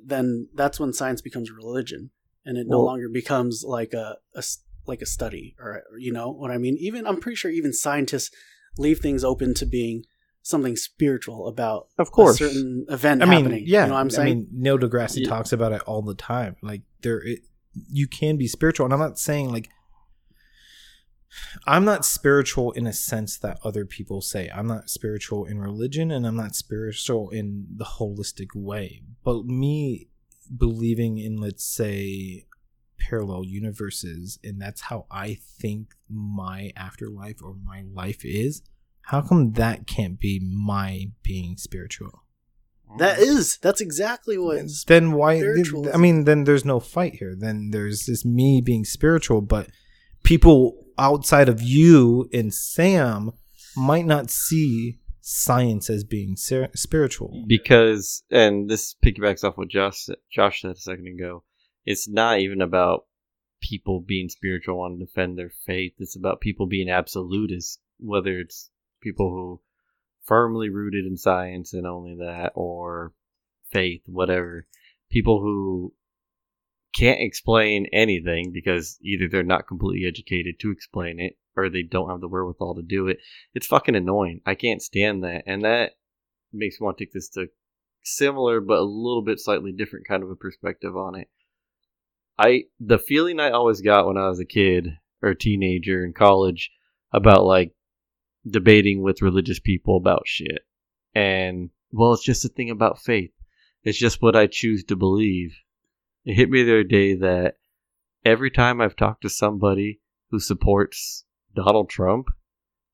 then 0.06 0.48
that's 0.56 0.80
when 0.80 0.94
science 0.94 1.22
becomes 1.22 1.52
religion, 1.52 2.12
and 2.46 2.58
it 2.58 2.68
no 2.68 2.82
longer 2.82 3.10
becomes 3.10 3.64
like 3.66 3.94
a, 3.94 4.18
a 4.36 4.40
s- 4.40 4.64
like 4.88 5.02
a 5.02 5.06
study 5.06 5.56
or 5.60 5.84
you 5.98 6.12
know 6.12 6.32
what 6.32 6.52
I 6.52 6.58
mean. 6.58 6.78
Even 6.80 7.06
I'm 7.08 7.20
pretty 7.20 7.36
sure 7.36 7.52
even 7.52 7.74
scientists 7.74 8.32
leave 8.78 9.00
things 9.00 9.24
open 9.24 9.54
to 9.56 9.66
being 9.66 10.04
something 10.42 10.76
spiritual 10.76 11.48
about 11.48 11.88
Of 11.98 12.12
course. 12.12 12.40
a 12.42 12.48
certain 12.50 12.86
event 12.90 13.22
I 13.22 13.26
mean, 13.26 13.40
happening. 13.44 13.64
yeah. 13.68 13.84
you 13.84 13.88
know 13.90 13.96
what 13.96 14.00
I'm 14.00 14.10
saying. 14.10 14.28
I 14.28 14.36
mean, 14.36 14.48
Neil 14.54 14.78
deGrasse 14.80 15.18
Yeah. 15.22 15.28
talks 15.30 15.52
about 15.52 15.74
it 15.74 15.82
all 15.82 16.02
the 16.02 16.16
time. 16.16 16.56
Like 16.64 16.82
there, 17.02 17.22
it, 17.24 17.40
you 17.92 18.08
can 18.08 18.38
be 18.38 18.48
spiritual, 18.48 18.86
and 18.86 18.94
I'm 18.94 19.00
not 19.00 19.20
saying 19.20 19.52
like 19.52 19.70
I'm 21.66 21.86
not 21.86 22.06
spiritual 22.06 22.72
in 22.72 22.88
a 22.88 22.94
sense 22.94 23.38
that 23.38 23.60
other 23.64 23.86
people 23.86 24.22
say. 24.22 24.50
I'm 24.54 24.68
not 24.68 24.90
spiritual 24.90 25.46
in 25.46 25.60
religion, 25.60 26.12
and 26.12 26.26
I'm 26.26 26.36
not 26.36 26.56
spiritual 26.56 27.30
in 27.30 27.68
the 27.76 27.86
holistic 27.86 28.50
way. 28.56 29.02
But 29.24 29.46
me 29.46 30.08
believing 30.56 31.18
in, 31.18 31.38
let's 31.38 31.64
say, 31.64 32.46
parallel 32.98 33.46
universes, 33.46 34.40
and 34.44 34.62
that's 34.62 34.82
how 34.82 35.06
I 35.10 35.36
think 35.36 35.96
my 36.10 36.72
afterlife 36.76 37.42
or 37.44 37.56
my 37.64 37.84
life 37.94 38.26
is. 38.26 38.62
How 39.04 39.22
come 39.22 39.54
that 39.54 39.88
can't 39.88 40.20
be 40.20 40.40
my 40.40 41.12
being 41.24 41.58
spiritual? 41.58 42.24
that 42.98 43.20
is 43.20 43.58
that's 43.58 43.82
exactly 43.82 44.38
what. 44.38 44.58
then 44.88 45.12
why 45.12 45.40
i 45.94 45.98
mean 45.98 46.24
then 46.24 46.44
there's 46.46 46.66
no 46.66 46.80
fight 46.80 47.14
here 47.14 47.36
then 47.38 47.70
there's 47.72 48.08
this 48.08 48.26
me 48.26 48.62
being 48.62 48.84
spiritual 48.84 49.42
but 49.42 49.68
people 50.30 50.86
outside 50.98 51.50
of 51.50 51.62
you 51.62 52.30
and 52.32 52.54
sam 52.54 53.32
might 53.76 54.06
not 54.06 54.30
see 54.30 55.00
science 55.22 55.90
as 55.90 56.04
being 56.04 56.36
ser- 56.36 56.70
spiritual 56.76 57.44
because 57.48 58.24
and 58.30 58.70
this 58.70 58.96
piggybacks 59.04 59.44
off 59.44 59.58
what 59.58 59.68
Josh 59.68 60.08
Josh 60.32 60.62
said 60.62 60.72
a 60.72 60.76
second 60.76 61.08
ago. 61.08 61.44
It's 61.86 62.08
not 62.08 62.40
even 62.40 62.62
about 62.62 63.06
people 63.62 64.00
being 64.00 64.30
spiritual 64.30 64.78
want 64.78 65.00
to 65.00 65.06
defend 65.06 65.38
their 65.38 65.52
faith. 65.66 65.94
It's 65.98 66.16
about 66.16 66.42
people 66.42 66.68
being 66.68 66.90
absolutist, 66.90 67.80
whether 68.00 68.40
it's 68.40 68.70
people 69.02 69.30
who 69.30 69.62
firmly 70.26 70.70
rooted 70.70 71.06
in 71.06 71.18
science 71.18 71.74
and 71.74 71.88
only 71.88 72.16
that, 72.16 72.52
or 72.56 73.14
faith, 73.72 74.02
whatever. 74.06 74.68
People 75.10 75.42
who 75.42 75.94
can't 76.94 77.22
explain 77.22 77.88
anything 77.94 78.52
because 78.54 78.98
either 79.02 79.28
they're 79.28 79.44
not 79.44 79.68
completely 79.68 80.08
educated 80.08 80.60
to 80.60 80.72
explain 80.72 81.20
it 81.20 81.38
or 81.56 81.70
they 81.70 81.84
don't 81.84 82.10
have 82.10 82.22
the 82.22 82.28
wherewithal 82.28 82.76
to 82.76 82.82
do 82.82 83.08
it. 83.08 83.18
It's 83.54 83.68
fucking 83.68 83.96
annoying. 83.96 84.42
I 84.46 84.56
can't 84.56 84.82
stand 84.82 85.24
that. 85.24 85.44
And 85.46 85.64
that 85.64 85.92
makes 86.52 86.80
me 86.80 86.86
want 86.86 86.98
to 86.98 87.06
take 87.06 87.14
this 87.14 87.30
to 87.30 87.48
similar 88.04 88.62
but 88.62 88.80
a 88.80 88.84
little 88.84 89.24
bit 89.24 89.40
slightly 89.40 89.72
different 89.72 90.08
kind 90.08 90.24
of 90.24 90.30
a 90.30 90.36
perspective 90.36 90.96
on 90.96 91.16
it. 91.16 91.30
I 92.38 92.64
the 92.80 92.98
feeling 92.98 93.40
I 93.40 93.52
always 93.52 93.82
got 93.82 94.08
when 94.08 94.18
I 94.18 94.30
was 94.30 94.40
a 94.40 94.46
kid 94.46 94.98
or 95.22 95.30
a 95.30 95.38
teenager 95.38 96.06
in 96.06 96.14
college 96.14 96.72
about 97.12 97.44
like 97.44 97.74
debating 98.50 99.02
with 99.02 99.22
religious 99.22 99.60
people 99.60 99.98
about 99.98 100.24
shit. 100.26 100.60
And 101.14 101.70
well, 101.92 102.14
it's 102.14 102.24
just 102.24 102.46
a 102.46 102.50
thing 102.50 102.70
about 102.70 103.02
faith. 103.02 103.32
It's 103.84 103.98
just 103.98 104.22
what 104.22 104.36
I 104.36 104.48
choose 104.48 104.86
to 104.86 104.96
believe. 104.96 105.56
It 106.30 106.36
hit 106.36 106.52
me 106.52 106.62
the 106.62 106.74
other 106.74 106.84
day 106.84 107.16
that 107.16 107.56
every 108.24 108.52
time 108.52 108.82
I've 108.82 108.96
talked 108.96 109.24
to 109.24 109.30
somebody 109.30 110.00
who 110.30 110.40
supports 110.40 111.26
Donald 111.56 111.90
Trump, 111.90 112.28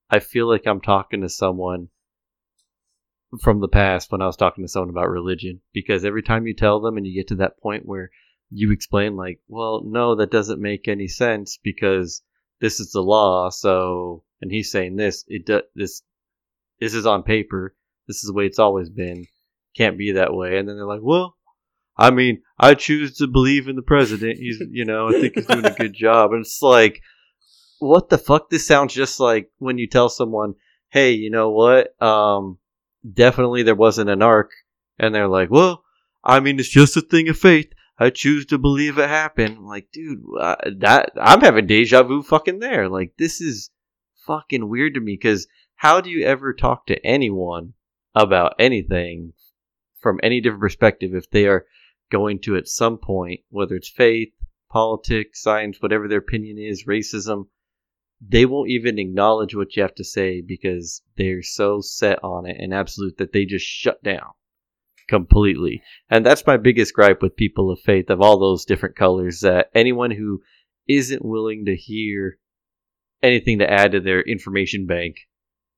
I 0.09 0.19
feel 0.19 0.47
like 0.47 0.65
I'm 0.65 0.79
talking 0.79 1.19
to 1.19 1.27
someone 1.27 1.89
from 3.41 3.59
the 3.59 3.67
past 3.67 4.09
when 4.09 4.21
I 4.21 4.25
was 4.25 4.37
talking 4.37 4.63
to 4.63 4.69
someone 4.69 4.89
about 4.89 5.09
religion. 5.09 5.59
Because 5.73 6.05
every 6.05 6.23
time 6.23 6.47
you 6.47 6.53
tell 6.53 6.79
them 6.79 6.95
and 6.95 7.05
you 7.05 7.13
get 7.13 7.27
to 7.27 7.35
that 7.35 7.59
point 7.59 7.85
where 7.85 8.09
you 8.51 8.71
explain, 8.71 9.17
like, 9.17 9.41
well, 9.49 9.83
no, 9.85 10.15
that 10.15 10.31
doesn't 10.31 10.61
make 10.61 10.87
any 10.87 11.09
sense 11.09 11.59
because 11.61 12.21
this 12.61 12.79
is 12.79 12.93
the 12.93 13.01
law. 13.01 13.49
So, 13.49 14.23
and 14.39 14.49
he's 14.49 14.71
saying 14.71 14.95
this, 14.95 15.25
it 15.27 15.45
does, 15.45 15.63
this, 15.75 16.03
this 16.79 16.93
is 16.93 17.05
on 17.05 17.23
paper. 17.23 17.75
This 18.07 18.23
is 18.23 18.27
the 18.27 18.33
way 18.33 18.45
it's 18.45 18.59
always 18.59 18.89
been. 18.89 19.25
Can't 19.75 19.97
be 19.97 20.13
that 20.13 20.33
way. 20.33 20.57
And 20.57 20.69
then 20.69 20.77
they're 20.77 20.85
like, 20.85 21.03
well, 21.03 21.35
I 21.97 22.11
mean, 22.11 22.41
I 22.59 22.73
choose 22.73 23.17
to 23.17 23.27
believe 23.27 23.67
in 23.67 23.75
the 23.75 23.81
president. 23.81 24.39
He's, 24.39 24.61
you 24.69 24.85
know, 24.85 25.07
I 25.07 25.11
think 25.13 25.35
he's 25.35 25.45
doing 25.45 25.65
a 25.65 25.71
good 25.71 25.93
job. 25.93 26.31
And 26.33 26.41
it's 26.41 26.61
like, 26.61 27.01
what 27.79 28.09
the 28.09 28.17
fuck? 28.17 28.49
This 28.49 28.67
sounds 28.67 28.93
just 28.93 29.19
like 29.19 29.49
when 29.59 29.77
you 29.77 29.87
tell 29.87 30.09
someone, 30.09 30.55
hey, 30.89 31.11
you 31.11 31.29
know 31.29 31.51
what? 31.51 32.01
Um, 32.01 32.57
definitely 33.13 33.63
there 33.63 33.75
wasn't 33.75 34.09
an 34.09 34.21
ark. 34.21 34.51
And 34.99 35.13
they're 35.13 35.27
like, 35.27 35.49
well, 35.49 35.83
I 36.23 36.39
mean, 36.39 36.59
it's 36.59 36.69
just 36.69 36.97
a 36.97 37.01
thing 37.01 37.29
of 37.29 37.37
faith. 37.37 37.71
I 37.97 38.09
choose 38.09 38.45
to 38.47 38.57
believe 38.57 38.97
it 38.97 39.07
happened. 39.07 39.57
I'm 39.57 39.65
like, 39.65 39.89
dude, 39.93 40.21
uh, 40.39 40.55
that 40.79 41.11
I'm 41.19 41.41
having 41.41 41.67
deja 41.67 42.03
vu 42.03 42.23
fucking 42.23 42.59
there. 42.59 42.89
Like, 42.89 43.13
this 43.17 43.39
is 43.39 43.69
fucking 44.25 44.67
weird 44.67 44.95
to 44.95 44.99
me 44.99 45.13
because 45.13 45.47
how 45.75 46.01
do 46.01 46.09
you 46.09 46.25
ever 46.25 46.53
talk 46.53 46.87
to 46.87 47.05
anyone 47.05 47.73
about 48.13 48.55
anything 48.59 49.33
from 50.01 50.19
any 50.23 50.41
different 50.41 50.61
perspective 50.61 51.13
if 51.13 51.29
they 51.29 51.47
are 51.47 51.65
going 52.11 52.39
to 52.39 52.55
at 52.55 52.67
some 52.67 52.97
point, 52.97 53.41
whether 53.49 53.75
it's 53.75 53.89
faith, 53.89 54.33
politics, 54.69 55.41
science, 55.41 55.81
whatever 55.81 56.07
their 56.07 56.19
opinion 56.19 56.57
is, 56.57 56.85
racism, 56.85 57.47
they 58.21 58.45
won't 58.45 58.69
even 58.69 58.97
acknowledge 58.97 59.55
what 59.55 59.75
you 59.75 59.81
have 59.81 59.95
to 59.95 60.03
say 60.03 60.41
because 60.41 61.01
they're 61.17 61.41
so 61.41 61.81
set 61.81 62.23
on 62.23 62.45
it 62.45 62.57
and 62.59 62.73
absolute 62.73 63.17
that 63.17 63.33
they 63.33 63.45
just 63.45 63.65
shut 63.65 64.01
down 64.03 64.31
completely. 65.07 65.81
And 66.09 66.25
that's 66.25 66.47
my 66.47 66.57
biggest 66.57 66.93
gripe 66.93 67.21
with 67.21 67.35
people 67.35 67.71
of 67.71 67.79
faith 67.79 68.09
of 68.09 68.21
all 68.21 68.39
those 68.39 68.65
different 68.65 68.95
colors 68.95 69.41
that 69.41 69.69
anyone 69.73 70.11
who 70.11 70.41
isn't 70.87 71.25
willing 71.25 71.65
to 71.65 71.75
hear 71.75 72.37
anything 73.21 73.59
to 73.59 73.71
add 73.71 73.91
to 73.91 73.99
their 73.99 74.21
information 74.21 74.85
bank 74.85 75.17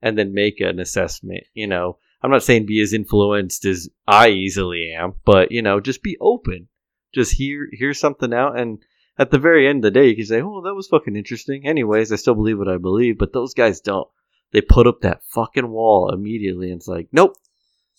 and 0.02 0.18
then 0.18 0.34
make 0.34 0.60
an 0.60 0.80
assessment, 0.80 1.44
you 1.54 1.68
know. 1.68 1.98
I'm 2.22 2.32
not 2.32 2.44
saying 2.44 2.66
be 2.66 2.82
as 2.82 2.94
influenced 2.94 3.66
as 3.66 3.90
I 4.08 4.30
easily 4.30 4.94
am, 4.98 5.14
but 5.26 5.52
you 5.52 5.62
know, 5.62 5.80
just 5.80 6.02
be 6.04 6.18
open. 6.20 6.68
Just 7.14 7.34
hear 7.34 7.68
hear 7.72 7.94
something 7.94 8.34
out 8.34 8.60
and 8.60 8.80
at 9.20 9.32
the 9.32 9.40
very 9.40 9.68
end 9.68 9.78
of 9.80 9.94
the 9.94 10.00
day 10.00 10.10
you 10.10 10.16
can 10.16 10.26
say, 10.26 10.42
Oh, 10.42 10.62
that 10.64 10.74
was 10.76 10.88
fucking 10.88 11.16
interesting. 11.16 11.66
Anyways, 11.66 12.12
I 12.12 12.16
still 12.18 12.36
believe 12.36 12.58
what 12.60 12.68
I 12.68 12.78
believe, 12.78 13.18
but 13.18 13.34
those 13.34 13.54
guys 13.54 13.80
don't. 13.82 14.08
They 14.52 14.62
put 14.62 14.88
up 14.88 15.02
that 15.02 15.22
fucking 15.30 15.68
wall 15.70 16.12
immediately 16.14 16.72
and 16.72 16.80
it's 16.80 16.88
like, 16.88 17.08
Nope, 17.12 17.36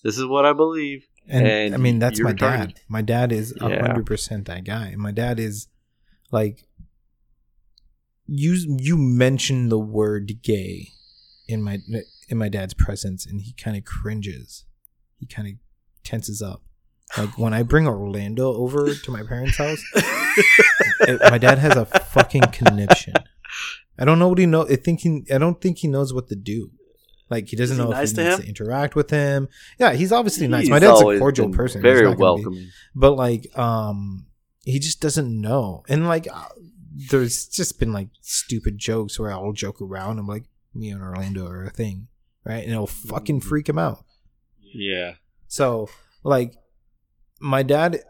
this 0.05 0.17
is 0.19 0.25
what 0.27 0.45
I 0.45 0.53
believe. 0.53 1.07
and, 1.29 1.47
And 1.47 1.75
i 1.75 1.77
mean 1.79 1.99
that's 1.99 2.21
my 2.21 2.33
retarded. 2.33 2.39
dad 2.39 2.81
my 2.89 3.03
dad 3.03 3.33
is 3.33 3.53
a 3.61 3.69
Yeah. 3.69 3.95
100% 3.95 4.47
that 4.47 4.65
guy 4.65 4.95
my 4.97 5.13
dad 5.13 5.39
is 5.41 5.69
like 6.33 6.67
you 8.27 8.57
you 8.79 8.97
mention 8.97 9.69
the 9.69 9.79
word 9.79 10.43
gay 10.43 10.89
in 11.47 11.63
my 11.63 11.79
in 12.29 12.39
my 12.39 12.49
dad's 12.49 12.75
presence 12.75 13.27
and 13.27 13.41
he 13.41 13.53
kind 13.53 13.77
of 13.77 13.85
cringes. 13.85 14.65
He 15.19 15.27
kind 15.27 15.49
of 15.49 15.55
tenses 16.05 16.41
up. 16.41 16.63
Like 17.17 17.39
when 17.39 17.55
i 17.55 17.63
bring 17.63 17.87
orlando 17.87 18.53
over 18.55 18.93
to 18.95 19.11
my 19.11 19.23
parents 19.23 19.57
house 19.57 19.83
eh, 21.07 21.17
my 21.31 21.39
dad 21.39 21.59
has 21.59 21.75
a 21.75 21.87
fucking 21.87 22.43
conniption. 22.53 23.15
I 23.99 24.05
don't 24.05 24.19
know 24.19 24.29
what 24.29 24.39
he 24.39 24.45
know 24.45 24.67
i 24.69 24.77
think 24.77 25.01
he 25.01 25.25
i 25.33 25.39
don't 25.39 25.59
think 25.59 25.79
he 25.79 25.89
knows 25.89 26.13
what 26.13 26.29
to 26.29 26.37
do. 26.37 26.71
Like 27.31 27.49
he 27.49 27.57
doesn't 27.57 27.79
he 27.79 27.83
know 27.83 27.91
nice 27.91 28.11
if 28.11 28.17
to 28.17 28.23
needs 28.25 28.35
him? 28.37 28.43
to 28.43 28.49
interact 28.49 28.95
with 28.95 29.09
him. 29.11 29.49
Yeah 29.79 29.95
he's 29.95 30.13
obviously 30.13 30.49
nice. 30.49 30.69
My 30.69 30.79
dad's 30.79 31.01
a 31.01 31.19
cordial 31.19 31.51
person. 31.51 31.81
Very 31.81 32.11
be- 32.11 32.17
welcoming. 32.21 32.69
but 32.95 33.13
like 33.13 33.57
um 33.59 34.27
he 34.65 34.79
just 34.79 35.01
doesn't 35.01 35.41
know. 35.41 35.85
And 35.89 36.07
like 36.07 36.29
uh, 36.31 36.49
there's 37.11 37.47
just 37.47 37.81
been 37.81 37.95
like 37.95 38.09
stupid 38.21 38.77
jokes 38.77 39.19
where 39.19 39.31
i'll 39.31 39.53
joke 39.53 39.81
around. 39.81 40.19
I'm 40.19 40.27
like 40.27 40.45
me 40.75 40.91
and 40.91 41.01
orlando 41.01 41.47
are 41.47 41.65
a 41.65 41.71
thing 41.71 42.09
right 42.49 42.63
and 42.65 42.73
it'll 42.73 42.87
fucking 42.87 43.41
Mm-hmm. 43.41 43.49
freak 43.49 43.69
him 43.69 43.79
out 43.79 44.05
Yeah. 44.61 45.15
so 45.47 45.89
like 46.25 46.55
my 47.41 47.63
dad 47.63 48.01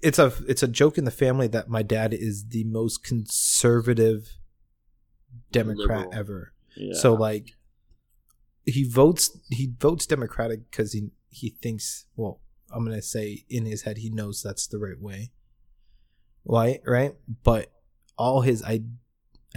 it's 0.00 0.18
a 0.18 0.32
it's 0.48 0.62
a 0.62 0.68
joke 0.68 0.96
in 0.96 1.04
the 1.04 1.10
family 1.10 1.46
that 1.48 1.68
my 1.68 1.82
dad 1.82 2.14
is 2.14 2.46
the 2.48 2.64
most 2.64 3.04
conservative 3.04 4.38
democrat 5.52 6.06
Liberal. 6.06 6.14
ever 6.20 6.52
Yeah. 6.76 6.94
so 6.94 7.12
like 7.14 7.50
he 8.64 8.82
votes 8.84 9.38
he 9.50 9.72
votes 9.78 10.06
Democratic 10.06 10.70
because 10.70 10.92
he 10.92 11.10
he 11.28 11.50
thinks 11.50 12.06
well 12.16 12.40
I'm 12.72 12.84
gonna 12.84 13.02
say 13.02 13.44
in 13.48 13.64
his 13.66 13.82
head 13.82 13.98
he 13.98 14.10
knows 14.10 14.42
that's 14.42 14.66
the 14.66 14.78
right 14.78 15.00
way. 15.00 15.30
Right, 16.44 16.80
right, 16.84 17.14
but 17.44 17.70
all 18.18 18.40
his 18.40 18.62
I- 18.62 18.82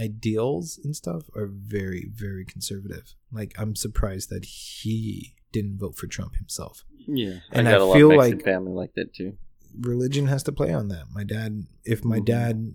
ideals 0.00 0.80
and 0.82 0.96
stuff 0.96 1.24
are 1.36 1.46
very 1.52 2.08
very 2.12 2.44
conservative. 2.44 3.14
Like 3.30 3.54
I'm 3.58 3.76
surprised 3.76 4.30
that 4.30 4.44
he 4.44 5.34
didn't 5.52 5.78
vote 5.78 5.96
for 5.96 6.06
Trump 6.06 6.36
himself. 6.36 6.84
Yeah, 7.06 7.38
And 7.52 7.68
I 7.68 7.72
got 7.72 7.80
I 7.80 7.84
a 7.84 7.86
lot 7.86 7.94
feel 7.96 8.16
like- 8.16 8.42
family 8.44 8.72
like 8.72 8.94
that 8.94 9.12
too. 9.14 9.36
Religion 9.80 10.26
has 10.26 10.42
to 10.44 10.52
play 10.52 10.72
on 10.72 10.88
that. 10.88 11.04
My 11.12 11.22
dad, 11.24 11.64
if 11.84 12.04
my 12.04 12.18
Mhm. 12.20 12.24
dad, 12.24 12.74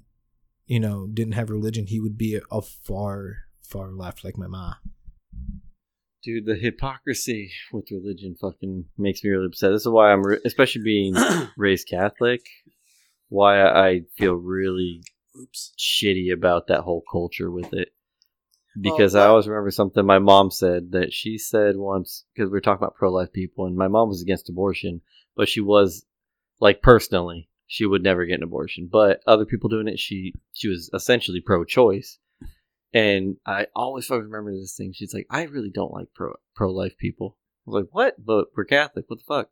you 0.66 0.80
know, 0.80 1.08
didn't 1.08 1.34
have 1.34 1.50
religion, 1.50 1.88
he 1.88 2.00
would 2.00 2.18
be 2.18 2.36
a, 2.36 2.42
a 2.52 2.62
far 2.62 3.48
far 3.62 3.92
left 3.92 4.24
like 4.24 4.38
my 4.38 4.48
ma. 4.48 4.76
Dude, 6.24 6.46
the 6.46 6.56
hypocrisy 6.56 7.52
with 7.72 7.92
religion 7.92 8.36
fucking 8.40 8.86
makes 8.98 9.24
me 9.24 9.30
really 9.30 9.46
upset. 9.46 9.72
This 9.72 9.84
is 9.84 9.88
why 9.90 10.12
I'm, 10.12 10.24
re- 10.26 10.40
especially 10.46 10.82
being 10.84 11.14
raised 11.58 11.88
Catholic, 11.88 12.42
why 13.30 13.62
I 13.62 14.02
feel 14.18 14.34
really 14.34 15.04
Oops. 15.40 15.74
shitty 15.78 16.32
about 16.34 16.68
that 16.68 16.82
whole 16.82 17.04
culture 17.12 17.52
with 17.52 17.74
it. 17.74 17.90
Oh, 18.78 18.82
because 18.82 19.14
Well, 19.14 19.24
I 19.24 19.28
always 19.28 19.48
remember 19.48 19.72
something 19.72 20.06
my 20.06 20.20
mom 20.20 20.52
said 20.52 20.92
that 20.92 21.14
she 21.14 21.38
said 21.38 21.78
once, 21.78 22.26
because 22.34 22.50
we 22.50 22.54
were 22.54 22.62
talking 22.62 22.84
about 22.84 22.96
pro 22.96 23.12
life 23.12 23.32
people, 23.32 23.66
and 23.66 23.76
my 23.76 23.88
mom 23.88 24.10
was 24.10 24.22
against 24.22 24.50
abortion, 24.50 25.02
but 25.36 25.48
she 25.48 25.62
was, 25.62 26.06
like, 26.60 26.82
personally, 26.82 27.50
she 27.68 27.86
would 27.86 28.04
never 28.04 28.26
get 28.26 28.36
an 28.38 28.44
abortion. 28.44 28.90
But 28.92 29.22
other 29.26 29.46
people 29.46 29.70
doing 29.70 29.88
it, 29.88 30.00
she 30.00 30.34
she 30.54 30.68
was 30.68 30.90
essentially 30.94 31.42
pro 31.42 31.64
choice. 31.64 32.20
And 32.94 33.38
I 33.46 33.68
always 33.76 34.06
fucking 34.06 34.24
remember 34.24 34.54
this 34.54 34.76
thing. 34.78 34.94
She's 34.94 35.14
like, 35.14 35.28
I 35.30 35.44
really 35.44 35.70
don't 35.70 35.94
like 35.94 36.08
pro 36.14 36.34
pro 36.56 36.72
life 36.72 36.98
people. 36.98 37.38
I 37.68 37.72
was 37.72 37.82
like, 37.82 37.90
what? 37.92 38.24
But 38.24 38.48
we're 38.56 38.66
Catholic. 38.66 39.06
What 39.10 39.20
the 39.20 39.26
fuck? 39.26 39.50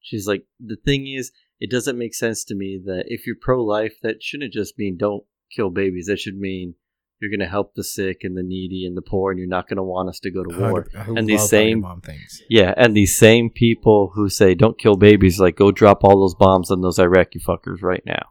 She's 0.00 0.26
like, 0.26 0.44
the 0.60 0.76
thing 0.76 1.06
is, 1.06 1.30
it 1.62 1.70
doesn't 1.70 1.98
make 1.98 2.14
sense 2.14 2.44
to 2.44 2.54
me 2.54 2.80
that 2.86 3.04
if 3.06 3.26
you're 3.26 3.36
pro 3.40 3.62
life, 3.64 3.94
that 4.02 4.22
shouldn't 4.22 4.52
just 4.52 4.78
mean 4.78 4.96
don't 4.98 5.24
kill 5.54 5.70
babies. 5.70 6.06
That 6.06 6.18
should 6.18 6.36
mean 6.38 6.74
you're 7.20 7.30
going 7.30 7.38
to 7.46 7.46
help 7.46 7.74
the 7.74 7.84
sick 7.84 8.18
and 8.24 8.36
the 8.36 8.42
needy 8.42 8.84
and 8.84 8.96
the 8.96 9.02
poor, 9.02 9.30
and 9.30 9.38
you're 9.38 9.48
not 9.48 9.68
going 9.68 9.76
to 9.76 9.82
want 9.84 10.08
us 10.08 10.18
to 10.20 10.30
go 10.32 10.42
to 10.42 10.58
war. 10.58 10.88
I 10.98 11.04
And 11.16 11.28
these 11.28 11.42
love 11.42 11.50
how 11.50 11.56
your 11.56 11.64
same- 11.68 11.80
mom 11.82 12.00
thinks. 12.00 12.42
Yeah, 12.50 12.74
and 12.76 12.96
these 12.96 13.16
same 13.16 13.48
people 13.48 14.10
who 14.14 14.28
say 14.28 14.54
don't 14.56 14.76
kill 14.76 14.96
babies, 14.96 15.38
like 15.38 15.54
go 15.56 15.70
drop 15.70 16.02
all 16.02 16.18
those 16.20 16.34
bombs 16.34 16.70
on 16.72 16.80
those 16.80 16.98
Iraqi 16.98 17.38
fuckers 17.38 17.80
right 17.80 18.02
now. 18.04 18.30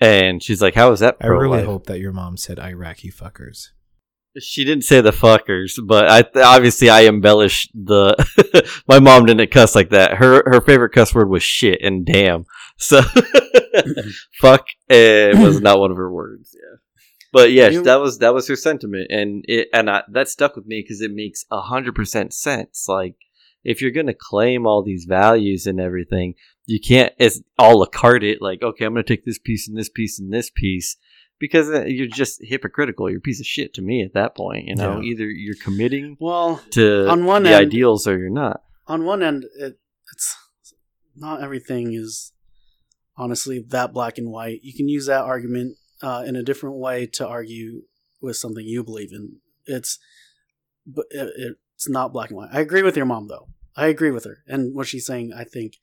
And 0.00 0.42
she's 0.42 0.60
like, 0.62 0.74
"How 0.74 0.92
is 0.92 1.00
that?" 1.00 1.18
Pro-life? 1.18 1.36
I 1.36 1.42
really 1.42 1.64
hope 1.64 1.86
that 1.86 1.98
your 2.00 2.12
mom 2.12 2.36
said 2.36 2.58
Iraqi 2.60 3.10
fuckers. 3.10 3.70
She 4.40 4.64
didn't 4.64 4.84
say 4.84 5.00
the 5.00 5.10
fuckers, 5.12 5.78
but 5.84 6.10
I 6.10 6.24
obviously 6.42 6.90
I 6.90 7.06
embellished 7.06 7.70
the. 7.74 8.14
my 8.88 8.98
mom 8.98 9.26
didn't 9.26 9.50
cuss 9.50 9.74
like 9.74 9.90
that. 9.90 10.14
Her 10.14 10.42
her 10.46 10.60
favorite 10.60 10.90
cuss 10.90 11.14
word 11.14 11.28
was 11.30 11.42
shit 11.42 11.80
and 11.82 12.04
damn. 12.04 12.44
So 12.78 13.00
fuck 14.40 14.66
eh, 14.88 15.32
was 15.40 15.60
not 15.62 15.78
one 15.78 15.90
of 15.90 15.96
her 15.96 16.10
words. 16.12 16.54
Yeah, 16.54 16.76
but 17.32 17.52
yeah, 17.52 17.68
You- 17.68 17.82
that 17.84 18.00
was 18.00 18.18
that 18.18 18.34
was 18.34 18.48
her 18.48 18.56
sentiment, 18.56 19.06
and 19.10 19.44
it 19.48 19.68
and 19.72 19.90
I, 19.90 20.02
that 20.12 20.28
stuck 20.28 20.56
with 20.56 20.66
me 20.66 20.82
because 20.82 21.00
it 21.00 21.12
makes 21.12 21.44
a 21.50 21.60
hundred 21.60 21.94
percent 21.94 22.32
sense. 22.34 22.86
Like 22.88 23.14
if 23.64 23.80
you're 23.80 23.90
gonna 23.90 24.14
claim 24.18 24.66
all 24.66 24.82
these 24.82 25.06
values 25.08 25.66
and 25.66 25.80
everything, 25.80 26.34
you 26.66 26.80
can't 26.80 27.12
it's 27.18 27.40
all 27.58 27.82
a 27.82 27.88
cart 27.88 28.22
it 28.22 28.38
like 28.40 28.62
okay, 28.62 28.84
I'm 28.84 28.92
gonna 28.94 29.02
take 29.04 29.24
this 29.24 29.38
piece 29.38 29.68
and 29.68 29.76
this 29.78 29.88
piece 29.88 30.18
and 30.18 30.32
this 30.32 30.50
piece 30.54 30.96
because 31.38 31.68
uh, 31.70 31.84
you're 31.84 32.06
just 32.06 32.40
hypocritical. 32.42 33.08
You're 33.10 33.18
a 33.18 33.22
piece 33.22 33.40
of 33.40 33.46
shit 33.46 33.74
to 33.74 33.82
me 33.82 34.02
at 34.02 34.14
that 34.14 34.36
point. 34.36 34.66
You 34.66 34.74
know, 34.76 35.00
Yeah. 35.00 35.10
either 35.10 35.24
you're 35.30 35.56
committing 35.62 36.16
Well, 36.20 36.62
to 36.70 37.08
On 37.08 37.24
one 37.24 37.42
the 37.44 37.50
end- 37.50 37.66
ideals 37.66 38.06
or 38.06 38.18
you're 38.18 38.30
not. 38.30 38.62
on 38.86 39.04
one 39.04 39.22
end, 39.22 39.44
it, 39.58 39.78
it's 40.12 40.36
not 41.14 41.42
everything 41.42 41.92
is 41.94 42.32
honestly 43.16 43.64
that 43.68 43.92
black 43.92 44.18
and 44.18 44.30
white. 44.30 44.60
You 44.62 44.74
can 44.74 44.88
use 44.88 45.06
that 45.06 45.22
argument 45.24 45.76
uh, 46.02 46.24
in 46.26 46.36
a 46.36 46.42
different 46.42 46.76
way 46.76 47.06
to 47.06 47.26
argue 47.26 47.82
with 48.20 48.36
something 48.36 48.64
you 48.66 48.84
believe 48.84 49.12
in. 49.12 49.36
It's 49.64 49.98
but 50.86 51.06
it, 51.10 51.56
it's 51.74 51.88
not 51.88 52.12
black 52.12 52.30
and 52.30 52.36
white. 52.36 52.50
I 52.52 52.60
agree 52.60 52.82
with 52.82 52.96
your 52.96 53.06
mom 53.06 53.28
though. 53.28 53.48
I 53.76 53.86
agree 53.88 54.10
with 54.10 54.24
her, 54.24 54.38
and 54.46 54.74
what 54.74 54.86
she's 54.86 55.04
saying, 55.04 55.32
I 55.36 55.44
think, 55.44 55.74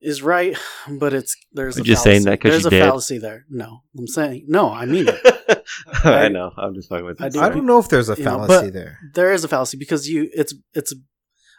is 0.00 0.22
right. 0.22 0.56
But 0.88 1.12
it's 1.14 1.36
there's 1.52 1.76
Are 1.76 1.80
a 1.80 1.84
you 1.84 1.86
just 1.92 2.02
saying 2.02 2.22
fallacy. 2.24 2.30
that 2.30 2.40
'cause 2.40 2.50
there's 2.52 2.62
you 2.64 2.68
a 2.68 2.70
did? 2.70 2.82
fallacy 2.84 3.18
there. 3.18 3.44
No, 3.50 3.82
I'm 3.98 4.06
saying 4.06 4.44
no. 4.48 4.70
I 4.70 4.84
mean 4.86 5.06
it. 5.08 5.64
I, 6.04 6.24
I- 6.24 6.28
know. 6.28 6.52
I'm 6.56 6.74
just 6.74 6.88
fucking 6.88 7.04
with 7.04 7.20
you. 7.20 7.26
I 7.26 7.28
do- 7.28 7.40
I 7.40 7.48
don't 7.48 7.66
know 7.66 7.78
if 7.78 7.88
there's 7.88 8.08
a 8.08 8.14
You 8.16 8.24
know, 8.24 8.46
fallacy 8.46 8.70
there. 8.70 8.98
there 9.14 9.32
is 9.32 9.44
a 9.44 9.48
fallacy 9.48 9.76
because 9.76 10.08
you 10.08 10.28
it's 10.32 10.54
it's 10.74 10.94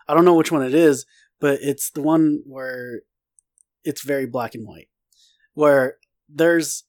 I 0.08 0.14
don't 0.14 0.26
know 0.26 0.36
which 0.36 0.52
one 0.52 0.64
it 0.64 0.74
is, 0.74 1.06
but 1.40 1.60
it's 1.62 1.92
the 1.92 2.02
one 2.02 2.42
where 2.46 3.02
it's 3.84 4.04
very 4.04 4.26
black 4.26 4.56
and 4.56 4.68
white. 4.68 4.88
Where 5.54 5.96
there's 6.28 6.84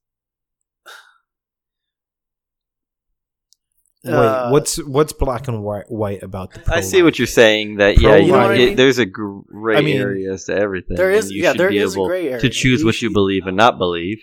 Wait, 4.03 4.13
Uh, 4.15 4.49
what's 4.51 4.83
what's 4.85 5.13
black 5.13 5.47
and 5.49 5.63
white, 5.63 5.91
white 5.91 6.23
about 6.23 6.53
the? 6.55 6.63
I 6.73 6.81
see 6.81 7.03
what 7.03 7.19
you're 7.19 7.27
saying. 7.27 7.77
That 7.77 8.01
yeah, 8.01 8.17
Pro-life. 8.17 8.21
you 8.21 8.27
You 8.27 8.33
know 8.33 8.39
what 8.39 8.51
I 8.51 8.55
it- 8.55 8.67
mean? 8.69 8.77
there's 8.77 8.99
a 8.99 9.05
gray 9.07 9.77
I 9.77 9.81
mean, 9.83 9.97
area 10.01 10.33
as 10.33 10.45
to 10.45 10.55
everything. 10.57 10.97
there 10.97 11.11
is 11.11 11.31
you 11.31 11.43
yeah 11.43 11.51
should 11.53 11.61
there 11.61 11.69
be 11.71 11.79
is 11.79 11.95
a 11.97 11.99
gray 11.99 12.29
area 12.29 12.41
to 12.41 12.49
choose 12.49 12.83
what 12.85 13.03
you 13.03 13.11
believe 13.13 13.47
and 13.47 13.57
not 13.57 13.77
believe. 13.77 14.23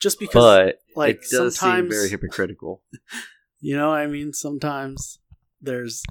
just 0.00 0.18
because 0.18 0.32
But 0.42 0.76
like 0.96 1.16
it 1.16 1.22
does 1.30 1.58
seem 1.58 1.68
sometimes 1.70 1.94
very 1.94 2.08
hypocritical. 2.08 2.82
you 3.60 3.76
know 3.76 3.90
I 3.92 4.06
mean 4.06 4.32
sometimes 4.32 5.18
there's 5.60 6.02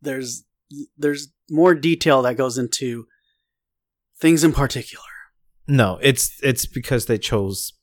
there's 0.00 0.44
there's 0.96 1.28
more 1.50 1.74
detail 1.74 2.22
that 2.22 2.36
goes 2.38 2.56
into 2.56 3.06
things 4.18 4.42
in 4.44 4.52
particular. 4.52 5.04
No, 5.68 5.98
it's 6.00 6.38
it's 6.42 6.64
because 6.64 7.06
they 7.06 7.18
chose 7.18 7.74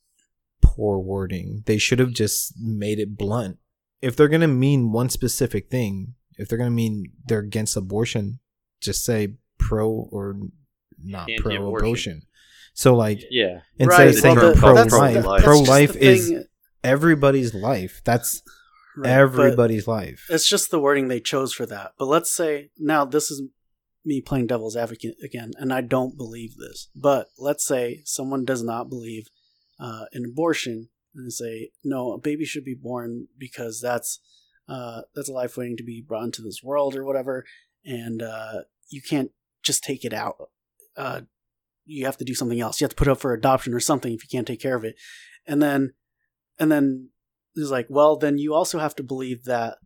poor 0.63 0.97
wording. 0.99 1.63
They 1.67 1.77
should 1.77 1.99
have 1.99 2.11
just 2.13 2.53
made 2.59 2.97
it 2.99 3.15
blunt. 3.15 3.57
If 4.01 4.15
they're 4.15 4.27
gonna 4.27 4.47
mean 4.47 4.91
one 4.91 5.09
specific 5.09 5.69
thing, 5.69 6.15
if 6.37 6.47
they're 6.47 6.57
gonna 6.57 6.69
mean 6.71 7.11
they're 7.25 7.39
against 7.39 7.75
abortion, 7.77 8.39
just 8.81 9.03
say 9.03 9.35
pro 9.57 9.89
or 10.11 10.35
not 11.01 11.27
pro 11.37 11.51
Anti-abortion. 11.51 11.85
abortion. 11.85 12.21
So 12.73 12.95
like 12.95 13.23
Yeah, 13.31 13.61
instead 13.79 13.99
Right, 13.99 14.07
of 14.09 14.15
saying 14.15 14.35
well, 14.35 14.53
pro 14.55 14.73
life, 14.73 15.43
pro 15.43 15.59
life 15.61 15.95
is 15.95 16.27
thing, 16.29 16.43
everybody's 16.83 17.53
life. 17.55 18.01
That's 18.05 18.41
right, 18.97 19.03
but- 19.03 19.09
everybody's 19.09 19.87
life. 19.87 20.25
It's 20.29 20.47
just 20.47 20.69
the 20.71 20.79
wording 20.79 21.07
they 21.07 21.19
chose 21.19 21.53
for 21.53 21.65
that. 21.65 21.93
But 21.97 22.05
let's 22.05 22.31
say 22.31 22.69
now 22.77 23.03
this 23.05 23.31
is 23.31 23.41
me 24.05 24.21
playing 24.21 24.47
devil's 24.47 24.77
advocate 24.77 25.15
again, 25.23 25.51
and 25.57 25.73
I 25.73 25.81
don't 25.81 26.15
believe 26.17 26.55
this. 26.57 26.89
But 26.95 27.27
let's 27.37 27.65
say 27.65 28.01
someone 28.05 28.45
does 28.45 28.63
not 28.63 28.89
believe 28.89 29.27
uh, 29.79 30.05
in 30.13 30.23
abortion 30.25 30.89
and 31.15 31.31
say 31.31 31.71
no, 31.83 32.13
a 32.13 32.17
baby 32.17 32.45
should 32.45 32.65
be 32.65 32.75
born 32.75 33.27
because 33.37 33.81
that's 33.81 34.19
uh, 34.67 35.01
that's 35.15 35.29
a 35.29 35.33
life 35.33 35.57
waiting 35.57 35.77
to 35.77 35.83
be 35.83 36.01
brought 36.01 36.25
into 36.25 36.41
this 36.41 36.61
world 36.63 36.95
or 36.95 37.03
whatever, 37.03 37.45
and 37.85 38.21
uh, 38.21 38.61
you 38.89 39.01
can't 39.01 39.31
just 39.63 39.83
take 39.83 40.03
it 40.03 40.13
out. 40.13 40.49
Uh, 40.95 41.21
you 41.85 42.05
have 42.05 42.17
to 42.17 42.25
do 42.25 42.33
something 42.33 42.59
else. 42.59 42.81
You 42.81 42.85
have 42.85 42.91
to 42.91 42.97
put 42.97 43.07
up 43.07 43.19
for 43.19 43.33
adoption 43.33 43.73
or 43.73 43.79
something 43.79 44.13
if 44.13 44.23
you 44.23 44.29
can't 44.29 44.47
take 44.47 44.61
care 44.61 44.75
of 44.75 44.83
it, 44.83 44.95
and 45.45 45.61
then 45.61 45.93
and 46.59 46.71
then 46.71 47.09
it's 47.55 47.71
like, 47.71 47.87
well, 47.89 48.17
then 48.17 48.37
you 48.37 48.53
also 48.53 48.79
have 48.79 48.95
to 48.95 49.03
believe 49.03 49.45
that 49.45 49.77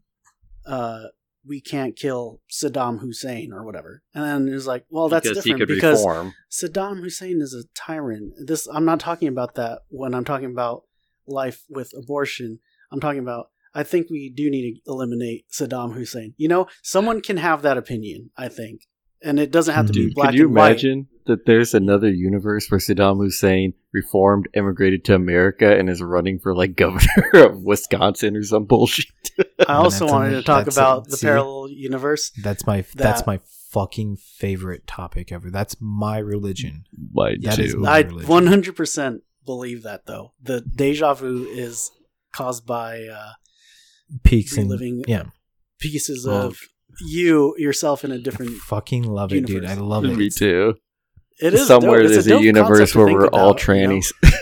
uh, 0.65 1.06
we 1.45 1.61
can't 1.61 1.95
kill 1.95 2.41
Saddam 2.52 2.99
Hussein 2.99 3.52
or 3.53 3.65
whatever. 3.65 4.03
And 4.14 4.23
then 4.48 4.53
it's 4.53 4.68
like, 4.68 4.85
well, 4.89 5.10
that's 5.10 5.27
because 5.27 5.43
different 5.43 5.68
because 5.68 5.99
reform. 5.99 6.34
Saddam 6.52 6.99
Hussein 6.99 7.41
is 7.41 7.53
a 7.53 7.64
tyrant. 7.73 8.34
This 8.45 8.68
I'm 8.68 8.85
not 8.85 8.99
talking 8.99 9.27
about 9.27 9.56
that 9.56 9.80
when 9.89 10.14
I'm 10.14 10.26
talking 10.26 10.52
about 10.52 10.84
life 11.27 11.64
with 11.69 11.91
abortion. 11.98 12.60
I'm 12.91 12.99
talking 12.99 13.19
about 13.19 13.49
I 13.73 13.84
think 13.84 14.10
we 14.10 14.30
do 14.30 14.49
need 14.49 14.81
to 14.85 14.91
eliminate 14.91 15.45
Saddam 15.49 15.93
Hussein. 15.93 16.34
You 16.38 16.49
know, 16.49 16.68
someone 16.84 17.22
can 17.22 17.38
have 17.38 17.61
that 17.61 17.77
opinion, 17.77 18.30
I 18.38 18.49
think. 18.49 18.81
And 19.23 19.39
it 19.39 19.52
doesn't 19.52 19.76
have 19.76 19.85
to 19.88 19.93
be 19.93 20.11
black 20.14 20.30
could 20.31 20.39
you 20.39 20.48
and 20.48 20.56
white. 20.56 20.72
imagine 20.72 21.07
that 21.27 21.45
there's 21.45 21.73
another 21.76 22.10
universe 22.10 22.69
where 22.69 22.80
Saddam 22.80 23.18
Hussein 23.19 23.73
reformed, 23.93 24.49
immigrated 24.56 25.06
to 25.06 25.14
America, 25.15 25.77
and 25.77 25.89
is 25.89 26.02
running 26.02 26.39
for 26.39 26.56
like 26.56 26.76
governor 26.76 27.30
of 27.35 27.61
Wisconsin 27.61 28.35
or 28.35 28.43
some 28.43 28.65
bullshit? 28.65 29.06
I 29.68 29.76
also 29.76 30.06
wanted 30.07 30.34
a- 30.34 30.35
to 30.38 30.43
talk 30.43 30.65
that's 30.65 30.76
a- 30.77 30.81
about 30.81 31.07
the 31.07 31.18
see? 31.18 31.27
parallel 31.27 31.69
universe. 31.69 32.31
That's 32.41 32.65
my 32.65 32.84
that's 32.95 33.26
my 33.27 33.39
fucking 33.69 34.18
favorite 34.18 34.85
topic 34.88 35.31
ever. 35.31 35.49
That's 35.52 35.77
my 35.80 36.18
religion. 36.18 36.85
My 37.14 37.35
That 37.41 37.60
is 37.60 37.73
too. 37.73 37.80
my- 37.81 37.89
I 37.91 37.99
religion. 38.02 38.73
100% 38.73 39.19
believe 39.46 39.84
that 39.84 40.06
though. 40.06 40.34
The 40.42 40.62
deja 40.62 41.14
vu 41.14 41.46
is 41.46 41.92
caused 42.34 42.66
by 42.66 43.04
uh, 43.06 43.32
Peaks 44.24 44.58
and 44.58 44.70
reliving 44.70 45.04
yeah. 45.08 45.24
pieces 45.80 46.26
Well, 46.28 46.48
of 46.48 46.58
you 47.06 47.56
yourself 47.58 48.04
in 48.04 48.12
a 48.12 48.20
different. 48.20 48.52
fucking 48.58 49.04
love 49.04 49.32
it, 49.34 49.46
dude. 49.46 49.66
I 49.66 49.76
love 49.76 50.06
it. 50.06 50.16
Me 50.18 50.30
too. 50.30 50.76
It 51.40 51.54
is 51.54 51.68
Somewhere 51.68 52.08
there's 52.08 52.28
a, 52.28 52.30
dope 52.30 52.44
universe 52.44 52.94
where 52.94 53.06
we're 53.08 53.28
all 53.28 53.52
about, 53.52 53.68
you 53.68 53.88
know? 53.88 53.94
trannies. 53.96 54.14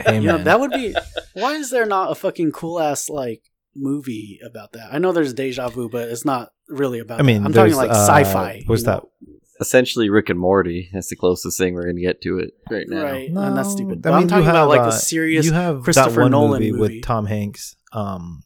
Hey, 0.00 0.16
You 0.16 0.26
know, 0.28 0.36
man. 0.36 0.44
that 0.44 0.60
would 0.60 0.70
be. 0.70 0.94
Why 1.34 1.54
is 1.54 1.70
there 1.70 1.84
not 1.86 2.12
a 2.12 2.14
fucking 2.14 2.52
cool 2.52 2.78
ass 2.80 3.08
like 3.10 3.42
movie 3.74 4.38
about 4.44 4.72
that? 4.72 4.92
I 4.92 4.98
know 4.98 5.10
there's 5.12 5.34
deja 5.34 5.68
vu, 5.68 5.88
but 5.88 6.08
it's 6.08 6.24
not 6.24 6.50
really 6.68 7.00
about. 7.00 7.18
I 7.18 7.22
mean, 7.24 7.42
that. 7.42 7.46
I'm 7.48 7.52
talking 7.52 7.74
like 7.74 7.90
uh, 7.90 8.06
sci-fi. 8.06 8.62
What's 8.66 8.82
you 8.82 8.86
know? 8.86 8.92
that? 9.20 9.26
Essentially, 9.60 10.10
Rick 10.10 10.28
and 10.28 10.38
Morty. 10.38 10.90
That's 10.92 11.08
the 11.08 11.16
closest 11.16 11.56
thing 11.58 11.74
we're 11.74 11.86
gonna 11.86 12.00
get 12.00 12.20
to 12.22 12.38
it 12.38 12.50
right 12.70 12.86
now. 12.88 13.02
Right, 13.04 13.28
and 13.30 13.56
that's 13.56 13.72
stupid. 13.72 13.98
I 13.98 14.10
But 14.10 14.12
I'm 14.12 14.28
talking 14.28 14.44
you 14.44 14.50
about 14.50 14.60
have, 14.60 14.68
like 14.68 14.80
uh, 14.80 14.88
a 14.88 14.92
serious 14.92 15.46
You 15.46 15.52
have 15.52 15.82
Christopher 15.82 16.10
that 16.10 16.20
one 16.22 16.30
Nolan 16.32 16.50
movie, 16.60 16.72
movie. 16.72 16.96
with 16.96 17.02
Tom 17.04 17.26
Hanks, 17.26 17.76
um, 17.92 18.42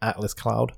Atlas 0.00 0.32
Cloud. 0.34 0.72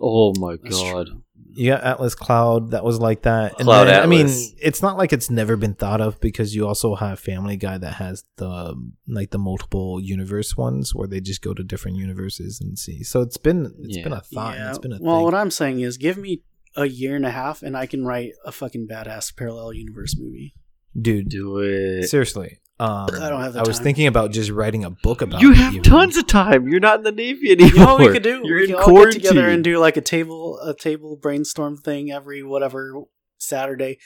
Oh 0.00 0.34
my 0.38 0.56
That's 0.62 0.76
god! 0.80 1.06
true. 1.08 1.22
You 1.58 1.70
got 1.70 1.84
Atlas 1.84 2.14
Cloud 2.14 2.72
that 2.72 2.84
was 2.84 2.98
like 3.00 3.22
that. 3.22 3.54
And 3.58 3.64
Cloud 3.64 3.84
then, 3.86 4.02
I 4.02 4.04
mean, 4.06 4.26
it's 4.60 4.82
not 4.82 4.98
like 4.98 5.14
it's 5.14 5.30
never 5.30 5.56
been 5.56 5.72
thought 5.72 6.02
of 6.02 6.20
because 6.20 6.54
you 6.54 6.66
also 6.66 6.94
have 6.96 7.18
Family 7.18 7.56
Guy 7.56 7.78
that 7.78 7.94
has 7.94 8.24
the 8.36 8.74
like 9.08 9.30
the 9.30 9.38
multiple 9.38 9.98
universe 9.98 10.54
ones 10.54 10.94
where 10.94 11.08
they 11.08 11.18
just 11.20 11.40
go 11.40 11.54
to 11.54 11.64
different 11.64 11.96
universes 11.96 12.60
and 12.60 12.78
see. 12.78 13.02
So 13.02 13.22
it's 13.22 13.38
been 13.38 13.72
it's 13.80 13.96
Yeah. 13.96 14.04
been 14.04 14.12
a 14.12 14.20
thought. 14.20 14.56
Yeah. 14.56 14.68
It's 14.68 14.78
been 14.78 14.92
a 14.92 14.98
well, 15.00 15.16
thing. 15.16 15.24
what 15.24 15.34
I'm 15.34 15.50
saying 15.50 15.80
is, 15.80 15.96
give 15.96 16.18
me 16.18 16.42
a 16.76 16.86
year 16.86 17.16
and 17.16 17.24
a 17.26 17.30
half, 17.30 17.62
and 17.62 17.76
I 17.76 17.86
can 17.86 18.04
write 18.04 18.32
a 18.44 18.52
fucking 18.52 18.86
badass 18.88 19.34
parallel 19.36 19.72
universe 19.72 20.14
movie. 20.18 20.54
Dude, 21.00 21.28
Do 21.28 21.58
it. 21.58 22.08
seriously. 22.08 22.60
Um, 22.78 23.08
I 23.12 23.30
don't 23.30 23.40
have 23.40 23.54
the 23.54 23.60
I 23.60 23.62
was 23.66 23.78
time. 23.78 23.84
thinking 23.84 24.06
about 24.06 24.32
just 24.32 24.50
writing 24.50 24.84
a 24.84 24.90
book 24.90 25.22
about. 25.22 25.40
You 25.40 25.52
it 25.52 25.56
have 25.56 25.72
even. 25.72 25.82
tons 25.82 26.16
of 26.18 26.26
time. 26.26 26.68
You're 26.68 26.80
not 26.80 26.98
in 26.98 27.04
the 27.04 27.12
Navy 27.12 27.52
anymore. 27.52 27.70
You 27.70 27.78
know 27.78 27.86
what 27.94 28.00
we 28.00 28.12
could 28.12 28.22
do? 28.22 28.42
You're 28.44 28.58
we 28.58 28.64
in 28.64 28.70
can 28.74 28.76
all 28.76 29.04
get 29.04 29.12
together 29.12 29.48
and 29.48 29.64
do 29.64 29.78
like 29.78 29.96
a 29.96 30.02
table, 30.02 30.58
a 30.60 30.74
table 30.74 31.16
brainstorm 31.16 31.78
thing 31.78 32.10
every 32.12 32.42
whatever 32.42 32.92
Saturday, 33.38 33.98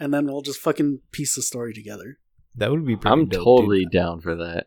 and 0.00 0.12
then 0.12 0.26
we'll 0.26 0.42
just 0.42 0.58
fucking 0.58 1.00
piece 1.12 1.36
the 1.36 1.42
story 1.42 1.72
together. 1.72 2.18
That 2.56 2.72
would 2.72 2.84
be. 2.84 2.96
Pretty 2.96 3.12
I'm 3.12 3.28
dope, 3.28 3.44
totally 3.44 3.84
dude. 3.84 3.92
down 3.92 4.20
for 4.20 4.34
that. 4.34 4.66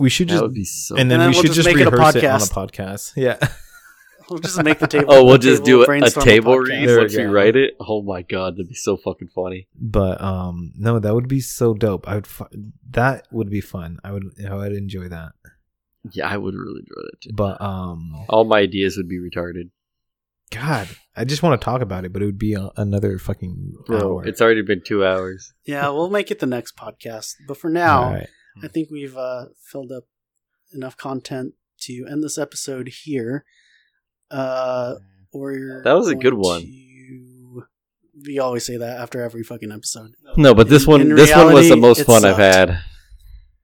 We 0.00 0.10
should 0.10 0.26
That 0.28 0.32
just 0.32 0.42
would 0.42 0.54
be 0.54 0.64
so. 0.64 0.96
and 0.96 1.08
then, 1.10 1.20
And 1.20 1.22
then 1.22 1.30
we 1.30 1.34
we'll 1.36 1.42
should 1.44 1.52
just 1.54 1.66
just, 1.66 1.68
make 1.68 1.78
it 1.78 1.86
a 1.86 1.90
rehearse 1.90 2.16
it, 2.16 2.24
on 2.24 2.34
a 2.40 2.44
podcast. 2.44 2.52
podcast. 2.52 3.12
Yeah. 3.16 3.38
We'll 4.28 4.40
just 4.40 4.62
make 4.62 4.78
the 4.78 4.86
table. 4.86 5.06
oh, 5.08 5.24
we'll 5.24 5.38
just 5.38 5.64
table 5.64 5.84
do 5.84 5.92
a, 5.92 5.98
a 5.98 6.10
table 6.10 6.54
podcast. 6.56 6.68
read 6.68 6.88
There 6.88 6.96
we 6.96 7.02
once 7.02 7.16
we 7.16 7.24
write 7.24 7.56
it. 7.56 7.74
Oh 7.80 8.02
my 8.02 8.22
god, 8.22 8.54
that'd 8.54 8.68
be 8.68 8.74
so 8.74 8.96
fucking 8.96 9.28
funny. 9.28 9.68
But 9.78 10.20
um, 10.20 10.72
no, 10.76 10.98
that 10.98 11.14
would 11.14 11.28
be 11.28 11.40
so 11.40 11.74
dope. 11.74 12.08
I 12.08 12.16
would. 12.16 12.26
Fu- 12.26 12.46
that 12.90 13.26
would 13.30 13.50
be 13.50 13.60
fun. 13.60 13.98
I 14.02 14.12
would. 14.12 14.24
I 14.48 14.54
would 14.54 14.72
enjoy 14.72 15.08
that. 15.08 15.32
Yeah, 16.12 16.28
I 16.28 16.36
would 16.36 16.54
really 16.54 16.80
enjoy 16.80 17.02
that 17.10 17.20
too. 17.20 17.30
But 17.34 17.60
um, 17.60 18.24
All 18.28 18.44
my 18.44 18.58
ideas 18.58 18.96
would 18.96 19.08
be 19.08 19.18
retarded. 19.18 19.70
God, 20.52 20.88
I 21.16 21.24
just 21.24 21.42
want 21.42 21.60
to 21.60 21.64
talk 21.64 21.80
about 21.82 22.04
it, 22.04 22.12
but 22.12 22.22
it 22.22 22.26
would 22.26 22.38
be 22.38 22.54
a, 22.54 22.70
another 22.76 23.18
fucking 23.18 23.74
Bro, 23.86 23.98
hour. 24.18 24.26
it's 24.28 24.40
already 24.40 24.62
been 24.62 24.80
two 24.80 25.04
hours. 25.04 25.52
Yeah, 25.64 25.88
we'll 25.88 26.10
make 26.10 26.30
it 26.30 26.38
the 26.38 26.46
next 26.46 26.76
podcast. 26.76 27.34
But 27.48 27.56
for 27.56 27.68
now, 27.68 28.04
All 28.04 28.12
right. 28.12 28.28
I 28.62 28.68
think 28.68 28.88
we've 28.90 29.16
uh, 29.16 29.46
filled 29.60 29.90
up 29.90 30.04
enough 30.72 30.96
content 30.96 31.54
to 31.80 32.06
end 32.08 32.22
this 32.22 32.38
episode 32.38 32.88
here. 33.04 33.44
Uh, 34.30 34.94
we're 35.32 35.82
That 35.84 35.92
was 35.94 36.08
a 36.08 36.14
good 36.14 36.34
one. 36.34 36.62
to- 36.62 37.64
We 38.26 38.38
always 38.38 38.64
say 38.64 38.76
that 38.78 38.98
after 39.00 39.22
every 39.22 39.42
fucking 39.42 39.70
episode. 39.70 40.12
No, 40.36 40.54
but 40.54 40.68
this 40.68 40.84
In- 40.84 40.90
one, 40.90 41.00
in 41.02 41.14
this 41.14 41.34
one 41.34 41.52
was 41.52 41.68
the 41.68 41.76
most 41.76 42.00
it 42.00 42.04
fun 42.04 42.24
I've 42.24 42.38
had. 42.38 42.80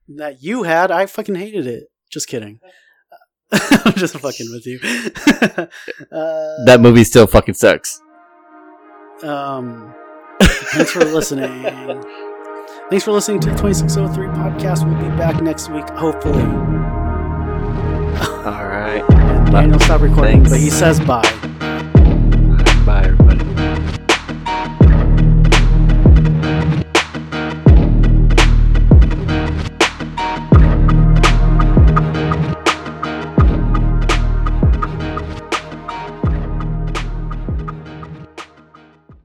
That 0.09 0.41
you 0.43 0.63
had, 0.63 0.91
I 0.91 1.05
fucking 1.05 1.35
hated 1.35 1.65
it. 1.67 1.85
Just 2.11 2.27
kidding. 2.27 2.59
I'm 3.51 3.93
just 3.93 4.17
fucking 4.17 4.47
with 4.51 4.65
you. 4.65 4.79
uh, 6.11 6.65
That 6.65 6.79
movie 6.81 7.03
still 7.03 7.27
fucking 7.27 7.53
sucks. 7.55 7.99
Um, 9.23 9.93
thanks 10.41 10.91
for 10.91 11.03
listening. 11.05 11.63
Thanks 12.89 13.05
for 13.05 13.11
listening 13.11 13.39
to 13.39 13.49
the 13.49 13.55
2603 13.55 14.27
podcast. 14.27 14.85
We'll 14.85 15.09
be 15.09 15.17
back 15.17 15.41
next 15.41 15.69
week, 15.69 15.89
hopefully. 15.91 16.43
All 19.53 19.59
right. 19.59 19.65
And 19.65 19.73
Daniel 19.73 19.79
stopped 19.85 20.01
recording, 20.01 20.37
Thanks. 20.37 20.49
but 20.49 20.59
he 20.59 20.69
says 20.71 20.99
bye. 20.99 21.52